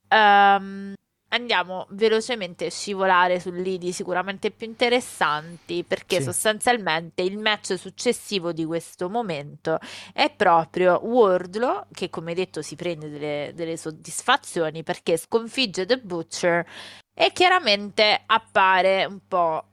Um, 0.08 0.94
andiamo 1.32 1.86
velocemente 1.90 2.66
a 2.66 2.70
scivolare 2.70 3.40
su 3.40 3.50
lidi 3.50 3.92
sicuramente 3.92 4.50
più 4.50 4.66
interessanti 4.66 5.84
perché 5.84 6.18
sì. 6.18 6.24
sostanzialmente 6.24 7.22
il 7.22 7.38
match 7.38 7.78
successivo 7.78 8.52
di 8.52 8.64
questo 8.64 9.08
momento 9.08 9.78
è 10.12 10.30
proprio 10.34 11.00
Wardlow 11.04 11.86
che 11.92 12.10
come 12.10 12.34
detto 12.34 12.62
si 12.62 12.76
prende 12.76 13.10
delle, 13.10 13.52
delle 13.54 13.76
soddisfazioni 13.76 14.82
perché 14.82 15.16
sconfigge 15.16 15.86
The 15.86 15.98
Butcher 15.98 16.66
e 17.14 17.32
chiaramente 17.32 18.22
appare 18.26 19.04
un 19.04 19.20
po' 19.26 19.64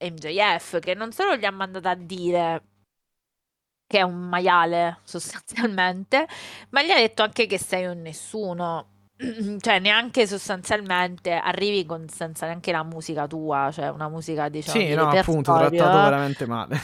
MJF 0.00 0.78
che 0.78 0.94
non 0.94 1.12
solo 1.12 1.36
gli 1.36 1.44
ha 1.44 1.50
mandato 1.50 1.88
a 1.88 1.94
dire 1.94 2.62
che 3.86 3.98
è 3.98 4.02
un 4.02 4.28
maiale 4.28 4.98
sostanzialmente 5.02 6.28
ma 6.70 6.82
gli 6.82 6.90
ha 6.90 6.96
detto 6.96 7.22
anche 7.22 7.46
che 7.46 7.58
sei 7.58 7.86
un 7.86 8.02
nessuno 8.02 8.97
cioè 9.58 9.78
neanche 9.80 10.26
sostanzialmente 10.26 11.32
arrivi 11.32 11.84
con 11.84 12.08
senza 12.08 12.46
neanche 12.46 12.72
la 12.72 12.84
musica 12.84 13.26
tua, 13.26 13.70
cioè 13.72 13.88
una 13.88 14.08
musica 14.08 14.48
diciamo 14.48 14.78
Sì, 14.78 14.94
no, 14.94 15.08
appunto, 15.08 15.54
trattato 15.54 16.02
veramente 16.02 16.46
male. 16.46 16.80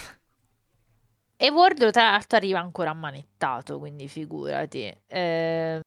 E 1.36 1.50
Wardlow 1.50 1.90
tra 1.90 2.10
l'altro 2.10 2.36
arriva 2.36 2.58
ancora 2.58 2.90
ammanettato, 2.90 3.78
quindi 3.78 4.08
figurati. 4.08 4.92
Eh, 5.06 5.80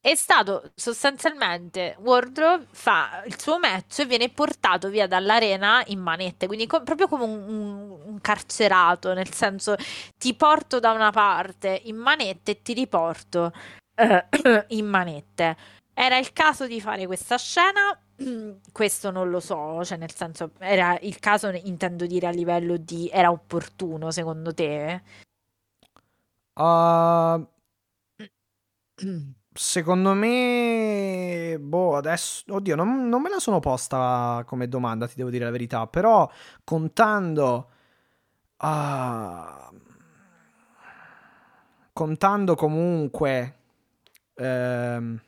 è 0.00 0.14
stato 0.14 0.70
sostanzialmente 0.74 1.96
Wardlow 1.98 2.66
fa 2.70 3.22
il 3.26 3.38
suo 3.38 3.58
match 3.58 4.00
e 4.00 4.06
viene 4.06 4.28
portato 4.28 4.88
via 4.88 5.08
dall'arena 5.08 5.82
in 5.86 6.00
manette, 6.00 6.46
quindi 6.46 6.66
co- 6.66 6.82
proprio 6.82 7.08
come 7.08 7.24
un, 7.24 7.42
un, 7.48 7.98
un, 8.04 8.20
carcerato, 8.20 9.12
nel 9.12 9.32
senso 9.32 9.74
ti 10.16 10.34
porto 10.34 10.78
da 10.78 10.92
una 10.92 11.10
parte 11.10 11.80
in 11.84 11.96
manette 11.96 12.52
e 12.52 12.62
ti 12.62 12.74
riporto 12.74 13.52
eh, 13.94 14.26
in 14.68 14.86
manette. 14.86 15.56
Era 16.00 16.16
il 16.16 16.32
caso 16.32 16.68
di 16.68 16.80
fare 16.80 17.06
questa 17.06 17.36
scena? 17.36 18.00
Questo 18.72 19.10
non 19.10 19.30
lo 19.30 19.40
so, 19.40 19.84
cioè 19.84 19.98
nel 19.98 20.14
senso, 20.14 20.52
era 20.60 20.96
il 21.00 21.18
caso, 21.18 21.48
intendo 21.48 22.06
dire 22.06 22.28
a 22.28 22.30
livello 22.30 22.76
di... 22.76 23.10
era 23.12 23.32
opportuno 23.32 24.12
secondo 24.12 24.54
te? 24.54 25.02
Uh, 26.54 27.44
secondo 29.52 30.14
me, 30.14 31.56
boh, 31.58 31.96
adesso, 31.96 32.44
oddio, 32.46 32.76
non, 32.76 33.08
non, 33.08 33.20
me 33.20 33.28
la 33.28 33.40
sono 33.40 33.58
posta 33.58 34.44
come 34.46 34.68
domanda, 34.68 35.08
ti 35.08 35.14
devo 35.16 35.30
dire 35.30 35.46
la 35.46 35.50
verità, 35.50 35.88
però 35.88 36.30
contando, 36.62 37.70
uh, 38.56 39.76
contando 41.92 42.54
comunque, 42.54 43.56
uh, 44.34 45.26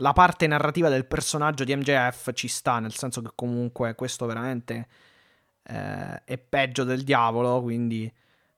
la 0.00 0.12
parte 0.12 0.46
narrativa 0.46 0.88
del 0.88 1.06
personaggio 1.06 1.64
di 1.64 1.74
MJF 1.74 2.32
ci 2.32 2.48
sta, 2.48 2.78
nel 2.78 2.94
senso 2.94 3.20
che 3.20 3.30
comunque 3.34 3.94
questo 3.94 4.26
veramente 4.26 4.86
eh, 5.64 6.24
è 6.24 6.38
peggio 6.38 6.84
del 6.84 7.02
diavolo, 7.02 7.60
quindi, 7.60 8.12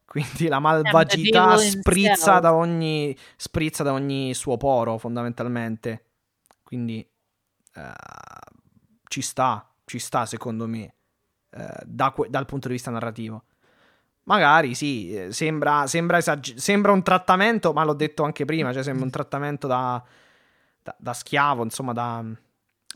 quindi 0.05 0.49
la 0.49 0.59
malvagità 0.59 1.57
sprizza 1.57 2.41
da, 2.41 2.55
ogni, 2.55 3.17
sprizza 3.37 3.83
da 3.83 3.93
ogni 3.93 4.35
suo 4.35 4.57
poro 4.57 4.99
fondamentalmente. 4.99 6.05
Quindi 6.63 7.07
eh, 7.75 7.93
ci 9.09 9.23
sta, 9.23 9.67
ci 9.87 9.99
sta 9.99 10.27
secondo 10.27 10.67
me, 10.69 10.95
eh, 11.51 11.83
da 11.85 12.11
que- 12.11 12.29
dal 12.29 12.47
punto 12.47 12.69
di 12.69 12.75
vista 12.75 12.91
narrativo. 12.91 13.45
Magari 14.25 14.75
sì, 14.75 15.17
eh, 15.17 15.33
sembra, 15.33 15.87
sembra, 15.87 16.19
esag- 16.19 16.55
sembra 16.57 16.93
un 16.93 17.03
trattamento, 17.03 17.73
ma 17.73 17.83
l'ho 17.83 17.95
detto 17.95 18.25
anche 18.25 18.45
prima, 18.45 18.75
cioè 18.75 18.83
sembra 18.83 19.05
un 19.05 19.11
trattamento 19.11 19.67
da 19.67 20.05
da, 20.83 20.95
da 20.99 21.13
schiavo, 21.13 21.63
insomma, 21.63 21.93
da... 21.93 22.25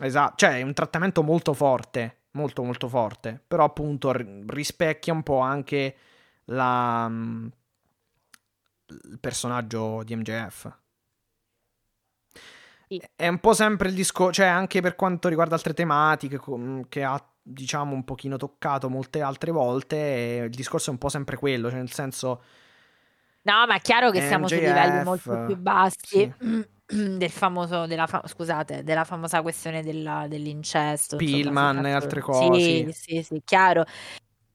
Esatto, 0.01 0.35
cioè 0.37 0.59
è 0.59 0.63
un 0.63 0.75
trattamento 0.75 1.23
molto 1.23 1.53
forte, 1.53 2.23
molto 2.33 2.65
molto 2.65 2.89
forte, 2.89 3.41
però 3.47 3.65
appunto 3.65 4.13
rispecchia 4.47 5.13
un 5.13 5.23
po' 5.23 5.39
anche 5.39 5.97
la... 6.47 7.11
il 8.87 9.19
personaggio 9.21 10.03
di 10.03 10.17
MJF. 10.17 10.79
È 13.17 13.27
un 13.27 13.39
po' 13.39 13.55
sempre 13.55 13.89
il 13.89 13.95
discorso, 13.95 14.33
cioè 14.35 14.47
anche 14.47 14.81
per 14.81 14.95
quanto 14.95 15.29
riguarda 15.29 15.55
altre 15.55 15.75
tematiche 15.75 16.41
che 16.89 17.03
ha 17.03 17.29
diciamo 17.47 17.95
un 17.95 18.05
pochino 18.05 18.37
toccato 18.37 18.89
molte 18.89 19.21
altre 19.21 19.51
volte 19.51 19.97
e 19.97 20.45
il 20.45 20.51
discorso 20.51 20.91
è 20.91 20.93
un 20.93 20.99
po' 20.99 21.09
sempre 21.09 21.37
quello, 21.37 21.69
cioè 21.69 21.79
nel 21.79 21.91
senso 21.91 22.43
No, 23.43 23.67
ma 23.67 23.75
è 23.75 23.81
chiaro 23.81 24.11
che 24.11 24.23
siamo 24.23 24.49
su 24.49 24.55
livelli 24.55 24.99
MJF, 24.99 25.05
molto 25.05 25.45
più 25.47 25.57
bassi 25.57 25.97
sì. 26.07 26.33
del 27.19 27.31
famoso, 27.31 27.87
della 27.87 28.07
fa- 28.07 28.23
scusate, 28.27 28.83
della 28.83 29.05
famosa 29.05 29.43
questione 29.43 29.83
della- 29.83 30.27
dell'incesto, 30.29 31.17
insomma, 31.17 31.53
Pillman 31.53 31.87
e 31.87 31.93
altre 31.93 32.21
Sì, 32.29 32.87
cose. 32.87 32.93
sì, 32.93 33.23
sì, 33.23 33.43
chiaro. 33.45 33.85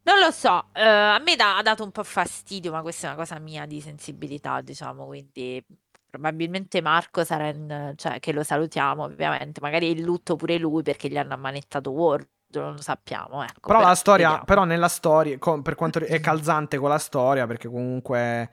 Non 0.04 0.20
lo 0.20 0.32
so, 0.32 0.70
eh, 0.74 0.82
a 0.82 1.20
me 1.20 1.36
dà- 1.36 1.58
ha 1.58 1.62
dato 1.62 1.84
un 1.84 1.92
po' 1.92 2.04
fastidio, 2.04 2.72
ma 2.72 2.82
questa 2.82 3.08
è 3.08 3.10
una 3.12 3.20
cosa 3.20 3.40
mia 3.40 3.66
di 3.66 3.82
sensibilità, 3.82 4.62
diciamo, 4.62 5.06
quindi 5.06 5.64
probabilmente 6.10 6.82
Marco 6.82 7.24
sarà 7.24 7.50
in, 7.50 7.94
cioè 7.96 8.20
che 8.20 8.32
lo 8.34 8.44
salutiamo, 8.44 9.04
ovviamente, 9.04 9.62
magari 9.62 9.88
è 9.88 9.98
in 9.98 10.04
lutto 10.04 10.36
pure 10.36 10.58
lui 10.58 10.82
perché 10.84 11.10
gli 11.10 11.18
hanno 11.18 11.34
ammanettato 11.36 11.92
Ward, 11.92 12.28
non 12.54 12.74
lo 12.76 12.82
sappiamo, 12.82 13.44
ecco, 13.44 13.72
Però 13.72 13.82
la 13.82 13.94
storia, 13.96 14.30
vediamo. 14.30 14.44
però 14.44 14.64
nella 14.66 14.88
storia, 14.88 15.38
con- 15.38 15.62
per 15.62 15.76
quanto 15.76 16.00
è 16.04 16.20
calzante 16.20 16.78
con 16.78 16.90
la 16.90 16.98
storia, 16.98 17.46
perché 17.46 17.68
comunque 17.70 18.50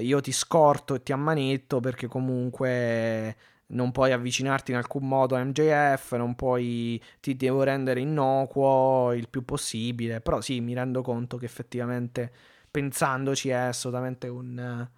io 0.00 0.20
ti 0.20 0.32
scorto 0.32 0.94
e 0.94 1.02
ti 1.02 1.12
ammanetto 1.12 1.80
perché 1.80 2.06
comunque 2.06 3.36
non 3.70 3.92
puoi 3.92 4.12
avvicinarti 4.12 4.70
in 4.70 4.76
alcun 4.76 5.06
modo 5.06 5.36
a 5.36 5.44
MJF, 5.44 6.12
non 6.16 6.34
puoi, 6.34 7.02
ti 7.20 7.36
devo 7.36 7.62
rendere 7.62 8.00
innocuo 8.00 9.12
il 9.12 9.28
più 9.28 9.44
possibile. 9.44 10.20
Però 10.20 10.40
sì, 10.40 10.60
mi 10.60 10.74
rendo 10.74 11.02
conto 11.02 11.36
che 11.36 11.44
effettivamente 11.44 12.32
pensandoci 12.70 13.50
è 13.50 13.54
assolutamente 13.54 14.28
un... 14.28 14.88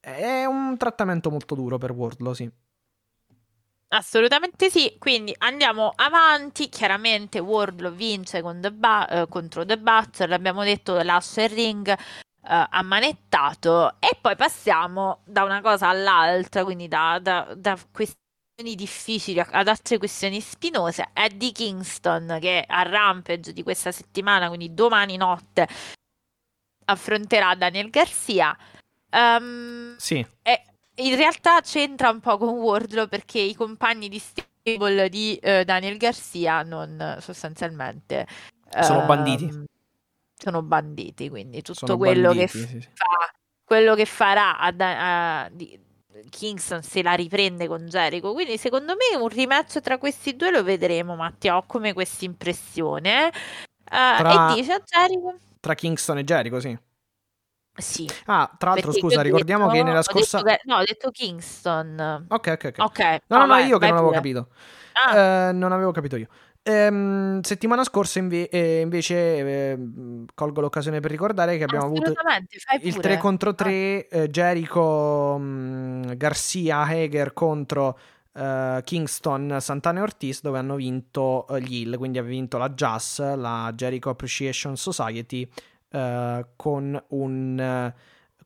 È 0.00 0.44
un 0.46 0.76
trattamento 0.76 1.30
molto 1.30 1.54
duro 1.54 1.78
per 1.78 1.92
Wardlow, 1.92 2.32
sì. 2.32 2.50
Assolutamente 3.88 4.70
sì, 4.70 4.96
quindi 4.98 5.34
andiamo 5.38 5.92
avanti. 5.94 6.68
Chiaramente 6.68 7.38
Wardlow 7.38 7.92
vince 7.92 8.42
The 8.42 8.72
Ba- 8.72 9.06
eh, 9.06 9.28
contro 9.28 9.64
The 9.64 9.78
Butcher, 9.78 10.28
l'abbiamo 10.28 10.64
detto, 10.64 11.00
lascia 11.02 11.42
il 11.44 11.50
ring 11.50 11.96
eh, 12.44 12.66
ammanettato 12.70 13.94
e 14.00 14.16
poi 14.20 14.36
passiamo 14.36 15.20
da 15.24 15.44
una 15.44 15.60
cosa 15.60 15.88
all'altra, 15.88 16.64
quindi 16.64 16.88
da, 16.88 17.18
da- 17.20 17.54
da 17.56 17.78
questioni 17.90 18.74
difficili 18.74 19.40
ad 19.40 19.68
altre 19.68 19.98
questioni 19.98 20.40
spinose. 20.40 21.10
Eddie 21.12 21.52
Kingston 21.52 22.38
che 22.40 22.64
a 22.66 22.82
Rampage 22.82 23.52
di 23.52 23.62
questa 23.62 23.92
settimana, 23.92 24.48
quindi 24.48 24.74
domani 24.74 25.16
notte, 25.16 25.68
affronterà 26.84 27.54
Daniel 27.54 27.90
Garcia. 27.90 28.56
Ehm, 29.10 29.96
Sì, 29.98 30.24
e 30.42 30.62
in 30.96 31.16
realtà 31.16 31.60
c'entra 31.60 32.10
un 32.10 32.20
po' 32.20 32.36
con 32.38 32.50
Wardlow 32.50 33.08
perché 33.08 33.38
i 33.38 33.54
compagni 33.54 34.08
di 34.08 34.18
stable 34.18 35.08
di 35.08 35.36
eh, 35.36 35.64
Daniel 35.64 35.96
Garcia 35.96 36.62
non 36.62 37.16
sostanzialmente 37.20 38.26
Sono 38.80 39.00
ehm, 39.00 39.06
banditi. 39.06 39.64
Sono 40.42 40.62
banditi, 40.62 41.28
quindi 41.28 41.62
tutto 41.62 41.86
sono 41.86 41.96
quello 41.96 42.30
che 42.32 42.46
banditi, 42.46 42.58
sì, 42.58 42.80
sì. 42.80 42.88
fa, 42.94 43.32
quello 43.64 43.94
che 43.94 44.04
farà 44.04 44.58
a, 44.58 44.72
a- 45.44 45.48
di- 45.50 45.78
Kingston 46.28 46.82
se 46.82 47.02
la 47.02 47.14
riprende 47.14 47.66
con 47.66 47.86
Jericho. 47.86 48.32
Quindi 48.32 48.58
secondo 48.58 48.94
me 48.94 49.16
un 49.20 49.28
rematch 49.28 49.80
tra 49.80 49.98
questi 49.98 50.36
due 50.36 50.50
lo 50.50 50.62
vedremo, 50.62 51.16
Mattia. 51.16 51.56
Ho 51.56 51.64
come 51.66 51.92
questa 51.94 52.24
impressione. 52.24 53.28
Eh, 53.28 53.32
Tra- 53.84 54.52
E 54.52 54.54
dice 54.54 54.72
a 54.72 54.82
Jericho: 54.84 55.38
Tra 55.60 55.74
Kingston 55.74 56.18
e 56.18 56.24
Jericho, 56.24 56.60
sì. 56.60 56.78
Sì. 57.74 58.06
Ah, 58.26 58.54
tra 58.58 58.70
l'altro, 58.72 58.90
Perché 58.90 59.00
scusa, 59.00 59.20
ho 59.20 59.22
ricordiamo 59.22 59.66
che 59.68 59.72
detto- 59.78 59.84
nella 59.86 59.98
ho 59.98 60.02
detto 60.02 60.18
scorsa... 60.18 60.42
che- 60.42 60.60
no, 60.64 60.76
ho 60.76 60.84
detto 60.84 61.10
Kingston. 61.10 62.26
Ok, 62.28 62.46
ok, 62.48 62.64
ok. 62.76 62.84
Ok. 62.84 62.98
No, 63.28 63.38
no, 63.38 63.40
no, 63.40 63.46
vai- 63.46 63.66
io 63.66 63.78
che 63.78 63.86
non 63.86 63.94
avevo 63.96 64.08
pure. 64.08 64.16
capito. 64.16 64.48
Ah, 64.92 65.48
Eh, 65.48 65.52
non 65.52 65.72
avevo 65.72 65.90
capito 65.90 66.16
io. 66.16 66.28
Ehm, 66.64 67.40
settimana 67.40 67.82
scorsa 67.82 68.20
inve- 68.20 68.48
eh, 68.48 68.80
invece 68.80 69.70
ehm, 69.70 70.26
colgo 70.32 70.60
l'occasione 70.60 71.00
per 71.00 71.10
ricordare 71.10 71.56
che 71.58 71.64
abbiamo 71.64 71.86
avuto 71.86 72.10
il 72.10 72.92
pure. 72.94 73.02
3 73.02 73.18
contro 73.18 73.54
3 73.54 74.08
eh, 74.08 74.28
Jericho 74.30 75.38
mh, 75.38 76.16
Garcia 76.16 76.82
Hager 76.82 77.32
contro 77.32 77.98
eh, 78.32 78.80
Kingston 78.84 79.56
Santana 79.60 79.98
e 79.98 80.02
Ortiz 80.02 80.40
dove 80.40 80.58
hanno 80.58 80.76
vinto 80.76 81.48
eh, 81.48 81.60
gli 81.60 81.78
Hill 81.80 81.96
quindi 81.96 82.18
ha 82.18 82.22
vinto 82.22 82.58
la 82.58 82.70
JAS 82.70 83.34
la 83.34 83.72
Jericho 83.74 84.10
Appreciation 84.10 84.76
Society 84.76 85.48
eh, 85.90 86.46
con 86.54 87.04
un 87.08 87.58
eh, 87.58 87.94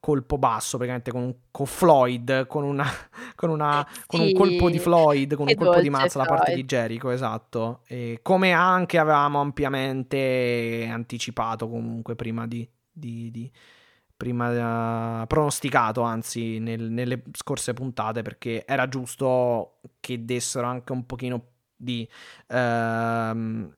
colpo 0.06 0.38
basso 0.38 0.76
praticamente 0.78 1.10
con, 1.10 1.22
un- 1.22 1.34
con 1.50 1.66
Floyd 1.66 2.46
con 2.46 2.62
una 2.64 2.84
con, 3.34 3.50
una, 3.50 3.86
con 4.06 4.20
un 4.20 4.30
Sì, 4.30 4.32
colpo 4.32 4.70
di 4.70 4.78
Floyd 4.78 5.34
con 5.34 5.46
un 5.48 5.54
che 5.54 5.56
colpo 5.56 5.80
di 5.80 5.90
mazza 5.90 6.18
da 6.18 6.26
parte 6.26 6.52
di 6.52 6.64
Jericho 6.64 7.10
esatto. 7.10 7.82
E 7.86 8.20
come 8.22 8.52
anche 8.52 8.98
avevamo 8.98 9.40
ampiamente 9.40 10.88
anticipato 10.90 11.68
comunque 11.68 12.14
prima 12.14 12.46
di, 12.46 12.68
di- 12.90 13.30
di- 13.30 13.50
prima 14.16 15.22
eh, 15.22 15.26
pronosticato 15.26 16.00
anzi 16.02 16.58
nel- 16.58 16.90
nelle 16.90 17.22
scorse 17.32 17.74
puntate 17.74 18.22
perché 18.22 18.64
era 18.66 18.88
giusto 18.88 19.80
che 20.00 20.24
dessero 20.24 20.66
anche 20.66 20.92
un 20.92 21.04
pochino 21.04 21.48
di 21.76 22.08
ehm, 22.48 23.74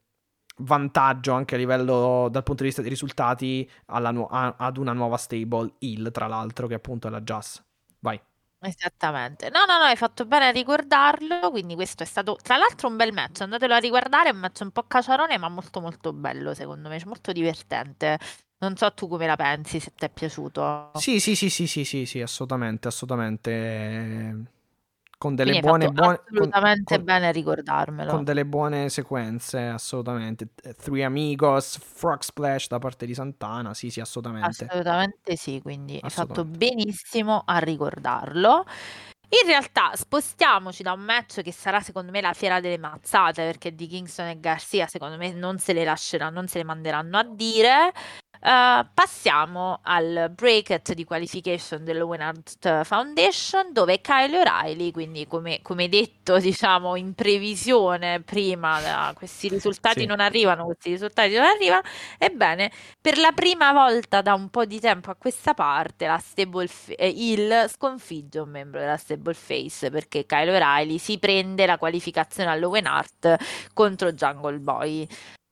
vantaggio 0.58 1.32
anche 1.32 1.54
a 1.54 1.58
livello 1.58 2.28
dal 2.30 2.42
punto 2.42 2.62
di 2.62 2.68
vista 2.68 2.82
dei 2.82 2.90
risultati 2.90 3.68
alla 3.86 4.10
nu- 4.10 4.26
a- 4.30 4.54
ad 4.58 4.76
una 4.76 4.92
nuova 4.92 5.16
stable 5.16 5.74
Hill 5.78 6.10
tra 6.10 6.26
l'altro 6.26 6.66
che 6.66 6.74
appunto 6.74 7.08
è 7.08 7.10
la 7.10 7.20
Jazz 7.20 7.58
vai 8.00 8.20
Esattamente. 8.60 9.50
No, 9.50 9.64
no, 9.66 9.78
no, 9.78 9.84
hai 9.84 9.96
fatto 9.96 10.24
bene 10.26 10.46
a 10.48 10.50
ricordarlo. 10.50 11.50
Quindi 11.50 11.74
questo 11.74 12.02
è 12.02 12.06
stato, 12.06 12.36
tra 12.42 12.56
l'altro, 12.56 12.88
un 12.88 12.96
bel 12.96 13.12
match. 13.12 13.40
Andatelo 13.42 13.74
a 13.74 13.78
riguardare, 13.78 14.30
è 14.30 14.32
un 14.32 14.38
match 14.38 14.60
un 14.62 14.70
po' 14.72 14.82
caciarone, 14.84 15.38
ma 15.38 15.48
molto 15.48 15.80
molto 15.80 16.12
bello, 16.12 16.54
secondo 16.54 16.88
me, 16.88 17.00
molto 17.06 17.30
divertente. 17.32 18.18
Non 18.58 18.76
so 18.76 18.92
tu 18.94 19.06
come 19.08 19.26
la 19.26 19.36
pensi, 19.36 19.78
se 19.80 19.92
ti 19.94 20.04
è 20.04 20.10
piaciuto. 20.10 20.90
sì 20.92 21.20
sì 21.20 21.34
sì 21.36 21.48
sì 21.50 21.66
sì 21.66 21.84
sì, 21.84 22.04
sì 22.06 22.20
assolutamente 22.20 22.88
assolutamente 22.88 24.50
con 25.18 25.34
delle 25.34 25.58
buone, 25.60 25.88
buone 25.90 26.20
assolutamente 26.24 26.94
con- 26.94 27.04
bene 27.04 27.26
a 27.26 27.30
ricordarmelo. 27.32 28.10
con 28.10 28.24
delle 28.24 28.46
buone 28.46 28.88
sequenze, 28.88 29.58
assolutamente. 29.66 30.48
Eh, 30.62 30.74
Three 30.74 31.02
Amigos, 31.02 31.78
Frog 31.78 32.20
Splash 32.22 32.68
da 32.68 32.78
parte 32.78 33.04
di 33.04 33.14
Santana, 33.14 33.74
sì, 33.74 33.90
sì, 33.90 34.00
assolutamente. 34.00 34.64
Assolutamente 34.64 35.36
sì, 35.36 35.60
quindi 35.60 35.94
hai 35.94 36.08
fatto 36.10 36.40
Assolutamente. 36.40 36.58
benissimo 36.74 37.42
a 37.44 37.58
ricordarlo. 37.58 38.64
In 39.30 39.46
realtà 39.46 39.90
spostiamoci 39.94 40.82
da 40.82 40.92
un 40.92 41.00
match 41.00 41.42
che 41.42 41.52
sarà 41.52 41.80
secondo 41.80 42.10
me 42.10 42.22
la 42.22 42.32
fiera 42.32 42.60
delle 42.60 42.78
mazzate, 42.78 43.44
perché 43.44 43.74
di 43.74 43.86
Kingston 43.86 44.26
e 44.28 44.40
Garcia 44.40 44.86
secondo 44.86 45.18
me 45.18 45.32
non 45.32 45.58
se 45.58 45.74
le 45.74 45.84
lasceranno, 45.84 46.34
non 46.36 46.48
se 46.48 46.58
le 46.58 46.64
manderanno 46.64 47.18
a 47.18 47.24
dire. 47.24 47.92
Eh, 48.40 48.86
passiamo 48.94 49.80
al 49.82 50.30
bracket 50.34 50.92
di 50.94 51.04
qualification 51.04 51.82
dell'Owen 51.84 52.20
Hart 52.20 52.84
Foundation 52.84 53.72
dove 53.72 54.00
Kyle 54.00 54.38
O'Reilly, 54.38 54.90
quindi 54.92 55.26
come, 55.26 55.60
come 55.62 55.88
detto 55.88 56.38
diciamo 56.38 56.94
in 56.96 57.14
previsione 57.14 58.20
prima 58.22 59.12
questi 59.14 59.48
risultati 59.48 60.00
Sì. 60.00 60.06
non 60.06 60.20
arrivano, 60.20 60.64
questi 60.66 60.90
risultati 60.90 61.34
non 61.34 61.44
arrivano, 61.44 61.82
ebbene 62.18 62.70
per 63.00 63.18
la 63.18 63.32
prima 63.32 63.72
volta 63.72 64.20
da 64.22 64.34
un 64.34 64.48
po' 64.50 64.64
di 64.64 64.78
tempo 64.80 65.10
a 65.10 65.16
questa 65.16 65.54
parte 65.54 66.06
la 66.06 66.18
stable 66.18 66.66
F- 66.68 66.92
eh, 66.96 67.08
Hill 67.08 67.66
sconfigge 67.68 68.38
un 68.38 68.50
membro 68.50 68.78
della 68.80 68.96
stable 68.96 69.34
face 69.34 69.90
perché 69.90 70.26
Kyle 70.26 70.54
O'Reilly 70.54 70.98
si 70.98 71.18
prende 71.18 71.66
la 71.66 71.78
qualificazione 71.78 72.50
all'Owen 72.50 72.86
Hart 72.86 73.36
contro 73.74 74.12
Jungle 74.12 74.58
Boy. 74.58 75.06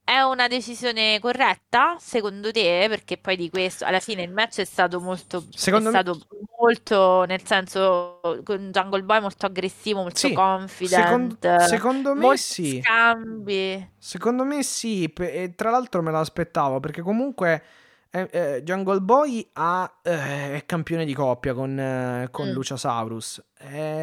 È 0.09 0.21
una 0.21 0.47
decisione 0.47 1.19
corretta 1.19 1.97
secondo 1.99 2.49
te? 2.53 2.85
Perché 2.87 3.17
poi 3.17 3.35
di 3.35 3.49
questo 3.49 3.83
alla 3.83 3.99
fine 3.99 4.21
il 4.21 4.31
match 4.31 4.59
è 4.61 4.63
stato 4.63 5.01
molto, 5.01 5.43
Secondo 5.53 5.89
è 5.89 5.91
me- 5.91 5.99
stato 5.99 6.25
molto 6.57 7.25
nel 7.25 7.45
senso 7.45 8.21
con 8.45 8.71
Jungle 8.71 9.03
Boy 9.03 9.19
molto 9.19 9.45
aggressivo, 9.47 10.03
molto 10.03 10.15
Sì, 10.17 10.31
confident, 10.31 11.41
Second- 11.45 11.57
secondo 11.57 12.15
me 12.15 12.37
sì. 12.37 12.79
scambi. 12.81 13.89
Secondo 13.97 14.45
me 14.45 14.63
sì, 14.63 15.03
e 15.13 15.51
tra 15.57 15.71
l'altro 15.71 16.01
me 16.01 16.11
l'aspettavo 16.11 16.79
perché 16.79 17.01
comunque 17.01 17.61
eh, 18.09 18.29
eh, 18.31 18.63
Jungle 18.63 19.01
Boy 19.01 19.45
ha, 19.55 19.93
eh, 20.03 20.55
è 20.55 20.63
campione 20.65 21.03
di 21.03 21.13
coppia 21.13 21.53
con, 21.53 21.77
eh, 21.77 22.29
con 22.31 22.47
Mm. 22.47 22.51
Luciasaurus. 22.53 23.43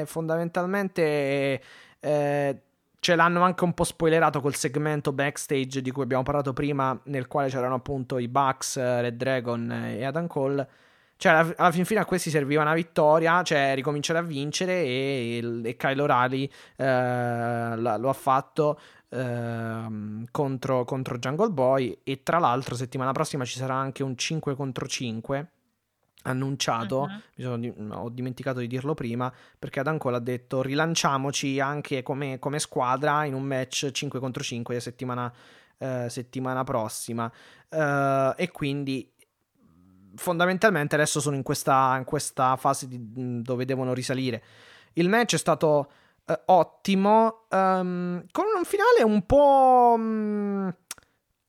Fondamentalmente 0.04 1.62
eh, 1.98 2.62
ce 3.04 3.16
l'hanno 3.16 3.42
anche 3.42 3.64
un 3.64 3.74
po' 3.74 3.84
spoilerato 3.84 4.40
col 4.40 4.54
segmento 4.54 5.12
backstage 5.12 5.82
di 5.82 5.90
cui 5.90 6.04
abbiamo 6.04 6.22
parlato 6.22 6.54
prima, 6.54 6.98
nel 7.04 7.26
quale 7.26 7.50
c'erano 7.50 7.74
appunto 7.74 8.16
i 8.16 8.28
Bucks, 8.28 8.78
eh, 8.78 9.02
Red 9.02 9.16
Dragon 9.16 9.70
eh, 9.70 9.98
e 9.98 10.04
Adam 10.06 10.26
Cole. 10.26 10.66
Cioè, 11.14 11.32
alla, 11.32 11.70
fin 11.70 11.84
fine 11.84 12.00
a 12.00 12.06
questi 12.06 12.30
serviva 12.30 12.62
una 12.62 12.72
vittoria, 12.72 13.42
cioè 13.42 13.74
ricominciare 13.74 14.20
a 14.20 14.22
vincere 14.22 14.84
e, 14.84 15.60
e 15.64 15.76
Kyle 15.76 16.00
O'Reilly 16.00 16.50
eh, 16.76 17.76
lo 17.76 18.08
ha 18.08 18.14
fatto 18.14 18.80
ehm, 19.10 20.24
contro, 20.30 20.84
contro 20.84 21.18
Jungle 21.18 21.50
Boy 21.50 21.98
e 22.04 22.22
tra 22.22 22.38
l'altro 22.38 22.74
settimana 22.74 23.12
prossima 23.12 23.44
ci 23.44 23.58
sarà 23.58 23.74
anche 23.74 24.02
un 24.02 24.16
5 24.16 24.54
contro 24.54 24.86
5 24.86 25.48
annunciato, 26.24 27.06
sono 27.36 27.58
di- 27.58 27.72
ho 27.90 28.08
dimenticato 28.10 28.58
di 28.60 28.66
dirlo 28.66 28.94
prima, 28.94 29.32
perché 29.58 29.80
Adam 29.80 29.98
Cole 29.98 30.16
ha 30.16 30.20
detto 30.20 30.60
rilanciamoci 30.62 31.60
anche 31.60 32.02
come, 32.02 32.38
come 32.38 32.58
squadra 32.58 33.24
in 33.24 33.34
un 33.34 33.42
match 33.44 33.90
5 33.90 34.20
contro 34.20 34.42
5 34.42 34.78
settimana, 34.80 35.32
eh, 35.78 36.06
settimana 36.08 36.64
prossima. 36.64 37.30
Eh, 37.68 38.34
e 38.36 38.50
quindi 38.50 39.10
fondamentalmente 40.16 40.94
adesso 40.94 41.20
sono 41.20 41.36
in 41.36 41.42
questa, 41.42 41.96
in 41.96 42.04
questa 42.04 42.56
fase 42.56 42.86
di- 42.88 43.42
dove 43.42 43.64
devono 43.64 43.92
risalire. 43.94 44.42
Il 44.94 45.08
match 45.08 45.34
è 45.34 45.38
stato 45.38 45.90
eh, 46.26 46.40
ottimo, 46.46 47.44
ehm, 47.50 48.24
con 48.30 48.44
un 48.56 48.64
finale 48.64 49.02
un 49.04 49.26
po'... 49.26 49.94
mm, 49.98 50.68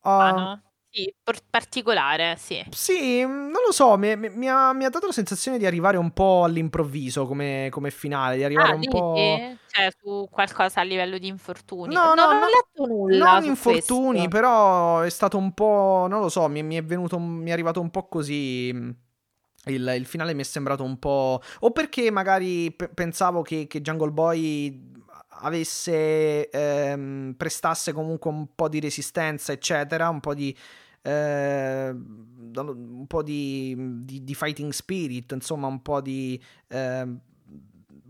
Ah, 0.08 0.28
ah, 0.28 0.32
no? 0.32 0.62
Sì, 0.96 1.14
particolare, 1.50 2.38
sì. 2.38 2.64
sì, 2.70 3.24
mm, 3.26 3.30
non 3.50 3.62
lo 3.66 3.72
so, 3.72 3.98
mi, 3.98 4.16
mi- 4.18 4.30
mi 4.30 4.50
ha, 4.50 4.74
mi 4.74 4.84
ha 4.86 4.90
dato 4.90 5.08
la 5.08 5.12
sensazione 5.14 5.58
di 5.58 5.66
arrivare 5.66 5.98
un 5.98 6.12
po' 6.12 6.44
all'improvviso 6.44 7.26
come, 7.26 7.68
come 7.72 7.92
finale, 7.92 8.36
di 8.38 8.44
arrivare 8.44 8.72
Ah, 8.72 8.76
un 8.76 8.88
po'... 8.88 9.56
Cioè, 9.68 9.90
su 10.02 10.28
qualcosa 10.32 10.82
a 10.82 10.84
livello 10.84 11.18
di 11.18 11.28
infortuni. 11.28 11.94
No, 11.94 12.14
no, 12.16 12.16
non 12.16 12.40
no, 12.40 12.46
ho 12.46 12.50
letto 12.50 12.86
nulla 12.86 13.38
Non 13.38 13.44
infortuni, 13.46 14.28
questo. 14.28 14.30
però 14.30 15.02
è 15.02 15.10
stato 15.10 15.38
un 15.38 15.54
po', 15.54 16.08
non 16.10 16.20
lo 16.22 16.30
so, 16.30 16.48
mi, 16.48 16.64
mi 16.64 16.76
è 16.76 16.84
venuto, 16.84 17.20
mi 17.20 17.50
è 17.50 17.54
arrivato 17.54 17.80
un 17.82 17.90
po' 17.92 18.08
così. 18.08 18.72
mm, 18.74 18.90
Il, 19.68 19.94
il 19.98 20.06
finale 20.06 20.34
mi 20.34 20.42
è 20.42 20.44
sembrato 20.46 20.84
un 20.84 20.98
po'... 21.00 21.42
O 21.60 21.72
perché 21.72 22.10
magari 22.12 22.72
pe- 22.72 22.90
pensavo 22.90 23.42
che, 23.42 23.68
che 23.68 23.82
Jungle 23.82 24.12
Boy 24.12 24.92
avesse... 25.42 26.50
ehm, 26.50 27.34
prestasse 27.38 27.92
comunque 27.94 28.30
un 28.32 28.48
po' 28.56 28.68
di 28.70 28.80
resistenza, 28.80 29.52
eccetera, 29.52 30.10
un 30.10 30.20
po' 30.20 30.34
di... 30.34 30.56
eh, 31.06 31.90
un 31.94 33.06
po' 33.08 33.24
di, 33.24 33.76
di- 34.04 34.24
di 34.24 34.34
fighting 34.34 34.72
spirit, 34.72 35.32
insomma, 35.34 35.68
un 35.68 35.82
po' 35.82 36.02
di... 36.02 36.42
ehm, 36.68 37.20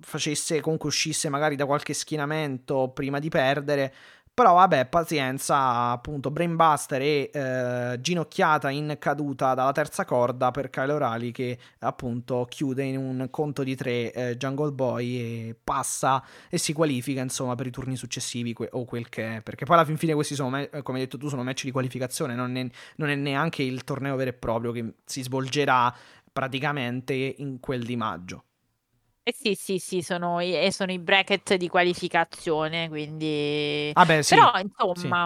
facesse 0.06 0.62
comunque 0.62 0.90
uscisse 0.90 1.30
magari 1.30 1.56
da 1.56 1.66
qualche 1.66 1.94
schienamento 1.94 2.90
prima 2.94 3.18
di 3.18 3.30
perdere. 3.30 3.94
Però 4.36 4.54
vabbè, 4.56 4.88
pazienza, 4.88 5.92
appunto, 5.92 6.30
Brainbuster 6.30 7.02
e 7.02 7.30
eh, 7.34 7.98
ginocchiata 8.02 8.70
in 8.70 8.98
caduta 9.00 9.54
dalla 9.54 9.72
terza 9.72 10.04
corda 10.04 10.52
per 10.52 10.70
Kyle 10.70 10.92
O'Reilly 10.92 11.32
che 11.32 11.58
appunto 11.80 12.46
chiude 12.50 12.84
in 12.84 12.98
un 12.98 13.30
conto 13.32 13.64
di 13.64 13.78
tre 13.78 14.12
eh, 14.12 14.36
Jungle 14.36 14.74
Boy 14.74 15.16
e 15.16 15.56
passa 15.64 16.22
e 16.50 16.58
si 16.58 16.74
qualifica 16.74 17.22
insomma 17.22 17.56
per 17.56 17.68
i 17.68 17.72
turni 17.72 17.96
successivi 17.96 18.52
que- 18.52 18.68
o 18.74 18.84
quel 18.84 19.08
che 19.08 19.38
è. 19.38 19.42
Perché 19.42 19.64
poi 19.64 19.78
alla 19.78 19.86
fin 19.86 19.96
fine 19.96 20.14
questi 20.14 20.36
sono, 20.36 20.50
me- 20.50 20.70
come 20.84 20.98
hai 20.98 21.06
detto 21.06 21.18
tu, 21.18 21.30
sono 21.30 21.42
match 21.42 21.64
di 21.64 21.72
qualificazione, 21.72 22.36
non 22.36 22.58
è, 22.58 22.68
non 22.98 23.08
è 23.08 23.16
neanche 23.16 23.64
il 23.64 23.86
torneo 23.86 24.18
vero 24.18 24.32
e 24.32 24.34
proprio 24.34 24.74
che 24.74 24.96
si 25.06 25.24
svolgerà 25.24 25.96
praticamente 26.34 27.14
in 27.14 27.62
quel 27.62 27.86
di 27.86 27.96
maggio. 27.96 28.44
Eh 29.28 29.34
sì, 29.34 29.56
sì, 29.56 29.80
sì, 29.80 30.04
sono 30.04 30.40
i, 30.40 30.54
e 30.54 30.72
sono 30.72 30.92
i 30.92 31.00
bracket 31.00 31.56
di 31.56 31.68
qualificazione, 31.68 32.88
quindi... 32.90 33.90
Vabbè, 33.92 34.22
sì. 34.22 34.36
Però, 34.36 34.52
insomma, 34.60 35.24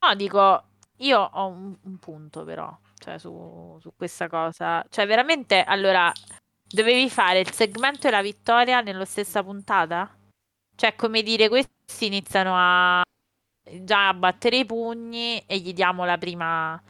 no, 0.00 0.14
dico, 0.16 0.64
io 0.96 1.20
ho 1.20 1.46
un, 1.46 1.76
un 1.80 1.98
punto 1.98 2.42
però, 2.42 2.76
cioè 2.98 3.18
su, 3.18 3.78
su 3.80 3.92
questa 3.96 4.28
cosa. 4.28 4.84
Cioè, 4.90 5.06
veramente, 5.06 5.62
allora, 5.62 6.12
dovevi 6.66 7.08
fare 7.08 7.38
il 7.38 7.52
segmento 7.52 8.08
e 8.08 8.10
la 8.10 8.20
vittoria 8.20 8.80
nella 8.80 9.04
stessa 9.04 9.44
puntata? 9.44 10.12
Cioè, 10.74 10.96
come 10.96 11.22
dire, 11.22 11.48
questi 11.48 12.06
iniziano 12.06 12.52
a 12.56 13.00
già 13.62 14.08
a 14.08 14.14
battere 14.14 14.56
i 14.56 14.64
pugni 14.64 15.40
e 15.46 15.58
gli 15.58 15.72
diamo 15.72 16.04
la 16.04 16.18
prima, 16.18 16.82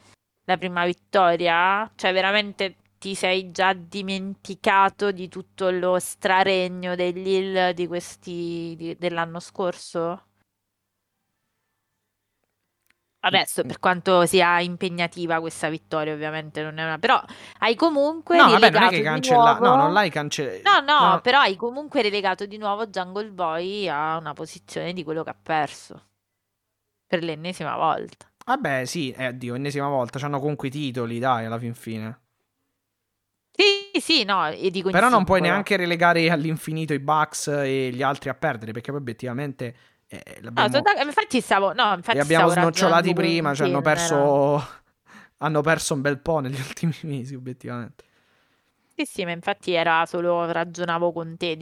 la 0.45 0.57
prima 0.57 0.87
vittoria? 0.87 1.91
Cioè, 1.95 2.15
veramente 2.15 2.77
ti 3.01 3.15
sei 3.15 3.51
già 3.51 3.73
dimenticato 3.73 5.11
di 5.11 5.29
tutto 5.29 5.71
lo 5.71 5.99
straregno 5.99 6.95
degli 6.95 7.27
Hill 7.29 7.71
di 7.71 7.87
questi 7.87 8.75
di- 8.77 8.97
dell'anno 8.99 9.41
scorso? 9.41 10.27
Adesso, 13.23 13.63
per 13.65 13.79
quanto 13.79 14.27
sia 14.27 14.61
impegnativa 14.61 15.41
questa 15.41 15.71
vittoria, 15.71 16.13
ovviamente 16.13 16.63
non 16.63 16.79
è 16.79 16.85
una... 16.85 16.99
Però 16.99 17.23
hai 17.61 17.75
comunque 17.75 18.37
No, 18.37 18.49
vabbè, 18.51 18.71
non 18.71 18.83
è 18.83 18.89
che 18.91 19.03
cancella... 19.03 19.59
nuovo... 19.59 19.65
No, 19.65 19.77
non 19.77 19.93
l'hai 19.93 20.11
cancellato. 20.11 20.85
No, 20.85 20.99
no, 21.15 21.21
però 21.21 21.41
hai 21.41 21.57
comunque 21.57 22.03
relegato 22.03 22.45
di 22.45 22.59
nuovo 22.59 22.87
Jungle 22.87 23.31
Boy 23.31 23.89
a 23.89 24.19
una 24.19 24.35
posizione 24.35 24.93
di 24.93 25.05
quello 25.05 25.23
che 25.23 25.31
ha 25.31 25.37
perso. 25.41 26.09
Per 27.07 27.23
l'ennesima 27.23 27.77
volta. 27.77 28.31
Vabbè, 28.45 28.85
sì, 28.85 29.11
eh, 29.11 29.35
Dio, 29.37 29.55
ennesima 29.55 29.89
volta. 29.89 30.19
C'hanno 30.19 30.39
comunque 30.39 30.69
i 30.69 30.71
titoli, 30.71 31.19
dai, 31.19 31.47
alla 31.47 31.59
fin 31.59 31.75
fine. 31.75 32.21
Sì, 33.61 34.01
sì, 34.01 34.25
no, 34.25 34.49
e 34.49 34.71
dico 34.71 34.91
Però 34.91 35.11
non 35.11 35.25
puoi 35.25 35.43
neanche 35.43 35.77
relegare 35.77 36.31
all'infinito 36.31 36.95
i 36.95 36.99
Bucks 36.99 37.49
e 37.49 37.91
gli 37.93 38.03
altri 38.03 38.31
a 38.31 38.35
perdere, 38.35 38.73
perché 38.73 38.91
poi 38.91 39.01
obiettivamente 39.01 39.75
eh, 40.09 40.41
No, 40.51 40.69
d'ac- 40.69 41.05
infatti 41.05 41.41
stavo... 41.43 41.75
No, 41.75 41.93
infatti 41.95 42.17
li 42.17 42.23
abbiamo 42.23 42.49
snocciolati 42.49 43.13
prima, 43.13 43.55
cioè 43.55 43.69
hanno 43.69 43.83
perso... 43.83 44.67
hanno 45.39 45.61
perso 45.61 45.95
un 45.95 46.01
bel 46.01 46.19
po' 46.19 46.41
negli 46.41 46.59
ultimi 46.67 46.97
mesi, 47.03 47.35
obiettivamente. 47.35 48.05
Sì, 48.95 49.05
sì, 49.05 49.25
ma 49.25 49.33
infatti 49.33 49.73
era 49.73 50.05
solo 50.07 50.51
ragionavo 50.51 51.13
con 51.13 51.37
te, 51.37 51.57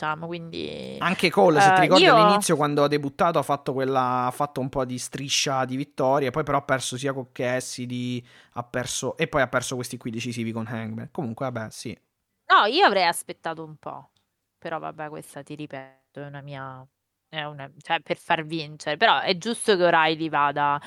diciamo, 0.00 0.26
quindi... 0.26 0.96
Anche 1.02 1.30
Cole, 1.30 1.60
se 1.60 1.72
ti 1.72 1.78
Eh, 1.78 1.80
ricordi 1.82 2.04
io- 2.04 2.14
all'inizio, 2.14 2.56
quando 2.56 2.84
ha 2.84 2.88
debuttato, 2.88 3.38
ha 3.38 3.42
fatto, 3.42 3.72
quella, 3.72 4.26
ha 4.26 4.30
fatto 4.30 4.60
un 4.60 4.68
po' 4.68 4.84
di 4.84 4.98
striscia 4.98 5.64
di 5.64 5.76
vittorie, 5.76 6.30
poi 6.30 6.42
però 6.42 6.58
ha 6.58 6.62
perso 6.62 6.96
sia 6.96 7.12
con 7.12 7.32
Cassidy, 7.32 8.24
ha 8.54 8.62
perso... 8.62 9.16
e 9.16 9.26
poi 9.28 9.42
ha 9.42 9.48
perso 9.48 9.74
questi 9.76 9.96
qui 9.96 10.10
decisivi 10.10 10.52
con 10.52 10.66
Hangman. 10.66 11.08
Comunque, 11.10 11.50
vabbè, 11.50 11.70
sì. 11.70 11.98
No, 12.46 12.64
io 12.66 12.84
avrei 12.84 13.06
aspettato 13.06 13.62
un 13.64 13.76
po'. 13.76 14.10
Però 14.58 14.78
vabbè, 14.78 15.08
questa 15.08 15.42
ti 15.42 15.54
ripeto, 15.54 16.20
è 16.20 16.26
una 16.26 16.40
mia... 16.42 16.86
È 17.28 17.44
una... 17.44 17.70
cioè, 17.80 18.00
per 18.00 18.18
far 18.18 18.44
vincere. 18.44 18.96
Però 18.96 19.20
è 19.20 19.36
giusto 19.38 19.76
che 19.76 19.84
O'Reilly 19.84 20.28
vada... 20.28 20.80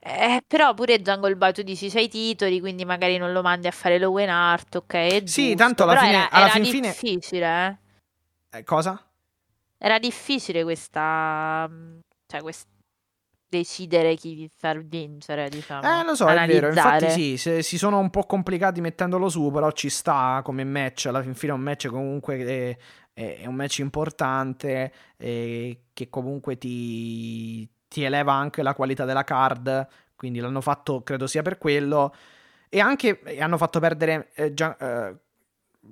Eh, 0.00 0.42
però 0.46 0.74
pure 0.74 1.00
Jungle 1.02 1.34
Boy 1.36 1.52
tu 1.52 1.62
dici 1.62 1.88
c'hai 1.90 2.04
i 2.04 2.08
titoli, 2.08 2.60
quindi 2.60 2.84
magari 2.84 3.16
non 3.18 3.32
lo 3.32 3.42
mandi 3.42 3.66
a 3.66 3.72
fare 3.72 3.98
l'Owen 3.98 4.28
Art, 4.28 4.76
ok? 4.76 5.22
Sì, 5.24 5.48
giusto. 5.48 5.56
tanto 5.56 5.82
alla 5.82 5.94
Però 5.94 6.04
fine- 6.04 6.16
era, 6.18 6.30
alla 6.30 6.44
era 6.44 6.52
fin 6.52 6.64
fine- 6.64 6.88
difficile, 6.88 7.66
eh. 7.66 7.78
Eh, 8.50 8.64
cosa? 8.64 9.02
Era 9.76 9.98
difficile 9.98 10.62
questa... 10.62 11.66
mm, 11.68 11.98
cioè, 12.26 12.40
quest- 12.40 12.68
decidere 13.50 14.14
chi 14.14 14.48
far 14.54 14.82
vincere, 14.84 15.48
diciamo. 15.48 16.00
Eh, 16.00 16.04
lo 16.04 16.14
so, 16.14 16.28
è 16.28 16.46
vero. 16.46 16.68
Infatti, 16.68 17.04
Analizzare. 17.06 17.10
sì, 17.10 17.36
se- 17.38 17.62
si 17.62 17.78
sono 17.78 17.98
un 17.98 18.10
po' 18.10 18.24
complicati 18.24 18.80
mettendolo 18.80 19.28
su, 19.28 19.50
però 19.50 19.70
ci 19.72 19.88
sta 19.88 20.40
come 20.44 20.64
match. 20.64 21.06
Alla 21.06 21.22
fin 21.22 21.34
fine 21.34 21.52
è 21.52 21.54
un 21.54 21.62
match 21.62 21.88
comunque 21.88 22.36
è, 22.44 22.76
è- 23.14 23.38
è 23.40 23.46
un 23.46 23.54
match 23.54 23.78
importante 23.78 24.92
e 25.16 25.84
che 25.92 26.08
comunque 26.10 26.58
ti, 26.58 27.66
ti 27.88 28.02
eleva 28.02 28.32
anche 28.34 28.62
la 28.62 28.74
qualità 28.74 29.04
della 29.04 29.24
card. 29.24 29.86
Quindi 30.14 30.40
l'hanno 30.40 30.60
fatto, 30.60 31.02
credo 31.02 31.26
sia 31.26 31.42
per 31.42 31.56
quello. 31.58 32.14
E 32.68 32.80
anche 32.80 33.20
e 33.22 33.40
hanno 33.40 33.56
fatto 33.56 33.80
perdere. 33.80 34.30
eh, 34.34 34.52
già- 34.52 34.76
eh, 34.76 35.16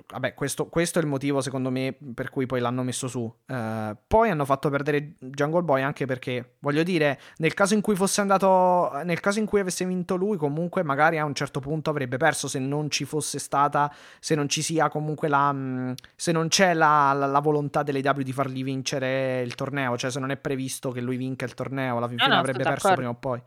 vabbè, 0.07 0.35
questo, 0.35 0.69
questo 0.69 0.99
è 0.99 1.03
il 1.03 1.09
motivo, 1.09 1.41
secondo 1.41 1.71
me, 1.71 1.97
per 2.15 2.31
cui 2.31 2.47
poi 2.47 2.61
l'hanno 2.61 2.83
messo 2.83 3.09
su. 3.09 3.33
Eh, 3.47 3.97
poi 4.07 4.31
hanno 4.31 4.45
fatto 4.45 4.69
perdere 4.71 5.15
Jungle 5.19 5.63
Boy 5.63 5.83
anche 5.83 6.07
perché, 6.07 6.57
voglio 6.61 6.83
dire, 6.83 7.19
nel 7.39 7.55
caso 7.55 7.75
in 7.75 7.81
cui 7.81 7.95
fosse 7.97 8.21
andato. 8.21 8.91
Nel 9.05 9.21
caso 9.21 9.39
in 9.39 9.47
cui 9.47 9.61
avesse 9.61 9.85
vinto 9.85 10.17
lui, 10.17 10.37
comunque, 10.37 10.83
magari 10.83 11.19
a 11.19 11.25
un 11.25 11.35
certo 11.35 11.61
punto 11.61 11.91
avrebbe 11.91 12.17
perso 12.17 12.49
se 12.49 12.59
non 12.59 12.91
ci 12.91 13.05
fosse 13.05 13.39
stata. 13.39 13.93
Se 14.21 14.35
non 14.35 14.49
ci 14.49 14.63
sia 14.63 14.89
comunque 14.89 15.29
la. 15.29 15.53
mh, 15.53 15.95
Se 16.15 16.33
non 16.33 16.49
c'è 16.49 16.75
la, 16.75 17.13
la- 17.13 17.27
la 17.27 17.41
volontà 17.41 17.83
dell'AW 17.83 18.23
di 18.23 18.33
fargli 18.33 18.63
vincere 18.65 19.43
il 19.43 19.55
torneo. 19.55 19.97
Cioè, 19.97 20.11
se 20.11 20.19
non 20.21 20.31
è 20.31 20.37
previsto 20.37 20.91
che 20.91 21.01
lui 21.01 21.17
vinca 21.17 21.45
il 21.45 21.55
torneo, 21.55 21.97
alla 21.97 22.09
fin 22.09 22.17
No, 22.17 22.23
fine 22.25 22.35
no, 22.35 22.41
avrebbe 22.41 22.63
perso 22.65 22.89
d'accordo. 22.89 22.97
prima 22.97 23.11
o 23.11 23.15
poi. 23.15 23.43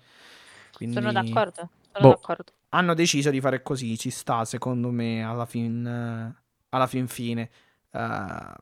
Quindi 0.73 0.95
Sono 0.95 1.11
d'accordo. 1.11 1.69
Sono 1.91 2.07
Boh. 2.07 2.09
d'accordo. 2.09 2.51
Hanno 2.69 2.93
deciso 2.93 3.29
di 3.29 3.41
fare 3.41 3.61
così, 3.61 3.97
ci 3.97 4.09
sta 4.09 4.45
secondo 4.45 4.89
me 4.91 5.23
alla 5.23 5.45
fin, 5.45 5.85
eh, 5.85 6.43
alla 6.69 6.87
fin 6.87 7.07
fine. 7.07 7.49
Eh, 7.91 8.53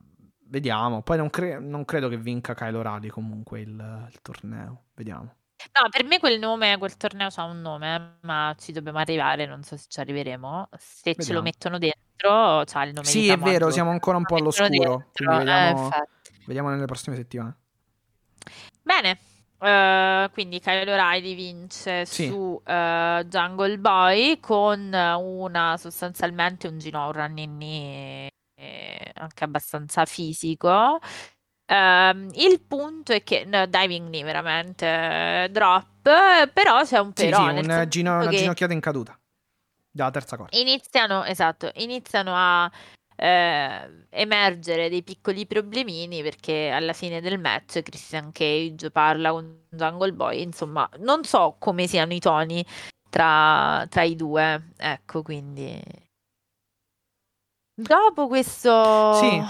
vediamo, 0.50 1.02
poi 1.02 1.18
non, 1.18 1.30
cre- 1.30 1.60
non 1.60 1.86
credo 1.86 2.08
che 2.10 2.18
vinca 2.18 2.54
Kylo 2.54 2.82
Radi 2.82 3.10
comunque 3.10 3.60
il, 3.62 4.08
il 4.12 4.22
torneo, 4.22 4.86
vediamo. 4.96 5.36
No, 5.82 5.90
per 5.90 6.06
me 6.06 6.20
quel 6.20 6.40
nome, 6.40 6.78
quel 6.78 6.96
torneo 6.98 7.30
ha 7.36 7.44
un 7.44 7.62
nome, 7.62 8.18
ma 8.22 8.56
ci 8.60 8.72
dobbiamo 8.72 9.00
arrivare, 9.00 9.46
non 9.46 9.64
so 9.64 9.76
se 9.76 9.86
ci 9.90 10.00
arriveremo. 10.00 10.70
Se 10.78 11.12
ce 11.12 11.14
Vediamo. 11.18 11.40
lo 11.40 11.44
mettono 11.44 11.78
dentro, 11.80 12.64
c'ha 12.66 12.84
il 12.84 12.94
nome 12.94 13.08
Sì, 13.08 13.22
di 13.22 13.30
è 13.30 13.38
vero, 13.38 13.72
siamo 13.72 13.90
ancora 13.90 14.18
un 14.18 14.24
po' 14.24 14.36
all'oscuro, 14.36 14.70
dentro, 14.70 15.34
eh, 15.34 15.38
vediamo, 15.38 15.86
infatti. 15.86 16.32
vediamo 16.46 16.70
nelle 16.70 16.86
prossime 16.86 17.16
settimane. 17.16 17.58
Bene, 18.84 19.18
eh, 19.60 20.30
quindi 20.34 20.60
Kyle 20.60 20.92
O'Reilly 20.92 21.36
vince 21.36 22.06
Sì. 22.06 22.28
su 22.28 22.62
eh, 22.66 23.26
Jungle 23.28 23.78
Boy 23.78 24.40
con 24.40 24.92
una 24.94 25.78
sostanzialmente 25.78 26.68
un 26.68 26.78
gino 26.80 27.06
un 27.06 27.12
running 27.14 27.56
knee, 27.56 28.30
eh, 28.60 29.12
anche 29.16 29.44
abbastanza 29.44 30.06
fisico. 30.06 31.00
Ehm, 31.70 32.30
il 32.36 32.62
punto 32.62 33.12
è 33.14 33.24
che 33.24 33.44
no, 33.46 33.66
diving 33.66 34.08
knee 34.08 34.24
veramente 34.24 35.48
drop, 35.52 36.50
però 36.54 36.82
c'è 36.84 37.00
un 37.00 37.12
Sì, 37.14 37.26
però, 37.26 37.48
sì, 37.48 37.54
nel 37.54 37.66
un 37.84 37.90
gino- 37.90 38.16
una 38.22 38.30
ginocchiata 38.30 38.74
in 38.74 38.80
caduta. 38.80 39.20
della 39.92 40.12
terza 40.12 40.38
corda. 40.38 40.56
Iniziano, 40.58 41.24
esatto, 41.26 41.72
iniziano 41.76 42.32
a 42.36 42.72
eh, 43.20 44.06
emergere 44.12 44.90
dei 44.90 45.02
piccoli 45.02 45.48
problemini 45.48 46.22
perché 46.22 46.70
alla 46.70 46.94
fine 46.94 47.20
del 47.20 47.40
match 47.40 47.82
Christian 47.82 48.32
Cage 48.32 48.92
parla 48.92 49.32
con 49.32 49.64
Jungle 49.70 50.14
Boy, 50.14 50.42
insomma, 50.42 50.88
non 51.00 51.24
so 51.24 51.56
come 51.58 51.88
siano 51.88 52.14
i 52.14 52.20
toni 52.20 52.64
tra, 53.10 53.86
tra 53.90 54.04
i 54.04 54.16
due, 54.16 54.70
ecco, 54.78 55.24
quindi... 55.24 55.82
Dopo 57.74 58.28
questo... 58.28 59.14
Sì, 59.14 59.44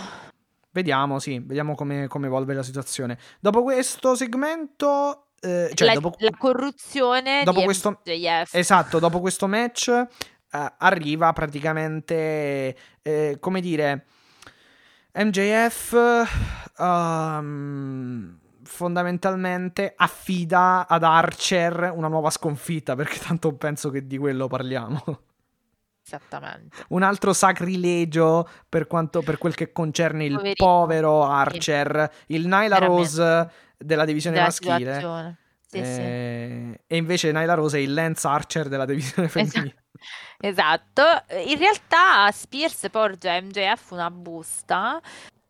vediamo, 0.71 1.19
sì, 1.19 1.39
vediamo 1.39 1.75
come, 1.75 2.07
come 2.07 2.27
evolve 2.27 2.53
la 2.53 2.63
situazione. 2.63 3.17
Dopo 3.39 3.63
questo 3.63 4.15
segmento... 4.15 5.23
Eh, 5.39 5.71
cioè 5.75 5.93
la, 5.93 5.93
dopo, 5.99 6.15
la 6.17 6.35
corruzione 6.35 7.43
dopo 7.43 7.59
di 7.59 7.65
questo, 7.65 8.01
MJF. 8.03 8.55
Esatto, 8.55 8.97
dopo 8.97 9.19
questo 9.19 9.47
match 9.47 10.07
eh, 10.51 10.73
arriva 10.77 11.31
praticamente, 11.33 12.77
eh, 13.01 13.37
come 13.39 13.61
dire, 13.61 14.05
MJF 15.13 15.95
um, 16.77 18.37
fondamentalmente 18.63 19.93
affida 19.95 20.87
ad 20.87 21.03
Archer 21.03 21.91
una 21.95 22.07
nuova 22.07 22.29
sconfitta, 22.29 22.95
perché 22.95 23.17
tanto 23.19 23.53
penso 23.55 23.89
che 23.89 24.05
di 24.05 24.17
quello 24.17 24.47
parliamo. 24.47 25.03
Esattamente. 26.05 26.85
Un 26.89 27.03
altro 27.03 27.33
sacrilegio 27.33 28.47
per, 28.69 28.87
quanto, 28.87 29.21
per 29.21 29.37
quel 29.37 29.55
che 29.55 29.71
concerne 29.73 30.23
il 30.25 30.35
Poverino. 30.35 30.53
povero 30.55 31.23
Archer, 31.25 32.11
il 32.27 32.43
Nyla 32.43 32.59
Veramente. 32.79 32.85
Rose 32.87 33.51
della 33.77 34.05
divisione 34.05 34.35
Della 34.35 34.47
maschile. 34.47 34.77
situazione. 34.77 35.37
Sì, 35.69 35.77
sì. 35.83 35.99
Eh, 35.99 36.79
E 36.87 36.95
invece 36.95 37.31
Nyla 37.33 37.55
Rose 37.55 37.77
è 37.77 37.81
il 37.81 37.93
Lance 37.93 38.25
Archer 38.25 38.69
della 38.69 38.85
divisione 38.85 39.27
femminile. 39.27 39.59
Esatto, 39.59 39.81
in 40.39 41.57
realtà 41.57 42.31
Spears 42.31 42.87
porge 42.91 43.29
a 43.29 43.41
MJF 43.41 43.91
una 43.91 44.11
busta 44.11 45.01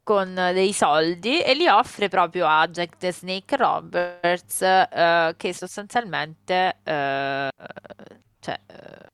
con 0.03 0.33
dei 0.33 0.71
soldi 0.71 1.41
e 1.41 1.53
li 1.53 1.67
offre 1.67 2.07
proprio 2.07 2.47
a 2.47 2.65
Jack 2.69 2.95
the 2.97 3.11
Snake 3.11 3.57
Roberts 3.57 4.61
eh, 4.61 5.33
che 5.35 5.53
sostanzialmente 5.53 6.77
eh, 6.83 7.49
cioè, 8.39 8.59
eh, 8.67 9.07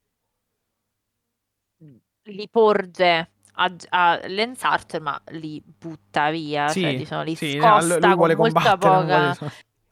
li 2.25 2.47
porge 2.47 3.29
a, 3.53 3.75
a 3.89 4.19
Lance 4.27 4.67
Archer 4.67 5.01
ma 5.01 5.19
li 5.29 5.61
butta 5.65 6.29
via, 6.29 6.67
Sì, 6.67 6.81
cioè 6.81 6.95
diciamo 6.95 7.23
li 7.23 7.35
sì, 7.35 7.55
no, 7.55 7.79
scosta 7.79 7.95
lui 7.95 8.01
con 8.01 8.15
vuole 8.15 8.35
molta 8.35 8.77
poca... 8.77 9.37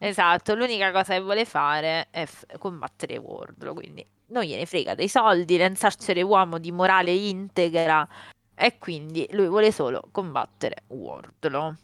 Esatto, 0.04 0.56
l'unica 0.56 0.92
cosa 0.92 1.14
che 1.14 1.22
vuole 1.22 1.46
fare 1.46 2.08
è 2.10 2.26
f- 2.26 2.58
combattere 2.58 3.18
Wardlow, 3.18 3.76
quindi 3.76 4.04
non 4.32 4.44
gliene 4.44 4.66
frega 4.66 4.96
dei 4.96 5.08
soldi, 5.08 5.58
lanciarcene 5.58 6.22
uomo 6.22 6.58
di 6.58 6.72
morale 6.72 7.12
integra 7.12 8.08
e 8.56 8.78
quindi 8.78 9.28
lui 9.32 9.48
vuole 9.48 9.72
solo 9.72 10.04
combattere 10.12 10.84
Wardlow. 10.88 11.76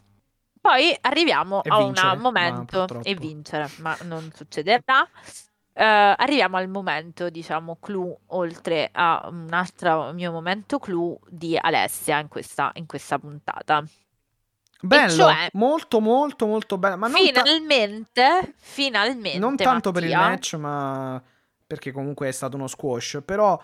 Poi 0.60 0.96
arriviamo 1.02 1.62
E 1.62 1.68
a 1.70 1.78
vincere, 1.78 2.16
un 2.16 2.20
momento 2.20 2.86
e 3.02 3.14
vincere, 3.14 3.68
ma 3.78 3.96
non 4.02 4.30
succederà. 4.34 5.08
Eh, 5.72 5.84
arriviamo 5.84 6.56
al 6.56 6.68
momento, 6.68 7.30
diciamo, 7.30 7.78
clou, 7.80 8.18
oltre 8.26 8.88
a 8.92 9.28
un 9.30 9.48
altro 9.52 10.12
mio 10.12 10.32
momento 10.32 10.78
clou 10.78 11.18
di 11.28 11.56
Alessia 11.56 12.18
in 12.18 12.28
questa, 12.28 12.70
in 12.74 12.86
questa 12.86 13.18
puntata. 13.18 13.84
Bello, 14.80 15.10
cioè- 15.10 15.48
molto 15.52 16.00
molto 16.00 16.46
molto 16.46 16.78
bello. 16.78 16.96
Ma 16.96 17.08
non, 17.08 17.32
ta- 17.32 17.42
finalmente, 17.42 18.54
finalmente, 18.58 19.38
non 19.38 19.56
tanto 19.56 19.90
per 19.90 20.02
il 20.04 20.10
Mattia, 20.10 20.28
match, 20.28 20.54
ma 20.54 21.22
perché 21.68 21.92
comunque 21.92 22.28
è 22.28 22.32
stato 22.32 22.56
uno 22.56 22.66
squash. 22.66 23.20
Però 23.24 23.62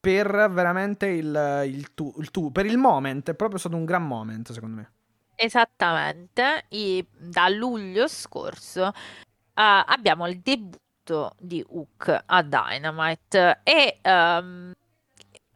per 0.00 0.50
veramente 0.50 1.06
il, 1.06 1.62
il, 1.66 1.94
tu, 1.94 2.12
il 2.18 2.30
tu- 2.30 2.50
per 2.50 2.66
il 2.66 2.78
moment, 2.78 3.30
è 3.30 3.34
proprio 3.34 3.58
stato 3.58 3.76
un 3.76 3.84
gran 3.84 4.04
moment, 4.04 4.50
secondo 4.50 4.76
me. 4.76 4.90
Esattamente, 5.36 6.64
i- 6.70 7.06
da 7.16 7.48
luglio 7.48 8.08
scorso 8.08 8.86
eh, 8.88 8.92
abbiamo 9.54 10.26
il 10.26 10.40
debutto 10.40 11.34
di 11.38 11.62
Hook 11.68 12.22
a 12.26 12.42
Dynamite 12.42 13.60
e 13.62 13.98
ehm, 14.00 14.72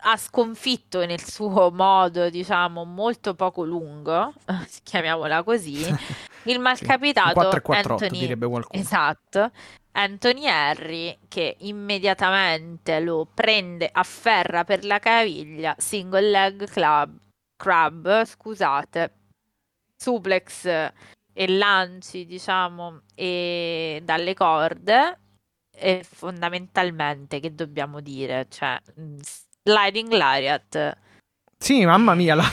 ha 0.00 0.16
sconfitto 0.16 1.04
nel 1.06 1.22
suo 1.24 1.70
modo, 1.72 2.28
diciamo, 2.28 2.84
molto 2.84 3.34
poco 3.34 3.64
lungo, 3.64 4.34
chiamiamola 4.84 5.42
così, 5.42 5.84
il 6.44 6.58
malcapitato 6.58 7.32
4 7.32 7.58
e 7.58 7.62
4 7.62 7.92
Anthony 7.94 8.18
direbbe 8.18 8.46
qualcuno. 8.46 8.82
Esatto. 8.82 9.50
Anthony 9.98 10.46
Harry 10.46 11.18
che 11.26 11.56
immediatamente 11.60 13.00
lo 13.00 13.26
prende, 13.34 13.88
afferra 13.90 14.62
per 14.62 14.84
la 14.84 15.00
caviglia, 15.00 15.74
single 15.76 16.30
leg 16.30 16.68
club, 16.70 17.18
crab, 17.56 18.24
scusate, 18.24 19.12
suplex 19.96 20.66
e 21.32 21.48
lanci, 21.48 22.26
diciamo, 22.26 23.00
e 23.16 24.00
dalle 24.04 24.34
corde 24.34 25.18
e 25.74 26.04
fondamentalmente 26.08 27.40
che 27.40 27.52
dobbiamo 27.52 28.00
dire, 28.00 28.46
cioè 28.50 28.80
mh, 28.94 29.16
sliding 29.64 30.12
lariat. 30.12 30.96
Sì, 31.58 31.84
mamma 31.84 32.14
mia, 32.14 32.36
la- 32.36 32.48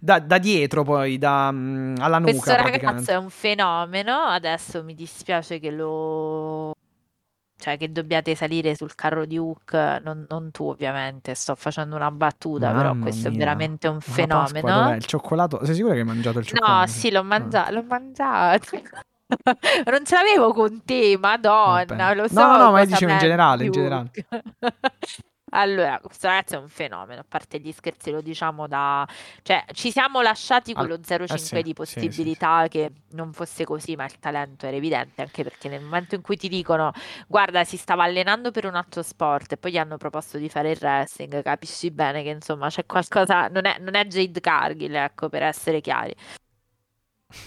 da, 0.00 0.20
da 0.20 0.38
dietro 0.38 0.84
poi, 0.84 1.18
da, 1.18 1.50
mm, 1.52 1.96
alla 1.98 2.18
nuca 2.18 2.32
Questo 2.32 2.54
ragazzo 2.54 3.10
è 3.10 3.16
un 3.16 3.28
fenomeno, 3.28 4.14
adesso 4.20 4.82
mi 4.82 4.94
dispiace 4.94 5.58
che 5.58 5.70
lo... 5.70 6.72
cioè 7.58 7.76
che 7.76 7.90
dobbiate 7.90 8.34
salire 8.36 8.76
sul 8.76 8.94
carro 8.94 9.24
di 9.26 9.36
Hook, 9.36 9.72
non, 10.04 10.24
non 10.28 10.50
tu 10.52 10.68
ovviamente, 10.68 11.34
sto 11.34 11.56
facendo 11.56 11.96
una 11.96 12.10
battuta, 12.10 12.70
però 12.70 12.90
Mamma 12.90 13.02
questo 13.02 13.26
è 13.26 13.30
mia. 13.30 13.38
veramente 13.40 13.88
un 13.88 13.94
la 13.96 14.00
Pasqua 14.00 14.14
fenomeno. 14.60 14.82
dov'è? 14.82 14.96
Il 14.96 15.04
cioccolato? 15.04 15.64
Sei 15.64 15.74
sicuro 15.74 15.92
che 15.94 15.98
hai 16.00 16.04
mangiato 16.06 16.38
il 16.38 16.46
cioccolato? 16.46 16.80
No, 16.80 16.86
sì, 16.86 17.10
l'ho 17.10 17.24
mangiato, 17.24 17.72
l'ho 17.72 17.82
mangiato. 17.82 18.66
Non 19.84 20.06
ce 20.06 20.14
l'avevo 20.14 20.54
con 20.54 20.82
te, 20.84 21.18
Madonna, 21.18 21.84
Vabbè. 21.84 22.14
lo 22.14 22.28
so 22.28 22.40
no, 22.40 22.56
no, 22.56 22.70
ma 22.70 22.80
io 22.80 22.86
dicevo 22.86 23.12
in 23.12 23.18
generale, 23.18 23.64
in 23.66 23.72
generale. 23.72 24.10
Allora, 25.50 25.98
questo 26.02 26.26
ragazzo 26.26 26.56
è 26.56 26.58
un 26.58 26.68
fenomeno, 26.68 27.20
a 27.20 27.24
parte 27.26 27.58
gli 27.58 27.72
scherzi 27.72 28.10
lo 28.10 28.20
diciamo 28.20 28.66
da... 28.66 29.06
Cioè, 29.42 29.64
ci 29.72 29.90
siamo 29.90 30.20
lasciati 30.20 30.74
quello 30.74 30.96
0,5 30.96 31.32
eh 31.32 31.38
sì, 31.38 31.54
di 31.54 31.62
sì, 31.62 31.68
sì, 31.68 31.72
possibilità 31.72 32.66
che 32.68 32.92
non 33.12 33.32
fosse 33.32 33.64
così, 33.64 33.96
ma 33.96 34.04
il 34.04 34.18
talento 34.18 34.66
era 34.66 34.76
evidente, 34.76 35.22
anche 35.22 35.42
perché 35.42 35.68
nel 35.68 35.82
momento 35.82 36.14
in 36.14 36.22
cui 36.22 36.36
ti 36.36 36.48
dicono 36.48 36.92
guarda, 37.26 37.64
si 37.64 37.76
stava 37.76 38.04
allenando 38.04 38.50
per 38.50 38.66
un 38.66 38.74
altro 38.74 39.02
sport 39.02 39.52
e 39.52 39.56
poi 39.56 39.72
gli 39.72 39.78
hanno 39.78 39.96
proposto 39.96 40.38
di 40.38 40.48
fare 40.48 40.72
il 40.72 40.78
wrestling, 40.80 41.42
capisci 41.42 41.90
bene 41.90 42.22
che 42.22 42.30
insomma 42.30 42.68
c'è 42.68 42.84
qualcosa... 42.86 43.48
Non 43.48 43.64
è, 43.66 43.78
non 43.78 43.94
è 43.94 44.04
Jade 44.06 44.40
Cargill, 44.40 44.94
ecco, 44.94 45.28
per 45.28 45.42
essere 45.42 45.80
chiari. 45.80 46.14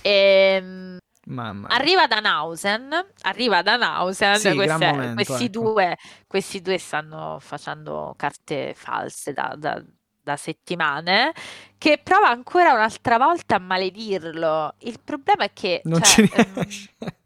Ehm... 0.01 0.97
Mamma. 1.27 1.67
Arriva 1.69 2.07
Danhausen, 2.07 2.89
arriva 3.21 3.61
Danhausen, 3.61 4.37
Sì, 4.37 4.55
queste- 4.55 4.85
momento, 4.91 5.13
questi, 5.23 5.45
ecco. 5.45 5.59
due, 5.61 5.97
questi 6.27 6.61
due 6.61 6.77
stanno 6.79 7.37
facendo 7.39 8.13
carte 8.17 8.73
false 8.75 9.31
da, 9.33 9.53
da- 9.57 9.83
da 10.23 10.35
settimane, 10.35 11.31
che 11.77 11.99
prova 12.03 12.29
ancora 12.29 12.73
un'altra 12.73 13.17
volta 13.17 13.55
a 13.55 13.59
maledirlo. 13.59 14.75
Il 14.79 14.99
problema 15.03 15.43
è 15.45 15.53
che... 15.53 15.81
Non 15.85 16.01
cioè, 16.01 16.27
ci 16.27 16.31
ehm, 16.33 16.53
riesce. 16.53 16.89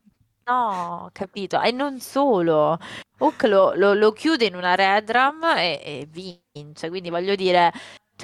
No, 0.48 1.10
capito? 1.12 1.60
E 1.60 1.72
non 1.72 2.00
solo. 2.00 2.78
Hook 3.18 3.44
lo, 3.46 3.74
lo- 3.76 3.94
lo 3.96 4.12
chiude 4.12 4.46
in 4.46 4.56
una 4.56 4.76
redram 4.76 5.44
e, 5.58 5.82
e 5.84 6.08
vince. 6.08 6.90
Quindi 6.90 7.10
voglio 7.10 7.34
dire, 7.34 7.72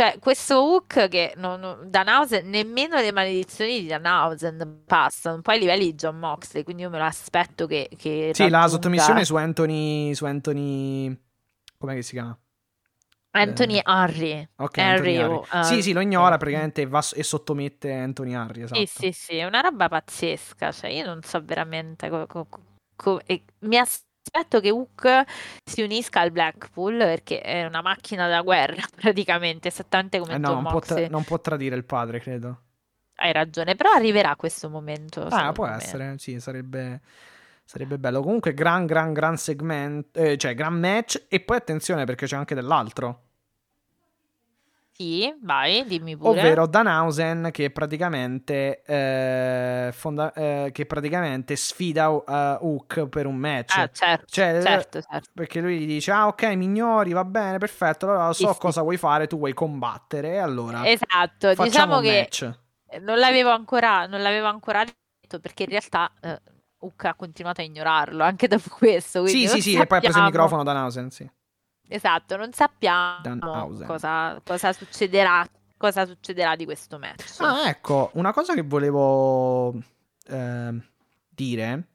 cioè, 0.02 0.18
questo 0.18 0.64
Hook 0.64 1.10
che 1.10 1.34
non, 1.38 1.60
non- 1.60 1.88
Danhausen, 1.88 2.50
nemmeno 2.50 3.00
le 3.00 3.12
maledizioni 3.12 3.82
di 3.82 3.86
Danhausen 3.86 4.82
passano. 4.84 5.42
Poi 5.42 5.54
ai 5.54 5.60
livelli 5.60 5.84
di 5.86 5.94
John 5.94 6.18
Moxley, 6.18 6.64
quindi 6.64 6.82
io 6.82 6.90
me 6.90 6.98
lo 6.98 7.04
aspetto 7.04 7.68
che, 7.68 7.88
che 7.96 8.32
Sì, 8.34 8.50
la 8.50 8.62
raggiunga 8.62 8.68
sottomissione 8.68 9.26
su 9.26 9.36
Anthony. 9.36 10.16
Su 10.16 10.26
Anthony. 10.26 11.16
Com'è 11.78 11.94
che 11.94 12.02
si 12.02 12.14
chiama? 12.14 12.36
Anthony 13.34 13.78
eh, 13.78 13.84
Henry. 13.86 14.50
Ok, 14.56 14.78
Henry 14.80 15.18
Anthony 15.18 15.36
o, 15.38 15.46
Harry. 15.50 15.66
Sì, 15.68 15.78
eh, 15.78 15.82
sì, 15.84 15.94
lo 15.94 16.02
ignora 16.02 16.32
sì. 16.32 16.38
praticamente 16.40 16.82
e, 16.82 16.88
va 16.88 17.06
e 17.14 17.24
sottomette 17.24 17.94
Anthony 17.94 18.34
Harry. 18.34 18.64
Esatto. 18.64 18.80
Sì, 18.80 18.88
sì, 18.88 19.12
sì, 19.12 19.36
è 19.36 19.46
una 19.46 19.62
roba 19.62 19.88
pazzesca. 19.88 20.72
Cioè, 20.72 20.90
io 20.90 21.06
non 21.06 21.22
so 21.22 21.40
veramente 21.44 22.10
co- 22.10 22.26
co- 22.26 22.48
co- 22.96 23.22
mi 23.60 23.78
aspetto 23.78 24.10
che 24.62 24.70
Hook 24.70 25.24
si 25.64 25.82
unisca 25.82 26.22
al 26.22 26.32
Blackpool 26.32 26.98
perché 26.98 27.42
è 27.42 27.66
una 27.66 27.82
macchina 27.82 28.28
da 28.28 28.42
guerra, 28.42 28.84
praticamente, 28.96 29.68
esattamente 29.70 30.20
come 30.20 30.36
Eh 30.36 30.38
no, 30.38 30.54
non 30.54 30.64
può, 30.64 30.80
tra- 30.80 31.08
non 31.08 31.24
può 31.24 31.40
tradire 31.40 31.76
il 31.76 31.84
padre, 31.84 32.20
credo. 32.20 32.62
Hai 33.16 33.34
ragione, 33.34 33.76
però 33.76 33.92
arriverà 33.92 34.36
questo 34.36 34.70
momento. 34.70 35.28
Ah, 35.30 35.52
può 35.52 35.66
me. 35.66 35.76
essere, 35.76 36.16
sì, 36.18 36.40
sarebbe, 36.40 37.02
sarebbe 37.64 38.00
bello. 38.00 38.22
Comunque, 38.22 38.54
gran, 38.54 38.86
gran, 38.86 39.14
gran 39.14 39.38
segmento, 39.38 40.20
eh, 40.20 40.38
cioè, 40.38 40.56
gran 40.56 40.80
match. 40.80 41.26
E 41.28 41.40
poi 41.40 41.58
attenzione 41.58 42.06
perché 42.06 42.26
c'è 42.26 42.36
anche 42.36 42.56
dell'altro. 42.56 43.26
Sì, 44.94 45.34
vai, 45.42 45.86
dimmi 45.86 46.16
pure. 46.18 46.42
ovvero 46.42 46.68
Danhausen 46.68 47.50
che 47.52 47.72
praticamente, 47.72 48.82
eh, 48.84 49.90
fonda- 49.94 50.34
eh, 50.34 50.70
che 50.74 50.86
praticamente 50.86 51.56
sfida 51.56 52.10
uh, 52.10 52.24
Hook 52.28 53.08
per 53.08 53.26
un 53.26 53.36
match. 53.36 53.78
Ah, 53.78 53.90
certo, 53.92 54.26
Cioè, 54.28 54.62
certo, 54.62 55.02
certo. 55.02 55.30
Perché 55.34 55.62
lui 55.62 55.80
gli 55.80 55.86
dice: 55.88 56.12
Ah, 56.12 56.28
ok, 56.28 56.44
mi 56.56 56.66
ignori, 56.66 57.14
va 57.14 57.24
bene, 57.24 57.58
perfetto. 57.58 58.08
Allora 58.10 58.34
so 58.34 58.48
Sì, 58.48 58.54
sì. 58.54 58.60
cosa 58.60 58.82
vuoi 58.82 58.98
fare, 58.98 59.28
tu 59.28 59.38
vuoi 59.38 59.54
combattere. 59.54 60.40
Allora 60.40 60.84
Esatto, 60.86 61.54
diciamo 61.54 61.98
un 61.98 62.04
che 62.04 62.20
match. 62.20 62.52
non 63.02 63.18
l'avevo 63.18 63.50
ancora, 63.50 64.06
non 64.08 64.22
l'avevo 64.22 64.48
ancora 64.48 64.84
detto 64.84 65.40
perché 65.40 65.64
in 65.64 65.70
realtà 65.70 66.12
eh, 66.22 66.40
Hook 66.80 67.06
ha 67.06 67.16
continuato 67.16 67.62
a 67.62 67.64
ignorarlo 67.64 68.24
anche 68.24 68.48
dopo 68.48 68.70
questo. 68.78 69.26
Sì, 69.26 69.48
sì, 69.48 69.62
sì, 69.62 69.76
e 69.76 69.86
poi 69.88 69.98
ha 69.98 70.02
preso 70.02 70.20
il 70.20 70.26
microfono 70.26 70.64
Danhausen, 70.64 71.10
sì. 71.10 71.30
Esatto, 71.94 72.38
non 72.38 72.54
sappiamo 72.54 73.22
cosa, 73.86 74.40
cosa 74.46 74.72
succederà, 74.72 75.46
cosa 75.76 76.06
succederà 76.06 76.56
di 76.56 76.64
questo 76.64 76.98
match. 76.98 77.40
Ah, 77.40 77.68
ecco, 77.68 78.12
una 78.14 78.32
cosa 78.32 78.54
che 78.54 78.62
volevo 78.62 79.74
ehm, 80.28 80.82
dire 81.30 81.88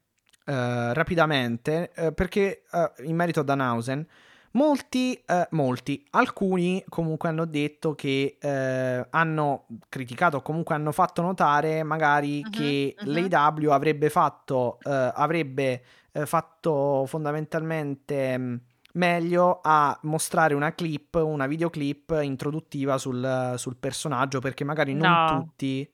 eh, 0.45 0.93
rapidamente, 0.93 1.91
eh, 1.95 2.11
perché 2.11 2.63
eh, 2.71 2.91
in 3.05 3.15
merito 3.15 3.39
a 3.39 3.43
Danhausen, 3.43 4.07
molti, 4.51 5.15
eh, 5.25 5.47
molti, 5.51 6.05
alcuni 6.11 6.83
comunque 6.87 7.29
hanno 7.29 7.45
detto 7.45 7.95
che 7.95 8.37
eh, 8.39 9.07
hanno 9.09 9.65
criticato 9.89 10.41
comunque 10.41 10.75
hanno 10.75 10.91
fatto 10.91 11.21
notare 11.21 11.83
magari 11.83 12.41
Mhm, 12.43 12.49
che 12.51 12.95
mhm. 12.99 13.29
l'AEW 13.29 13.71
avrebbe 13.71 14.09
fatto, 14.09 14.77
eh, 14.83 15.11
avrebbe 15.13 15.83
eh, 16.11 16.25
fatto 16.25 17.05
fondamentalmente 17.07 18.37
mh, 18.37 18.61
meglio 18.93 19.59
a 19.61 19.97
mostrare 20.03 20.53
una 20.53 20.73
clip, 20.73 21.15
una 21.15 21.47
videoclip 21.47 22.19
introduttiva 22.21 22.97
sul, 22.97 23.53
sul 23.57 23.75
personaggio 23.77 24.39
perché 24.39 24.63
magari 24.63 24.93
non 24.93 25.09
No. 25.09 25.25
tutti 25.25 25.91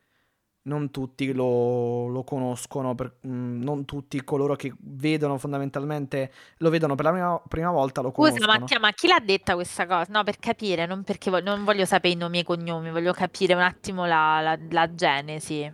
non 0.65 0.91
tutti 0.91 1.33
lo, 1.33 2.07
lo 2.07 2.23
conoscono, 2.23 2.95
per- 2.95 3.17
mh, 3.19 3.61
non 3.63 3.83
tutti 3.83 4.23
coloro 4.23 4.55
che 4.55 4.73
vedono 4.79 5.37
fondamentalmente, 5.37 6.31
lo 6.59 6.69
vedono 6.69 6.95
per 6.95 7.03
la 7.03 7.11
prima, 7.11 7.41
prima 7.49 7.69
volta 7.71 7.99
lo 7.99 8.11
Scusa 8.11 8.29
conoscono. 8.29 8.59
Mattia, 8.59 8.79
ma 8.79 8.91
chi 8.93 9.07
l'ha 9.07 9.19
detta 9.19 9.55
questa 9.55 9.85
cosa? 9.85 10.09
No, 10.13 10.23
per 10.23 10.37
capire, 10.39 10.85
non 10.85 11.03
perché 11.03 11.29
vo- 11.29 11.41
non 11.41 11.65
voglio 11.65 11.83
sapere 11.83 12.13
i 12.13 12.17
nomi 12.17 12.37
e 12.37 12.41
i 12.41 12.43
cognomi, 12.45 12.91
voglio 12.91 13.11
capire 13.11 13.53
un 13.55 13.59
attimo 13.59 14.05
la, 14.05 14.39
la- 14.39 14.57
la 14.69 14.93
genesi. 14.95 15.69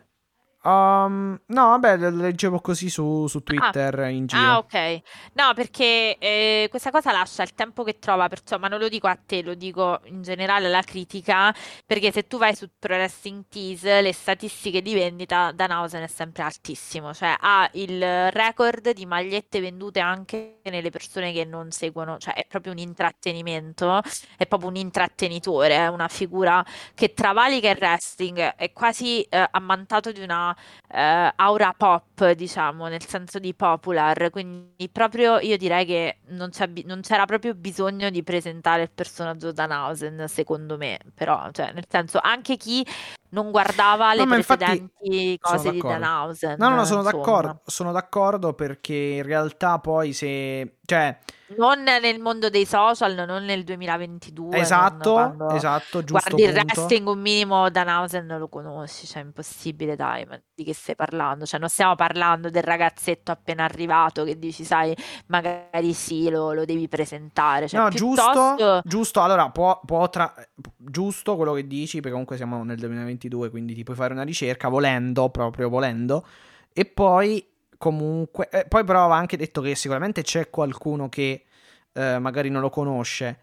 Um, 0.61 1.39
no, 1.45 1.67
vabbè, 1.69 1.95
le- 1.97 2.11
leggevo 2.11 2.59
così 2.59 2.89
su, 2.89 3.27
su 3.27 3.41
Twitter 3.43 4.09
in 4.09 4.25
giro. 4.25 4.41
Ah, 4.41 4.57
ok. 4.57 5.01
No, 5.33 5.53
perché 5.55 6.17
eh, 6.17 6.67
questa 6.69 6.91
cosa 6.91 7.13
lascia 7.13 7.43
il 7.43 7.53
tempo 7.53 7.83
che 7.83 7.97
trova, 7.97 8.27
perciò, 8.27 8.57
ma 8.57 8.67
non 8.67 8.79
lo 8.79 8.89
dico 8.89 9.07
a 9.07 9.15
te, 9.15 9.41
lo 9.41 9.53
dico 9.53 10.01
in 10.05 10.21
generale 10.21 10.65
alla 10.65 10.81
critica, 10.81 11.53
perché 11.85 12.11
se 12.11 12.27
tu 12.27 12.37
vai 12.37 12.55
su 12.55 12.69
Pro 12.77 12.95
Wrestling 12.95 13.45
Tees, 13.47 13.83
le 13.83 14.11
statistiche 14.11 14.81
di 14.81 14.93
vendita, 14.93 15.53
Danhausen 15.53 16.03
è 16.03 16.07
sempre 16.07 16.43
altissimo, 16.43 17.13
cioè 17.13 17.35
ha 17.39 17.69
il 17.73 18.31
record 18.31 18.91
di 18.91 19.05
magliette 19.05 19.61
vendute 19.61 20.01
anche 20.01 20.59
nelle 20.63 20.89
persone 20.89 21.31
che 21.31 21.45
non 21.45 21.71
seguono, 21.71 22.17
cioè 22.17 22.33
è 22.33 22.45
proprio 22.45 22.73
un 22.73 22.79
intrattenimento, 22.79 24.01
è 24.37 24.45
proprio 24.45 24.69
un 24.69 24.75
intrattenitore, 24.75 25.75
è 25.75 25.87
una 25.87 26.09
figura 26.09 26.63
che 26.93 27.13
travalica 27.13 27.69
il 27.69 27.77
wrestling, 27.79 28.37
è 28.37 28.73
quasi 28.73 29.21
eh, 29.21 29.47
ammantato 29.51 30.11
di 30.11 30.21
una 30.21 30.48
eh, 30.89 31.31
aura 31.37 31.73
pop, 31.73 32.03
diciamo, 32.25 32.87
nel 32.87 33.05
senso 33.05 33.39
di 33.39 33.53
popular, 33.53 34.29
quindi 34.29 34.89
proprio 34.91 35.39
io 35.39 35.57
direi 35.57 35.85
che 35.85 36.19
non, 36.29 36.49
non 36.85 37.01
c'era 37.01 37.25
proprio 37.25 37.53
bisogno 37.53 38.09
di 38.09 38.23
presentare 38.23 38.83
il 38.83 38.91
personaggio 38.91 39.51
Danhausen, 39.51 40.25
secondo 40.27 40.77
me, 40.77 40.99
però, 41.13 41.49
cioè, 41.51 41.71
nel 41.73 41.85
senso, 41.87 42.19
anche 42.21 42.57
chi 42.57 42.85
non 43.31 43.51
guardava 43.51 44.13
le 44.13 44.25
No, 44.25 44.33
precedenti 44.33 45.37
cose 45.39 45.71
di. 45.71 45.79
Danhausen, 45.79 46.55
No, 46.57 46.69
no, 46.69 46.75
no, 46.75 46.85
sono 46.85 47.03
d'accordo, 47.03 47.61
sono 47.65 47.91
d'accordo 47.91 48.53
perché 48.53 48.93
in 48.93 49.23
realtà 49.23 49.79
poi 49.79 50.13
se... 50.13 50.77
Cioè, 50.89 51.15
Non 51.57 51.83
nel 51.83 52.19
mondo 52.19 52.49
dei 52.49 52.65
social, 52.65 53.13
non 53.13 53.45
nel 53.45 53.63
2022, 53.63 54.49
non 54.49 54.59
esatto, 54.59 55.35
esatto, 55.51 56.03
giusto 56.03 56.35
guardi 56.35 56.41
il 56.41 56.53
punto. 56.53 56.79
wrestling 56.79 57.07
un 57.07 57.19
minimo 57.19 57.69
Danhausen 57.69 58.25
non 58.25 58.39
lo 58.39 58.49
conosci, 58.49 59.05
cioè 59.05 59.21
è 59.21 59.25
impossibile, 59.25 59.95
dai, 59.95 60.25
ma 60.25 60.39
di 60.55 60.63
che 60.63 60.73
stai 60.73 60.95
parlando? 60.95 61.45
Cioè 61.45 61.59
non 61.59 61.69
stiamo 61.69 61.93
parlando 61.93 62.07
del 62.49 62.63
ragazzetto 62.63 63.31
appena 63.31 63.63
arrivato 63.63 64.23
che 64.23 64.37
dici, 64.37 64.63
sai, 64.63 64.95
magari 65.27 65.93
sì, 65.93 66.29
lo, 66.29 66.53
lo 66.53 66.65
devi 66.65 66.87
presentare, 66.87 67.67
cioè 67.67 67.79
No, 67.79 67.89
giusto, 67.89 68.23
piuttosto... 68.23 68.81
giusto, 68.83 69.21
allora 69.21 69.49
può, 69.49 69.79
può 69.85 70.09
tra- 70.09 70.33
giusto 70.77 71.35
quello 71.35 71.53
che 71.53 71.67
dici, 71.67 71.97
perché 71.97 72.11
comunque 72.11 72.35
siamo 72.37 72.63
nel 72.63 72.77
2022, 72.77 73.49
quindi 73.49 73.73
ti 73.73 73.83
puoi 73.83 73.95
fare 73.95 74.13
una 74.13 74.23
ricerca 74.23 74.67
volendo, 74.69 75.29
proprio 75.29 75.69
volendo, 75.69 76.25
e 76.73 76.85
poi 76.85 77.45
comunque, 77.77 78.49
eh, 78.49 78.65
poi 78.67 78.83
però 78.83 79.01
aveva 79.01 79.15
anche 79.15 79.37
detto 79.37 79.61
che 79.61 79.75
sicuramente 79.75 80.21
c'è 80.21 80.49
qualcuno 80.49 81.09
che 81.09 81.45
eh, 81.93 82.19
magari 82.19 82.49
non 82.49 82.61
lo 82.61 82.69
conosce, 82.69 83.39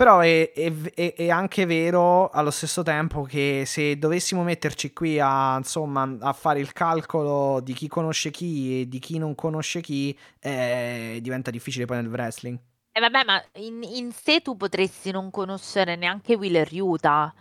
però 0.00 0.20
è, 0.20 0.50
è- 0.54 0.72
è- 0.94 1.14
è 1.14 1.28
anche 1.28 1.66
vero 1.66 2.30
allo 2.30 2.50
stesso 2.50 2.82
tempo 2.82 3.20
che 3.24 3.64
se 3.66 3.98
dovessimo 3.98 4.42
metterci 4.42 4.94
qui 4.94 5.20
a, 5.20 5.58
insomma, 5.58 6.16
a 6.20 6.32
fare 6.32 6.58
il 6.58 6.72
calcolo 6.72 7.60
di 7.60 7.74
chi 7.74 7.86
conosce 7.86 8.30
chi 8.30 8.80
e 8.80 8.88
di 8.88 8.98
chi 8.98 9.18
non 9.18 9.34
conosce 9.34 9.82
chi, 9.82 10.16
eh, 10.38 11.18
diventa 11.20 11.50
difficile 11.50 11.84
poi 11.84 11.98
nel 11.98 12.08
wrestling. 12.08 12.58
E 12.92 12.98
vabbè, 12.98 13.24
ma 13.24 13.44
in, 13.56 13.82
in 13.82 14.10
sé 14.10 14.40
tu 14.40 14.56
potresti 14.56 15.10
non 15.10 15.30
conoscere 15.30 15.96
neanche 15.96 16.34
Wheeler 16.34 16.72
Yuta, 16.72 17.34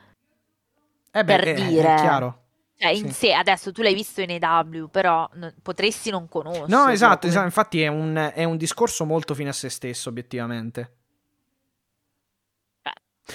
Eh 1.12 1.24
beh, 1.24 1.36
per 1.38 1.44
è- 1.48 1.54
è 1.54 1.66
dire. 1.66 1.96
chiaro. 1.96 2.44
cioè 2.78 2.92
in 2.92 3.08
Sì. 3.08 3.28
sé, 3.28 3.34
adesso 3.34 3.72
tu 3.72 3.82
l'hai 3.82 3.94
visto 3.94 4.20
in 4.20 4.38
AW, 4.44 4.88
però 4.90 5.30
no- 5.36 5.54
potresti 5.62 6.10
non 6.10 6.28
conoscerlo. 6.28 6.76
No, 6.76 6.90
esatto, 6.90 7.20
come- 7.20 7.30
esatto, 7.30 7.46
infatti 7.46 7.82
è 7.82 7.88
un, 7.88 8.32
è 8.34 8.44
un 8.44 8.58
discorso 8.58 9.06
molto 9.06 9.34
fine 9.34 9.48
a 9.48 9.54
se 9.54 9.70
stesso, 9.70 10.10
obiettivamente. 10.10 10.96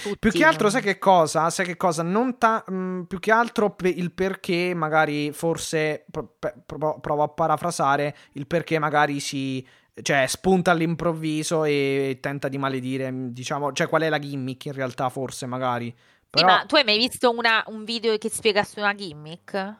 Tutti 0.02 0.18
Più 0.18 0.30
che 0.30 0.44
altro, 0.44 0.68
sai 0.70 0.82
che 0.82 0.98
cosa? 0.98 1.48
Sai 1.50 1.64
che 1.66 1.76
cosa? 1.76 2.02
Non 2.02 2.38
ta- 2.38 2.64
mh, 2.66 3.02
più 3.08 3.18
che 3.18 3.30
altro 3.32 3.70
pe- 3.74 3.88
il 3.88 4.12
perché, 4.12 4.72
magari, 4.74 5.32
forse 5.32 6.04
pro- 6.10 6.34
pe- 6.38 6.54
pro- 6.64 6.98
provo 7.00 7.22
a 7.22 7.28
parafrasare 7.28 8.16
il 8.32 8.46
perché 8.46 8.78
magari 8.78 9.20
si. 9.20 9.66
Cioè, 10.02 10.26
spunta 10.26 10.72
all'improvviso 10.72 11.64
e 11.64 12.18
tenta 12.20 12.48
di 12.48 12.58
maledire, 12.58 13.10
mh, 13.10 13.32
diciamo. 13.32 13.72
Cioè, 13.72 13.88
qual 13.88 14.02
è 14.02 14.08
la 14.08 14.18
gimmick 14.18 14.64
in 14.66 14.72
realtà, 14.72 15.08
forse, 15.08 15.46
magari. 15.46 15.86
Sì, 15.96 16.40
Però. 16.40 16.46
ma 16.46 16.64
tu 16.66 16.74
hai 16.74 16.84
mai 16.84 16.98
visto 16.98 17.30
una- 17.30 17.62
un 17.68 17.84
video 17.84 18.18
che 18.18 18.28
spiega 18.28 18.64
su 18.64 18.80
una 18.80 18.94
gimmick? 18.94 19.76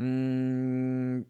mm, 0.00 1.20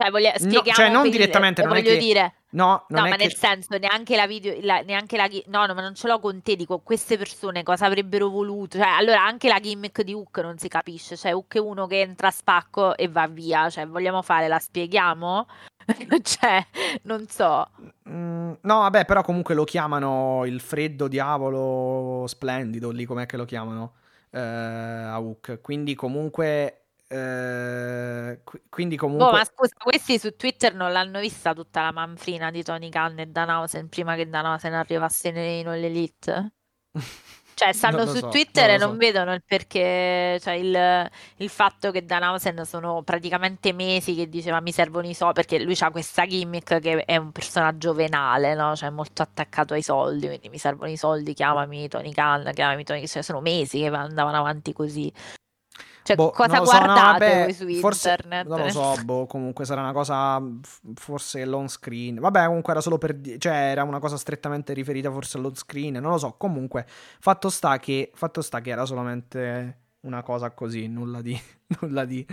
Cioè, 0.00 0.10
voglia- 0.12 0.32
No, 0.38 0.62
cioè, 0.62 0.88
non 0.90 1.02
per 1.02 1.10
il- 1.10 1.16
direttamente, 1.18 1.62
non 1.62 1.72
voglio 1.72 1.90
che- 1.90 1.96
dire, 1.98 2.34
no, 2.50 2.84
no, 2.88 3.00
ma 3.00 3.10
che. 3.10 3.16
nel 3.16 3.34
senso, 3.34 3.76
neanche 3.78 4.14
la 4.14 4.28
video, 4.28 4.56
la- 4.60 4.82
neanche 4.82 5.16
la, 5.16 5.28
no, 5.46 5.66
no, 5.66 5.74
ma 5.74 5.80
non 5.80 5.96
ce 5.96 6.06
l'ho 6.06 6.20
con 6.20 6.40
te, 6.40 6.54
dico, 6.54 6.78
queste 6.78 7.18
persone 7.18 7.64
cosa 7.64 7.86
avrebbero 7.86 8.28
voluto? 8.28 8.78
Cioè, 8.78 8.86
allora, 8.86 9.24
anche 9.24 9.48
la 9.48 9.58
gimmick 9.58 10.02
di 10.02 10.12
Hook 10.14 10.38
non 10.38 10.56
si 10.56 10.68
capisce, 10.68 11.16
cioè, 11.16 11.34
Hook 11.34 11.56
è 11.56 11.58
uno 11.58 11.88
che 11.88 12.00
entra 12.00 12.28
a 12.28 12.30
spacco 12.30 12.96
e 12.96 13.08
va 13.08 13.26
via, 13.26 13.68
cioè, 13.70 13.88
vogliamo 13.88 14.22
fare, 14.22 14.46
la 14.46 14.60
spieghiamo? 14.60 15.46
Cioè, 16.22 16.64
non 17.02 17.26
so. 17.28 17.66
Mm, 18.08 18.52
no, 18.60 18.78
vabbè, 18.80 19.04
però 19.04 19.22
comunque 19.22 19.54
lo 19.54 19.64
chiamano 19.64 20.44
il 20.44 20.60
freddo 20.60 21.08
diavolo 21.08 22.24
splendido, 22.28 22.90
lì 22.90 23.04
com'è 23.04 23.26
che 23.26 23.36
lo 23.36 23.44
chiamano 23.46 23.94
eh, 24.30 24.38
a 24.38 25.18
Hook. 25.20 25.60
Quindi 25.60 25.94
comunque... 25.94 26.82
eh, 27.10 28.40
qui- 28.44 28.62
quindi 28.68 28.96
Boh, 28.96 29.06
comunque... 29.06 29.30
ma 29.30 29.44
scusa, 29.44 29.72
questi 29.82 30.18
su 30.18 30.36
Twitter 30.36 30.74
non 30.74 30.92
l'hanno 30.92 31.20
vista 31.20 31.54
tutta 31.54 31.82
la 31.82 31.90
manfrina 31.90 32.50
di 32.50 32.62
Tony 32.62 32.90
Khan 32.90 33.18
e 33.18 33.26
Danhausen 33.26 33.88
prima 33.88 34.14
che 34.14 34.28
Danhausen 34.28 34.74
arrivasse 34.74 35.28
in 35.28 35.38
Elite? 35.38 36.52
Cioè, 37.54 37.72
stanno 37.72 38.04
su 38.04 38.18
so, 38.18 38.28
Twitter 38.28 38.68
e 38.68 38.76
non 38.76 38.90
so. 38.90 38.96
vedono 38.98 39.32
il 39.32 39.42
perché, 39.42 40.38
cioè 40.42 40.52
il, 40.52 41.10
il 41.36 41.48
fatto 41.48 41.90
che 41.90 42.04
Danhausen 42.04 42.66
sono 42.66 43.02
praticamente 43.02 43.72
mesi 43.72 44.14
che 44.14 44.28
diceva 44.28 44.60
mi 44.60 44.72
servono 44.72 45.08
i 45.08 45.14
soldi, 45.14 45.32
perché 45.32 45.58
lui 45.60 45.76
ha 45.80 45.90
questa 45.90 46.26
gimmick 46.26 46.78
che 46.78 47.04
è 47.06 47.16
un 47.16 47.32
personaggio 47.32 47.94
venale, 47.94 48.54
no? 48.54 48.76
Cioè 48.76 48.90
molto 48.90 49.22
attaccato 49.22 49.72
ai 49.72 49.82
soldi, 49.82 50.26
quindi 50.26 50.50
mi 50.50 50.58
servono 50.58 50.90
i 50.90 50.98
soldi, 50.98 51.32
chiamami 51.32 51.88
Tony 51.88 52.12
Khan, 52.12 52.50
chiamami 52.52 52.84
Tony, 52.84 53.06
cioè 53.06 53.22
sono 53.22 53.40
mesi 53.40 53.78
che 53.80 53.86
andavano 53.86 54.36
avanti 54.36 54.74
così. 54.74 55.10
Cioè, 56.08 56.16
Boh, 56.16 56.30
cosa 56.30 56.58
lo 56.58 56.64
so, 56.64 56.72
no, 56.72 56.84
guardate 56.86 57.26
vabbè, 57.26 57.42
voi 57.42 57.52
su 57.52 57.80
forse, 57.80 58.08
internet? 58.08 58.46
Non 58.46 58.60
lo 58.60 58.70
so, 58.70 58.94
boh, 59.04 59.26
comunque 59.26 59.66
sarà 59.66 59.82
una 59.82 59.92
cosa 59.92 60.42
forse 60.94 61.44
l'on 61.44 61.68
screen. 61.68 62.18
Vabbè, 62.18 62.46
comunque 62.46 62.72
era 62.72 62.80
solo 62.80 62.96
per 62.96 63.20
cioè 63.36 63.52
era 63.52 63.82
una 63.82 63.98
cosa 63.98 64.16
strettamente 64.16 64.72
riferita 64.72 65.10
forse 65.10 65.36
all'on 65.36 65.54
screen, 65.54 65.96
non 65.96 66.12
lo 66.12 66.16
so. 66.16 66.32
Comunque, 66.38 66.86
fatto 66.86 67.50
sta 67.50 67.78
che 67.78 68.10
fatto 68.14 68.40
sta 68.40 68.62
che 68.62 68.70
era 68.70 68.86
solamente 68.86 69.80
una 70.00 70.22
cosa 70.22 70.50
così, 70.52 70.88
nulla 70.88 71.20
di 71.20 71.38
nulla 71.80 72.06
di, 72.06 72.26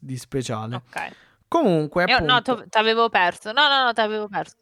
di 0.00 0.16
speciale. 0.16 0.74
Ok. 0.74 1.12
Comunque, 1.46 2.06
Io, 2.08 2.18
no, 2.18 2.34
appunto, 2.34 2.68
ti 2.68 2.78
avevo 2.78 3.08
perso. 3.10 3.52
No, 3.52 3.68
no, 3.68 3.84
no, 3.84 3.92
ti 3.92 4.00
avevo 4.00 4.26
perso. 4.26 4.56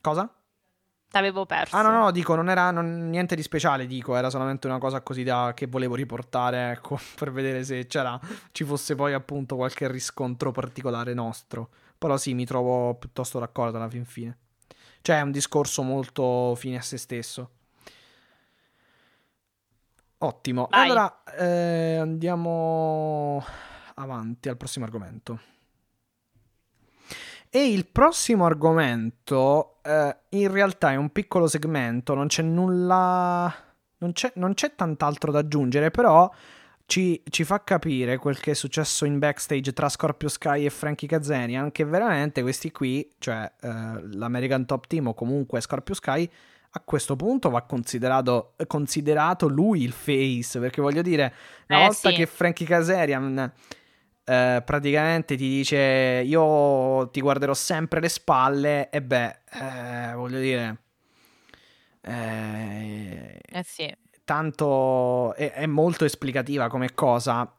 cosa? 0.00 0.28
T'avevo 1.10 1.46
perso. 1.46 1.74
Ah, 1.76 1.82
no, 1.82 1.90
no, 1.90 2.10
dico, 2.10 2.34
non 2.34 2.50
era 2.50 2.70
non- 2.70 3.08
niente 3.08 3.34
di 3.34 3.42
speciale, 3.42 3.86
dico, 3.86 4.14
era 4.14 4.28
solamente 4.28 4.66
una 4.66 4.78
cosa 4.78 5.00
così 5.00 5.22
da, 5.22 5.52
che 5.54 5.66
volevo 5.66 5.94
riportare, 5.94 6.72
ecco, 6.72 6.98
per 7.16 7.32
vedere 7.32 7.64
se 7.64 7.86
c'era, 7.86 8.20
ci 8.52 8.64
fosse 8.64 8.94
poi 8.94 9.14
appunto 9.14 9.56
qualche 9.56 9.88
riscontro 9.90 10.50
particolare 10.52 11.14
nostro. 11.14 11.70
Però 11.96 12.16
sì, 12.16 12.34
mi 12.34 12.44
trovo 12.44 12.94
piuttosto 12.94 13.38
d'accordo 13.38 13.78
alla 13.78 13.88
fin 13.88 14.04
fine. 14.04 14.36
Cioè, 15.00 15.18
è 15.18 15.20
un 15.22 15.30
discorso 15.32 15.82
molto 15.82 16.54
fine 16.56 16.76
a 16.76 16.82
se 16.82 16.96
stesso. 16.98 17.50
Ottimo. 20.18 20.66
Vai. 20.70 20.84
Allora, 20.90 21.22
eh, 21.38 21.96
andiamo 21.96 23.42
avanti 23.94 24.48
al 24.48 24.56
prossimo 24.56 24.84
argomento. 24.84 25.40
E 27.50 27.72
il 27.72 27.86
prossimo 27.86 28.44
argomento, 28.44 29.78
eh, 29.82 30.16
in 30.30 30.50
realtà 30.52 30.92
è 30.92 30.96
un 30.96 31.10
piccolo 31.10 31.46
segmento, 31.46 32.14
non 32.14 32.26
c'è 32.26 32.42
nulla, 32.42 33.52
non 33.98 34.12
c'è, 34.12 34.32
non 34.34 34.54
c'è 34.54 34.74
tant'altro 34.74 35.32
da 35.32 35.38
aggiungere, 35.38 35.90
però 35.90 36.30
ci, 36.84 37.22
ci 37.30 37.44
fa 37.44 37.62
capire 37.64 38.18
quel 38.18 38.38
che 38.38 38.50
è 38.50 38.54
successo 38.54 39.04
in 39.06 39.18
backstage 39.18 39.72
tra 39.72 39.88
Scorpio 39.88 40.28
Sky 40.28 40.66
e 40.66 40.70
Frankie 40.70 41.08
Kazarian, 41.08 41.72
che 41.72 41.84
veramente 41.84 42.42
questi 42.42 42.70
qui, 42.70 43.08
cioè 43.18 43.50
eh, 43.60 43.68
l'American 44.12 44.66
Top 44.66 44.86
Team 44.86 45.08
o 45.08 45.14
comunque 45.14 45.60
Scorpio 45.60 45.94
Sky, 45.94 46.30
a 46.72 46.80
questo 46.84 47.16
punto 47.16 47.48
va 47.48 47.62
considerato, 47.62 48.52
considerato 48.66 49.48
lui 49.48 49.82
il 49.82 49.92
face, 49.92 50.60
perché 50.60 50.82
voglio 50.82 51.00
dire, 51.00 51.32
una 51.68 51.80
Eh, 51.80 51.84
volta 51.86 52.10
sì. 52.10 52.14
che 52.14 52.26
Frankie 52.26 52.66
Kazarian 52.66 53.52
eh, 54.28 54.62
praticamente 54.64 55.36
ti 55.36 55.48
dice 55.48 56.22
io 56.24 57.08
ti 57.10 57.20
guarderò 57.22 57.54
sempre 57.54 58.00
le 58.00 58.08
spalle, 58.10 58.90
e 58.90 59.00
beh, 59.00 59.38
eh, 59.52 60.12
voglio 60.14 60.38
dire, 60.38 60.78
eh, 62.02 63.38
Eh 63.42 63.62
sì. 63.64 63.94
tanto 64.24 65.34
è, 65.34 65.52
è 65.52 65.66
molto 65.66 66.04
esplicativa 66.04 66.68
come 66.68 66.92
cosa. 66.94 67.50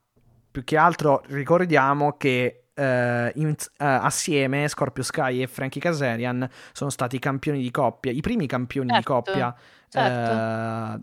Più 0.52 0.64
che 0.64 0.78
altro 0.78 1.24
ricordiamo 1.28 2.18
che 2.18 2.66
eh, 2.74 3.32
in- 3.36 3.50
eh, 3.50 3.86
assieme 3.86 4.68
Scorpio 4.68 5.04
Sky 5.04 5.42
e 5.42 5.48
Frankie 5.48 5.82
Kazarian 5.82 6.48
sono 6.72 6.90
stati 6.90 7.18
i 7.18 7.20
campioni 7.20 7.62
di 7.62 7.72
coppia, 7.72 8.12
i 8.12 8.22
primi 8.22 8.48
campioni 8.48 8.88
di 8.88 8.94
Certo, 9.04 9.14
coppia 9.14 9.56
certo. 9.88 10.32
eh, 10.32 11.00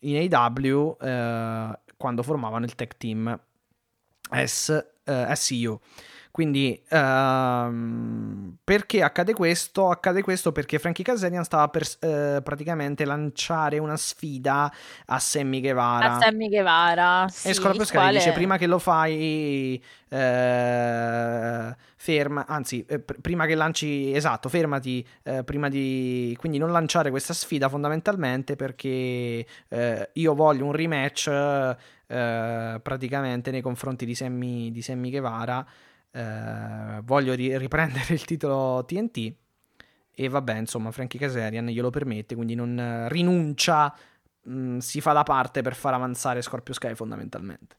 in 0.00 0.28
AW 0.32 0.96
quando 1.96 2.22
formavano 2.22 2.64
il 2.64 2.74
tech 2.74 2.96
team 2.96 3.40
S, 4.32 4.70
eh, 5.06 5.26
SU. 5.36 5.80
Quindi 6.32 6.82
ehm, 6.88 8.56
perché 8.64 9.02
accade 9.02 9.34
questo? 9.34 9.90
Accade 9.90 10.22
questo 10.22 10.50
perché 10.50 10.78
Frankie 10.78 11.04
Kazarian 11.04 11.44
stava 11.44 11.68
per 11.68 11.86
eh, 12.00 12.40
praticamente 12.42 13.04
lanciare 13.04 13.76
una 13.76 13.98
sfida 13.98 14.72
a 15.04 15.18
Sammy 15.18 15.60
Guevara. 15.60 16.14
A 16.14 16.20
Sammy 16.20 16.48
Guevara. 16.48 17.26
E 17.26 17.28
Sì, 17.28 17.52
Scorpio 17.52 17.82
il 17.82 17.86
Sky 17.86 17.96
quale- 17.96 18.16
dice 18.16 18.32
prima 18.32 18.56
che 18.56 18.66
lo 18.66 18.78
fai 18.78 19.82
eh, 20.08 21.76
ferma, 21.96 22.46
anzi 22.46 22.82
eh, 22.88 22.98
pr- 22.98 23.20
prima 23.20 23.44
che 23.44 23.54
lanci, 23.54 24.14
esatto, 24.14 24.48
fermati 24.48 25.06
eh, 25.24 25.44
prima 25.44 25.68
di, 25.68 26.34
quindi 26.40 26.56
non 26.56 26.72
lanciare 26.72 27.10
questa 27.10 27.34
sfida 27.34 27.68
fondamentalmente 27.68 28.56
perché 28.56 29.46
eh, 29.68 30.08
io 30.10 30.34
voglio 30.34 30.64
un 30.64 30.72
rematch 30.72 31.28
eh, 32.06 32.80
praticamente 32.82 33.50
nei 33.50 33.60
confronti 33.60 34.06
di 34.06 34.14
Sammy, 34.14 34.70
di 34.70 34.80
Sammy 34.80 35.10
Guevara, 35.10 35.66
eh, 36.12 37.00
voglio 37.02 37.34
ri- 37.34 37.56
riprendere 37.58 38.14
il 38.14 38.24
titolo 38.24 38.84
TNT 38.84 39.34
e 40.14 40.28
vabbè 40.28 40.56
insomma 40.58 40.90
Frankie 40.92 41.18
Kazarian 41.18 41.66
glielo 41.66 41.90
permette 41.90 42.34
quindi 42.34 42.54
non 42.54 43.06
rinuncia 43.08 43.94
mh, 44.42 44.78
si 44.78 45.00
fa 45.00 45.12
da 45.12 45.22
parte 45.24 45.62
per 45.62 45.74
far 45.74 45.94
avanzare 45.94 46.42
Scorpio 46.42 46.74
Sky 46.74 46.94
fondamentalmente. 46.94 47.76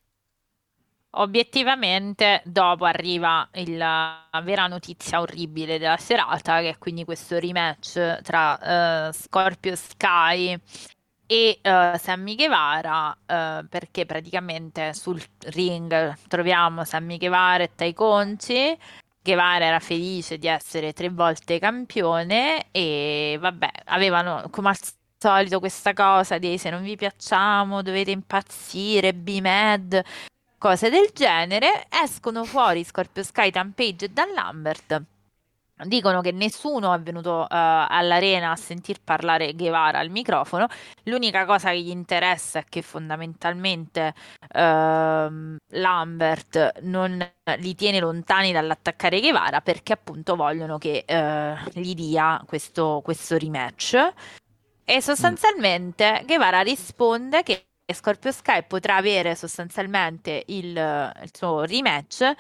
Obiettivamente, 1.16 2.42
dopo 2.44 2.86
arriva 2.86 3.48
il- 3.54 3.78
la 3.78 4.28
vera 4.44 4.66
notizia 4.66 5.22
orribile 5.22 5.78
della 5.78 5.98
serata, 5.98 6.60
che 6.62 6.70
è 6.70 6.78
quindi 6.80 7.06
questo 7.06 7.38
rematch 7.38 8.22
tra 8.24 9.10
eh, 9.10 9.14
Scorpio 9.14 9.76
Sky 9.76 10.60
e 11.34 11.58
eh, 11.64 11.98
Sammy 11.98 12.36
Guevara, 12.36 13.18
eh, 13.26 13.66
perché 13.68 14.06
praticamente 14.06 14.94
sul 14.94 15.20
ring 15.48 16.16
troviamo 16.28 16.84
Sammy 16.84 17.18
Guevara 17.18 17.64
e 17.64 17.72
Tai 17.74 17.92
Conci. 17.94 18.78
Guevara 19.20 19.66
era 19.66 19.80
felice 19.80 20.38
di 20.38 20.46
essere 20.46 20.94
tre 20.94 21.10
volte 21.10 21.58
campione 21.58 22.68
e 22.70 23.38
vabbè, 23.40 23.70
avevano 23.86 24.48
come 24.52 24.70
al 24.70 24.78
solito 25.18 25.58
questa 25.58 25.94
cosa 25.94 26.38
di 26.38 26.56
se 26.60 26.70
non 26.70 26.84
vi 26.84 26.96
piacciamo 26.96 27.82
dovete 27.82 28.12
impazzire, 28.12 29.14
be 29.16 29.42
mad 29.42 30.04
cose 30.60 30.92
del 30.92 31.10
genere, 31.14 31.88
escono 31.90 32.44
fuori 32.44 32.84
Scorpio 32.84 33.24
Sky, 33.24 33.50
Tampage 33.50 34.06
e 34.06 34.10
Dan 34.10 34.34
Lambert. 34.34 35.02
Dicono 35.76 36.22
che 36.22 36.32
nessuno 36.32 36.94
è 36.94 37.00
venuto 37.00 37.44
eh, 37.44 37.48
all'arena 37.50 38.52
a 38.52 38.56
sentir 38.56 39.02
parlare 39.04 39.54
Guevara 39.54 39.98
al 39.98 40.10
microfono. 40.12 40.68
L'unica 41.06 41.46
cosa 41.46 41.72
che 41.72 41.82
gli 41.82 41.90
interessa 41.90 42.60
è 42.60 42.66
che 42.70 42.84
fondamentalmente 42.84 44.14
ehm, 44.54 45.58
Lambert 45.70 46.80
non 46.82 47.28
li 47.58 47.74
tiene 47.74 48.00
lontani 48.00 48.52
dall'attaccare 48.52 49.20
Guevara 49.20 49.62
perché 49.62 49.94
appunto 49.94 50.36
vogliono 50.36 50.78
che 50.78 51.04
eh, 51.08 51.56
gli 51.74 51.96
dia 51.96 52.42
questo, 52.46 53.02
questo 53.04 53.36
rematch. 53.38 54.14
E 54.86 55.02
sostanzialmente 55.02 56.22
Guevara 56.26 56.62
risponde 56.62 57.42
che 57.42 57.66
Scorpio 57.92 58.32
Sky 58.32 58.64
potrà 58.68 58.98
avere 58.98 59.36
sostanzialmente 59.36 60.44
il, 60.48 60.68
il 60.68 61.30
suo 61.34 61.64
rematch 61.64 62.34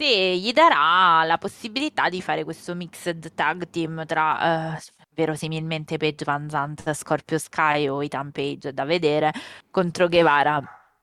se 0.00 0.36
gli 0.38 0.52
darà 0.52 1.22
la 1.24 1.36
possibilità 1.36 2.08
di 2.08 2.22
fare 2.22 2.42
questo 2.44 2.74
mixed 2.74 3.34
tag 3.34 3.68
team 3.68 4.06
tra 4.06 4.74
eh, 4.76 4.82
verosimilmente 5.14 5.98
Paige 5.98 6.24
Van 6.24 6.48
Zandt, 6.48 6.90
Scorpio 6.94 7.36
Sky 7.36 7.86
o 7.88 8.02
Ethan 8.02 8.32
Page 8.32 8.72
da 8.72 8.84
vedere 8.84 9.30
contro 9.70 10.08
Guevara 10.08 10.58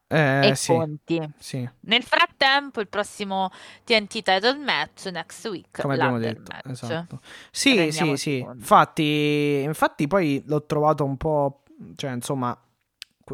Eh, 0.09 0.47
e 0.47 0.55
sì, 0.55 0.73
Conti. 0.73 1.21
sì, 1.37 1.69
Nel 1.81 2.01
frattempo, 2.01 2.79
il 2.79 2.87
prossimo 2.87 3.51
TNT 3.83 4.21
title 4.23 4.55
match 4.55 5.07
next 5.11 5.45
week, 5.47 5.79
come 5.81 5.93
abbiamo 5.93 6.17
detto, 6.17 6.51
match. 6.51 6.69
esatto. 6.71 7.19
Sì, 7.51 7.91
sì, 7.91 8.15
sì. 8.15 8.37
Infatti, 8.39 9.61
infatti 9.63 10.07
poi 10.07 10.41
l'ho 10.47 10.65
trovato 10.65 11.03
un 11.03 11.17
po', 11.17 11.63
cioè 11.97 12.11
insomma, 12.13 12.57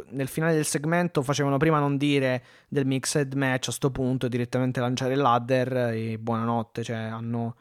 nel 0.09 0.27
finale 0.27 0.53
del 0.53 0.65
segmento 0.65 1.21
facevano 1.21 1.57
prima 1.57 1.79
non 1.79 1.97
dire 1.97 2.43
del 2.67 2.85
mixed 2.85 3.33
match 3.33 3.67
a 3.69 3.71
sto 3.71 3.91
punto 3.91 4.25
e 4.25 4.29
direttamente 4.29 4.79
lanciare 4.79 5.13
il 5.13 5.19
ladder 5.19 5.91
e 5.93 6.17
buonanotte, 6.17 6.83
cioè 6.83 6.97
hanno 6.97 7.55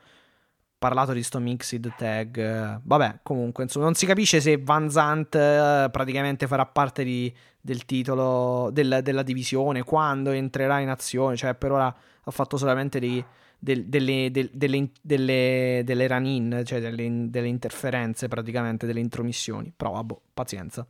parlato 0.78 1.12
di 1.12 1.22
sto 1.22 1.38
mixed 1.38 1.94
tag. 1.96 2.80
Vabbè, 2.82 3.20
comunque, 3.22 3.62
insomma, 3.64 3.84
non 3.84 3.94
si 3.94 4.04
capisce 4.06 4.40
se 4.40 4.58
Van 4.58 4.90
Zant 4.90 5.34
eh, 5.36 5.88
praticamente 5.92 6.46
farà 6.46 6.66
parte 6.66 7.04
di- 7.04 7.32
del 7.60 7.84
titolo 7.84 8.70
del- 8.72 9.00
della 9.02 9.22
divisione, 9.22 9.84
quando 9.84 10.30
entrerà 10.30 10.80
in 10.80 10.88
azione, 10.88 11.36
cioè 11.36 11.54
per 11.54 11.70
ora 11.70 11.94
ha 12.24 12.30
fatto 12.32 12.56
solamente 12.56 12.98
dei- 12.98 13.24
del- 13.56 13.84
delle, 13.86 14.30
del- 14.32 14.50
delle, 14.52 14.90
delle, 15.00 15.82
delle 15.84 16.08
run-in, 16.08 16.62
cioè 16.64 16.80
delle, 16.80 17.30
delle 17.30 17.46
interferenze 17.46 18.26
praticamente, 18.26 18.84
delle 18.86 18.98
intromissioni. 18.98 19.72
Però, 19.76 19.92
vabbè, 19.92 20.14
pazienza. 20.34 20.84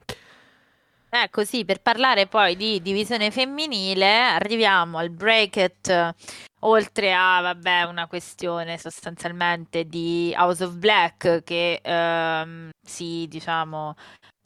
Eh, 1.14 1.28
così 1.28 1.66
per 1.66 1.82
parlare 1.82 2.26
poi 2.26 2.56
di 2.56 2.80
divisione 2.80 3.30
femminile, 3.30 4.06
arriviamo 4.18 4.96
al 4.96 5.10
bracket, 5.10 5.88
eh, 5.88 6.14
oltre 6.60 7.12
a, 7.12 7.42
vabbè, 7.42 7.82
una 7.82 8.06
questione 8.06 8.78
sostanzialmente 8.78 9.84
di 9.84 10.32
House 10.34 10.64
of 10.64 10.72
Black 10.76 11.42
che 11.44 11.80
ehm, 11.82 12.70
si, 12.80 13.26
diciamo, 13.28 13.94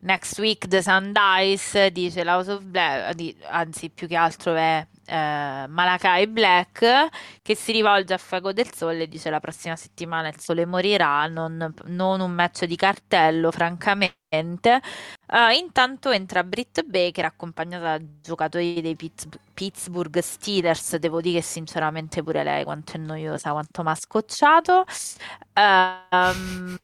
next 0.00 0.38
week 0.38 0.66
the 0.68 0.82
Sun 0.82 1.12
Dice, 1.92 2.22
l'House 2.24 2.52
of 2.52 2.62
Black, 2.62 3.34
anzi 3.48 3.90
più 3.90 4.06
che 4.06 4.16
altro 4.16 4.54
è 4.54 4.86
eh, 5.06 5.66
Malakai 5.68 6.26
Black 6.26 7.08
che 7.42 7.54
si 7.54 7.72
rivolge 7.72 8.14
a 8.14 8.18
Fuego 8.18 8.52
del 8.52 8.72
Sole 8.72 9.04
e 9.04 9.08
dice 9.08 9.30
la 9.30 9.40
prossima 9.40 9.76
settimana 9.76 10.28
il 10.28 10.38
sole 10.40 10.66
morirà, 10.66 11.26
non, 11.26 11.72
non 11.86 12.20
un 12.20 12.32
match 12.32 12.64
di 12.64 12.76
cartello, 12.76 13.50
francamente. 13.50 14.14
Eh, 14.28 15.56
intanto 15.56 16.10
entra 16.10 16.42
Britt 16.44 16.82
Baker 16.82 17.24
accompagnata 17.24 17.96
da 17.98 18.04
giocatori 18.20 18.80
dei 18.80 18.96
Pitts- 18.96 19.28
Pittsburgh 19.54 20.18
Steelers. 20.18 20.96
Devo 20.96 21.20
dire 21.20 21.40
sinceramente 21.40 22.22
pure 22.22 22.42
lei 22.44 22.64
quanto 22.64 22.96
è 22.96 22.98
noiosa, 22.98 23.52
quanto 23.52 23.82
mi 23.82 23.90
ha 23.90 23.94
scocciato. 23.94 24.84
Ehm, 25.54 26.76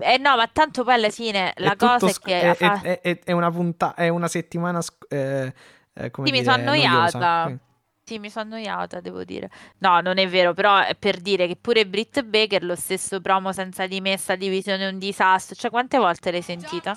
eh 0.00 0.18
no, 0.18 0.36
ma 0.36 0.46
tanto 0.48 0.84
poi 0.84 0.94
alla 0.94 1.10
fine 1.10 1.52
la 1.56 1.72
È 1.72 1.76
cosa 1.76 2.06
è 2.06 2.10
sc- 2.12 2.24
che 2.24 2.40
è, 2.40 2.56
è- 2.82 3.00
è- 3.00 3.18
è 3.24 3.32
una 3.32 3.50
punta- 3.50 3.94
è 3.94 4.08
una 4.08 4.28
settimana 4.28 4.80
sc- 4.80 5.06
eh, 5.12 5.52
eh, 5.94 6.10
come 6.10 6.26
Sì, 6.28 6.32
mi 6.32 6.40
dire, 6.40 6.50
sono 6.52 6.62
annoiata. 6.68 7.18
noiosa. 7.18 7.48
infatti 7.48 8.18
mi 8.18 8.30
sono 8.30 8.44
annoiata, 8.46 9.00
devo 9.00 9.22
dire. 9.24 9.48
No, 9.78 10.00
non 10.00 10.18
è 10.18 10.26
vero, 10.28 10.52
però 10.52 10.78
è 10.80 10.94
per 10.96 11.18
dire 11.20 11.46
che 11.46 11.56
pure 11.56 11.86
Britt 11.86 12.22
Baker, 12.22 12.64
lo 12.64 12.74
stesso 12.74 13.20
promo 13.20 13.52
senza 13.52 13.86
di 13.86 14.00
me, 14.00 14.16
sta 14.16 14.34
divisione 14.34 14.84
è 14.84 14.88
un 14.90 14.98
disastro. 14.98 15.54
Cioè, 15.54 15.70
quante 15.70 15.96
volte 15.98 16.30
l'hai 16.32 16.42
sentita? 16.42 16.94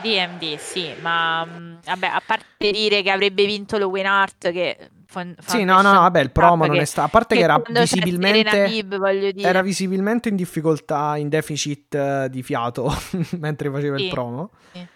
DMD, 0.00 0.56
sì, 0.58 0.94
ma 1.00 1.44
mh, 1.44 1.80
vabbè, 1.84 2.06
a 2.06 2.22
parte 2.24 2.70
dire 2.70 3.02
che 3.02 3.10
avrebbe 3.10 3.44
vinto 3.46 3.78
lo 3.78 3.90
Hart, 4.06 4.52
che 4.52 4.90
Fan, 5.10 5.34
sì, 5.42 5.64
no, 5.64 5.80
no, 5.80 5.92
vabbè, 5.92 6.20
il 6.20 6.30
promo 6.30 6.66
non 6.66 6.76
è 6.76 6.84
stato. 6.84 7.06
A 7.06 7.10
parte 7.10 7.34
che, 7.34 7.40
che 7.40 7.46
era 7.46 7.62
visibilmente. 7.66 8.66
Bib, 8.68 9.02
era 9.38 9.62
visibilmente 9.62 10.28
in 10.28 10.36
difficoltà, 10.36 11.16
in 11.16 11.30
deficit 11.30 11.94
uh, 11.94 12.28
di 12.28 12.42
fiato 12.42 12.92
mentre 13.40 13.70
faceva 13.70 13.96
sì. 13.96 14.04
il 14.04 14.10
promo. 14.10 14.50
Sì. 14.70 14.86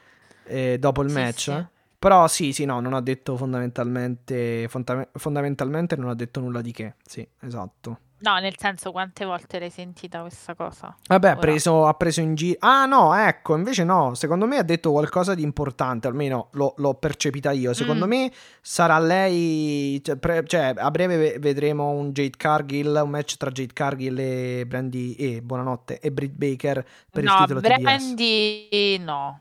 E 0.44 0.78
dopo 0.78 1.02
il 1.02 1.08
sì, 1.08 1.14
match. 1.14 1.66
Però 1.98 2.28
sì, 2.28 2.52
sì, 2.52 2.66
no, 2.66 2.80
non 2.80 2.92
ha 2.92 3.00
detto 3.00 3.38
fondamentalmente. 3.38 4.68
Fonda- 4.68 5.08
fondamentalmente 5.14 5.96
non 5.96 6.10
ha 6.10 6.14
detto 6.14 6.40
nulla 6.40 6.60
di 6.60 6.72
che. 6.72 6.96
Sì, 7.06 7.26
esatto. 7.40 7.98
No, 8.22 8.38
nel 8.38 8.54
senso, 8.56 8.92
quante 8.92 9.24
volte 9.24 9.58
l'hai 9.58 9.70
sentita 9.70 10.20
questa 10.20 10.54
cosa? 10.54 10.96
Vabbè, 11.08 11.30
ha 11.30 11.36
preso, 11.36 11.86
ha 11.86 11.94
preso, 11.94 12.20
in 12.20 12.36
giro. 12.36 12.56
Ah, 12.60 12.86
no, 12.86 13.12
ecco, 13.14 13.56
invece 13.56 13.82
no. 13.82 14.14
Secondo 14.14 14.46
me 14.46 14.58
ha 14.58 14.62
detto 14.62 14.92
qualcosa 14.92 15.34
di 15.34 15.42
importante, 15.42 16.06
almeno 16.06 16.48
l'ho, 16.52 16.74
l'ho 16.76 16.94
percepita 16.94 17.50
io. 17.50 17.74
Secondo 17.74 18.06
mm. 18.06 18.08
me 18.08 18.32
sarà 18.60 19.00
lei. 19.00 20.00
Cioè, 20.04 20.16
pre, 20.16 20.44
cioè, 20.46 20.72
a 20.76 20.90
breve 20.92 21.38
vedremo 21.40 21.90
un 21.90 22.12
Jade 22.12 22.36
Cargill, 22.36 23.00
un 23.02 23.10
match 23.10 23.36
tra 23.36 23.50
Jade 23.50 23.72
Cargill 23.72 24.16
e 24.16 24.64
Brandy. 24.68 25.14
E 25.14 25.42
buonanotte, 25.42 25.98
e 25.98 26.12
Britt 26.12 26.34
Baker 26.36 26.86
per 27.10 27.24
no, 27.24 27.32
il 27.32 27.38
titolo 27.40 27.60
Brandy, 27.60 28.68
TBS. 28.68 29.04
no. 29.04 29.40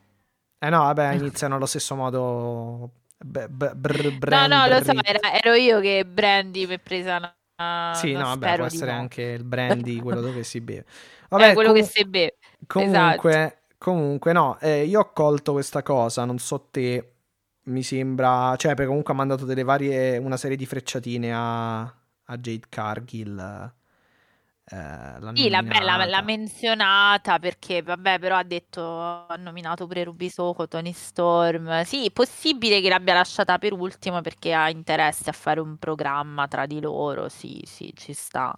Eh 0.58 0.70
no, 0.70 0.80
vabbè, 0.80 1.14
iniziano 1.22 1.56
allo 1.56 1.68
stesso 1.68 1.96
modo. 1.96 2.94
B- 3.24 3.48
b- 3.48 3.76
br- 3.76 4.28
no, 4.30 4.48
no, 4.48 4.66
lo 4.66 4.84
so, 4.84 4.94
era, 5.04 5.40
ero 5.40 5.54
io 5.54 5.80
che 5.80 6.04
Brandy 6.04 6.66
mi 6.66 6.74
è 6.74 6.80
presa 6.80 7.18
una 7.18 7.32
sì, 7.96 8.14
no, 8.14 8.24
vabbè, 8.24 8.56
può 8.56 8.66
essere 8.66 8.92
no. 8.92 9.00
anche 9.00 9.22
il 9.22 9.44
brandy, 9.46 10.00
quello 10.00 10.22
dove 10.22 10.44
si 10.44 10.62
beve. 10.62 10.86
Vabbè, 11.30 11.54
quello 11.54 11.72
com- 11.72 11.80
che 11.80 11.86
si 11.86 12.06
beve. 12.06 12.38
Comunque, 12.68 13.30
esatto. 13.32 13.56
comunque 13.78 14.34
no, 14.34 14.58
eh, 14.60 14.86
io 14.86 15.00
ho 15.00 15.12
colto 15.14 15.54
questa 15.54 15.82
cosa, 15.84 16.26
non 16.26 16.38
so 16.40 16.68
te, 16.70 17.14
mi 17.64 17.84
sembra, 17.84 18.56
cioè 18.58 18.74
perché 18.74 18.88
comunque 18.88 19.14
ha 19.14 19.18
mandato 19.18 19.46
delle 19.46 19.64
varie, 19.64 20.18
una 20.18 20.38
serie 20.38 20.58
di 20.58 20.66
frecciatine 20.66 21.34
a, 21.34 21.82
a 21.82 22.38
Jade 22.38 22.66
Cargill 22.70 23.80
eh, 24.64 25.34
sì, 25.34 25.50
la, 25.50 25.64
beh, 25.64 25.80
l'ha, 25.82 26.22
menzionata 26.22 27.40
perché, 27.40 27.82
vabbè, 27.82 28.20
però 28.20 28.38
ha 28.38 28.44
detto, 28.44 29.00
ha 29.28 29.36
nominato 29.38 29.88
pure 29.88 30.04
Ruby 30.04 30.30
Soho, 30.30 30.68
Tony 30.68 30.94
Storm. 30.94 31.84
Sì, 31.84 32.10
possibile 32.12 32.80
che 32.80 32.88
l'abbia 32.88 33.16
lasciata 33.16 33.58
per 33.58 33.74
ultimo 33.74 34.22
perché 34.22 34.54
ha 34.54 34.70
interesse 34.70 35.30
a 35.30 35.34
fare 35.34 35.60
un 35.60 35.78
programma 35.78 36.48
tra 36.48 36.66
di 36.66 36.80
loro. 36.80 37.28
Sì, 37.28 37.62
sì, 37.66 37.92
ci 37.96 38.14
sta. 38.14 38.58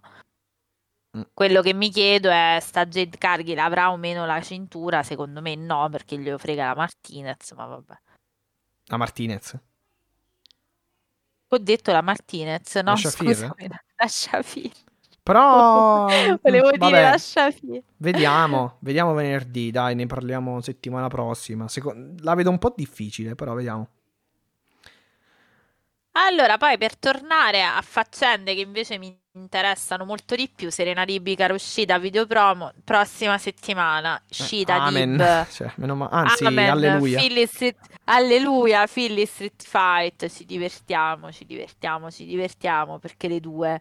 Mm. 1.18 1.22
Quello 1.34 1.62
che 1.62 1.74
mi 1.74 1.90
chiedo 1.90 2.30
è, 2.30 2.60
sta 2.62 2.86
Jade 2.86 3.18
Cargill 3.18 3.58
avrà 3.58 3.92
o 3.92 3.98
meno 3.98 4.26
la 4.26 4.42
cintura? 4.42 5.02
Secondo 5.04 5.42
me 5.42 5.56
no, 5.56 5.88
perché 5.90 6.20
glielo 6.20 6.38
frega 6.38 6.66
la 6.66 6.76
Martinez, 6.76 7.52
ma 7.54 7.66
vabbè. 7.66 8.00
La 8.86 8.98
Martinez? 8.98 9.58
Ho 11.48 11.58
detto 11.58 11.92
la 11.92 12.02
Martinez, 12.02 12.76
no? 12.76 12.92
La 12.92 12.98
Scusami, 12.98 13.68
la 13.68 14.08
Shafir. 14.08 14.72
Però 15.24 16.06
volevo 16.42 16.72
vabbè, 16.72 16.78
dire 16.78 17.02
lascia 17.02 17.50
fine. 17.50 17.82
Vediamo, 17.98 18.78
vediamo 18.80 19.14
venerdì, 19.14 19.72
dai, 19.72 19.96
ne 19.96 20.06
parliamo 20.06 20.60
settimana 20.60 21.08
prossima. 21.08 21.68
Secondo, 21.70 22.22
la 22.24 22.36
vedo 22.36 22.50
un 22.50 22.60
po' 22.60 22.74
difficile, 22.76 23.34
però 23.34 23.54
vediamo. 23.54 23.88
Allora, 26.16 26.58
poi 26.58 26.78
per 26.78 26.96
tornare 26.98 27.64
a 27.64 27.82
faccende 27.82 28.54
che 28.54 28.62
invece 28.62 29.00
mi 29.00 29.18
interessano 29.32 30.06
molto 30.06 30.36
di 30.36 30.48
più, 30.54 30.70
Serena 30.70 31.04
Libica 31.04 31.52
uscita 31.52 31.98
video 31.98 32.28
promo 32.28 32.72
prossima 32.84 33.40
settimana, 33.40 34.22
uscita 34.30 34.76
eh, 34.76 34.80
Amen. 34.80 35.12
Lib. 35.16 35.48
Cioè, 35.50 35.72
meno 35.78 35.96
ma- 35.96 36.10
anzi, 36.10 36.46
Amen. 36.46 36.70
alleluia. 36.70 37.20
Philly 37.20 37.48
Street, 37.48 37.78
alleluia, 38.04 38.86
Philly 38.86 39.26
Street 39.26 39.64
Fight, 39.64 40.28
ci 40.30 40.46
divertiamo, 40.46 41.32
ci 41.32 41.46
divertiamo, 41.46 42.12
ci 42.12 42.26
divertiamo 42.26 43.00
perché 43.00 43.28
le 43.28 43.40
due 43.40 43.80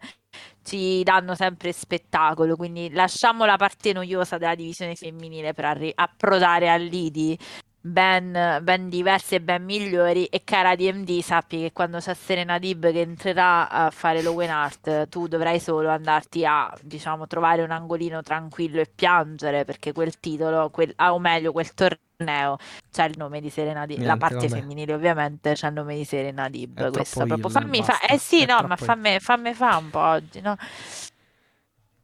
ci 0.63 1.03
danno 1.03 1.35
sempre 1.35 1.71
spettacolo, 1.71 2.55
quindi 2.55 2.89
lasciamo 2.91 3.45
la 3.45 3.57
parte 3.57 3.93
noiosa 3.93 4.37
della 4.37 4.55
divisione 4.55 4.95
femminile 4.95 5.53
per 5.53 5.65
arri- 5.65 5.91
approdare 5.93 6.69
all'Idi 6.69 7.37
ben, 7.85 8.59
ben 8.61 8.87
diverse 8.87 9.35
e 9.35 9.41
ben 9.41 9.63
migliori 9.65 10.25
e 10.27 10.43
cara 10.45 10.73
DMD 10.75 11.19
sappi 11.19 11.59
che 11.59 11.71
quando 11.73 11.97
c'è 11.99 12.13
Serena 12.13 12.57
Dib 12.57 12.89
che 12.91 13.01
entrerà 13.01 13.69
a 13.69 13.89
fare 13.89 14.21
l'Owen 14.21 14.49
Art 14.49 15.09
tu 15.09 15.27
dovrai 15.27 15.59
solo 15.59 15.89
andarti 15.89 16.45
a 16.45 16.73
diciamo 16.81 17.27
trovare 17.27 17.61
un 17.61 17.71
angolino 17.71 18.21
tranquillo 18.21 18.79
e 18.79 18.89
piangere 18.93 19.65
perché 19.65 19.91
quel 19.91 20.17
titolo 20.19 20.69
quel, 20.69 20.93
ah, 20.95 21.13
o 21.13 21.19
meglio 21.19 21.51
quel 21.51 21.73
torneo 21.73 22.02
c'è 22.17 23.05
il 23.05 23.15
nome 23.17 23.41
di 23.41 23.49
Serena 23.49 23.85
Dib 23.85 24.01
la 24.01 24.17
parte 24.17 24.47
vabbè. 24.47 24.59
femminile 24.59 24.93
ovviamente 24.93 25.53
c'è 25.53 25.67
il 25.67 25.73
nome 25.73 25.95
di 25.95 26.05
Serena 26.05 26.49
Dib 26.49 26.91
questo 26.91 27.25
proprio 27.25 27.49
fammi 27.49 27.83
fa 27.83 27.99
eh 28.01 28.17
sì 28.17 28.45
no 28.45 28.61
ma 28.67 28.75
fammi, 28.75 29.19
fammi 29.19 29.53
fa 29.53 29.77
un 29.77 29.89
po' 29.89 29.99
oggi 29.99 30.41
no 30.41 30.55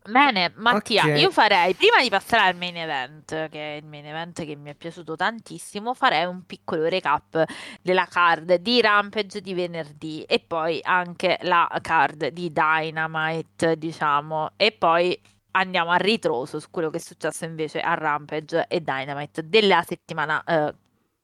Bene, 0.10 0.54
Mattia, 0.56 1.04
okay. 1.04 1.20
io 1.20 1.30
farei, 1.30 1.76
prima 1.76 2.02
di 2.02 2.10
passare 2.10 2.50
al 2.50 2.56
main 2.56 2.76
event, 2.76 3.50
che 3.50 3.76
è 3.76 3.78
il 3.78 3.86
main 3.86 4.06
event 4.06 4.44
che 4.44 4.56
mi 4.56 4.72
è 4.72 4.74
piaciuto 4.74 5.16
tantissimo, 5.16 5.94
farei 5.94 6.26
un 6.26 6.46
piccolo 6.46 6.88
recap 6.88 7.44
della 7.82 8.06
card 8.06 8.56
di 8.56 8.82
Rampage 8.82 9.42
di 9.42 9.54
venerdì 9.54 10.24
e 10.24 10.40
poi 10.40 10.80
anche 10.82 11.38
la 11.42 11.70
card 11.82 12.30
di 12.30 12.52
Dynamite, 12.52 13.78
diciamo, 13.78 14.52
e 14.56 14.72
poi 14.72 15.20
andiamo 15.52 15.92
a 15.92 15.98
ritroso 15.98 16.60
su 16.60 16.68
quello 16.70 16.90
che 16.90 16.98
è 16.98 17.02
successo 17.02 17.46
invece 17.46 17.80
a 17.80 17.94
Rampage 17.94 18.66
e 18.68 18.82
Dynamite 18.82 19.48
della 19.48 19.84
settimana 19.84 20.44
eh, 20.44 20.74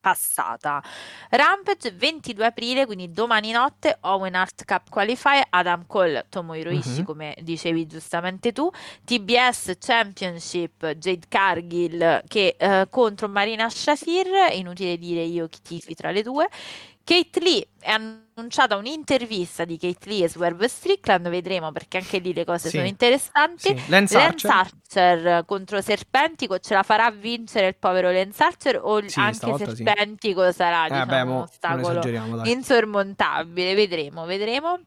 passata. 0.05 0.83
Rampage 1.31 1.91
22 1.91 2.45
aprile, 2.45 2.85
quindi 2.85 3.11
domani 3.11 3.51
notte, 3.51 3.97
Owen 4.01 4.35
Art 4.35 4.63
Cup 4.63 4.89
Qualifier, 4.91 5.47
Adam 5.49 5.87
Cole, 5.87 6.27
Tomohiro 6.29 6.69
Ishii, 6.69 6.99
uh-huh. 6.99 7.05
come 7.05 7.35
dicevi 7.41 7.87
giustamente 7.87 8.51
tu, 8.51 8.69
TBS 9.03 9.77
Championship, 9.79 10.85
Jade 10.93 11.25
Cargill 11.27 12.21
che 12.27 12.55
eh, 12.55 12.87
contro 12.91 13.27
Marina 13.27 13.67
Shafir, 13.67 14.27
inutile 14.51 14.97
dire 14.99 15.23
io 15.23 15.47
chi 15.47 15.61
tifi 15.63 15.95
tra 15.95 16.11
le 16.11 16.21
due, 16.21 16.47
Kate 17.03 17.39
Lee 17.39 17.67
è 17.79 17.89
annunciata 17.89 18.24
un'intervista 18.75 19.63
di 19.63 19.77
Kate 19.77 20.09
Lee 20.09 20.25
e 20.25 20.29
Swerve 20.29 20.67
Strickland, 20.67 21.29
vedremo 21.29 21.71
perché 21.71 21.99
anche 21.99 22.17
lì 22.17 22.33
le 22.33 22.43
cose 22.43 22.67
sì. 22.69 22.75
sono 22.75 22.87
interessanti. 22.87 23.69
Sì. 23.69 23.83
Lance, 23.87 24.17
Lance 24.17 24.47
Archer. 24.47 24.51
Archer. 24.51 25.45
contro 25.45 25.81
Serpentico 25.81 26.59
ce 26.59 26.73
la 26.73 26.83
farà 26.83 27.09
vincere 27.11 27.67
il 27.67 27.75
povero 27.77 28.11
Lance 28.11 28.43
Archer 28.43 28.79
o 28.81 29.07
sì, 29.07 29.19
anche 29.19 29.55
Serpentico 29.57 30.51
sarà 30.51 30.85
eh, 30.85 30.89
diciamo, 30.89 31.05
beh, 31.05 31.21
un 31.21 31.37
ostacolo 31.37 32.43
insormontabile, 32.43 33.73
vedremo, 33.73 34.25
vedremo. 34.25 34.79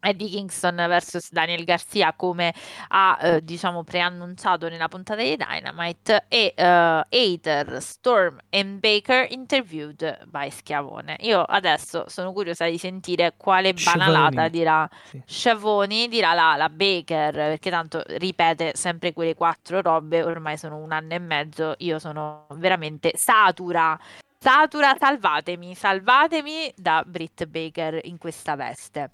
Eddie 0.00 0.28
Kingston 0.28 0.76
vs 0.76 1.32
Daniel 1.32 1.64
Garcia 1.64 2.12
come 2.14 2.54
ha 2.88 3.18
eh, 3.20 3.44
diciamo 3.44 3.82
preannunciato 3.84 4.68
nella 4.68 4.88
puntata 4.88 5.22
di 5.22 5.36
Dynamite. 5.36 6.24
E 6.28 6.54
uh, 6.56 7.06
Hater, 7.08 7.82
Storm 7.82 8.38
e 8.48 8.64
Baker 8.64 9.26
interviewed 9.30 10.26
by 10.26 10.50
Schiavone. 10.50 11.16
Io 11.20 11.42
adesso 11.42 12.04
sono 12.08 12.32
curiosa 12.32 12.66
di 12.66 12.78
sentire 12.78 13.34
quale 13.36 13.72
banalata 13.72 14.28
Schiavoni. 14.28 14.50
dirà. 14.50 14.90
Sì. 15.04 15.22
Schiavoni 15.24 16.08
dirà 16.08 16.34
la, 16.34 16.56
la 16.56 16.68
Baker 16.68 17.32
perché 17.34 17.70
tanto 17.70 18.02
ripete 18.06 18.72
sempre 18.74 19.12
quelle 19.12 19.34
quattro 19.34 19.80
robe 19.80 20.22
ormai 20.22 20.56
sono 20.56 20.76
un 20.76 20.92
anno 20.92 21.14
e 21.14 21.18
mezzo 21.18 21.74
io 21.78 21.98
sono 21.98 22.46
veramente 22.50 23.12
satura. 23.14 23.98
Satura 24.40 24.94
salvatemi 24.96 25.74
salvatemi 25.74 26.72
da 26.76 27.02
Britt 27.04 27.46
Baker 27.46 27.98
in 28.04 28.18
questa 28.18 28.54
veste 28.54 29.10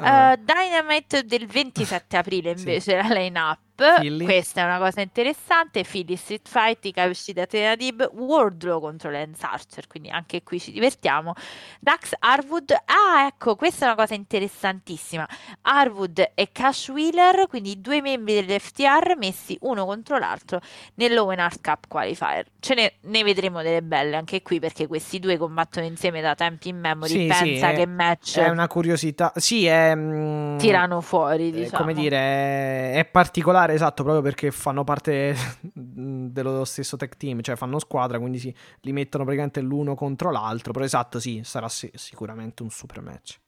Uh, 0.00 0.34
Dynamite 0.36 1.22
del 1.24 1.46
27 1.46 2.16
aprile 2.16 2.50
invece 2.50 2.96
la 2.96 3.08
line-up 3.08 3.58
Philly. 4.00 4.24
questa 4.24 4.62
è 4.62 4.64
una 4.64 4.78
cosa 4.78 5.00
interessante 5.00 5.84
Philly 5.84 6.16
Street 6.16 6.48
Fight, 6.48 6.84
Ikayoshi 6.84 7.32
da 7.32 7.46
Tenadib 7.46 8.10
Wardlow 8.12 8.80
contro 8.80 9.10
Lance 9.10 9.46
Archer 9.46 9.86
quindi 9.86 10.10
anche 10.10 10.42
qui 10.42 10.58
ci 10.58 10.72
divertiamo. 10.72 11.34
Dax 11.80 12.14
Harwood, 12.18 12.72
ah 12.72 13.26
ecco 13.26 13.54
questa 13.56 13.84
è 13.84 13.88
una 13.88 13.96
cosa 13.96 14.14
interessantissima. 14.14 15.26
Harwood 15.62 16.32
e 16.34 16.48
Cash 16.50 16.88
Wheeler 16.88 17.46
quindi 17.46 17.80
due 17.80 18.00
membri 18.00 18.44
dell'FTR 18.44 19.14
messi 19.16 19.56
uno 19.62 19.84
contro 19.84 20.18
l'altro 20.18 20.60
nell'Owen 20.94 21.38
Art 21.38 21.60
Cup 21.62 21.86
Qualifier. 21.88 22.46
Ce 22.58 22.74
ne, 22.74 22.94
ne, 23.02 23.22
vedremo 23.22 23.62
delle 23.62 23.82
belle 23.82 24.16
anche 24.16 24.42
qui 24.42 24.58
perché 24.58 24.86
questi 24.86 25.18
due 25.20 25.36
combattono 25.36 25.86
insieme 25.86 26.20
da 26.20 26.34
tempi 26.34 26.68
in 26.68 26.78
memory. 26.78 27.10
Sì, 27.10 27.26
pensa 27.26 27.68
sì, 27.68 27.74
che 27.74 27.82
è, 27.82 27.86
match 27.86 28.38
è 28.38 28.48
una 28.48 28.66
curiosità. 28.66 29.32
Sì 29.36 29.66
è 29.66 29.94
mm, 29.94 30.58
tirano 30.58 31.00
fuori 31.00 31.50
diciamo. 31.50 31.76
come 31.76 31.94
dire 31.94 32.92
è 32.92 33.08
particolare 33.10 33.67
pare 33.68 33.74
esatto, 33.74 34.02
proprio 34.02 34.22
perché 34.22 34.50
fanno 34.50 34.84
parte 34.84 35.36
dello 35.72 36.64
stesso 36.64 36.96
tech 36.96 37.16
team, 37.16 37.42
cioè 37.42 37.56
fanno 37.56 37.78
squadra, 37.78 38.18
quindi 38.18 38.38
si, 38.38 38.54
li 38.80 38.92
mettono 38.92 39.24
praticamente 39.24 39.60
l'uno 39.60 39.94
contro 39.94 40.30
l'altro. 40.30 40.72
Però 40.72 40.84
esatto, 40.84 41.20
sì, 41.20 41.42
sarà 41.44 41.68
sicuramente 41.68 42.62
un 42.62 42.70
super 42.70 43.02
match. 43.02 43.38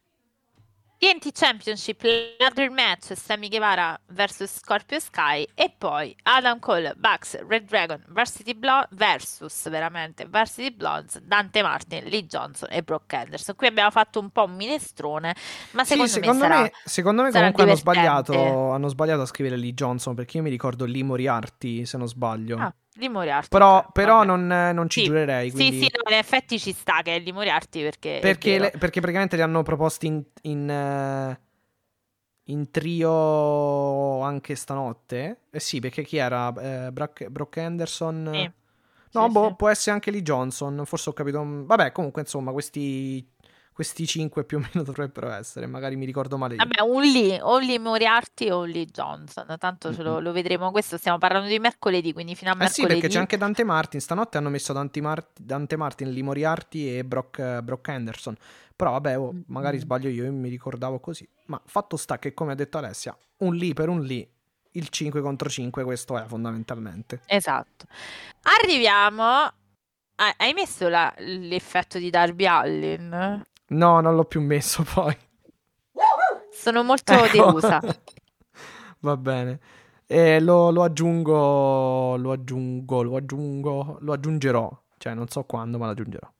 TNT 1.00 1.32
Championship 1.32 2.02
Ladder 2.38 2.70
Match 2.70 3.14
Sammy 3.14 3.48
Guevara 3.48 3.98
vs 4.08 4.58
Scorpio 4.58 5.00
Sky 5.00 5.48
e 5.54 5.72
poi 5.78 6.14
Adam 6.24 6.58
Cole, 6.58 6.92
Bucks, 6.94 7.42
Red 7.48 7.64
Dragon 7.64 8.04
Varsity 8.08 8.54
Blo- 8.54 8.86
versus 8.90 9.66
veramente 9.70 10.26
Varsity 10.28 10.76
Blondes, 10.76 11.18
Dante 11.22 11.62
Martin, 11.62 12.04
Lee 12.04 12.26
Johnson 12.26 12.68
e 12.70 12.82
Brock 12.82 13.10
Anderson. 13.14 13.56
Qui 13.56 13.66
abbiamo 13.66 13.90
fatto 13.90 14.20
un 14.20 14.28
po' 14.28 14.44
un 14.44 14.54
minestrone, 14.54 15.34
ma 15.70 15.84
secondo, 15.84 16.10
sì, 16.10 16.20
secondo 16.20 16.42
me, 16.42 16.48
sarà, 16.50 16.60
me, 16.60 16.72
secondo 16.84 17.22
me 17.22 17.30
comunque 17.30 17.62
hanno 17.62 17.76
sbagliato, 17.76 18.70
hanno 18.70 18.88
sbagliato, 18.88 19.22
a 19.22 19.26
scrivere 19.26 19.56
Lee 19.56 19.72
Johnson 19.72 20.14
perché 20.14 20.36
io 20.36 20.42
mi 20.42 20.50
ricordo 20.50 20.84
Lee 20.84 21.02
Moriarty 21.02 21.86
se 21.86 21.96
non 21.96 22.08
sbaglio. 22.08 22.58
Ah 22.58 22.74
di 23.00 23.08
Moriarty. 23.08 23.48
Però, 23.48 23.78
okay, 23.78 23.90
però 23.92 24.22
non, 24.22 24.46
non, 24.46 24.88
ci 24.88 25.00
sì. 25.00 25.06
giurerei. 25.06 25.50
Quindi... 25.50 25.78
Sì, 25.78 25.84
sì, 25.84 25.92
no, 25.92 26.10
in 26.12 26.16
effetti 26.16 26.58
ci 26.58 26.72
sta 26.72 27.02
che 27.02 27.16
è 27.16 27.20
di 27.20 27.32
Moriarty 27.32 27.82
perché... 27.82 28.18
Perché, 28.20 28.58
le, 28.58 28.70
perché 28.70 29.00
praticamente 29.00 29.34
li 29.34 29.42
hanno 29.42 29.62
proposti 29.62 30.06
in, 30.06 30.22
in, 30.42 30.68
uh, 30.68 32.52
in, 32.52 32.70
trio 32.70 34.20
anche 34.20 34.54
stanotte. 34.54 35.40
Eh 35.50 35.60
sì, 35.60 35.80
perché 35.80 36.04
chi 36.04 36.18
era? 36.18 36.48
Uh, 36.48 36.92
Brock, 36.92 37.26
Brock 37.28 37.56
Anderson? 37.56 38.30
Sì. 38.32 38.50
No, 39.12 39.26
sì, 39.26 39.32
boh, 39.32 39.54
può 39.56 39.68
essere 39.68 39.92
anche 39.92 40.12
Lee 40.12 40.22
Johnson. 40.22 40.82
Forse 40.84 41.10
ho 41.10 41.12
capito. 41.12 41.44
Vabbè, 41.44 41.90
comunque, 41.90 42.22
insomma, 42.22 42.52
questi 42.52 43.26
questi 43.80 44.06
cinque 44.06 44.44
più 44.44 44.58
o 44.58 44.60
meno 44.60 44.84
dovrebbero 44.84 45.30
essere, 45.30 45.66
magari 45.66 45.96
mi 45.96 46.04
ricordo 46.04 46.36
male 46.36 46.56
io. 46.56 46.62
Vabbè, 46.62 46.82
un 46.82 47.02
Lee, 47.02 47.40
o 47.40 47.58
Lee 47.58 47.78
Moriarty 47.78 48.50
o 48.50 48.64
Lee 48.64 48.84
Johnson, 48.84 49.56
tanto 49.58 49.94
ce 49.94 50.02
lo, 50.02 50.20
lo, 50.20 50.32
vedremo, 50.32 50.70
questo 50.70 50.98
stiamo 50.98 51.16
parlando 51.16 51.48
di 51.48 51.58
mercoledì, 51.58 52.12
quindi 52.12 52.34
fino 52.34 52.50
a 52.50 52.54
mercoledì. 52.54 52.82
Eh 52.82 52.94
sì, 52.94 53.00
perché 53.00 53.08
c'è 53.08 53.18
anche 53.18 53.38
Dante 53.38 53.64
Martin, 53.64 54.00
stanotte 54.00 54.36
hanno 54.36 54.50
messo 54.50 54.74
Dante, 54.74 55.00
Mar- 55.00 55.26
Dante 55.34 55.76
Martin, 55.76 56.10
Lee 56.10 56.22
Moriarty 56.22 56.98
e 56.98 57.04
Brock, 57.04 57.60
Brock 57.62 57.88
Anderson, 57.88 58.36
però 58.76 58.90
vabbè, 58.92 59.18
oh, 59.18 59.34
magari 59.46 59.78
sbaglio 59.78 60.10
io, 60.10 60.24
io 60.24 60.32
mi 60.32 60.50
ricordavo 60.50 61.00
così, 61.00 61.26
ma 61.46 61.58
fatto 61.64 61.96
sta 61.96 62.18
che 62.18 62.34
come 62.34 62.52
ha 62.52 62.56
detto 62.56 62.76
Alessia, 62.76 63.16
un 63.38 63.54
Lee 63.54 63.72
per 63.72 63.88
un 63.88 64.02
Lee, 64.02 64.28
il 64.72 64.90
5 64.90 65.22
contro 65.22 65.48
5 65.48 65.82
questo 65.84 66.18
è 66.18 66.26
fondamentalmente. 66.26 67.22
Esatto. 67.24 67.86
Arriviamo... 68.42 69.54
Hai 70.36 70.52
messo 70.52 70.86
la, 70.90 71.10
l'effetto 71.16 71.96
di 71.96 72.10
Darby 72.10 72.44
Allin? 72.44 73.42
No, 73.70 74.00
non 74.00 74.14
l'ho 74.14 74.24
più 74.24 74.40
messo 74.40 74.84
poi. 74.94 75.16
Sono 76.52 76.82
molto 76.82 77.12
ecco. 77.12 77.32
delusa. 77.32 77.80
Va 79.00 79.16
bene. 79.16 79.58
E 80.06 80.40
lo, 80.40 80.70
lo, 80.70 80.82
aggiungo, 80.82 82.16
lo 82.16 82.32
aggiungo, 82.32 83.02
lo 83.02 83.16
aggiungo, 83.16 83.98
lo 84.00 84.12
aggiungerò. 84.12 84.82
Cioè, 84.98 85.14
non 85.14 85.28
so 85.28 85.44
quando, 85.44 85.78
ma 85.78 85.86
lo 85.86 85.92
aggiungerò. 85.92 86.30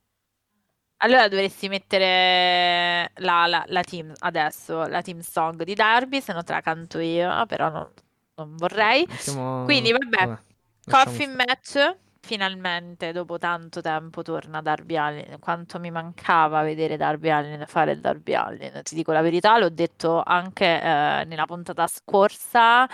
Allora 1.03 1.29
dovresti 1.29 1.69
mettere 1.69 3.11
la, 3.17 3.47
la, 3.47 3.65
la, 3.67 3.83
team 3.83 4.13
adesso, 4.19 4.87
la 4.87 5.01
team 5.01 5.21
song 5.21 5.63
di 5.63 5.75
Darby, 5.75 6.21
se 6.21 6.35
no 6.35 6.43
te 6.43 6.53
la 6.53 6.61
canto 6.61 6.99
io, 6.99 7.47
però 7.47 7.71
non, 7.71 7.89
non 8.35 8.57
vorrei. 8.57 9.07
Mettiamo... 9.09 9.65
Quindi 9.65 9.93
vabbè, 9.93 10.27
vabbè 10.27 10.41
coffee 10.91 11.29
match 11.29 11.97
finalmente 12.21 13.13
dopo 13.13 13.39
tanto 13.39 13.81
tempo 13.81 14.23
torna 14.23 14.61
Darby 14.61 14.97
Allin. 14.97 15.37
Quanto 15.41 15.79
mi 15.79 15.91
mancava 15.91 16.63
vedere 16.63 16.97
Darby 16.97 17.31
Allin 17.31 17.65
fare 17.67 17.93
il 17.93 18.01
Darby 18.01 18.35
Allin. 18.35 18.81
Ti 18.83 18.95
dico 18.95 19.13
la 19.13 19.23
verità, 19.23 19.59
l'ho 19.59 19.71
detto 19.71 20.23
anche 20.25 20.81
eh, 20.81 21.25
nella 21.27 21.47
puntata 21.47 21.87
scorsa. 21.87 22.87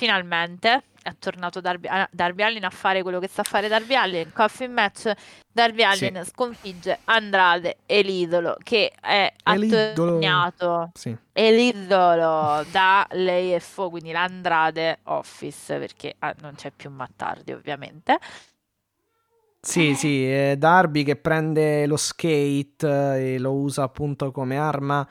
Finalmente 0.00 0.84
è 1.02 1.14
tornato 1.18 1.60
Darby, 1.60 1.86
Darby, 2.10 2.42
Allin 2.42 2.64
a 2.64 2.70
fare 2.70 3.02
quello 3.02 3.18
che 3.18 3.28
sa 3.28 3.42
fare 3.42 3.68
Darby 3.68 3.96
Allin. 3.96 4.32
Coffee 4.32 4.66
match. 4.66 5.12
Darby 5.52 5.82
Allin 5.82 6.22
sì. 6.24 6.30
sconfigge 6.30 7.00
Andrade 7.04 7.80
e 7.84 8.00
l'idolo 8.00 8.56
che 8.62 8.94
è 8.98 9.30
attorniato. 9.42 10.90
Sì. 10.94 11.14
E 11.34 11.52
l'idolo 11.52 12.64
da 12.70 13.06
l'AFO, 13.10 13.90
quindi 13.90 14.10
l'Andrade 14.10 15.00
Office, 15.02 15.78
perché 15.78 16.14
ah, 16.20 16.34
non 16.40 16.54
c'è 16.54 16.70
più 16.74 16.88
Mattardi 16.88 17.52
ovviamente. 17.52 18.18
Sì, 19.60 19.94
sì, 19.94 20.26
è 20.26 20.56
Darby 20.56 21.02
che 21.02 21.16
prende 21.16 21.84
lo 21.84 21.98
skate 21.98 23.34
e 23.34 23.38
lo 23.38 23.52
usa 23.52 23.82
appunto 23.82 24.30
come 24.30 24.56
arma 24.56 25.06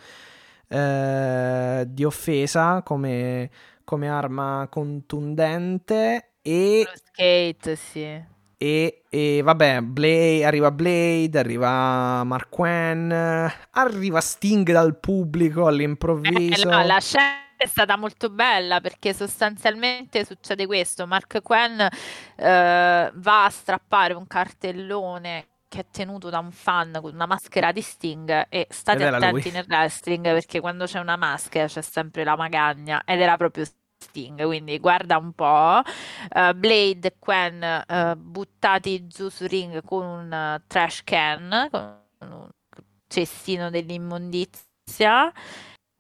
eh, 0.68 1.84
di 1.88 2.04
offesa, 2.04 2.82
come 2.82 3.52
come 3.90 4.08
arma 4.08 4.68
contundente 4.70 6.34
e... 6.44 6.84
Lo 6.86 6.92
skate, 6.96 7.76
sì. 7.76 8.24
E, 8.56 9.04
e, 9.10 9.42
vabbè, 9.42 9.82
Blade, 9.82 10.46
arriva 10.46 10.70
Blade, 10.70 11.40
arriva 11.40 12.24
Mark 12.24 12.50
Quinn, 12.50 13.12
arriva 13.12 14.22
Sting 14.22 14.72
dal 14.72 15.00
pubblico 15.00 15.66
all'improvviso. 15.66 16.70
Eh, 16.70 16.72
no, 16.72 16.84
la 16.84 17.00
scena 17.00 17.56
è 17.58 17.66
stata 17.66 17.98
molto 17.98 18.30
bella 18.30 18.80
perché 18.80 19.12
sostanzialmente 19.12 20.24
succede 20.24 20.68
questo: 20.68 21.08
Mark 21.08 21.42
Quinn 21.42 21.80
eh, 21.80 23.12
va 23.12 23.46
a 23.46 23.50
strappare 23.50 24.14
un 24.14 24.28
cartellone 24.28 25.48
che 25.68 25.80
è 25.80 25.86
tenuto 25.90 26.30
da 26.30 26.38
un 26.38 26.52
fan 26.52 27.00
con 27.02 27.14
una 27.14 27.26
maschera 27.26 27.72
di 27.72 27.82
Sting 27.82 28.48
e 28.50 28.68
state 28.70 29.06
attenti 29.06 29.50
nel 29.52 29.66
wrestling 29.68 30.24
perché 30.24 30.60
quando 30.60 30.86
c'è 30.86 31.00
una 31.00 31.16
maschera 31.16 31.68
c'è 31.68 31.82
sempre 31.82 32.24
la 32.24 32.36
magagna 32.36 33.04
ed 33.06 33.22
era 33.22 33.38
proprio 33.38 33.66
Sting, 34.02 34.46
quindi 34.46 34.80
guarda 34.80 35.18
un 35.18 35.34
po'. 35.34 35.82
Uh, 36.34 36.54
Blade 36.54 37.08
e 37.08 37.16
Quen 37.20 37.84
uh, 37.88 38.16
buttati 38.16 39.08
giù 39.08 39.30
sul 39.30 39.48
ring 39.48 39.84
con 39.84 40.06
un 40.06 40.56
uh, 40.56 40.64
trash 40.68 41.04
can, 41.04 41.68
con 41.70 42.32
un 42.32 42.50
cestino 43.08 43.70
dell'immondizia. 43.70 45.32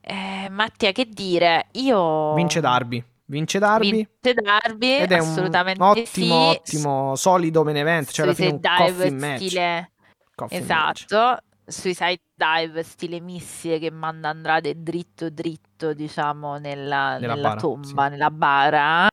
Eh, 0.01 0.47
Mattia, 0.49 0.91
che 0.91 1.05
dire? 1.05 1.67
Io... 1.73 2.33
Vince 2.33 2.61
Darby. 2.61 3.03
Vince 3.25 3.59
Darby. 3.59 3.91
Vince 3.91 4.33
Darby, 4.33 4.91
ed 4.93 5.11
è 5.11 5.17
assolutamente 5.17 5.81
un 5.81 5.89
ottimo, 5.89 6.51
sì. 6.51 6.57
ottimo, 6.57 7.15
solido 7.15 7.63
main 7.63 7.77
event, 7.77 8.09
cioè 8.09 8.25
alla 8.25 8.33
fine 8.33 8.51
un 8.51 8.59
coffee 8.61 9.11
match. 9.11 9.45
Stile... 9.45 9.91
Coffee 10.33 10.57
esatto. 10.57 11.17
Match. 11.17 11.47
Suicide 11.69 12.21
Dive 12.33 12.83
stile 12.83 13.19
missile 13.19 13.79
che 13.79 13.91
manda 13.91 14.29
Andrade 14.29 14.81
dritto 14.81 15.29
dritto 15.29 15.93
diciamo 15.93 16.57
nella, 16.57 17.17
nella, 17.17 17.35
nella 17.35 17.49
bara, 17.49 17.59
tomba, 17.59 18.05
sì. 18.05 18.09
nella 18.09 18.31
bara 18.31 19.07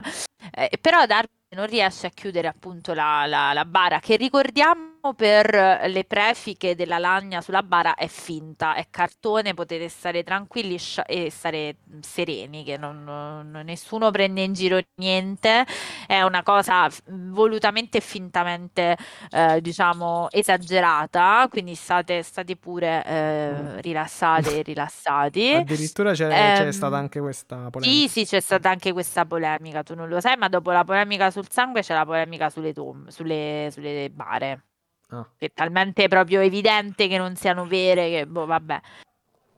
eh, 0.50 0.78
però 0.80 1.06
Darby 1.06 1.34
non 1.56 1.66
riesce 1.66 2.06
a 2.06 2.10
chiudere 2.10 2.48
appunto 2.48 2.94
la, 2.94 3.26
la, 3.26 3.52
la 3.52 3.64
bara 3.64 3.98
che 3.98 4.16
ricordiamo 4.16 4.95
per 5.14 5.82
le 5.86 6.04
prefiche 6.04 6.74
della 6.74 6.98
lagna 6.98 7.40
sulla 7.40 7.62
bara 7.62 7.94
è 7.94 8.06
finta, 8.06 8.74
è 8.74 8.86
cartone, 8.90 9.54
potete 9.54 9.88
stare 9.88 10.22
tranquilli 10.22 10.78
e 11.06 11.30
stare 11.30 11.76
sereni, 12.00 12.64
che 12.64 12.76
non, 12.76 13.02
non, 13.04 13.62
nessuno 13.64 14.10
prende 14.10 14.42
in 14.42 14.52
giro 14.52 14.80
niente, 14.96 15.66
è 16.06 16.22
una 16.22 16.42
cosa 16.42 16.88
volutamente 17.06 17.98
e 17.98 18.00
fintamente 18.00 18.96
eh, 19.30 19.60
diciamo 19.60 20.28
esagerata, 20.30 21.46
quindi 21.50 21.74
state, 21.74 22.22
state 22.22 22.56
pure 22.56 23.04
eh, 23.04 23.80
rilassate 23.80 24.58
e 24.58 24.62
rilassati. 24.62 25.52
Addirittura 25.52 26.12
c'è, 26.12 26.26
Ehm, 26.36 26.56
c'è 26.64 26.72
stata 26.72 26.96
anche 26.96 27.20
questa 27.20 27.70
polemica. 27.70 28.08
Sì, 28.08 28.08
sì, 28.08 28.26
c'è 28.26 28.40
stata 28.40 28.70
anche 28.70 28.92
questa 28.92 29.24
polemica, 29.24 29.82
tu 29.82 29.94
non 29.94 30.08
lo 30.08 30.20
sai, 30.20 30.36
ma 30.36 30.48
dopo 30.48 30.70
la 30.70 30.84
polemica 30.84 31.30
sul 31.30 31.48
sangue 31.50 31.82
c'è 31.82 31.94
la 31.94 32.04
polemica 32.04 32.50
sulle 32.50 32.72
tombe, 32.72 33.10
sulle, 33.10 33.68
sulle 33.72 34.10
bare. 34.10 34.64
Ah. 35.08 35.28
È 35.36 35.50
talmente 35.52 36.08
proprio 36.08 36.40
evidente 36.40 37.06
che 37.08 37.18
non 37.18 37.36
siano 37.36 37.66
vere 37.66 38.08
che, 38.10 38.26
boh, 38.26 38.46
vabbè. 38.46 38.80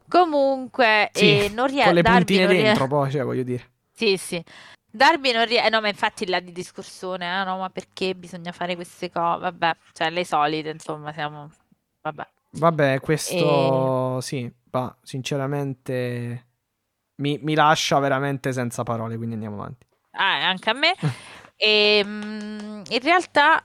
Comunque, 0.09 1.11
Sì, 1.13 1.45
eh, 1.45 1.51
non 1.51 1.67
rie- 1.67 1.85
Con 1.85 1.95
le 1.95 2.03
Darby 2.03 2.25
puntine 2.25 2.47
rie- 2.47 2.63
dentro, 2.63 2.87
poi, 2.87 3.11
cioè, 3.11 3.25
voglio 3.25 3.43
dire. 3.43 3.71
Sì, 3.93 4.17
sì. 4.17 4.43
Darby 4.91 5.33
non 5.33 5.45
riesce... 5.45 5.69
no, 5.69 5.81
ma 5.81 5.89
infatti 5.89 6.27
là 6.27 6.41
di 6.41 6.53
discussione, 6.53 7.41
eh, 7.41 7.45
no, 7.45 7.59
ma 7.59 7.69
perché 7.71 8.15
bisogna 8.15 8.53
fare 8.53 8.75
queste 8.75 9.11
cose? 9.11 9.41
Vabbè, 9.41 9.77
cioè, 9.93 10.11
le 10.11 10.25
solite, 10.25 10.71
insomma, 10.71 11.13
siamo... 11.13 11.51
Vabbè. 12.01 12.27
Vabbè, 12.51 13.01
questo 13.01 14.21
sì, 14.23 14.51
ma 14.71 14.97
sinceramente 15.03 16.47
mi, 17.17 17.39
mi 17.43 17.55
lascia 17.55 17.99
veramente 17.99 18.53
senza 18.53 18.83
parole, 18.85 19.17
quindi 19.17 19.35
andiamo 19.35 19.57
avanti. 19.57 19.87
Ah, 20.13 20.49
anche 20.49 20.71
a 20.71 20.75
me. 20.75 20.95
E, 21.61 22.03
mm, 22.05 22.83
in 22.89 23.01
realtà, 23.03 23.65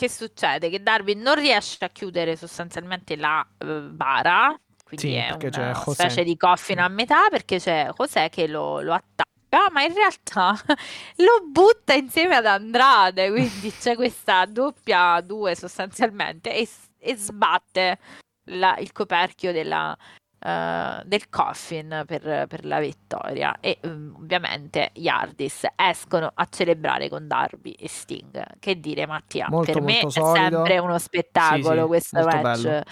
che 0.00 0.08
succede? 0.08 0.70
Che 0.70 0.82
Darby 0.82 1.14
non 1.14 1.34
riesce 1.34 1.84
a 1.84 1.90
chiudere 1.90 2.34
sostanzialmente 2.34 3.16
la 3.16 3.46
eh, 3.58 3.66
bara, 3.66 4.58
quindi 4.82 5.08
Sì, 5.08 5.14
è 5.14 5.30
una 5.32 5.74
specie 5.74 6.24
di 6.24 6.38
coffin 6.38 6.78
a 6.78 6.88
metà 6.88 7.28
perché 7.28 7.58
c'è 7.58 7.90
José 7.94 8.30
che 8.30 8.48
lo, 8.48 8.80
lo 8.80 8.94
attacca, 8.94 9.70
ma 9.70 9.82
in 9.82 9.92
realtà 9.92 10.56
lo 11.16 11.44
butta 11.46 11.92
insieme 11.92 12.36
ad 12.36 12.46
Andrade, 12.46 13.30
quindi 13.30 13.70
c'è 13.72 13.94
questa 13.94 14.46
doppia 14.46 15.20
due 15.20 15.54
sostanzialmente 15.54 16.54
e, 16.54 16.66
e 16.98 17.16
sbatte 17.16 17.98
la- 18.44 18.78
il 18.78 18.92
coperchio 18.92 19.52
della, 19.52 19.94
uh, 20.40 21.02
del 21.04 21.28
coffin 21.28 22.04
per, 22.06 22.46
per, 22.48 22.64
la 22.64 22.80
vittoria 22.80 23.56
e 23.60 23.78
um, 23.82 24.14
ovviamente 24.18 24.90
gli 24.94 25.08
Hardys 25.08 25.66
escono 25.76 26.30
a 26.32 26.46
celebrare 26.50 27.08
con 27.08 27.26
Darby 27.26 27.72
e 27.72 27.88
Sting. 27.88 28.44
Che 28.58 28.80
dire 28.80 29.06
Mattia? 29.06 29.46
Molto, 29.48 29.72
per 29.72 29.82
me 29.82 30.00
è 30.00 30.10
sempre 30.10 30.78
uno 30.78 30.98
spettacolo 30.98 31.74
sì, 31.74 31.80
sì, 31.80 31.86
questo 31.86 32.20
match. 32.24 32.62
Bello. 32.62 32.82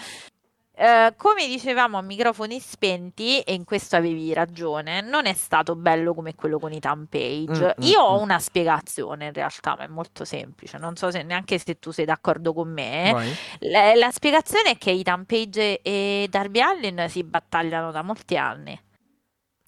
Uh, 0.79 1.13
come 1.17 1.45
dicevamo 1.45 1.97
a 1.97 2.01
microfoni 2.01 2.57
spenti, 2.61 3.41
e 3.41 3.53
in 3.53 3.65
questo 3.65 3.97
avevi 3.97 4.31
ragione, 4.31 5.01
non 5.01 5.25
è 5.25 5.33
stato 5.33 5.75
bello 5.75 6.13
come 6.13 6.35
quello 6.35 6.57
con 6.57 6.71
i 6.71 6.79
Tampage. 6.79 7.75
Mm, 7.77 7.83
Io 7.83 7.99
mm, 7.99 8.05
ho 8.05 8.17
mm. 8.17 8.21
una 8.21 8.39
spiegazione 8.39 9.25
in 9.25 9.33
realtà, 9.33 9.75
ma 9.77 9.83
è 9.83 9.87
molto 9.87 10.23
semplice. 10.23 10.77
Non 10.77 10.95
so 10.95 11.11
se 11.11 11.21
neanche 11.21 11.57
se 11.57 11.79
tu 11.79 11.91
sei 11.91 12.05
d'accordo 12.05 12.53
con 12.53 12.71
me. 12.71 13.11
Vai. 13.11 13.35
La, 13.69 13.93
la 13.95 14.09
spiegazione 14.09 14.71
è 14.71 14.77
che 14.77 14.91
i 14.91 15.03
Tampage 15.03 15.81
e 15.81 16.27
Darby 16.29 16.61
Allin 16.61 17.07
si 17.09 17.25
battagliano 17.25 17.91
da 17.91 18.01
molti 18.01 18.37
anni. 18.37 18.81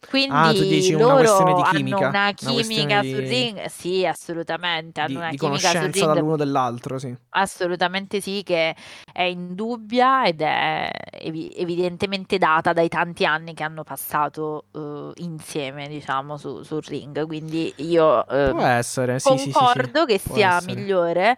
Quindi 0.10 0.36
Ah, 0.36 0.53
tu 0.53 0.64
dici 0.64 0.94
una 0.94 1.03
loro 1.06 1.18
questione 1.19 1.53
di 1.53 1.61
hanno 1.61 1.69
chimica, 1.72 1.98
una 1.98 2.10
una 2.10 2.34
chimica 2.34 2.53
questione 2.53 3.03
sul 3.03 3.22
di- 3.22 3.30
ring, 3.30 3.65
sì, 3.65 4.06
assolutamente, 4.06 4.99
hanno 4.99 5.10
Di, 5.10 5.15
una 5.15 5.30
di 5.30 5.38
chimica 5.38 5.69
conoscenza 5.72 5.99
ring 6.06 6.14
dall'uno 6.15 6.36
dall'altro, 6.38 6.98
sì. 6.99 7.15
Assolutamente 7.34 8.19
sì, 8.19 8.41
che 8.44 8.76
è 9.14 9.22
indubbia 9.22 10.26
ed 10.26 10.41
è 10.41 10.91
evi- 11.11 11.53
evidentemente 11.56 12.38
data 12.38 12.73
dai 12.73 12.90
tanti 12.90 13.26
anni 13.26 13.53
che 13.53 13.64
hanno 13.64 13.84
passato 13.84 14.65
eh, 14.73 15.11
insieme, 15.22 15.88
diciamo, 15.88 16.36
su- 16.38 16.64
sul 16.64 16.82
ring. 16.82 17.26
Quindi 17.26 17.72
io 17.78 18.28
eh, 18.28 18.49
Può 18.52 18.64
essere, 18.64 19.19
sì, 19.19 19.30
sì, 19.30 19.38
sì, 19.38 19.44
sì. 19.45 19.52
concordo 19.53 20.06
che 20.06 20.18
sia 20.18 20.60
migliore, 20.61 21.38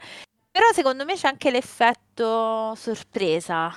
però 0.50 0.72
secondo 0.74 1.04
me 1.06 1.14
c'è 1.16 1.28
anche 1.28 1.52
l'effetto 1.52 2.74
sorpresa, 2.76 3.72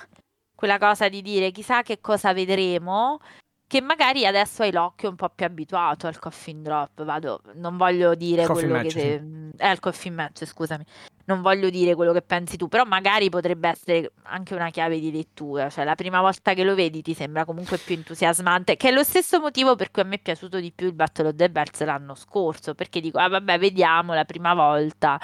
quella 0.55 0.79
cosa 0.79 1.09
di 1.09 1.21
dire 1.23 1.51
chissà 1.51 1.83
che 1.83 2.01
cosa 2.01 2.33
vedremo. 2.33 3.19
Che 3.69 3.81
magari 3.81 4.25
adesso 4.25 4.63
hai 4.63 4.71
l'occhio 4.71 5.09
un 5.09 5.17
po' 5.17 5.29
più 5.29 5.45
abituato 5.45 6.07
al 6.07 6.21
coffin 6.21 6.63
drop. 6.63 7.03
Vado, 7.03 7.41
non 7.55 7.77
voglio 7.77 8.15
dire 8.15 8.43
Il 8.43 8.47
coffin 8.47 8.69
quello 8.69 8.83
match, 8.85 8.93
che. 8.95 9.01
se- 9.01 9.25
Eh, 9.59 9.73
il 9.73 9.81
coffin 9.81 10.15
match, 10.15 10.45
scusami. 10.45 10.85
Non 11.25 11.41
voglio 11.43 11.69
dire 11.69 11.97
quello 11.97 12.13
che 12.13 12.23
pensi 12.23 12.57
tu, 12.57 12.69
però 12.69 12.85
magari 12.85 13.29
potrebbe 13.29 13.69
essere 13.71 14.13
anche 14.25 14.55
una 14.55 14.71
chiave 14.71 15.01
di 15.01 15.11
lettura. 15.11 15.69
Cioè, 15.69 15.85
la 15.85 15.97
prima 15.97 16.21
volta 16.21 16.55
che 16.55 16.63
lo 16.63 16.77
vedi 16.77 17.03
ti 17.03 17.13
sembra 17.15 17.45
comunque 17.45 17.79
più 17.79 17.97
entusiasmante, 17.97 18.77
che 18.77 18.91
è 18.91 18.93
lo 18.93 19.03
stesso 19.03 19.41
motivo 19.41 19.75
per 19.75 19.91
cui 19.91 20.03
a 20.03 20.05
me 20.05 20.15
è 20.17 20.21
piaciuto 20.21 20.61
di 20.61 20.71
più 20.73 20.87
il 20.87 20.93
Battle 20.93 21.29
of 21.31 21.35
the 21.35 21.51
Bells 21.51 21.83
l'anno 21.85 22.15
scorso, 22.15 22.75
perché 22.77 23.01
dico, 23.01 23.19
ah 23.19 23.29
vabbè, 23.29 23.59
vediamo 23.59 24.15
la 24.15 24.25
prima 24.25 24.55
volta. 24.55 25.19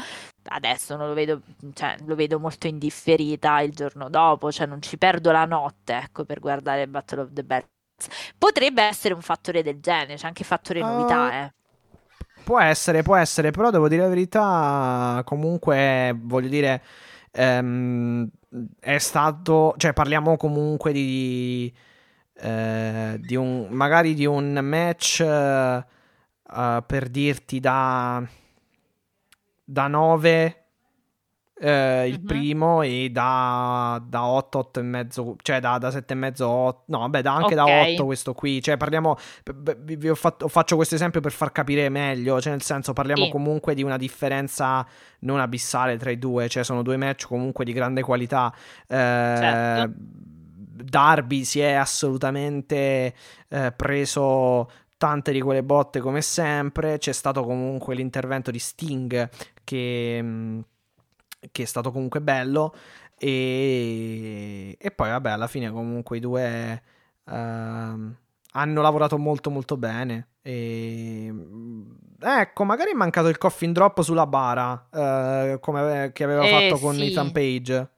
Adesso 0.45 0.97
non 0.97 1.07
lo 1.07 1.15
vedo, 1.15 1.43
cioè, 1.75 1.95
lo 2.07 2.17
vedo 2.17 2.41
molto 2.41 2.67
indifferita 2.67 3.61
il 3.61 3.71
giorno 3.73 4.09
dopo, 4.11 4.51
cioè 4.51 4.67
non 4.67 4.83
ci 4.83 4.99
perdo 4.99 5.31
la 5.31 5.45
notte, 5.45 5.95
ecco, 5.95 6.25
per 6.25 6.41
guardare 6.41 6.83
il 6.83 6.89
Battle 6.89 7.21
of 7.21 7.29
the 7.33 7.45
Bells. 7.45 7.67
Potrebbe 8.39 8.83
essere 8.83 9.15
un 9.15 9.23
fattore 9.23 9.63
del 9.63 9.81
genere, 9.81 10.17
c'è 10.17 10.27
anche 10.27 10.45
fattore 10.45 10.81
Ah, 10.81 10.87
novità, 10.87 11.33
eh. 11.45 11.53
Può 12.45 12.59
essere, 12.61 13.03
può 13.03 13.15
essere, 13.17 13.53
però 13.53 13.71
devo 13.71 13.89
dire 13.89 14.03
la 14.03 14.09
verità, 14.09 15.23
comunque, 15.25 16.13
voglio 16.19 16.49
dire, 16.49 16.83
ehm, 17.31 18.29
è 18.81 18.99
stato, 18.99 19.75
cioè 19.77 19.93
parliamo 19.93 20.37
comunque 20.37 20.93
di, 20.93 21.73
eh, 22.35 23.17
di 23.21 23.37
un, 23.37 23.69
magari 23.71 24.15
di 24.15 24.27
un 24.27 24.55
match, 24.63 25.21
eh, 25.21 25.87
eh, 26.55 26.83
per 26.87 27.09
dirti, 27.11 27.61
da, 27.61 28.23
da 29.65 29.87
9 29.89 30.62
eh, 31.65 32.09
il 32.09 32.19
Mhm. 32.21 32.27
primo 32.27 32.83
e 32.83 33.09
da, 33.13 34.03
da 34.05 34.25
8, 34.27 34.59
8 34.59 34.81
e 34.81 34.83
mezzo, 34.83 35.37
cioè 35.43 35.61
da, 35.61 35.79
da 35.79 35.91
7 35.93 36.13
e 36.13 36.17
mezzo, 36.17 36.49
8, 36.49 36.83
no, 36.87 36.99
vabbè, 36.99 37.23
da 37.23 37.35
anche 37.35 37.55
da 37.55 37.65
Ok. 37.65 37.93
8 37.93 38.05
questo 38.05 38.35
qui, 38.35 38.61
cioè 38.61 38.77
parliamo, 38.77 39.17
vi 39.85 40.09
ho 40.09 40.15
fatto, 40.17 40.49
faccio 40.49 40.75
questo 40.77 40.97
esempio 40.97 41.21
per 41.21 41.31
far 41.33 41.53
capire 41.53 41.89
meglio, 41.89 42.41
cioè 42.41 42.51
nel 42.53 42.63
senso 42.63 42.93
parliamo 42.93 43.25
Sì. 43.27 43.31
comunque 43.31 43.75
di 43.75 43.83
una 43.85 43.97
differenza 43.97 44.85
non 45.21 45.39
abissale 45.39 45.97
tra 45.99 46.11
i 46.11 46.19
due, 46.19 46.49
cioè 46.49 46.65
sono 46.65 46.83
due 46.83 46.97
match 46.97 47.27
comunque 47.29 47.65
di 47.65 47.73
grande 47.73 48.03
qualità. 48.03 48.53
Eh, 48.89 48.97
Certo. 48.97 49.95
Darby 50.85 51.45
si 51.45 51.61
è 51.61 51.73
assolutamente 51.75 53.15
eh, 53.49 53.73
preso 53.77 54.69
tante 54.97 55.33
di 55.33 55.41
quelle 55.41 55.63
botte 55.63 56.01
come 56.01 56.23
sempre, 56.23 56.99
c'è 56.99 57.13
stato 57.13 57.45
comunque 57.45 57.95
l'intervento 57.95 58.51
di 58.51 58.59
Sting 58.59 59.29
che, 59.65 60.25
che 61.51 61.63
è 61.63 61.67
stato 61.67 61.91
comunque 61.91 62.21
bello 62.21 62.75
e, 63.19 64.77
e 64.79 64.91
poi 64.91 65.11
vabbè 65.11 65.31
alla 65.31 65.47
fine 65.47 65.71
comunque 65.71 66.17
i 66.19 66.21
due 66.21 66.83
ehm, 67.29 68.17
hanno 68.55 68.81
lavorato 68.83 69.19
molto 69.19 69.51
molto 69.51 69.77
bene 69.77 70.29
e 70.43 71.29
mh, 71.33 71.97
ecco 72.21 72.65
magari 72.65 72.91
è 72.91 72.95
mancato 72.95 73.29
il 73.29 73.39
coffin 73.39 73.73
drop 73.73 74.01
sulla 74.03 74.27
bara 74.27 74.89
eh, 74.93 75.59
come 75.61 76.11
che 76.13 76.25
aveva 76.25 76.45
Eh, 76.45 76.49
fatto 76.49 76.79
con 76.79 76.95
sì. 76.95 77.07
Ethan 77.07 77.33
Page 77.33 77.89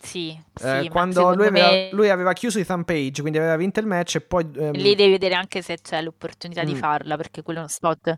Sì, 0.00 0.30
Eh, 0.60 0.80
sì, 0.82 0.88
quando 0.88 1.34
lui 1.34 1.46
aveva, 1.46 1.70
me 1.70 1.88
lui 1.92 2.08
aveva 2.10 2.32
chiuso 2.32 2.58
Ethan 2.58 2.84
Page 2.84 3.20
quindi 3.20 3.38
aveva 3.38 3.56
vinto 3.56 3.80
il 3.80 3.86
match 3.86 4.16
e 4.16 4.20
poi 4.20 4.48
ehm, 4.54 4.72
lì 4.72 4.94
devi 4.94 5.10
vedere 5.10 5.34
anche 5.34 5.62
se 5.62 5.78
c'è 5.80 6.00
l'opportunità 6.02 6.62
di 6.64 6.72
Mm. 6.74 6.78
farla, 6.78 7.16
perché 7.16 7.42
quello 7.42 7.58
è 7.60 7.62
uno 7.62 7.70
spot. 7.70 8.16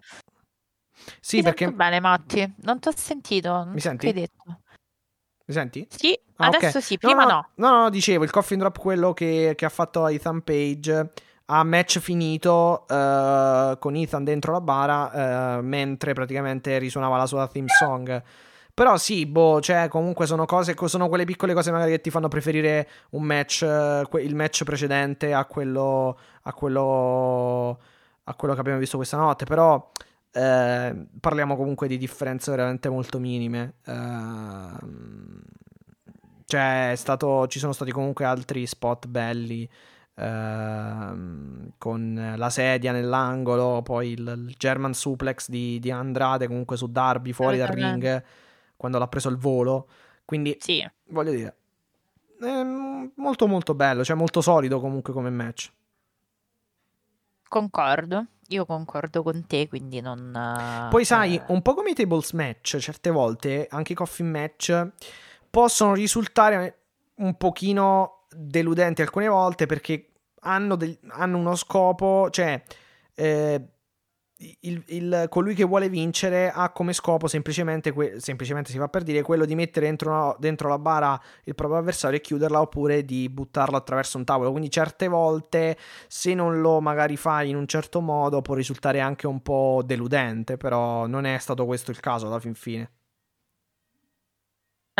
Sì 1.20 1.38
Ti 1.38 1.42
perché 1.42 1.70
bene, 1.72 2.00
Matti, 2.00 2.54
non 2.62 2.78
ti 2.78 2.88
ho 2.88 2.92
sentito, 2.96 3.68
Mi 3.72 3.80
senti? 3.80 4.06
hai 4.06 4.12
detto. 4.12 4.42
mi 5.46 5.54
senti? 5.54 5.86
Sì, 5.90 6.18
Ah, 6.36 6.46
adesso 6.46 6.80
sì, 6.80 6.98
No, 7.02 7.08
prima 7.08 7.24
no, 7.24 7.30
no. 7.30 7.48
no, 7.70 7.80
no, 7.82 7.90
dicevo, 7.90 8.24
il 8.24 8.30
coffin 8.30 8.58
drop 8.58 8.78
quello 8.78 9.12
che, 9.12 9.54
che 9.56 9.64
ha 9.64 9.68
fatto 9.68 10.06
Ethan 10.06 10.42
Page 10.42 11.10
a 11.46 11.64
match 11.64 11.98
finito 11.98 12.86
eh, 12.88 13.76
con 13.78 13.96
Ethan 13.96 14.22
dentro 14.24 14.52
la 14.52 14.60
bara 14.60 15.58
eh, 15.58 15.62
mentre 15.62 16.12
praticamente 16.14 16.78
risuonava 16.78 17.16
la 17.16 17.26
sua 17.26 17.46
theme 17.48 17.68
song. 17.68 18.22
Però 18.72 18.96
sì, 18.96 19.26
boh, 19.26 19.60
cioè 19.60 19.88
comunque 19.88 20.24
sono 20.26 20.46
cose, 20.46 20.74
sono 20.86 21.08
quelle 21.08 21.24
piccole 21.24 21.52
cose 21.52 21.70
magari 21.72 21.90
che 21.90 22.00
ti 22.00 22.08
fanno 22.08 22.28
preferire 22.28 22.88
un 23.10 23.24
match, 23.24 23.62
il 23.62 24.34
match 24.34 24.62
precedente 24.64 25.34
a 25.34 25.44
quello, 25.44 26.18
a 26.42 26.52
quello, 26.54 27.78
a 28.24 28.34
quello 28.34 28.54
che 28.54 28.60
abbiamo 28.60 28.78
visto 28.78 28.96
questa 28.96 29.18
notte. 29.18 29.44
Però 29.44 29.90
eh, 30.32 31.06
parliamo 31.20 31.56
comunque 31.56 31.88
di 31.88 31.96
differenze 31.98 32.50
veramente 32.50 32.88
molto 32.88 33.18
minime. 33.18 33.74
Ehm, 33.86 35.42
cioè, 36.44 36.92
è 36.92 36.96
stato, 36.96 37.46
ci 37.46 37.58
sono 37.58 37.72
stati 37.72 37.90
comunque 37.92 38.24
altri 38.24 38.66
spot 38.66 39.06
belli. 39.06 39.68
ehm, 40.16 41.72
con 41.78 42.34
la 42.36 42.50
sedia 42.50 42.92
nell'angolo, 42.92 43.80
poi 43.82 44.10
il, 44.12 44.46
il 44.48 44.54
German 44.58 44.92
suplex 44.92 45.48
di, 45.48 45.78
di 45.78 45.90
Andrade 45.90 46.46
comunque 46.46 46.76
su 46.76 46.90
Darby 46.90 47.32
fuori 47.32 47.56
dal 47.56 47.68
ring 47.68 48.22
quando 48.76 48.98
l'ha 48.98 49.08
preso 49.08 49.28
il 49.28 49.36
volo. 49.36 49.88
Quindi 50.24 50.56
Sì, 50.60 50.86
voglio 51.08 51.30
dire, 51.32 51.56
molto 53.16 53.46
molto 53.46 53.74
bello, 53.74 54.04
cioè 54.04 54.16
molto 54.16 54.40
solido 54.40 54.80
comunque 54.80 55.12
come 55.12 55.30
match. 55.30 55.70
Concordo. 57.50 58.26
Io 58.48 58.64
concordo 58.64 59.22
con 59.22 59.46
te, 59.46 59.68
quindi 59.68 60.00
non... 60.00 60.88
Poi 60.88 61.04
sai, 61.04 61.36
eh, 61.36 61.42
un 61.48 61.60
po' 61.62 61.74
come 61.74 61.90
i 61.90 61.94
tables 61.94 62.32
match, 62.32 62.78
certe 62.78 63.10
volte 63.10 63.66
anche 63.70 63.92
i 63.92 63.94
coffin 63.94 64.28
match 64.28 64.88
possono 65.50 65.94
risultare 65.94 66.78
un 67.16 67.36
pochino 67.36 68.26
deludenti 68.30 69.02
alcune 69.02 69.28
volte 69.28 69.66
perché 69.66 70.12
hanno, 70.40 70.76
del- 70.76 70.98
hanno 71.10 71.38
uno 71.38 71.54
scopo, 71.54 72.28
cioè 72.30 72.60
eh, 73.14 73.62
il- 74.60 74.82
il- 74.86 75.26
colui 75.28 75.54
che 75.54 75.64
vuole 75.64 75.88
vincere 75.88 76.50
ha 76.50 76.70
come 76.70 76.92
scopo 76.92 77.26
semplicemente, 77.26 77.92
que- 77.92 78.20
semplicemente 78.20 78.70
si 78.70 78.78
fa 78.78 78.88
per 78.88 79.02
dire 79.02 79.22
quello 79.22 79.44
di 79.44 79.54
mettere 79.54 79.86
dentro, 79.86 80.36
dentro 80.38 80.68
la 80.68 80.78
bara 80.78 81.20
il 81.44 81.54
proprio 81.54 81.78
avversario 81.78 82.16
e 82.18 82.20
chiuderla 82.20 82.60
oppure 82.60 83.04
di 83.04 83.28
buttarlo 83.28 83.76
attraverso 83.76 84.16
un 84.18 84.24
tavolo. 84.24 84.50
Quindi 84.50 84.70
certe 84.70 85.08
volte 85.08 85.76
se 86.08 86.34
non 86.34 86.60
lo 86.60 86.80
magari 86.80 87.16
fai 87.16 87.50
in 87.50 87.56
un 87.56 87.66
certo 87.66 88.00
modo 88.00 88.42
può 88.42 88.54
risultare 88.54 89.00
anche 89.00 89.26
un 89.26 89.42
po' 89.42 89.82
deludente, 89.84 90.56
però 90.56 91.06
non 91.06 91.26
è 91.26 91.38
stato 91.38 91.66
questo 91.66 91.90
il 91.90 92.00
caso 92.00 92.26
alla 92.26 92.40
fin 92.40 92.54
fine. 92.54 92.90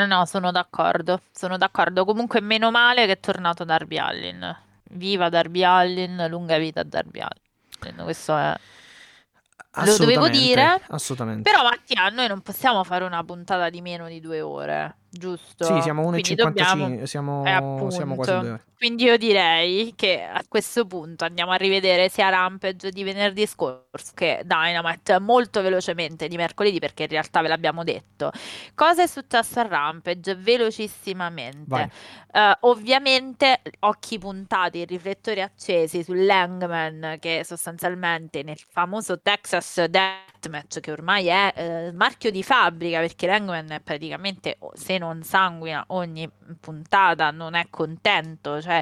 No, 0.06 0.24
sono 0.24 0.50
d'accordo, 0.50 1.20
sono 1.30 1.58
d'accordo. 1.58 2.04
Comunque, 2.06 2.40
meno 2.40 2.70
male 2.70 3.04
che 3.06 3.12
è 3.12 3.20
tornato 3.20 3.64
Darby 3.64 3.98
Allin. 3.98 4.56
Viva 4.92 5.28
Darby 5.28 5.62
Allin, 5.62 6.26
lunga 6.28 6.56
vita 6.58 6.80
a 6.80 6.84
Darby 6.84 7.20
Allin. 7.20 8.02
Questo 8.02 8.36
è... 8.36 8.56
Lo 9.72 9.96
dovevo 9.96 10.28
dire, 10.28 10.82
Assolutamente. 10.88 11.48
Però 11.48 11.62
Mattia, 11.62 12.08
noi 12.08 12.26
non 12.26 12.40
possiamo 12.40 12.82
fare 12.82 13.04
una 13.04 13.22
puntata 13.22 13.70
di 13.70 13.80
meno 13.80 14.08
di 14.08 14.20
due 14.20 14.40
ore. 14.40 14.96
Giusto? 15.10 15.64
Sì, 15.64 15.80
siamo 15.82 16.08
Quindi 16.08 16.34
1,55, 16.34 16.36
dobbiamo... 16.36 17.06
siamo, 17.06 17.44
Eh, 17.44 17.90
siamo 17.90 18.14
quasi 18.14 18.38
due. 18.38 18.64
Quindi 18.80 19.04
io 19.04 19.18
direi 19.18 19.92
che 19.94 20.22
a 20.22 20.42
questo 20.48 20.86
punto 20.86 21.26
andiamo 21.26 21.50
a 21.50 21.56
rivedere 21.56 22.08
sia 22.08 22.30
Rampage 22.30 22.90
di 22.90 23.02
venerdì 23.02 23.46
scorso 23.46 24.12
che 24.14 24.40
Dynamite 24.42 25.18
molto 25.18 25.60
velocemente 25.60 26.28
di 26.28 26.36
mercoledì 26.36 26.78
perché 26.78 27.02
in 27.02 27.10
realtà 27.10 27.42
ve 27.42 27.48
l'abbiamo 27.48 27.84
detto. 27.84 28.30
Cosa 28.74 29.02
è 29.02 29.06
successo 29.06 29.60
a 29.60 29.66
Rampage? 29.66 30.34
Velocissimamente. 30.34 31.90
Eh, 32.32 32.56
ovviamente 32.60 33.60
occhi 33.80 34.18
puntati, 34.18 34.86
riflettori 34.86 35.42
accesi 35.42 36.02
sull'Hangman 36.02 37.18
che 37.20 37.42
sostanzialmente 37.44 38.42
nel 38.42 38.58
famoso 38.58 39.20
Texas 39.20 39.84
Deathmatch 40.40 40.80
che 40.80 40.90
ormai 40.90 41.26
è 41.26 41.52
eh, 41.54 41.92
marchio 41.92 42.30
di 42.30 42.42
fabbrica 42.42 43.00
perché 43.00 43.26
l'Hangman 43.26 43.70
è 43.70 43.80
praticamente 43.80 44.58
se 44.74 44.98
non 44.98 45.22
sanguina 45.22 45.84
ogni 45.88 46.28
puntata 46.58 47.30
non 47.30 47.54
è 47.54 47.66
contento 47.70 48.60
cioè 48.60 48.80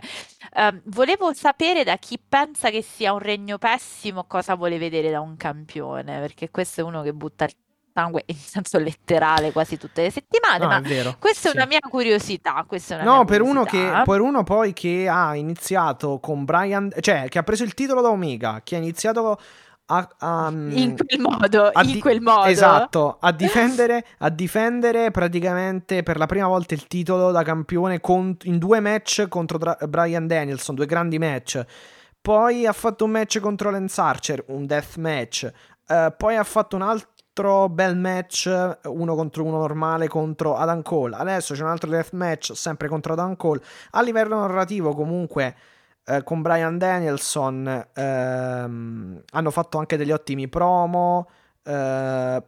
ehm, 0.55 0.83
volevo 0.87 1.33
sapere 1.35 1.83
da 1.85 1.97
chi 1.97 2.19
pensa 2.27 2.71
che 2.71 2.83
sia 2.83 3.13
un 3.13 3.19
regno 3.19 3.59
pessimo 3.59 4.25
cosa 4.25 4.55
vuole 4.55 4.79
vedere 4.79 5.11
da 5.11 5.21
un 5.21 5.37
campione 5.37 6.21
perché 6.21 6.51
questo 6.51 6.81
è 6.81 6.85
uno 6.85 7.03
che 7.03 7.13
butta 7.13 7.45
il 7.45 7.53
sangue 7.93 8.23
in 8.27 8.37
senso 8.37 8.79
letterale 8.79 9.51
quasi 9.51 9.77
tutte 9.77 10.03
le 10.03 10.11
settimane 10.11 10.59
No, 10.59 10.67
ma 10.69 10.79
è 10.79 11.17
questa 11.19 11.49
è 11.49 11.51
sì. 11.51 11.57
una 11.57 11.67
mia 11.67 11.81
curiosità 11.81 12.65
è 12.69 12.95
una 12.95 13.03
No, 13.03 13.15
mia 13.17 13.25
per 13.25 13.43
uno, 13.43 13.65
che, 13.65 13.71
curiosità. 13.71 14.03
per 14.05 14.21
uno 14.21 14.45
poi 14.45 14.73
che 14.73 15.09
ha 15.09 15.35
iniziato 15.35 16.21
con 16.21 16.45
Brian, 16.45 16.93
cioè 17.01 17.27
che 17.29 17.39
ha 17.39 17.43
preso 17.43 17.65
il 17.65 17.75
titolo 17.75 18.01
da 18.01 18.09
Omega, 18.11 18.61
che 18.63 18.77
ha 18.77 18.79
iniziato 18.79 19.39
a... 19.91 20.09
a- 20.19 20.49
in 20.51 20.97
quel 20.97 21.21
modo, 21.21 21.71
in 21.75 21.93
di- 21.93 21.99
quel 21.99 22.21
modo. 22.21 22.45
Esatto, 22.49 23.19
a 23.21 23.33
difendere, 23.33 24.05
a 24.19 24.29
difendere 24.31 25.11
praticamente 25.11 26.03
per 26.03 26.19
la 26.19 26.27
prima 26.27 26.47
volta 26.47 26.75
il 26.75 26.87
titolo 26.87 27.31
da 27.31 27.43
campione 27.43 28.01
cont- 28.01 28.45
in 28.45 28.59
due 28.59 28.81
match 28.81 29.29
contro 29.29 29.59
Dra- 29.59 29.79
Brian 29.89 30.27
Danielson, 30.27 30.75
due 30.75 30.87
grandi 30.87 31.19
match. 31.19 31.63
Poi 32.21 32.67
ha 32.67 32.73
fatto 32.73 33.05
un 33.05 33.13
match 33.13 33.39
contro 33.41 33.71
Lance 33.71 34.01
Archer, 34.01 34.45
un 34.49 34.67
death 34.67 34.97
match. 34.97 35.51
Eh, 35.87 36.15
poi 36.17 36.37
ha 36.37 36.45
fatto 36.45 36.77
un 36.77 36.83
altro 36.83 37.69
bel 37.71 37.97
match, 37.97 38.51
uno 38.85 39.15
contro 39.15 39.45
uno 39.45 39.59
normale 39.59 40.09
contro 40.09 40.57
Adam 40.57 40.83
Cole. 40.83 41.17
Adesso 41.17 41.55
c'è 41.55 41.63
un 41.63 41.71
altro 41.71 41.89
death 41.89 42.13
match, 42.13 42.53
sempre 42.55 42.89
contro 42.89 43.15
Adam 43.15 43.37
Cole. 43.37 43.63
A 43.93 44.03
livello 44.03 44.41
narrativo, 44.41 44.95
comunque, 44.95 45.55
eh, 46.09 46.23
con 46.25 46.43
Brian 46.43 46.79
Danielson 46.79 47.89
ehm, 47.95 49.23
hanno 49.31 49.51
fatto 49.51 49.79
anche 49.79 49.97
degli 49.97 50.11
ottimi 50.13 50.49
promo. 50.49 51.29
eh, 51.65 52.43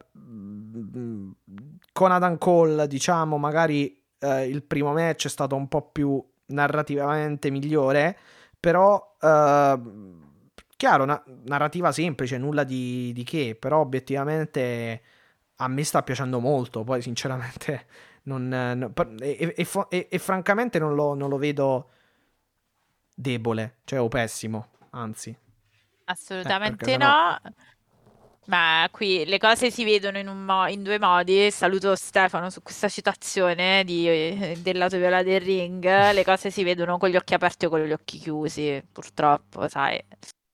con 1.92 2.12
Adam 2.12 2.38
Cole, 2.38 2.86
diciamo, 2.86 3.36
magari 3.38 4.02
eh, 4.18 4.46
il 4.46 4.62
primo 4.62 4.92
match 4.92 5.26
è 5.26 5.28
stato 5.28 5.56
un 5.56 5.68
po' 5.68 5.82
più 5.90 6.22
narrativamente 6.46 7.50
migliore. 7.50 8.16
Però, 8.58 9.16
eh, 9.20 9.78
chiaro, 10.76 11.04
na- 11.04 11.22
narrativa 11.44 11.92
semplice, 11.92 12.38
nulla 12.38 12.64
di, 12.64 13.12
di 13.12 13.24
che. 13.24 13.56
Però, 13.58 13.80
obiettivamente, 13.80 15.02
a 15.56 15.68
me 15.68 15.84
sta 15.84 16.02
piacendo 16.02 16.40
molto. 16.40 16.84
Poi, 16.84 17.02
sinceramente, 17.02 17.86
non, 18.24 18.48
no- 18.48 18.90
per- 18.90 19.14
e, 19.20 19.54
e- 19.56 20.08
e 20.10 20.18
francamente 20.18 20.78
non 20.78 20.94
lo, 20.94 21.14
non 21.14 21.28
lo 21.28 21.36
vedo 21.38 21.90
debole, 23.20 23.78
cioè 23.84 24.00
o 24.00 24.08
pessimo, 24.08 24.68
anzi. 24.90 25.36
Assolutamente 26.04 26.76
perché 26.76 26.96
no. 26.96 27.38
Ma 28.46 28.88
qui 28.90 29.24
le 29.26 29.38
cose 29.38 29.70
si 29.70 29.84
vedono 29.84 30.18
in, 30.18 30.26
mo- 30.26 30.66
in 30.66 30.82
due 30.82 30.98
modi. 30.98 31.50
Saluto 31.52 31.94
Stefano 31.94 32.50
su 32.50 32.62
questa 32.62 32.88
citazione 32.88 33.84
di, 33.84 34.08
eh, 34.08 34.58
del 34.60 34.76
lato 34.76 34.96
viola 34.96 35.22
del 35.22 35.40
ring. 35.40 35.84
Le 35.84 36.24
cose 36.24 36.50
si 36.50 36.64
vedono 36.64 36.98
con 36.98 37.10
gli 37.10 37.16
occhi 37.16 37.34
aperti 37.34 37.66
o 37.66 37.68
con 37.68 37.84
gli 37.84 37.92
occhi 37.92 38.18
chiusi, 38.18 38.82
purtroppo, 38.90 39.68
sai. 39.68 40.02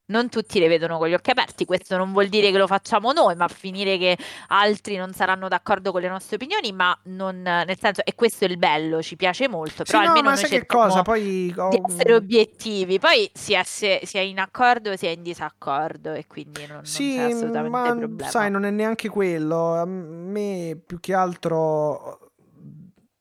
Non 0.09 0.28
tutti 0.28 0.61
le 0.61 0.69
vedono 0.69 0.99
con 0.99 1.09
gli 1.09 1.15
occhi 1.15 1.31
aperti, 1.31 1.65
questo 1.65 1.97
non 1.97 2.12
vuol 2.12 2.28
dire 2.28 2.53
che 2.53 2.59
lo 2.59 2.69
facciamo 2.69 3.12
noi, 3.12 3.35
ma 3.35 3.49
finire 3.49 3.99
che 3.99 4.16
altri 4.49 4.95
non 4.95 5.12
saranno 5.12 5.49
d'accordo 5.49 5.91
con 5.91 6.01
le 6.01 6.09
nostre 6.09 6.37
opinioni, 6.37 6.70
ma 6.70 6.97
non, 7.07 7.43
nel 7.43 7.77
senso, 7.77 8.03
e 8.05 8.15
questo 8.15 8.45
è 8.45 8.49
il 8.49 8.57
bello, 8.57 9.03
ci 9.03 9.16
piace 9.16 9.49
molto, 9.49 9.85
Sì, 9.85 9.91
però 9.91 10.03
no, 10.03 10.09
almeno 10.11 10.28
ma 10.28 10.35
noi 10.37 10.45
che 10.45 10.65
cosa? 10.65 11.03
Poi 11.03 11.53
di 11.53 11.81
essere 11.89 12.15
obiettivi, 12.15 13.01
poi 13.01 13.28
si 13.35 13.55
è, 13.55 13.62
se- 13.65 14.01
si 14.05 14.16
è 14.16 14.20
in 14.20 14.39
accordo 14.39 14.93
o 14.93 14.97
si 14.97 15.07
è 15.07 15.11
in 15.11 15.23
disaccordo 15.23 16.12
e 16.12 16.27
quindi 16.28 16.61
non, 16.66 16.77
non 16.77 16.85
Sì, 16.85 17.15
c'è 17.16 17.23
assolutamente 17.23 17.69
ma 17.69 17.95
problema. 17.97 18.31
sai, 18.31 18.51
non 18.51 18.65
è 18.65 18.70
neanche 18.70 19.09
quello. 19.09 19.74
A 19.74 19.85
me 19.87 20.81
più 20.87 21.01
che 21.01 21.15
altro 21.15 22.31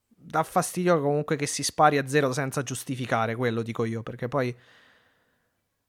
dà 0.08 0.42
fastidio 0.44 1.00
comunque 1.00 1.34
che 1.34 1.46
si 1.46 1.62
spari 1.64 1.98
a 1.98 2.06
zero 2.06 2.32
senza 2.32 2.62
giustificare, 2.62 3.34
quello 3.34 3.62
dico 3.62 3.84
io, 3.84 4.02
perché 4.04 4.28
poi 4.28 4.54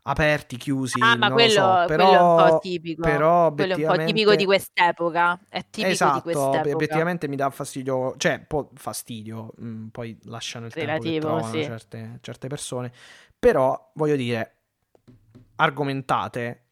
aperti, 0.08 0.58
chiusi, 0.58 1.00
Ah, 1.02 1.16
ma 1.18 1.28
non 1.28 1.36
quello, 1.38 1.62
lo 1.62 1.80
so, 1.80 1.86
quello 1.86 2.04
è 2.04 2.06
un 2.06 2.18
po' 2.18 2.44
però 2.44 2.60
tipico, 2.60 3.02
però 3.02 3.54
quello 3.54 3.76
è 3.76 3.86
un 3.86 3.96
po' 3.98 4.04
tipico 4.06 4.36
di 4.36 4.46
quest'epoca, 4.46 5.40
è 5.50 5.62
tipico 5.70 5.88
di 5.88 5.94
Esatto, 5.94 6.22
quest'epoca. 6.22 6.74
obiettivamente 6.74 7.28
mi 7.28 7.36
dà 7.36 7.50
fastidio, 7.50 8.16
cioè, 8.18 8.40
po' 8.40 8.70
fastidio, 8.74 9.54
mm, 9.62 9.88
poi 9.88 10.18
lasciano 10.24 10.66
il 10.68 10.74
tempo 10.74 10.90
Relativo, 10.92 11.20
trovano 11.28 11.52
sì. 11.54 11.64
certe, 11.64 12.20
certe 12.22 12.48
persone, 12.48 12.92
però 13.38 13.92
voglio 13.96 14.16
dire, 14.16 14.56
argomentate, 15.56 16.64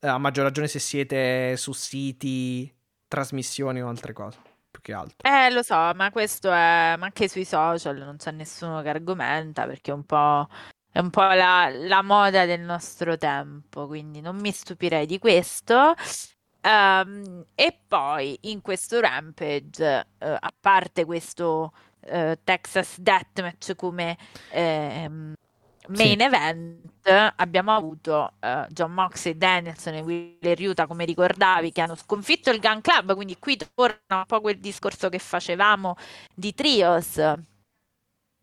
eh, 0.00 0.08
a 0.08 0.18
maggior 0.18 0.44
ragione 0.44 0.68
se 0.68 0.78
siete 0.78 1.56
su 1.56 1.72
siti, 1.72 2.72
trasmissioni 3.08 3.82
o 3.82 3.88
altre 3.88 4.12
cose, 4.12 4.38
più 4.70 4.80
che 4.82 4.92
altro. 4.92 5.16
Eh, 5.28 5.50
lo 5.50 5.62
so, 5.62 5.74
ma 5.94 6.10
questo 6.10 6.48
è, 6.52 6.94
ma 6.98 7.06
anche 7.06 7.28
sui 7.28 7.44
social 7.44 7.96
non 7.98 8.16
c'è 8.16 8.30
nessuno 8.30 8.82
che 8.82 8.88
argomenta 8.88 9.66
perché 9.66 9.90
è 9.90 9.94
un 9.94 10.04
po', 10.04 10.48
è 10.94 11.00
un 11.00 11.10
po' 11.10 11.22
la, 11.22 11.70
la 11.72 12.02
moda 12.02 12.44
del 12.46 12.60
nostro 12.60 13.16
tempo, 13.18 13.86
quindi 13.88 14.20
non 14.20 14.36
mi 14.36 14.52
stupirei 14.52 15.06
di 15.06 15.18
questo. 15.18 15.94
Ehm, 16.60 17.44
e 17.54 17.78
poi 17.86 18.38
in 18.42 18.60
questo 18.62 19.00
Rampage, 19.00 20.06
eh, 20.18 20.28
a 20.38 20.52
parte 20.60 21.04
questo 21.04 21.72
eh, 22.00 22.38
Texas 22.44 22.98
Deathmatch 23.00 23.74
come 23.76 24.16
ehm, 24.50 25.34
main 25.88 26.18
Sì. 26.18 26.24
event, 26.24 26.82
abbiamo 27.36 27.74
avuto 27.74 28.32
eh, 28.40 28.66
John 28.70 28.92
Moxley, 28.92 29.36
Danielson 29.36 29.94
e 29.94 30.00
Wheeler 30.02 30.60
Yuta, 30.60 30.86
come 30.86 31.04
ricordavi, 31.04 31.72
che 31.72 31.80
hanno 31.82 31.96
sconfitto 31.96 32.50
il 32.50 32.60
Gun 32.60 32.80
Club, 32.80 33.14
quindi 33.14 33.36
qui 33.38 33.56
torna 33.74 33.98
un 34.08 34.24
po' 34.26 34.40
quel 34.40 34.58
discorso 34.58 35.08
che 35.08 35.18
facevamo 35.18 35.96
di 36.34 36.54
Trios. 36.54 37.20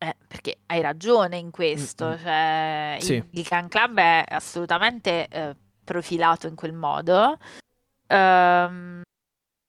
Eh, 0.04 0.16
perché 0.28 0.62
hai 0.66 0.82
ragione 0.82 1.38
in 1.38 1.52
questo, 1.52 2.08
Mm-mm. 2.08 2.18
cioè 2.18 2.96
il, 3.00 3.04
Sì. 3.06 3.24
il 3.34 3.44
Gun 3.48 3.68
Club 3.68 4.00
è 4.00 4.24
assolutamente 4.30 5.28
eh, 5.28 5.56
profilato 5.84 6.48
in 6.48 6.56
quel 6.56 6.74
modo. 6.74 7.38
Ehm, 8.08 9.02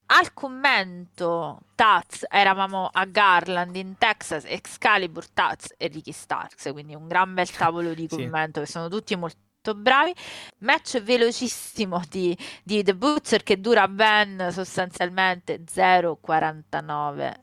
al 0.06 0.32
commento 0.34 1.60
Taz 1.74 2.24
eravamo 2.30 2.88
a 2.90 3.04
Garland 3.04 3.76
in 3.76 3.96
Texas, 3.98 4.44
Excalibur, 4.46 5.28
Taz 5.30 5.74
e 5.76 5.88
Ricky 5.88 6.12
Starks, 6.12 6.70
quindi 6.72 6.94
un 6.94 7.08
gran 7.08 7.34
bel 7.34 7.50
tavolo 7.50 7.92
di 7.92 8.06
Sì. 8.10 8.16
commento 8.16 8.60
che 8.60 8.66
sono 8.66 8.88
tutti 8.88 9.14
molto 9.16 9.74
bravi. 9.74 10.14
Match 10.60 11.00
velocissimo 11.02 12.00
di, 12.08 12.36
di 12.64 12.82
The 12.82 12.94
Butcher 12.94 13.42
che 13.42 13.60
dura 13.60 13.86
ben 13.86 14.48
sostanzialmente 14.50 15.62
0,49 15.64 17.34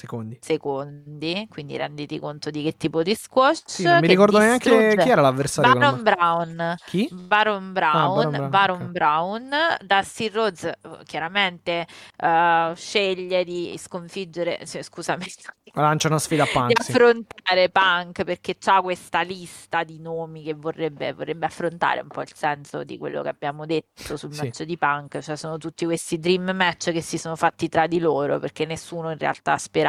Secondi. 0.00 0.38
secondi, 0.40 1.46
quindi 1.50 1.76
renditi 1.76 2.18
conto 2.20 2.50
di 2.50 2.62
che 2.62 2.76
tipo 2.76 3.02
di 3.02 3.14
squash 3.14 3.62
Sì, 3.66 3.82
non 3.82 3.98
mi 3.98 4.06
ricordo 4.06 4.38
neanche 4.38 4.94
chi 4.96 5.08
era 5.08 5.20
l'avversario. 5.20 5.72
Baron 5.78 6.02
Brown. 6.02 6.76
Chi? 6.84 7.08
Baron 7.10 7.72
Brown, 7.72 7.96
Ah, 7.96 8.08
Baron 8.10 8.30
Brown, 8.36 8.50
Baron 8.50 8.82
ok. 8.84 8.90
Brown, 8.92 9.50
Dusty 9.84 10.28
Rhodes 10.28 10.64
eh, 10.64 10.76
chiaramente 11.04 11.86
eh, 12.16 12.72
sceglie 12.76 13.44
di 13.44 13.74
sconfiggere, 13.78 14.64
cioè, 14.66 14.82
scusami, 14.82 15.24
Lancia 15.72 16.08
una 16.08 16.18
sfida 16.18 16.42
a 16.44 16.46
di 16.46 16.50
Punk, 16.50 16.82
sì. 16.82 16.92
affrontare 16.92 17.70
Punk 17.70 18.24
perché 18.24 18.56
ha 18.66 18.80
questa 18.82 19.20
lista 19.22 19.84
di 19.84 19.98
nomi 20.00 20.42
che 20.42 20.54
vorrebbe, 20.54 21.12
vorrebbe 21.12 21.46
affrontare 21.46 22.00
un 22.00 22.08
po' 22.08 22.22
il 22.22 22.32
senso 22.34 22.84
di 22.84 22.96
quello 22.98 23.22
che 23.22 23.28
abbiamo 23.28 23.66
detto 23.66 24.16
sul 24.16 24.32
Sì. 24.32 24.34
match 24.34 24.62
di 24.64 24.76
Punk, 24.78 25.18
cioè 25.20 25.36
sono 25.36 25.58
tutti 25.58 25.84
questi 25.84 26.18
dream 26.18 26.50
match 26.54 26.90
che 26.92 27.00
si 27.00 27.18
sono 27.18 27.36
fatti 27.36 27.68
tra 27.68 27.86
di 27.86 27.98
loro 28.00 28.38
perché 28.38 28.64
nessuno 28.66 29.10
in 29.10 29.18
realtà 29.18 29.56
sperava, 29.58 29.87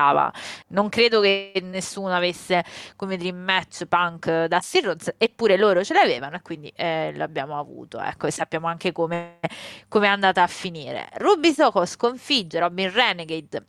non 0.70 0.90
credo 0.90 1.22
che 1.22 1.60
nessuno 1.64 2.14
avesse 2.14 2.64
come 2.96 3.18
dream 3.18 3.38
match 3.38 3.86
Punk 3.86 4.46
Dusty 4.46 4.82
Rhodes, 4.82 5.14
eppure 5.18 5.58
loro 5.58 5.84
ce 5.84 5.94
l'avevano 5.94 6.38
e 6.38 6.42
quindi 6.42 6.72
eh, 6.76 7.12
l'abbiamo 7.16 7.60
avuto, 7.60 8.00
ecco, 8.00 8.28
e 8.28 8.32
sappiamo 8.32 8.68
anche 8.68 8.92
come 8.92 9.40
come 9.88 10.06
è 10.08 10.10
andata 10.10 10.44
a 10.44 10.48
finire. 10.48 11.10
Ruby 11.16 11.54
Soko 11.54 11.86
sconfigge 11.86 12.60
Robin 12.60 12.92
Renegade 12.92 13.66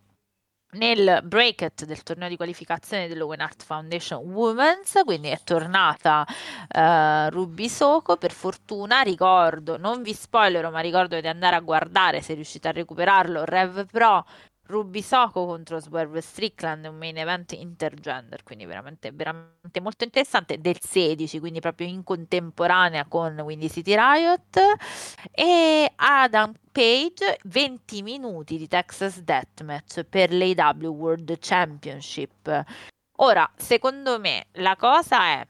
nel 0.73 1.21
bracket 1.25 1.85
del 1.85 2.03
torneo 2.05 2.29
di 2.29 2.37
qualificazione 2.37 3.09
dell'Owen 3.09 3.41
Art 3.41 3.65
Foundation 3.65 4.23
Women's, 4.31 5.01
quindi 5.05 5.29
è 5.29 5.41
tornata 5.43 6.25
eh, 6.69 7.29
Ruby 7.31 7.69
Soko 7.69 8.17
per 8.17 8.31
fortuna, 8.31 9.01
ricordo, 9.01 9.77
non 9.77 10.03
vi 10.03 10.15
spoilerò, 10.15 10.71
ma 10.71 10.79
ricordo 10.81 11.21
di 11.21 11.27
andare 11.27 11.57
a 11.57 11.61
guardare 11.61 12.21
se 12.21 12.35
riuscite 12.35 12.69
a 12.69 12.73
recuperarlo, 12.73 13.45
Rev 13.45 13.87
Pro 13.87 14.25
Ruby 14.71 15.03
Soko 15.03 15.45
contro 15.47 15.81
Swerve 15.81 16.21
Strickland, 16.21 16.87
un 16.87 16.97
main 16.97 17.19
event 17.19 17.53
intergender, 17.53 18.43
quindi 18.45 18.65
veramente, 18.65 19.11
veramente 19.11 19.81
molto 19.81 20.05
interessante, 20.05 20.61
del 20.61 20.79
16, 20.81 21.41
quindi 21.41 21.61
proprio 21.61 21.89
in 21.89 22.05
contemporanea 22.05 23.05
con 23.07 23.39
Windy 23.41 23.69
City 23.69 23.95
Riot, 23.95 24.59
e 25.33 25.93
Adam 25.97 26.55
Page 26.71 27.39
20 27.45 28.03
minuti 28.03 28.57
di 28.57 28.69
Texas 28.69 29.21
Deathmatch 29.21 30.05
per 30.05 30.33
l'AW 30.33 30.95
World 30.95 31.37
Championship. 31.41 32.65
Ora, 33.17 33.51
secondo 33.57 34.19
me, 34.21 34.47
la 34.53 34.77
cosa 34.77 35.27
è 35.27 35.47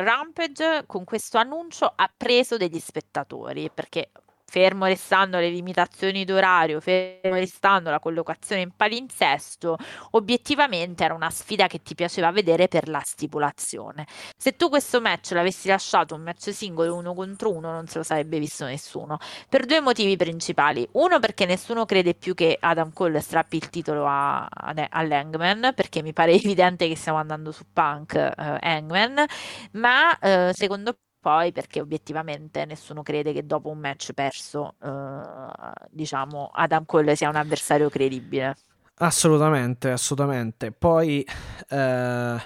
Rampage 0.00 0.84
con 0.86 1.02
questo 1.02 1.38
annuncio 1.38 1.92
ha 1.92 2.08
preso 2.16 2.56
degli 2.56 2.78
spettatori 2.78 3.68
perché 3.68 4.12
fermo 4.50 4.86
restando 4.86 5.38
le 5.38 5.50
limitazioni 5.50 6.24
d'orario, 6.24 6.80
fermo 6.80 7.34
restando 7.34 7.90
la 7.90 8.00
collocazione 8.00 8.62
in 8.62 8.70
palinsesto, 8.74 9.76
obiettivamente 10.12 11.04
era 11.04 11.12
una 11.12 11.28
sfida 11.30 11.66
che 11.66 11.82
ti 11.82 11.94
piaceva 11.94 12.30
vedere 12.30 12.66
per 12.66 12.88
la 12.88 13.02
stipulazione. 13.04 14.06
Se 14.36 14.56
tu 14.56 14.70
questo 14.70 15.00
match 15.02 15.32
l'avessi 15.32 15.68
lasciato 15.68 16.14
un 16.14 16.22
match 16.22 16.52
singolo 16.52 16.94
uno 16.94 17.12
contro 17.12 17.52
uno, 17.52 17.72
non 17.72 17.86
se 17.88 17.98
lo 17.98 18.04
sarebbe 18.04 18.38
visto 18.38 18.64
nessuno. 18.64 19.18
Per 19.48 19.66
due 19.66 19.80
motivi 19.80 20.16
principali. 20.16 20.88
Uno, 20.92 21.18
perché 21.18 21.44
nessuno 21.44 21.84
crede 21.84 22.14
più 22.14 22.34
che 22.34 22.56
Adam 22.58 22.92
Cole 22.92 23.20
strappi 23.20 23.56
il 23.56 23.68
titolo 23.68 24.06
a, 24.06 24.46
a, 24.46 24.74
a 24.88 25.72
perché 25.74 26.02
mi 26.02 26.12
pare 26.14 26.32
evidente 26.32 26.88
che 26.88 26.96
stiamo 26.96 27.18
andando 27.18 27.52
su 27.52 27.64
Punk 27.70 28.14
Hangman, 28.60 29.24
ma 29.72 30.18
eh, 30.18 30.52
secondo 30.54 30.96
poi 31.20 31.52
perché 31.52 31.80
obiettivamente 31.80 32.64
nessuno 32.64 33.02
crede 33.02 33.32
che 33.32 33.44
dopo 33.44 33.68
un 33.68 33.78
match 33.78 34.12
perso, 34.12 34.74
eh, 34.82 35.72
diciamo, 35.90 36.50
Adam 36.52 36.84
Cole 36.84 37.16
sia 37.16 37.28
un 37.28 37.36
avversario 37.36 37.88
credibile. 37.88 38.56
Assolutamente, 39.00 39.90
assolutamente. 39.90 40.72
Poi 40.72 41.24
eh, 41.68 42.36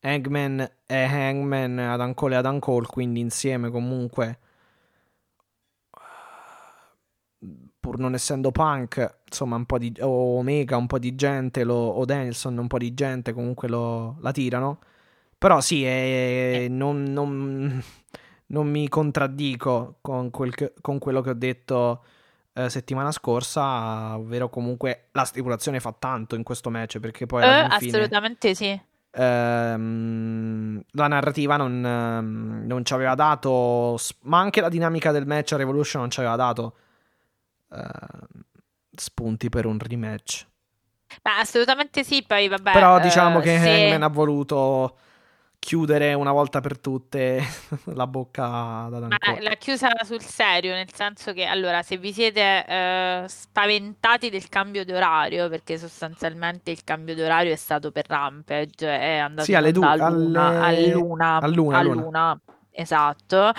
Hangman 0.00 0.70
e 0.86 1.04
Hangman, 1.04 1.78
Adam 1.78 2.14
Cole 2.14 2.34
e 2.34 2.38
Adam 2.38 2.58
Cole, 2.58 2.86
quindi 2.86 3.20
insieme 3.20 3.70
comunque, 3.70 4.38
pur 7.80 7.98
non 7.98 8.14
essendo 8.14 8.50
punk, 8.50 9.18
insomma, 9.26 9.56
un 9.56 9.66
po' 9.66 9.78
di 9.78 9.92
Omega, 10.00 10.76
un 10.76 10.86
po' 10.86 10.98
di 10.98 11.14
gente, 11.14 11.64
lo, 11.64 11.74
o 11.74 12.04
Danielson, 12.04 12.56
un 12.58 12.66
po' 12.66 12.78
di 12.78 12.94
gente 12.94 13.32
comunque 13.32 13.68
lo, 13.68 14.16
la 14.20 14.32
tirano. 14.32 14.78
Però 15.44 15.60
sì, 15.60 15.84
eh, 15.84 16.68
non, 16.70 17.02
non, 17.02 17.84
non, 18.46 18.66
mi 18.66 18.88
contraddico 18.88 19.98
con, 20.00 20.30
quel 20.30 20.54
che, 20.54 20.72
con, 20.80 20.98
quello 20.98 21.20
che 21.20 21.28
ho 21.28 21.34
detto 21.34 22.02
eh, 22.54 22.70
settimana 22.70 23.12
scorsa, 23.12 24.16
ovvero 24.16 24.48
comunque 24.48 25.08
la 25.12 25.24
stipulazione 25.24 25.80
fa 25.80 25.94
tanto 25.98 26.34
in 26.34 26.44
questo 26.44 26.70
match 26.70 26.98
perché 26.98 27.26
poi... 27.26 27.42
Eh, 27.42 27.66
assolutamente 27.68 28.54
sì. 28.54 28.80
Ehm, 29.10 30.82
la 30.92 31.08
narrativa 31.08 31.58
non, 31.58 31.84
ehm, 31.84 32.62
non, 32.64 32.82
ci 32.82 32.94
aveva 32.94 33.14
dato, 33.14 33.98
ma 34.22 34.38
anche 34.38 34.62
la 34.62 34.70
dinamica 34.70 35.12
del 35.12 35.26
match 35.26 35.52
a 35.52 35.56
Revolution 35.58 36.00
non 36.00 36.10
ci 36.10 36.20
aveva 36.20 36.36
dato 36.36 36.76
ehm, 37.70 38.28
spunti 38.96 39.50
per 39.50 39.66
un 39.66 39.78
rematch. 39.78 40.46
Ma 41.22 41.38
assolutamente 41.40 42.02
sì, 42.02 42.24
poi 42.26 42.48
vabbè. 42.48 42.72
Però 42.72 42.98
diciamo 42.98 43.40
eh, 43.40 43.42
che 43.42 43.58
se... 43.58 43.68
Hangman 43.68 44.04
ha 44.04 44.08
voluto 44.08 44.96
chiudere 45.64 46.12
una 46.12 46.30
volta 46.30 46.60
per 46.60 46.78
tutte 46.78 47.42
la 47.94 48.06
bocca 48.06 48.86
da 48.90 48.98
Ma 49.08 49.18
l'ha 49.40 49.54
chiusa 49.54 49.88
sul 50.04 50.20
serio, 50.20 50.74
nel 50.74 50.92
senso 50.92 51.32
che 51.32 51.46
allora 51.46 51.82
se 51.82 51.96
vi 51.96 52.12
siete 52.12 52.66
eh, 52.66 53.24
spaventati 53.26 54.28
del 54.28 54.50
cambio 54.50 54.84
di 54.84 54.92
orario, 54.92 55.48
perché 55.48 55.78
sostanzialmente 55.78 56.70
il 56.70 56.84
cambio 56.84 57.14
di 57.14 57.22
orario 57.22 57.50
è 57.50 57.56
stato 57.56 57.92
per 57.92 58.04
Rampage, 58.06 58.86
è 58.86 59.16
andato 59.16 59.46
sì, 59.46 59.54
alle 59.54 59.72
du- 59.72 59.82
a 59.82 59.94
luna, 59.94 60.64
alle... 60.64 60.92
a 60.92 60.94
luna, 60.94 61.36
a 61.38 61.46
luna, 61.46 61.78
a 61.78 61.82
luna. 61.82 62.40
esatto. 62.70 63.52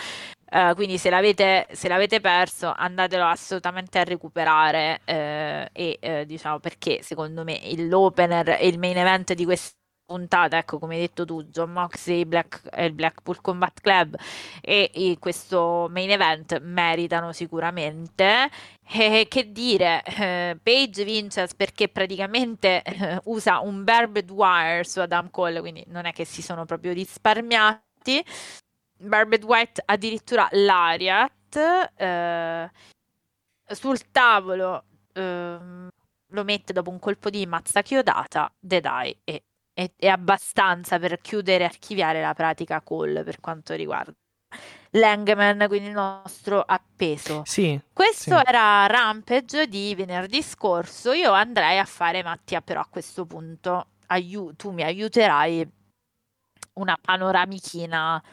Uh, 0.48 0.76
quindi 0.76 1.00
se 1.00 1.10
l'avete, 1.10 1.66
se 1.72 1.88
l'avete, 1.88 2.22
perso 2.22 2.72
andatelo 2.72 3.26
assolutamente 3.26 3.98
a 3.98 4.04
recuperare 4.04 5.02
uh, 5.06 5.70
e 5.74 6.00
uh, 6.00 6.24
diciamo 6.24 6.60
perché 6.60 7.00
secondo 7.02 7.44
me 7.44 7.60
l'opener 7.78 8.50
e 8.60 8.68
il 8.68 8.78
main 8.78 8.96
event 8.96 9.34
di 9.34 9.44
questa 9.44 9.76
puntata, 10.06 10.58
ecco 10.58 10.78
come 10.80 10.96
hai 10.96 11.02
detto 11.02 11.26
tu, 11.26 11.44
John 11.46 11.72
Moxley 11.72 12.26
Black, 12.26 12.62
e 12.72 12.86
il 12.86 12.94
Blackpool 12.94 13.42
Combat 13.42 13.82
Club 13.82 14.16
e, 14.62 14.92
e, 14.94 15.18
questo 15.20 15.88
main 15.90 16.12
event 16.12 16.60
meritano 16.62 17.32
sicuramente. 17.32 18.50
Eh, 18.88 19.26
che 19.28 19.52
dire, 19.52 20.04
eh, 20.04 20.58
Page 20.62 21.04
vince 21.04 21.48
perché 21.58 21.88
praticamente 21.90 22.84
eh, 22.84 23.20
usa 23.26 23.60
un 23.60 23.84
barbed 23.84 24.30
wire 24.30 24.84
su 24.84 25.00
Adam 25.00 25.32
Cole, 25.32 25.60
quindi 25.60 25.84
non 25.88 26.06
è 26.06 26.14
che 26.14 26.26
si 26.26 26.42
sono 26.42 26.66
proprio 26.66 26.94
risparmiati. 26.94 28.24
Barbed 28.98 29.44
White 29.44 29.82
addirittura 29.86 30.48
l'Ariat 30.52 31.92
eh, 31.98 32.72
sul 33.68 34.12
tavolo 34.12 34.84
ehm, 35.14 35.90
lo 36.30 36.44
mette 36.44 36.74
dopo 36.74 36.90
un 36.90 37.00
colpo 37.00 37.30
di 37.30 37.46
mazza 37.46 37.82
chiodata, 37.82 38.52
Dedai 38.60 39.18
e 39.24 39.44
è, 39.76 39.92
è 39.96 40.08
abbastanza 40.08 40.98
per 40.98 41.20
chiudere 41.20 41.66
e 41.66 41.68
archiviare 41.68 42.22
la 42.22 42.34
pratica 42.34 42.82
call 42.82 43.24
per 43.24 43.40
quanto 43.42 43.74
riguarda 43.74 44.14
Langman, 44.92 45.66
quindi 45.68 45.90
il 45.90 45.94
nostro 45.94 46.62
appeso. 46.62 47.42
Sì. 47.46 47.80
Questo 47.92 48.38
sì. 48.38 48.44
era 48.46 48.86
Rampage 48.86 49.68
di 49.68 49.94
venerdì 49.94 50.42
scorso. 50.42 51.12
Io 51.12 51.32
andrei 51.32 51.78
a 51.78 51.86
fare, 51.86 52.24
Mattia, 52.24 52.62
però 52.62 52.80
a 52.80 52.88
questo 52.90 53.26
punto 53.26 53.88
aiu- 54.08 54.56
tu 54.56 54.72
mi 54.72 54.84
aiuterai 54.84 55.70
una 56.76 56.98
panoramichina 57.00 58.24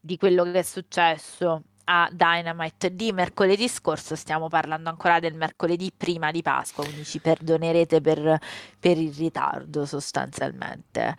di 0.00 0.16
quello 0.16 0.44
che 0.44 0.60
è 0.60 0.62
successo 0.62 1.62
a 1.84 2.08
Dynamite 2.12 2.94
di 2.94 3.12
mercoledì 3.12 3.68
scorso, 3.68 4.16
stiamo 4.16 4.48
parlando 4.48 4.88
ancora 4.88 5.20
del 5.20 5.34
mercoledì 5.34 5.92
prima 5.96 6.30
di 6.30 6.42
Pasqua, 6.42 6.84
quindi 6.84 7.04
ci 7.04 7.20
perdonerete 7.20 8.00
per, 8.00 8.38
per 8.78 8.98
il 8.98 9.12
ritardo 9.12 9.84
sostanzialmente. 9.86 11.16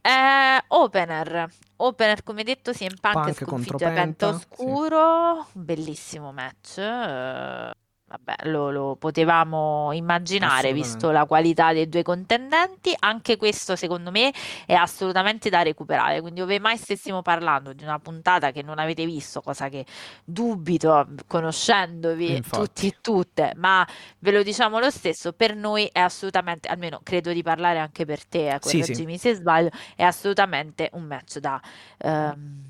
Eh, 0.00 0.62
opener, 0.68 1.48
opener 1.76 2.22
come 2.22 2.44
detto 2.44 2.70
CM 2.70 2.94
Punk, 3.00 3.14
Punk 3.14 3.34
sconfigge 3.34 3.90
Penta 3.90 4.28
Oscuro, 4.28 5.46
sì. 5.50 5.58
bellissimo 5.58 6.32
match. 6.32 6.78
Eh, 6.78 7.72
Vabbè, 8.08 8.48
lo, 8.48 8.70
lo 8.70 8.94
potevamo 8.94 9.90
immaginare 9.90 10.72
visto 10.72 11.10
la 11.10 11.26
qualità 11.26 11.72
dei 11.72 11.88
due 11.88 12.04
contendenti. 12.04 12.94
Anche 13.00 13.36
questo, 13.36 13.74
secondo 13.74 14.12
me, 14.12 14.32
è 14.64 14.74
assolutamente 14.74 15.50
da 15.50 15.62
recuperare. 15.62 16.20
Quindi, 16.20 16.40
ove 16.40 16.60
mai 16.60 16.76
stessimo 16.76 17.22
parlando 17.22 17.72
di 17.72 17.82
una 17.82 17.98
puntata 17.98 18.52
che 18.52 18.62
non 18.62 18.78
avete 18.78 19.04
visto, 19.04 19.40
cosa 19.40 19.68
che 19.68 19.84
dubito 20.24 21.04
conoscendovi 21.26 22.36
Infatti. 22.36 22.62
tutti 22.62 22.86
e 22.86 22.96
tutte, 23.00 23.52
ma 23.56 23.84
ve 24.20 24.30
lo 24.30 24.44
diciamo 24.44 24.78
lo 24.78 24.90
stesso, 24.90 25.32
per 25.32 25.56
noi 25.56 25.88
è 25.90 25.98
assolutamente, 25.98 26.68
almeno 26.68 27.00
credo 27.02 27.32
di 27.32 27.42
parlare 27.42 27.80
anche 27.80 28.04
per 28.04 28.24
te, 28.24 28.54
eh, 28.54 28.58
sì, 28.60 28.84
sì. 28.84 29.18
se 29.18 29.34
sbaglio, 29.34 29.70
è 29.96 30.04
assolutamente 30.04 30.90
un 30.92 31.02
match 31.02 31.38
da. 31.38 31.60
Um, 32.04 32.68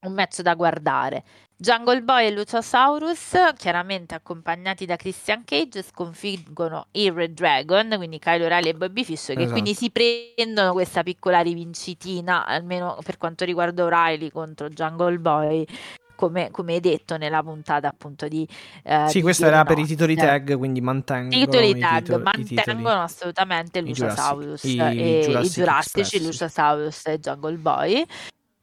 un 0.00 0.12
match 0.12 0.42
da 0.42 0.54
guardare. 0.54 1.24
Jungle 1.60 2.02
Boy 2.02 2.26
e 2.26 2.30
Luciasaurus, 2.30 3.32
chiaramente 3.56 4.14
accompagnati 4.14 4.86
da 4.86 4.94
Christian 4.94 5.42
Cage, 5.44 5.82
sconfiggono 5.82 6.86
i 6.92 7.10
Red 7.10 7.32
Dragon, 7.32 7.94
quindi 7.96 8.20
Kyle 8.20 8.44
O'Reilly 8.44 8.68
e 8.68 8.74
Bobby 8.74 9.02
Fish, 9.02 9.26
che 9.26 9.32
esatto. 9.32 9.50
quindi 9.50 9.74
si 9.74 9.90
prendono 9.90 10.70
questa 10.72 11.02
piccola 11.02 11.40
rivincitina, 11.40 12.46
almeno 12.46 12.96
per 13.04 13.18
quanto 13.18 13.44
riguarda 13.44 13.82
O'Reilly 13.82 14.30
contro 14.30 14.68
Jungle 14.68 15.18
Boy. 15.18 15.66
Come, 16.14 16.50
come 16.52 16.74
hai 16.74 16.80
detto 16.80 17.16
nella 17.16 17.42
puntata 17.42 17.86
appunto 17.86 18.26
di 18.26 18.46
eh, 18.82 19.04
sì, 19.06 19.18
di 19.18 19.22
questo 19.22 19.46
era 19.46 19.64
per 19.64 19.78
i 19.78 19.86
titoli 19.86 20.16
tag, 20.16 20.56
quindi 20.56 20.80
mantengono 20.80 21.34
i 21.34 21.44
titoli 21.44 21.78
tag, 21.78 22.02
titoli, 22.02 22.22
mantengono 22.22 23.02
assolutamente 23.02 23.80
Luciasaurus 23.80 24.64
i 24.64 24.78
e 24.78 25.26
i 25.28 25.44
i 25.44 25.48
Jurassici, 25.48 26.20
Luciasaurus 26.20 27.06
e 27.06 27.18
Jungle 27.20 27.56
Boy. 27.56 28.04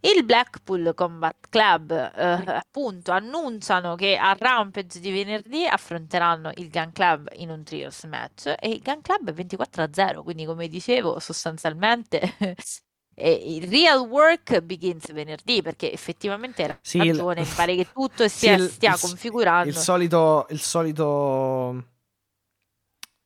Il 0.05 0.23
Blackpool 0.23 0.93
Combat 0.93 1.35
Club 1.49 1.91
eh, 1.91 2.21
appunto 2.45 3.11
annunciano 3.11 3.95
che 3.95 4.15
a 4.15 4.35
Rampage 4.37 4.99
di 4.99 5.11
venerdì 5.11 5.65
affronteranno 5.65 6.51
il 6.57 6.69
Gun 6.69 6.91
Club 6.91 7.29
in 7.37 7.49
un 7.49 7.63
trios 7.63 8.03
match 8.03 8.53
e 8.59 8.69
il 8.69 8.81
Gun 8.83 9.01
Club 9.01 9.29
è 9.29 9.33
24 9.33 9.81
a 9.81 9.89
0, 9.91 10.21
quindi 10.21 10.45
come 10.45 10.67
dicevo 10.67 11.17
sostanzialmente 11.17 12.35
il 13.15 13.67
real 13.67 14.07
work 14.07 14.59
begins 14.59 15.11
venerdì 15.11 15.63
perché 15.63 15.91
effettivamente 15.91 16.61
era 16.61 16.77
sì, 16.81 16.99
ragione, 16.99 17.41
il... 17.41 17.53
pare 17.55 17.75
che 17.75 17.87
tutto 17.91 18.27
sia, 18.27 18.59
sì, 18.61 18.67
stia 18.67 18.93
il, 18.93 18.99
configurando. 18.99 19.69
Il 19.69 19.75
solito, 19.75 20.45
il 20.49 20.59
solito 20.59 21.83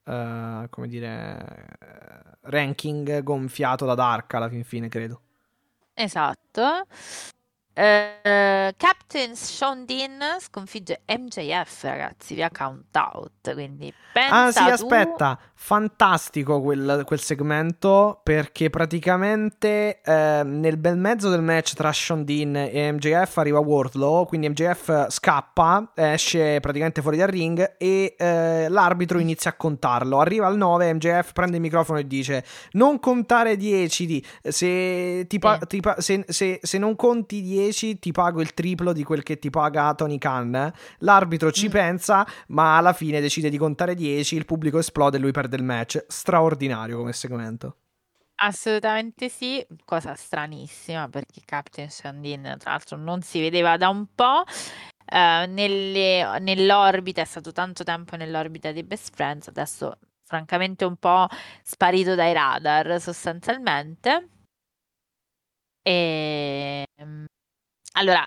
uh, 0.06 0.70
come 0.70 0.88
dire, 0.88 1.76
ranking 2.44 3.22
gonfiato 3.22 3.86
da 3.86 3.96
Dark 3.96 4.34
alla 4.34 4.48
fin 4.48 4.64
fine, 4.64 4.88
credo. 4.88 5.24
Esatto. 6.00 6.88
Eh, 7.82 8.74
Captain 8.76 9.36
Sean 9.38 9.86
Dean 9.86 10.20
sconfigge 10.40 11.02
MJF, 11.06 11.84
ragazzi, 11.84 12.34
via 12.36 12.50
count 12.50 12.94
out. 12.98 13.54
Quindi 13.54 13.94
Ah 14.30 14.52
sì, 14.52 14.62
tu- 14.66 14.70
aspetta, 14.72 15.40
fantastico 15.54 16.62
quel, 16.62 17.04
quel 17.06 17.20
segmento 17.22 18.20
perché 18.22 18.70
praticamente 18.70 20.02
eh, 20.04 20.42
nel 20.44 20.76
bel 20.78 20.98
mezzo 20.98 21.30
del 21.30 21.42
match 21.42 21.74
tra 21.74 21.92
Sean 21.94 22.26
Dean 22.26 22.54
e 22.56 22.92
MJF 22.92 23.38
arriva 23.38 23.60
Wardlow, 23.60 24.26
quindi 24.26 24.50
MJF 24.50 25.08
scappa, 25.10 25.92
esce 25.96 26.60
praticamente 26.60 27.02
fuori 27.02 27.16
dal 27.18 27.30
ring 27.30 27.76
e 27.78 28.16
eh, 28.18 28.68
l'arbitro 28.68 29.20
inizia 29.20 29.52
a 29.52 29.54
contarlo. 29.54 30.20
Arriva 30.20 30.48
al 30.48 30.58
9, 30.58 30.94
MJF 30.96 31.32
prende 31.32 31.56
il 31.56 31.62
microfono 31.62 32.00
e 32.00 32.08
dice 32.08 32.44
non 32.72 33.00
contare 33.00 33.56
10, 33.56 34.06
di- 34.06 34.26
se, 34.42 35.26
ti 35.30 35.40
pa- 35.40 35.60
ti 35.60 35.80
pa- 35.80 36.02
se- 36.02 36.26
se- 36.28 36.60
se 36.62 36.78
non 36.78 36.96
conti 36.98 37.42
10 37.42 37.68
ti 37.72 38.12
pago 38.12 38.42
il 38.42 38.54
triplo 38.54 38.94
di 38.94 39.04
quel 39.04 39.24
che 39.24 39.40
ti 39.40 39.50
paga 39.50 39.94
Tony 39.96 40.18
Khan. 40.18 40.72
L'arbitro 41.00 41.52
ci 41.52 41.68
Mm. 41.68 41.72
pensa, 41.72 42.26
ma 42.48 42.78
alla 42.78 42.94
fine 42.94 43.22
decide 43.22 43.50
di 43.50 43.58
contare 43.58 43.96
10, 43.96 44.36
il 44.36 44.46
pubblico 44.46 44.80
esplode 44.80 45.18
e 45.18 45.20
lui 45.20 45.32
perde 45.32 45.56
il 45.56 45.64
match. 45.64 46.04
Straordinario 46.08 46.98
come 46.98 47.14
segmento. 47.14 47.76
Assolutamente 48.42 49.28
sì, 49.28 49.66
cosa 49.84 50.16
stranissima 50.16 51.10
perché 51.10 51.42
Captain 51.44 51.90
Shandin 51.90 52.56
tra 52.58 52.72
l'altro 52.72 52.96
non 52.96 53.22
si 53.22 53.40
vedeva 53.42 53.76
da 53.78 53.90
un 53.90 54.06
po'. 54.16 54.44
eh, 55.12 55.48
nelle- 55.48 56.38
nell'orbita, 56.40 57.22
è 57.22 57.26
stato 57.26 57.52
tanto 57.52 57.84
tempo 57.84 58.16
nell'orbita 58.16 58.72
dei 58.72 58.84
Best 58.84 59.14
Friends, 59.16 59.48
adesso 59.48 59.98
francamente 60.24 60.86
un 60.86 60.98
po' 60.98 61.26
sparito 61.64 62.14
dai 62.14 62.32
radar 62.32 63.02
sostanzialmente. 63.02 64.30
E 65.84 66.86
mm, 67.02 67.26
allora, 67.94 68.24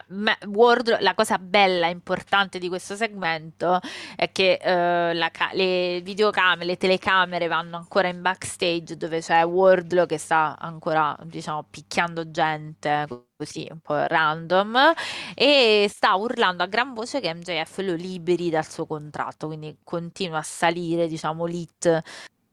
Wardrobe- 0.46 1.00
la 1.02 1.14
cosa 1.14 1.38
bella, 1.38 1.86
importante 1.86 2.58
di 2.58 2.68
questo 2.68 2.94
segmento 2.96 3.78
è 4.16 4.30
che 4.32 4.58
eh, 4.60 5.14
la 5.14 5.30
le 5.52 6.00
videocamere, 6.02 6.64
le 6.66 6.76
telecamere 6.76 7.46
vanno 7.46 7.76
ancora 7.76 8.08
in 8.08 8.20
backstage 8.20 8.96
dove 8.96 9.20
c'è 9.20 9.44
Wardlow 9.44 10.06
che 10.06 10.18
sta 10.18 10.56
ancora, 10.58 11.16
diciamo, 11.24 11.64
picchiando 11.70 12.30
gente 12.30 13.06
così 13.36 13.66
un 13.70 13.80
po' 13.80 14.04
random 14.06 14.92
e 15.34 15.86
sta 15.88 16.14
urlando 16.16 16.62
a 16.62 16.66
gran 16.66 16.92
voce 16.92 17.20
che 17.20 17.32
MJF 17.32 17.78
lo 17.78 17.94
liberi 17.94 18.50
dal 18.50 18.66
suo 18.68 18.84
contratto, 18.86 19.46
quindi 19.46 19.78
continua 19.84 20.38
a 20.38 20.42
salire, 20.42 21.06
diciamo, 21.06 21.46
l'hit 21.46 22.02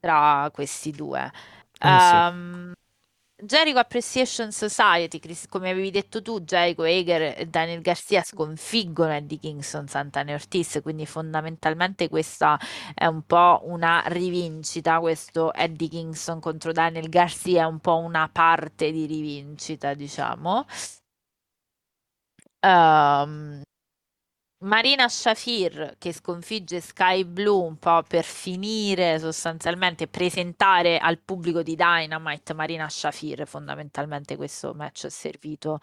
tra 0.00 0.48
questi 0.52 0.90
due. 0.92 1.30
Eh 1.82 1.98
sì. 2.00 2.24
Jericho 3.42 3.78
Appreciation 3.78 4.52
Society, 4.52 5.20
come 5.48 5.70
avevi 5.70 5.90
detto 5.90 6.22
tu, 6.22 6.40
Jericho 6.40 6.82
Hager 6.82 7.34
e 7.38 7.46
Daniel 7.46 7.80
Garcia 7.80 8.22
sconfiggono 8.22 9.12
Eddie 9.12 9.38
Kingston, 9.38 9.88
Santana 9.88 10.32
Ortiz, 10.34 10.80
quindi 10.82 11.06
fondamentalmente 11.06 12.08
questa 12.08 12.58
è 12.94 13.06
un 13.06 13.22
po' 13.24 13.60
una 13.64 14.02
rivincita, 14.06 15.00
questo 15.00 15.52
Eddie 15.54 15.88
Kingston 15.88 16.40
contro 16.40 16.72
Daniel 16.72 17.08
Garcia 17.08 17.62
è 17.62 17.66
un 17.66 17.78
po' 17.80 17.96
una 17.96 18.28
parte 18.30 18.90
di 18.92 19.06
rivincita, 19.06 19.94
diciamo. 19.94 20.66
Ehm, 22.62 23.62
Marina 24.62 25.08
Shafir 25.08 25.94
che 25.98 26.12
sconfigge 26.12 26.80
Sky 26.80 27.24
Blue 27.24 27.66
un 27.66 27.78
po' 27.78 28.02
per 28.06 28.24
finire 28.24 29.18
sostanzialmente 29.18 30.06
presentare 30.06 30.98
al 30.98 31.18
pubblico 31.18 31.62
di 31.62 31.74
Dynamite 31.74 32.52
Marina 32.52 32.88
Shafir 32.88 33.46
fondamentalmente 33.46 34.36
questo 34.36 34.74
match 34.74 35.06
è 35.06 35.08
servito 35.08 35.78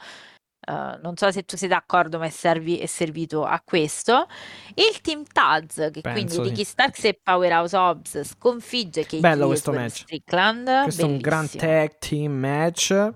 eh, 0.60 1.00
non 1.02 1.16
so 1.16 1.32
se 1.32 1.44
tu 1.44 1.58
sei 1.58 1.70
d'accordo 1.70 2.20
ma 2.20 2.26
è, 2.26 2.30
servi- 2.30 2.78
è 2.78 2.86
servito 2.86 3.46
a 3.46 3.60
questo 3.66 4.28
il 4.76 5.02
team 5.02 5.24
Taz 5.24 5.90
che 5.92 6.02
quindi 6.02 6.26
Penso, 6.26 6.44
sì. 6.44 6.50
Ricky 6.50 6.64
Starks 6.64 7.04
e 7.06 7.20
Powerhouse 7.22 7.76
Hobbs 7.76 8.24
sconfigge 8.26 9.08
Keith 9.08 9.22
Bello 9.22 9.48
questo 9.48 9.72
match. 9.72 10.02
Strickland 10.02 10.84
Questo 10.84 11.02
è 11.02 11.06
un 11.06 11.18
gran 11.18 11.50
tag 11.50 11.98
team 11.98 12.32
match. 12.32 13.14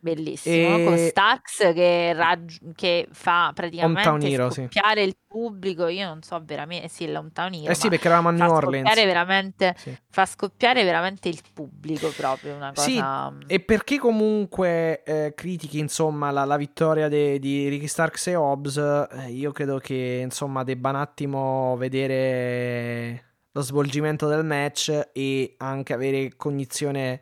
Bellissimo, 0.00 0.76
E- 0.76 0.84
con 0.84 0.96
Starks 0.96 1.72
che, 1.74 2.12
raggi- 2.12 2.60
che 2.74 3.08
fa 3.10 3.50
praticamente 3.54 4.08
Hometown 4.08 4.30
Hero, 4.32 4.50
sì. 4.50 4.62
scoppiare 4.62 5.02
il 5.02 5.16
pubblico. 5.26 5.88
Io 5.88 6.06
non 6.06 6.22
so 6.22 6.40
veramente, 6.44 6.88
sì, 6.88 7.10
l'Hometown 7.10 7.52
Hero, 7.54 7.70
Eh 7.70 7.74
sì, 7.74 7.88
perché 7.88 8.06
eravamo 8.06 8.28
a 8.28 8.32
New 8.32 8.50
Orleans. 8.50 8.86
scoppiare 8.86 9.06
veramente, 9.06 9.74
Sì. 9.76 9.96
fa 10.08 10.24
scoppiare 10.26 10.84
veramente 10.84 11.28
il 11.28 11.40
pubblico 11.52 12.12
proprio, 12.16 12.54
una 12.54 12.72
Sì, 12.74 12.94
cosa... 12.94 13.32
E 13.46 13.60
perché 13.60 13.98
comunque 13.98 15.02
eh, 15.02 15.32
critichi 15.34 15.78
insomma 15.78 16.30
la, 16.30 16.44
la 16.44 16.56
vittoria 16.56 17.08
de- 17.08 17.38
di 17.38 17.68
Ricky 17.68 17.86
Starks 17.88 18.28
e 18.28 18.34
Hobbs, 18.36 18.76
eh, 18.76 19.30
io 19.30 19.52
credo 19.52 19.78
che 19.78 20.20
insomma 20.22 20.62
debba 20.64 20.90
un 20.90 20.96
attimo 20.96 21.76
vedere 21.76 23.24
lo 23.52 23.60
svolgimento 23.62 24.26
del 24.28 24.44
match 24.44 25.08
e 25.12 25.54
anche 25.58 25.92
avere 25.92 26.34
cognizione 26.36 27.20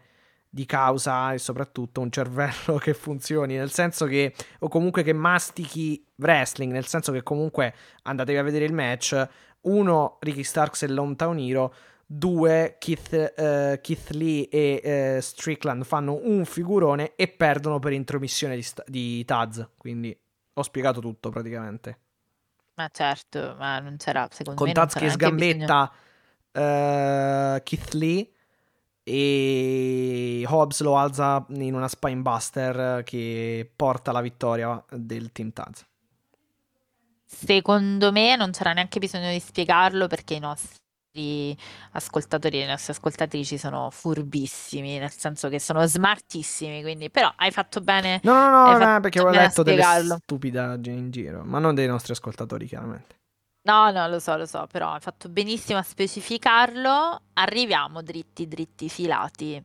di 0.56 0.64
causa 0.64 1.34
e 1.34 1.38
soprattutto 1.38 2.00
un 2.00 2.10
cervello 2.10 2.78
che 2.80 2.94
funzioni, 2.94 3.56
nel 3.56 3.70
senso 3.70 4.06
che 4.06 4.34
o 4.60 4.68
comunque 4.68 5.02
che 5.02 5.12
mastichi 5.12 6.02
wrestling, 6.16 6.72
nel 6.72 6.86
senso 6.86 7.12
che 7.12 7.22
comunque 7.22 7.74
andatevi 8.04 8.38
a 8.38 8.42
vedere 8.42 8.64
il 8.64 8.72
match, 8.72 9.28
uno 9.62 10.16
Ricky 10.20 10.42
Starks 10.42 10.82
e 10.82 10.88
l'Hometown 10.88 11.38
Hero 11.38 11.74
Due, 12.08 12.76
Keith, 12.78 13.12
eh, 13.12 13.80
Keith 13.82 14.10
Lee 14.10 14.48
e 14.48 14.80
eh, 14.82 15.20
Strickland 15.20 15.84
fanno 15.84 16.18
un 16.22 16.44
figurone 16.44 17.14
e 17.16 17.28
perdono 17.28 17.78
per 17.78 17.92
intromissione 17.92 18.54
di, 18.54 18.62
sta- 18.62 18.84
di 18.86 19.24
Taz. 19.24 19.68
Quindi 19.76 20.16
ho 20.54 20.62
spiegato 20.62 21.00
tutto 21.00 21.30
praticamente. 21.30 21.98
Ma 22.74 22.88
certo, 22.92 23.56
ma 23.58 23.80
non 23.80 23.96
c'era, 23.96 24.28
secondo 24.30 24.58
Con 24.58 24.68
me 24.68 24.74
non 24.74 24.86
Taz 24.86 24.94
che 24.94 25.04
neanche 25.04 25.34
bisogno... 25.34 25.66
sgambetta 25.66 25.92
eh, 26.52 27.62
Keith 27.64 27.92
Lee 27.94 28.30
e 29.08 30.44
Hobbs 30.48 30.80
lo 30.80 30.96
alza 30.96 31.46
in 31.50 31.74
una 31.74 31.86
spinebuster 31.86 33.04
che 33.04 33.70
porta 33.76 34.10
la 34.10 34.20
vittoria 34.20 34.82
del 34.90 35.30
team 35.30 35.52
Taz. 35.52 35.86
Secondo 37.24 38.10
me 38.10 38.34
non 38.34 38.50
c'era 38.50 38.72
neanche 38.72 38.98
bisogno 38.98 39.30
di 39.30 39.38
spiegarlo 39.38 40.08
perché 40.08 40.34
i 40.34 40.38
nostri 40.40 41.56
ascoltatori 41.92 42.56
e 42.56 42.60
le 42.62 42.70
nostre 42.72 42.94
ascoltatrici 42.94 43.56
sono 43.58 43.90
furbissimi, 43.90 44.98
nel 44.98 45.12
senso 45.12 45.48
che 45.48 45.60
sono 45.60 45.86
smartissimi, 45.86 46.82
quindi 46.82 47.08
però 47.08 47.32
hai 47.36 47.52
fatto 47.52 47.80
bene 47.80 48.20
No, 48.24 48.32
no, 48.32 48.72
no, 48.72 48.76
no, 48.76 49.00
perché 49.00 49.20
avevo 49.20 49.36
letto 49.36 49.62
delle 49.62 50.18
stupidaggini 50.20 50.98
in 50.98 51.10
giro, 51.12 51.44
ma 51.44 51.60
non 51.60 51.76
dei 51.76 51.86
nostri 51.86 52.12
ascoltatori 52.12 52.66
chiaramente. 52.66 53.14
No, 53.66 53.90
no, 53.90 54.06
lo 54.06 54.20
so, 54.20 54.36
lo 54.36 54.46
so, 54.46 54.66
però 54.70 54.92
hai 54.92 55.00
fatto 55.00 55.28
benissimo 55.28 55.78
a 55.78 55.82
specificarlo. 55.82 57.20
Arriviamo 57.34 58.00
dritti, 58.00 58.46
dritti, 58.46 58.88
filati 58.88 59.60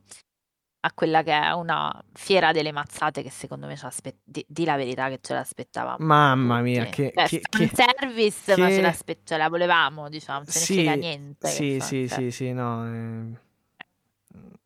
a 0.84 0.91
quella 0.94 1.22
che 1.22 1.40
è 1.40 1.52
una 1.52 2.03
fiera 2.14 2.52
delle 2.52 2.72
mazzate 2.72 3.22
che 3.22 3.30
secondo 3.30 3.68
me 3.68 3.78
ci 3.78 3.86
aspe- 3.86 4.18
di, 4.23 4.44
di 4.48 4.65
la 4.65 4.76
verità 4.76 5.07
che 5.10 5.19
ce 5.22 5.36
l'aspettavamo. 5.36 6.03
Mamma 6.03 6.61
mia, 6.61 6.86
tutti. 6.86 6.95
che... 6.95 7.11
Cioè, 7.14 7.28
che, 7.28 7.41
che... 7.48 7.68
fanservice, 7.68 8.57
ma 8.57 8.68
ce, 8.69 8.76
che- 8.76 8.82
l'aspe- 8.82 9.19
ce 9.23 9.38
la 9.38 9.49
volevamo, 9.49 10.10
diciamo, 10.10 10.40
non 10.40 10.48
se 10.48 10.60
ne 10.60 10.65
Sì, 10.65 10.73
frega 10.73 10.94
niente. 10.95 11.48
che 11.48 11.53
Sì, 11.53 11.80
sì, 11.80 12.07
cioè. 12.07 12.18
sì, 12.18 12.32
sì, 12.32 12.52
no. 12.53 12.88
eh, 12.88 13.40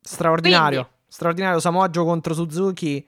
Straordinario. 0.02 0.90
Straordinario. 1.08 1.60
Samoaggio 1.60 2.06
contro 2.06 2.34
Suzuki. 2.34 3.06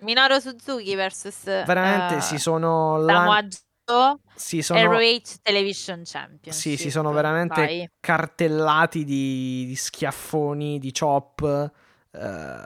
Minoru 0.00 0.38
Suzuki 0.38 0.94
versus 0.94 1.46
Veramente 1.46 2.16
eh, 2.16 2.20
si 2.20 2.38
sono... 2.38 2.98
la- 2.98 3.14
Samoa 3.14 3.42
Joe, 3.42 3.58
si 4.34 4.62
sono... 4.62 4.80
ROH 4.92 5.38
Television 5.42 6.02
Championship. 6.04 6.52
Sì, 6.52 6.76
si 6.76 6.90
sono 6.90 7.12
veramente 7.12 7.54
Vai. 7.60 7.90
cartellati 8.00 9.04
di, 9.04 9.64
di 9.66 9.76
schiaffoni, 9.76 10.78
di 10.78 10.92
chop. 10.92 11.70
eh, 12.10 12.62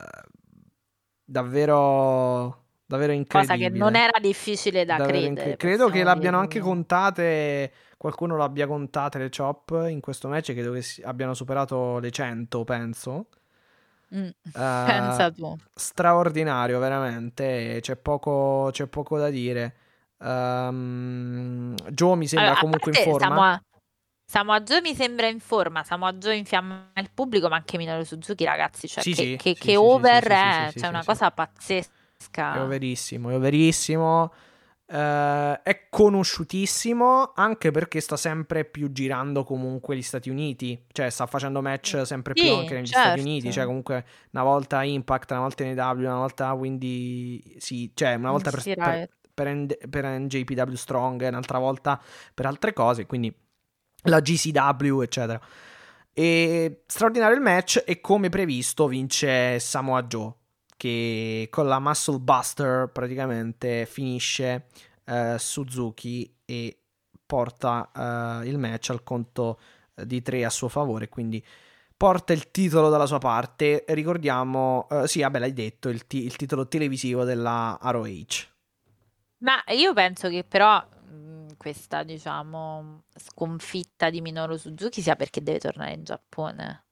davvero... 1.25 2.65
Davvero 2.89 3.13
Cosa 3.27 3.53
incredibile. 3.53 3.71
che 3.71 3.77
non 3.79 3.97
era 3.97 4.19
difficile 4.19 4.87
da 4.87 4.97
Davvero 4.97 5.19
credere. 5.19 5.51
incre- 5.51 5.57
Credo 5.59 5.91
che 5.91 6.03
l'abbiano 6.03 6.39
anche 6.39 6.59
contate. 6.59 7.71
Qualcuno 7.99 8.35
l'abbia 8.39 8.67
contate 8.67 9.19
le 9.19 9.29
chop 9.29 9.85
in 9.91 10.01
questo 10.01 10.29
match. 10.29 10.53
Credo 10.55 10.73
che 10.73 10.81
si- 10.81 11.03
abbiano 11.03 11.35
superato 11.35 11.99
le 11.99 12.11
100, 12.11 12.65
penso. 12.65 13.27
Mm, 14.15 14.29
Eh, 14.55 15.59
straordinario, 15.75 16.79
veramente. 16.79 17.77
C'è 17.83 17.97
poco, 17.97 18.71
c'è 18.73 18.87
poco 18.87 19.19
da 19.19 19.29
dire. 19.29 19.75
Ehm, 20.21 21.75
Joe 21.91 22.17
mi 22.17 22.27
sembra 22.27 22.51
Allora, 22.51 22.61
a 22.61 22.63
comunque 22.63 22.91
in 22.93 22.97
forma. 22.99 23.29
Samoa, 23.29 23.63
Samoa 24.25 24.61
Joe 24.63 24.81
mi 24.81 24.95
sembra 24.95 25.29
in 25.29 25.41
forma, 25.41 25.83
Samoa 25.85 26.13
Joe 26.15 26.37
infiamma 26.37 26.91
il 26.97 27.11
pubblico, 27.13 27.49
ma 27.49 27.57
anche 27.57 27.77
Minoru 27.79 28.05
Suzuki, 28.05 28.45
ragazzi, 28.45 28.89
cioè 28.89 29.03
Sì, 29.03 29.15
che, 29.15 29.23
sì, 29.23 29.37
che- 29.37 29.55
sì, 29.55 29.59
che 29.67 29.77
over 29.77 30.25
è, 30.25 30.73
cioè 30.77 30.89
una 30.89 31.05
cosa 31.05 31.31
pazzesca. 31.31 32.55
È 32.55 32.61
overissimo, 32.61 33.31
è 33.31 33.37
overissimo. 33.37 34.33
eh, 34.91 35.61
è 35.63 35.89
conosciutissimo 35.91 37.33
anche 37.35 37.71
perché 37.71 38.01
sta 38.01 38.17
sempre 38.17 38.65
più 38.65 38.91
girando 38.91 39.45
comunque 39.45 39.97
gli 39.97 40.03
Stati 40.03 40.31
Uniti, 40.31 40.83
cioè 40.93 41.11
sta 41.11 41.27
facendo 41.27 41.61
match 41.63 42.03
sempre 42.07 42.35
più 42.35 42.43
Sì, 42.49 42.57
anche 42.57 42.75
negli 42.75 42.87
certo. 42.87 43.09
Stati 43.09 43.21
Uniti, 43.21 43.53
cioè 43.53 43.67
comunque 43.67 44.05
una 44.33 44.43
volta 44.45 44.83
Impact, 44.85 45.31
una 45.33 45.41
volta 45.41 45.65
NW, 45.65 46.01
una 46.07 46.17
volta 46.17 46.55
quindi 46.55 47.57
sì, 47.59 47.91
cioè 47.95 48.15
una 48.15 48.31
volta 48.31 48.51
per, 48.51 48.63
per. 48.65 49.09
Per, 49.39 49.55
N- 49.55 49.89
per 49.89 50.05
NJPW 50.05 50.75
Strong, 50.75 51.29
un'altra 51.29 51.59
volta 51.59 52.01
per 52.35 52.47
altre 52.47 52.73
cose, 52.73 53.07
quindi 53.07 53.33
la 54.05 54.21
GCW, 54.21 55.01
eccetera. 55.03 55.41
E 56.13 56.83
straordinario 56.87 57.37
il 57.37 57.43
match 57.43 57.85
e 57.87 58.01
come 58.01 58.29
previsto 58.29 58.89
vince 58.89 59.61
Samoa 59.61 60.03
Joe 60.03 60.33
che 60.77 61.47
con 61.51 61.67
la 61.67 61.79
Muscle 61.79 62.19
Buster 62.19 62.89
praticamente 62.89 63.87
finisce 63.87 64.67
eh, 65.05 65.37
Suzuki 65.39 66.33
e 66.45 66.79
porta 67.25 67.91
eh, 68.43 68.49
il 68.49 68.59
match 68.59 68.91
al 68.91 69.03
conto 69.05 69.59
eh, 69.95 70.07
di 70.07 70.23
3 70.23 70.45
a 70.45 70.51
suo 70.51 70.69
favore, 70.69 71.09
quindi 71.09 71.45
porta 71.97 72.33
il 72.33 72.51
titolo 72.51 72.89
dalla 72.91 73.07
sua 73.07 73.19
parte. 73.19 73.85
Ricordiamo, 73.89 74.87
eh, 74.91 75.09
sì, 75.09 75.21
vabbè, 75.21 75.39
l'hai 75.41 75.53
detto, 75.53 75.89
il, 75.89 76.07
ti- 76.07 76.25
il 76.25 76.37
titolo 76.37 76.69
televisivo 76.69 77.25
della 77.25 77.77
ROH. 77.81 78.57
Ma 79.41 79.63
io 79.69 79.93
penso 79.95 80.29
che 80.29 80.45
però 80.45 80.81
mh, 80.85 81.57
questa, 81.57 82.03
diciamo, 82.03 83.05
sconfitta 83.17 84.11
di 84.11 84.21
Minoru 84.21 84.57
Suzuki 84.57 85.01
sia 85.03 85.17
perché 85.17 85.43
deve 85.43 85.59
tornare 85.61 85.93
in 85.93 86.05
Giappone. 86.05 86.85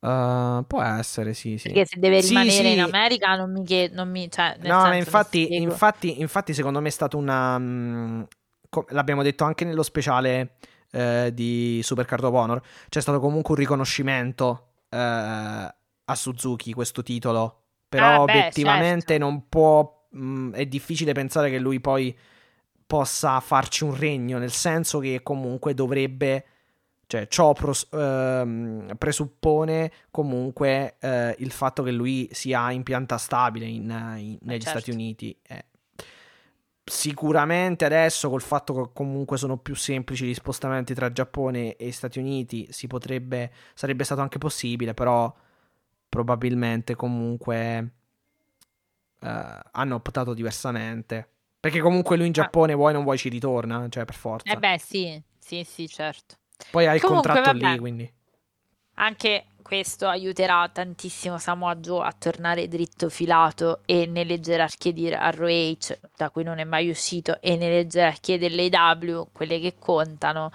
Uh, 0.00 0.64
può 0.66 0.82
essere, 0.82 1.32
sì, 1.32 1.58
sì. 1.58 1.80
Perché 1.80 1.86
se 1.86 1.98
deve 1.98 2.20
Sì, 2.20 2.20
rimanere 2.20 2.70
sì. 2.70 2.72
in 2.72 2.78
America 2.78 3.34
non 3.36 3.50
mi 3.52 3.64
chiedo, 3.64 3.94
non 3.96 4.10
mi, 4.10 4.30
cioè, 4.30 4.56
No, 4.64 4.86
ma 4.86 4.94
infatti, 4.94 5.56
infatti, 5.60 6.20
infatti, 6.20 6.54
secondo 6.54 6.80
me 6.80 6.88
è 6.88 6.90
stata 6.90 7.16
una. 7.16 7.58
mm, 7.58 8.22
co- 8.68 8.86
l'abbiamo 8.90 9.22
detto 9.22 9.42
anche 9.44 9.64
nello 9.64 9.82
speciale 9.82 10.56
eh, 10.92 11.30
di 11.34 11.80
Supercard 11.82 12.22
of 12.24 12.34
Honor. 12.34 12.62
C'è 12.88 13.00
stato 13.00 13.18
comunque 13.18 13.54
un 13.54 13.60
riconoscimento 13.60 14.74
eh, 14.88 14.96
a 14.98 16.14
Suzuki 16.14 16.72
questo 16.72 17.02
titolo. 17.02 17.58
Però 17.88 18.08
Ah, 18.08 18.18
beh, 18.20 18.52
obiettivamente 18.62 19.18
certo. 19.18 19.18
non 19.18 19.48
può. 19.48 20.00
Mm, 20.16 20.52
è 20.52 20.66
difficile 20.66 21.12
pensare 21.12 21.50
che 21.50 21.58
lui 21.58 21.80
poi 21.80 22.16
possa 22.86 23.40
farci 23.40 23.84
un 23.84 23.96
regno. 23.96 24.38
Nel 24.38 24.52
senso 24.52 24.98
che 24.98 25.20
comunque 25.22 25.74
dovrebbe. 25.74 26.46
Cioè, 27.06 27.26
ciò 27.28 27.52
pros- 27.52 27.88
ehm, 27.92 28.94
presuppone 28.96 29.90
comunque 30.10 30.96
eh, 30.98 31.34
il 31.40 31.50
fatto 31.50 31.82
che 31.82 31.90
lui 31.90 32.26
sia 32.32 32.70
in 32.70 32.82
pianta 32.82 33.18
stabile 33.18 33.66
in- 33.66 34.14
in- 34.16 34.38
negli 34.40 34.62
certo. 34.62 34.78
Stati 34.78 34.90
Uniti. 34.92 35.36
Eh, 35.42 35.64
sicuramente 36.84 37.84
adesso, 37.84 38.28
col 38.30 38.40
fatto 38.40 38.74
che 38.74 38.90
comunque 38.94 39.36
sono 39.36 39.58
più 39.58 39.74
semplici 39.74 40.26
gli 40.26 40.34
spostamenti 40.34 40.94
tra 40.94 41.12
Giappone 41.12 41.76
e 41.76 41.92
Stati 41.92 42.18
Uniti, 42.18 42.66
si 42.70 42.86
potrebbe, 42.86 43.52
sarebbe 43.74 44.04
stato 44.04 44.20
anche 44.20 44.38
possibile, 44.38 44.94
però 44.94 45.32
probabilmente 46.08 46.94
comunque 46.94 47.90
eh, 49.22 49.58
hanno 49.72 49.94
optato 49.94 50.34
diversamente. 50.34 51.28
Perché 51.60 51.80
comunque 51.80 52.16
lui 52.16 52.26
in 52.26 52.32
Ah. 52.32 52.42
Giappone, 52.42 52.74
vuoi 52.74 52.92
non 52.92 53.04
vuoi, 53.04 53.18
ci 53.18 53.28
ritorna, 53.28 53.86
cioè 53.88 54.04
per 54.04 54.14
forza. 54.16 54.52
Eh 54.52 54.56
beh, 54.56 54.78
sì, 54.78 55.22
sì, 55.38 55.62
sì, 55.64 55.88
certo. 55.88 56.36
Poi 56.70 56.86
hai 56.86 56.96
il 56.96 57.00
Comunque, 57.02 57.30
contratto 57.30 57.58
vabbè. 57.58 57.72
lì, 57.72 57.78
quindi. 57.78 58.12
Anche 58.94 59.46
questo 59.62 60.06
aiuterà 60.08 60.68
tantissimo 60.68 61.38
Samoa 61.38 61.76
Joe 61.76 62.04
a 62.04 62.12
tornare 62.12 62.68
dritto 62.68 63.08
filato 63.08 63.80
e 63.86 64.06
nelle 64.06 64.38
gerarchie 64.40 64.92
di 64.92 65.08
ROH, 65.08 65.98
da 66.16 66.30
cui 66.30 66.42
non 66.44 66.58
è 66.58 66.64
mai 66.64 66.88
uscito, 66.90 67.40
e 67.40 67.56
nelle 67.56 67.86
gerarchie 67.86 68.38
dell'AW, 68.38 69.28
quelle 69.32 69.60
che 69.60 69.76
contano, 69.78 70.50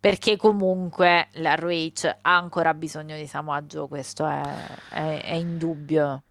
perché 0.00 0.36
comunque 0.36 1.28
l'ROH 1.34 2.06
ha 2.22 2.36
ancora 2.36 2.74
bisogno 2.74 3.16
di 3.16 3.26
Samoa 3.26 3.62
Joe, 3.62 3.86
questo 3.86 4.26
è, 4.26 4.40
è, 4.90 5.20
è 5.24 5.34
indubbio. 5.34 6.22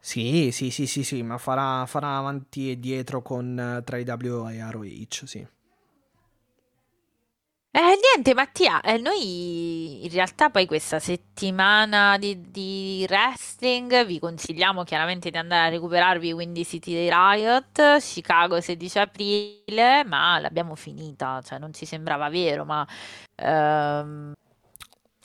Sì, 0.00 0.50
sì, 0.50 0.70
sì, 0.70 0.86
sì, 0.86 1.04
sì, 1.04 1.22
ma 1.22 1.38
farà, 1.38 1.86
farà 1.86 2.16
avanti 2.16 2.70
e 2.70 2.78
dietro 2.80 3.22
con 3.22 3.58
eh, 3.58 3.82
tra 3.84 3.98
IW 3.98 4.48
e 4.48 4.70
ROH, 4.70 5.24
sì. 5.26 5.46
Eh, 7.72 7.78
niente, 8.02 8.34
Mattia, 8.34 8.80
eh, 8.80 8.98
noi 8.98 10.04
in 10.04 10.10
realtà 10.10 10.50
poi 10.50 10.66
questa 10.66 10.98
settimana 10.98 12.18
di, 12.18 12.50
di 12.50 13.06
wrestling 13.08 14.04
vi 14.06 14.18
consigliamo 14.18 14.82
chiaramente 14.82 15.30
di 15.30 15.36
andare 15.36 15.68
a 15.68 15.70
recuperarvi 15.70 16.32
Windy 16.32 16.64
City 16.64 17.08
Riot, 17.08 17.98
Chicago 18.00 18.60
16 18.60 18.98
aprile, 18.98 20.02
ma 20.04 20.40
l'abbiamo 20.40 20.74
finita, 20.74 21.40
cioè 21.44 21.60
non 21.60 21.72
ci 21.72 21.86
sembrava 21.86 22.28
vero, 22.28 22.64
ma 22.64 22.84
ehm, 23.36 24.32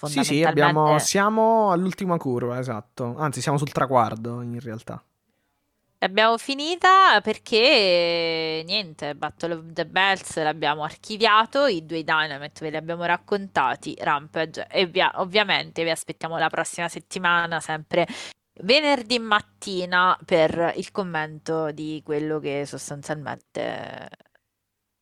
Sì, 0.06 0.24
sì, 0.24 0.44
abbiamo, 0.44 0.98
siamo 1.00 1.72
all'ultima 1.72 2.18
curva, 2.18 2.60
esatto. 2.60 3.16
Anzi, 3.18 3.42
siamo 3.42 3.58
sul 3.58 3.72
traguardo, 3.72 4.42
in 4.42 4.60
realtà. 4.60 5.04
l'abbiamo 6.00 6.38
finita 6.38 7.20
perché 7.22 8.64
niente, 8.66 9.16
Battle 9.16 9.54
of 9.56 9.74
the 9.74 9.86
Bells 9.86 10.36
l'abbiamo 10.42 10.84
archiviato, 10.84 11.66
i 11.66 11.86
due 11.86 12.04
Dynamite 12.04 12.62
ve 12.62 12.70
li 12.70 12.76
abbiamo 12.78 13.06
raccontati, 13.06 13.96
Rampage 14.00 14.68
e 14.70 14.86
via, 14.86 15.12
ovviamente 15.16 15.84
vi 15.84 15.90
aspettiamo 15.90 16.38
la 16.38 16.50
prossima 16.50 16.88
settimana, 16.90 17.60
sempre 17.60 18.08
venerdì 18.62 19.20
mattina 19.20 20.18
per 20.24 20.74
il 20.76 20.92
commento 20.92 21.72
di 21.72 22.02
quello 22.06 22.40
che 22.40 22.66
sostanzialmente 22.66 24.08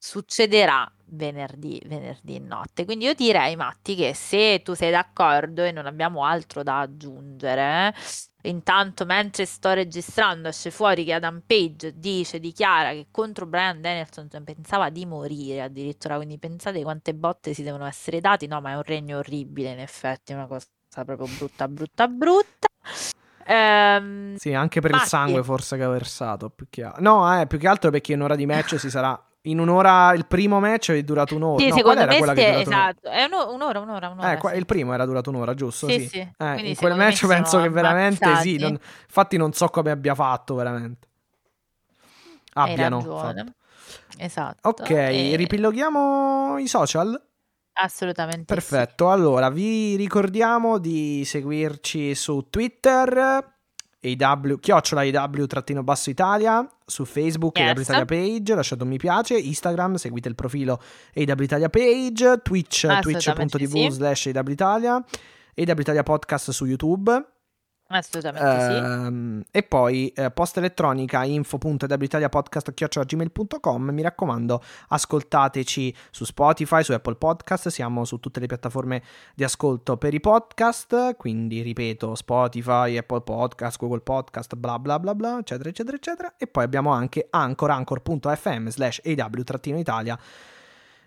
succederà 0.05 0.91
venerdì, 1.05 1.81
venerdì 1.85 2.37
notte. 2.39 2.83
Quindi 2.83 3.05
io 3.05 3.13
direi, 3.13 3.55
Matti, 3.55 3.95
che 3.95 4.13
se 4.13 4.61
tu 4.61 4.73
sei 4.73 4.91
d'accordo 4.91 5.63
e 5.63 5.71
non 5.71 5.85
abbiamo 5.85 6.25
altro 6.25 6.61
da 6.61 6.79
aggiungere, 6.81 7.95
intanto 8.41 9.05
mentre 9.05 9.45
sto 9.45 9.71
registrando 9.71 10.49
esce 10.49 10.71
fuori 10.71 11.05
che 11.05 11.13
Adam 11.13 11.41
Page 11.47 11.93
dice, 11.97 12.41
dichiara 12.41 12.89
che 12.91 13.07
contro 13.11 13.45
Brian 13.45 13.79
Danielson 13.79 14.27
pensava 14.43 14.89
di 14.89 15.05
morire 15.05 15.61
addirittura, 15.61 16.17
quindi 16.17 16.37
pensate 16.37 16.83
quante 16.83 17.13
botte 17.13 17.53
si 17.53 17.63
devono 17.63 17.85
essere 17.85 18.19
dati, 18.19 18.45
no, 18.45 18.59
ma 18.59 18.71
è 18.71 18.75
un 18.75 18.83
regno 18.83 19.19
orribile 19.19 19.71
in 19.71 19.79
effetti, 19.79 20.33
è 20.33 20.35
una 20.35 20.47
cosa 20.47 20.67
proprio 21.05 21.27
brutta, 21.37 21.69
brutta, 21.69 22.07
brutta. 22.09 22.67
Ehm, 23.45 24.35
Sì, 24.35 24.53
anche 24.53 24.81
per 24.81 24.89
il 24.91 24.97
Matti. 24.97 25.07
sangue 25.07 25.43
forse 25.43 25.77
che 25.77 25.83
ha 25.83 25.89
versato, 25.89 26.49
più 26.49 26.65
che. 26.69 26.91
No, 26.97 27.39
eh, 27.39 27.47
più 27.47 27.57
che 27.57 27.69
altro 27.69 27.89
perché 27.89 28.11
in 28.11 28.19
un'ora 28.19 28.35
di 28.35 28.45
match 28.45 28.77
si 28.77 28.89
sarà... 28.89 29.17
In 29.45 29.59
un'ora, 29.59 30.13
il 30.13 30.25
primo 30.25 30.61
match 30.61 30.91
è 30.91 31.03
durato 31.03 31.35
un'ora. 31.35 31.59
sì, 31.61 31.67
No, 31.67 31.75
secondo 31.75 32.05
me 32.05 32.13
sì, 32.13 32.21
un'ora? 32.21 32.59
esatto, 32.61 33.09
è 33.09 33.23
uno- 33.25 33.51
un'ora, 33.51 33.79
un'ora, 33.81 34.07
un'ora, 34.09 34.31
Eh, 34.31 34.37
qua- 34.37 34.53
il 34.53 34.65
primo 34.65 34.93
era 34.93 35.05
durato 35.05 35.29
un'ora, 35.31 35.53
giusto? 35.53 35.87
Sì, 35.89 35.99
Sì. 35.99 36.07
sì, 36.07 36.17
Eh, 36.37 36.69
in 36.69 36.75
quel 36.77 36.95
match 36.95 37.27
penso 37.27 37.61
che 37.61 37.67
veramente 37.69 38.35
sì. 38.37 38.57
non- 38.57 38.79
infatti 39.05 39.35
non 39.35 39.51
so 39.51 39.67
come 39.67 39.91
abbia 39.91 40.15
fatto, 40.15 40.55
veramente. 40.55 41.07
Abbiano 42.53 43.01
fatto. 43.01 43.53
Esatto. 44.17 44.69
Ok, 44.69 44.89
e- 44.91 45.35
ripiloghiamo 45.35 46.57
i 46.59 46.67
social? 46.67 47.21
Assolutamente. 47.73 48.45
Perfetto, 48.45 49.09
allora 49.11 49.49
vi 49.49 49.97
ricordiamo 49.97 50.77
di 50.77 51.23
seguirci 51.25 52.15
su 52.15 52.47
Twitter, 52.49 53.52
AW, 54.03 54.59
chiocciola 54.59 55.01
AW-basso 55.01 56.09
Italia, 56.09 56.67
su 56.85 57.05
Facebook 57.05 57.57
Yes. 57.57 57.69
AW 57.69 57.81
Italia 57.81 58.05
Page, 58.05 58.55
lasciate 58.55 58.83
un 58.83 58.89
mi 58.89 58.97
piace, 58.97 59.37
Instagram, 59.37 59.95
seguite 59.95 60.27
il 60.27 60.35
profilo 60.35 60.81
AW 61.15 61.41
Italia 61.41 61.69
Page, 61.69 62.41
Twitch, 62.43 62.85
twitch.tv 62.99 63.67
sì. 63.67 63.91
slash 63.91 64.31
AW 64.33 64.49
Italia, 64.49 64.93
AW 64.95 65.79
Italia 65.79 66.03
Podcast 66.03 66.51
su 66.51 66.65
YouTube, 66.65 67.32
Assolutamente 67.97 68.59
sì. 68.59 68.73
Ehm, 68.73 69.43
e 69.51 69.63
poi 69.63 70.09
eh, 70.09 70.29
posta 70.31 70.59
elettronica 70.59 71.23
info.witaliapodcast.gmail.com 71.23 73.89
mi 73.91 74.01
raccomando 74.01 74.61
ascoltateci 74.87 75.95
su 76.09 76.25
Spotify, 76.25 76.83
su 76.83 76.93
Apple 76.93 77.13
Podcast 77.15 77.69
siamo 77.69 78.05
su 78.05 78.19
tutte 78.19 78.39
le 78.39 78.47
piattaforme 78.47 79.03
di 79.35 79.43
ascolto 79.43 79.97
per 79.97 80.15
i 80.15 80.19
podcast 80.19 81.15
quindi 81.17 81.61
ripeto 81.61 82.15
Spotify, 82.15 82.97
Apple 82.97 83.21
Podcast, 83.21 83.77
Google 83.77 84.01
Podcast 84.01 84.55
bla 84.55 84.79
bla 84.79 84.99
bla 84.99 85.13
bla 85.13 85.37
eccetera 85.39 85.69
eccetera 85.69 85.97
eccetera 85.97 86.33
e 86.37 86.47
poi 86.47 86.63
abbiamo 86.63 86.91
anche 86.91 87.27
Anchor 87.29 87.69
anchor.fm 87.69 88.69
slash 88.69 89.01
aw-italia 89.03 90.17
ehm, 90.17 90.52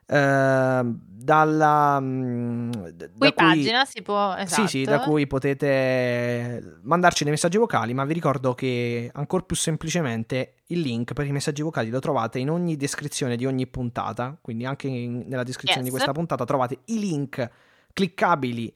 dalla 0.08 1.98
mm, 2.00 2.70
da 2.70 3.08
cui- 3.18 3.32
pagina 3.32 3.84
si 3.84 4.02
può... 4.02 4.34
Esatto. 4.36 4.62
sì, 4.62 4.68
sì, 4.68 4.84
da 4.84 5.00
cui 5.00 5.26
potete 5.26 6.78
mandarci 6.82 7.24
dei 7.24 7.32
messaggi 7.32 7.56
vocali, 7.58 7.92
ma 7.94 8.04
vi 8.04 8.14
ricordo 8.14 8.54
che 8.54 9.10
ancora 9.12 9.42
più 9.44 9.56
semplicemente 9.56 10.54
il 10.66 10.80
link 10.80 11.12
per 11.12 11.26
i 11.26 11.32
messaggi 11.32 11.62
vocali 11.62 11.90
lo 11.90 11.98
trovate 11.98 12.38
in 12.38 12.50
ogni 12.50 12.76
descrizione 12.76 13.36
di 13.36 13.44
ogni 13.46 13.66
puntata, 13.66 14.36
quindi 14.40 14.64
anche 14.64 14.86
in- 14.86 15.24
nella 15.26 15.42
descrizione 15.42 15.82
di 15.82 15.88
Yes. 15.88 15.94
questa 15.96 16.12
puntata 16.12 16.44
trovate 16.44 16.78
i 16.86 16.98
link 17.00 17.50
cliccabili 17.92 18.72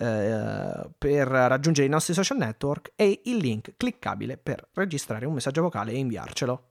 eh, 0.00 0.90
per 0.96 1.26
raggiungere 1.28 1.86
i 1.86 1.90
nostri 1.90 2.14
social 2.14 2.36
network 2.38 2.92
e 2.96 3.20
il 3.24 3.36
link 3.36 3.72
cliccabile 3.76 4.36
per 4.36 4.68
registrare 4.74 5.26
un 5.26 5.34
messaggio 5.34 5.62
vocale 5.62 5.90
e 5.92 5.98
inviarcelo. 5.98 6.62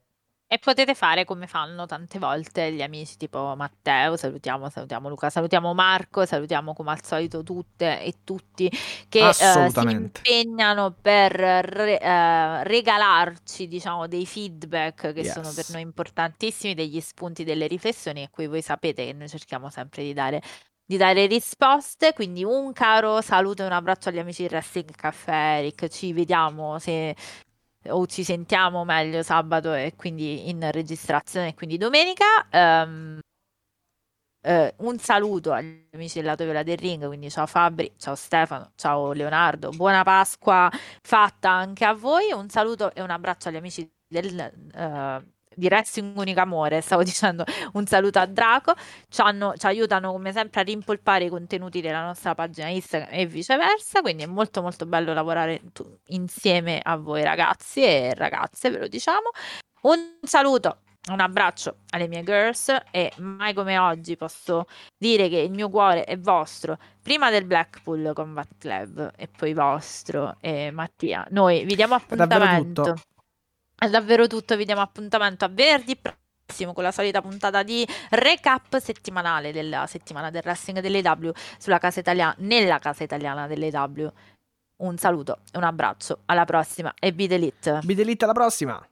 E 0.49 0.59
potete 0.59 0.95
fare 0.95 1.25
come 1.25 1.45
fanno 1.45 1.85
tante 1.85 2.19
volte 2.19 2.71
gli 2.71 2.81
amici 2.81 3.17
tipo 3.17 3.53
Matteo, 3.57 4.15
salutiamo, 4.15 4.69
salutiamo 4.69 5.09
Luca, 5.09 5.29
salutiamo 5.29 5.73
Marco, 5.73 6.25
salutiamo 6.25 6.73
come 6.73 6.91
al 6.91 7.03
solito 7.03 7.43
tutte 7.43 8.01
e 8.01 8.13
tutti 8.23 8.71
che 9.09 9.27
eh, 9.27 9.33
si 9.33 9.89
impegnano 9.89 10.95
per 11.01 11.33
re, 11.33 11.99
eh, 11.99 12.63
regalarci 12.63 13.67
diciamo 13.67 14.07
dei 14.07 14.25
feedback 14.25 15.11
che 15.11 15.19
yes. 15.19 15.33
sono 15.33 15.51
per 15.53 15.65
noi 15.71 15.81
importantissimi, 15.81 16.73
degli 16.73 17.01
spunti, 17.01 17.43
delle 17.43 17.67
riflessioni 17.67 18.23
a 18.23 18.29
cui 18.29 18.47
voi 18.47 18.61
sapete 18.61 19.05
che 19.05 19.11
noi 19.11 19.27
cerchiamo 19.27 19.69
sempre 19.69 20.03
di 20.03 20.13
dare 20.13 20.41
di 20.87 20.95
dare 20.95 21.25
risposte. 21.25 22.13
Quindi 22.13 22.45
un 22.45 22.71
caro 22.71 23.21
saluto 23.21 23.61
e 23.61 23.65
un 23.65 23.73
abbraccio 23.73 24.07
agli 24.07 24.19
amici 24.19 24.43
di 24.43 24.47
Wrestling 24.49 24.95
Caffè 24.95 25.57
Eric. 25.59 25.89
Ci 25.89 26.13
vediamo 26.13 26.79
se 26.79 27.13
o 27.89 28.05
ci 28.07 28.23
sentiamo 28.23 28.83
meglio 28.85 29.23
sabato 29.23 29.73
e 29.73 29.93
quindi 29.95 30.49
in 30.49 30.69
registrazione, 30.71 31.53
quindi 31.53 31.77
domenica. 31.77 32.25
Um, 32.51 33.19
uh, 34.47 34.73
un 34.77 34.97
saluto 34.99 35.51
agli 35.51 35.87
amici 35.93 36.19
della 36.19 36.35
Toviola 36.35 36.63
del 36.63 36.77
Ring, 36.77 37.05
quindi 37.07 37.29
ciao 37.29 37.45
Fabri, 37.45 37.93
ciao 37.97 38.15
Stefano, 38.15 38.71
ciao 38.75 39.11
Leonardo, 39.13 39.69
buona 39.71 40.03
Pasqua 40.03 40.71
fatta 41.01 41.49
anche 41.51 41.85
a 41.85 41.93
voi. 41.93 42.31
Un 42.31 42.49
saluto 42.49 42.93
e 42.93 43.01
un 43.01 43.09
abbraccio 43.09 43.49
agli 43.49 43.57
amici 43.57 43.89
del, 44.07 44.51
uh, 44.73 45.36
di 45.57 45.65
Wrestling 45.65 46.15
Unica 46.15 46.41
Amore, 46.43 46.81
stavo 46.81 47.01
dicendo 47.03 47.43
un 47.73 47.85
saluto 47.87 48.19
a 48.19 48.25
Draco, 48.25 48.75
ci, 49.09 49.21
hanno, 49.21 49.53
ci, 49.57 49.65
aiutano 49.65 50.11
come 50.11 50.31
sempre 50.31 50.61
a 50.61 50.63
rimpolpare 50.63 51.25
i 51.25 51.29
contenuti 51.29 51.81
della 51.81 52.05
nostra 52.05 52.35
pagina 52.35 52.67
Instagram 52.67 53.09
e 53.11 53.25
viceversa, 53.25 54.01
quindi 54.01 54.23
è 54.23 54.27
molto 54.27 54.61
molto 54.61 54.85
bello 54.85 55.13
lavorare 55.13 55.61
tu, 55.73 55.83
insieme 56.07 56.79
a 56.81 56.95
voi 56.95 57.23
ragazzi 57.23 57.83
e 57.83 58.13
ragazze, 58.13 58.69
ve 58.69 58.79
lo 58.79 58.87
diciamo. 58.87 59.29
Un 59.81 60.19
saluto 60.21 60.81
un 61.09 61.21
abbraccio 61.21 61.77
alle 61.91 62.09
mie 62.09 62.21
girls 62.21 62.75
e 62.91 63.13
mai 63.17 63.53
come 63.53 63.77
oggi 63.77 64.17
posso 64.17 64.65
dire 64.97 65.29
che 65.29 65.37
il 65.37 65.51
mio 65.51 65.69
cuore 65.69 66.03
è 66.03 66.17
vostro. 66.19 66.77
Prima 67.01 67.29
del 67.29 67.45
Blackpool 67.45 68.11
Combat 68.13 68.49
Club 68.57 69.11
e 69.15 69.29
poi 69.29 69.53
vostro 69.53 70.35
e 70.41 70.69
Mattia. 70.71 71.25
Noi 71.29 71.63
vi 71.63 71.75
diamo 71.75 71.95
appuntamento 71.95 72.95
è 73.79 73.89
davvero 73.89 74.27
tutto, 74.27 74.55
vi 74.55 74.65
diamo 74.65 74.81
appuntamento 74.81 75.45
a 75.45 75.49
venerdì 75.49 75.95
prossimo 75.95 76.73
con 76.73 76.83
la 76.83 76.91
solita 76.91 77.21
puntata 77.21 77.61
di 77.61 77.87
recap 78.09 78.79
settimanale 78.79 79.51
della 79.51 79.85
settimana 79.85 80.31
del 80.31 80.41
wrestling 80.43 80.79
dell'AW 80.79 81.31
sulla 81.59 81.77
casa 81.77 81.99
italiana, 81.99 82.33
nella 82.39 82.79
casa 82.79 83.03
italiana 83.03 83.45
dell'AW. 83.45 84.11
Un 84.77 84.97
saluto 84.97 85.39
un 85.53 85.63
abbraccio, 85.63 86.21
alla 86.25 86.45
prossima 86.45 86.93
e. 86.99 87.13
Be 87.13 87.27
Delete 87.95 88.25
alla 88.25 88.33
prossima! 88.33 88.87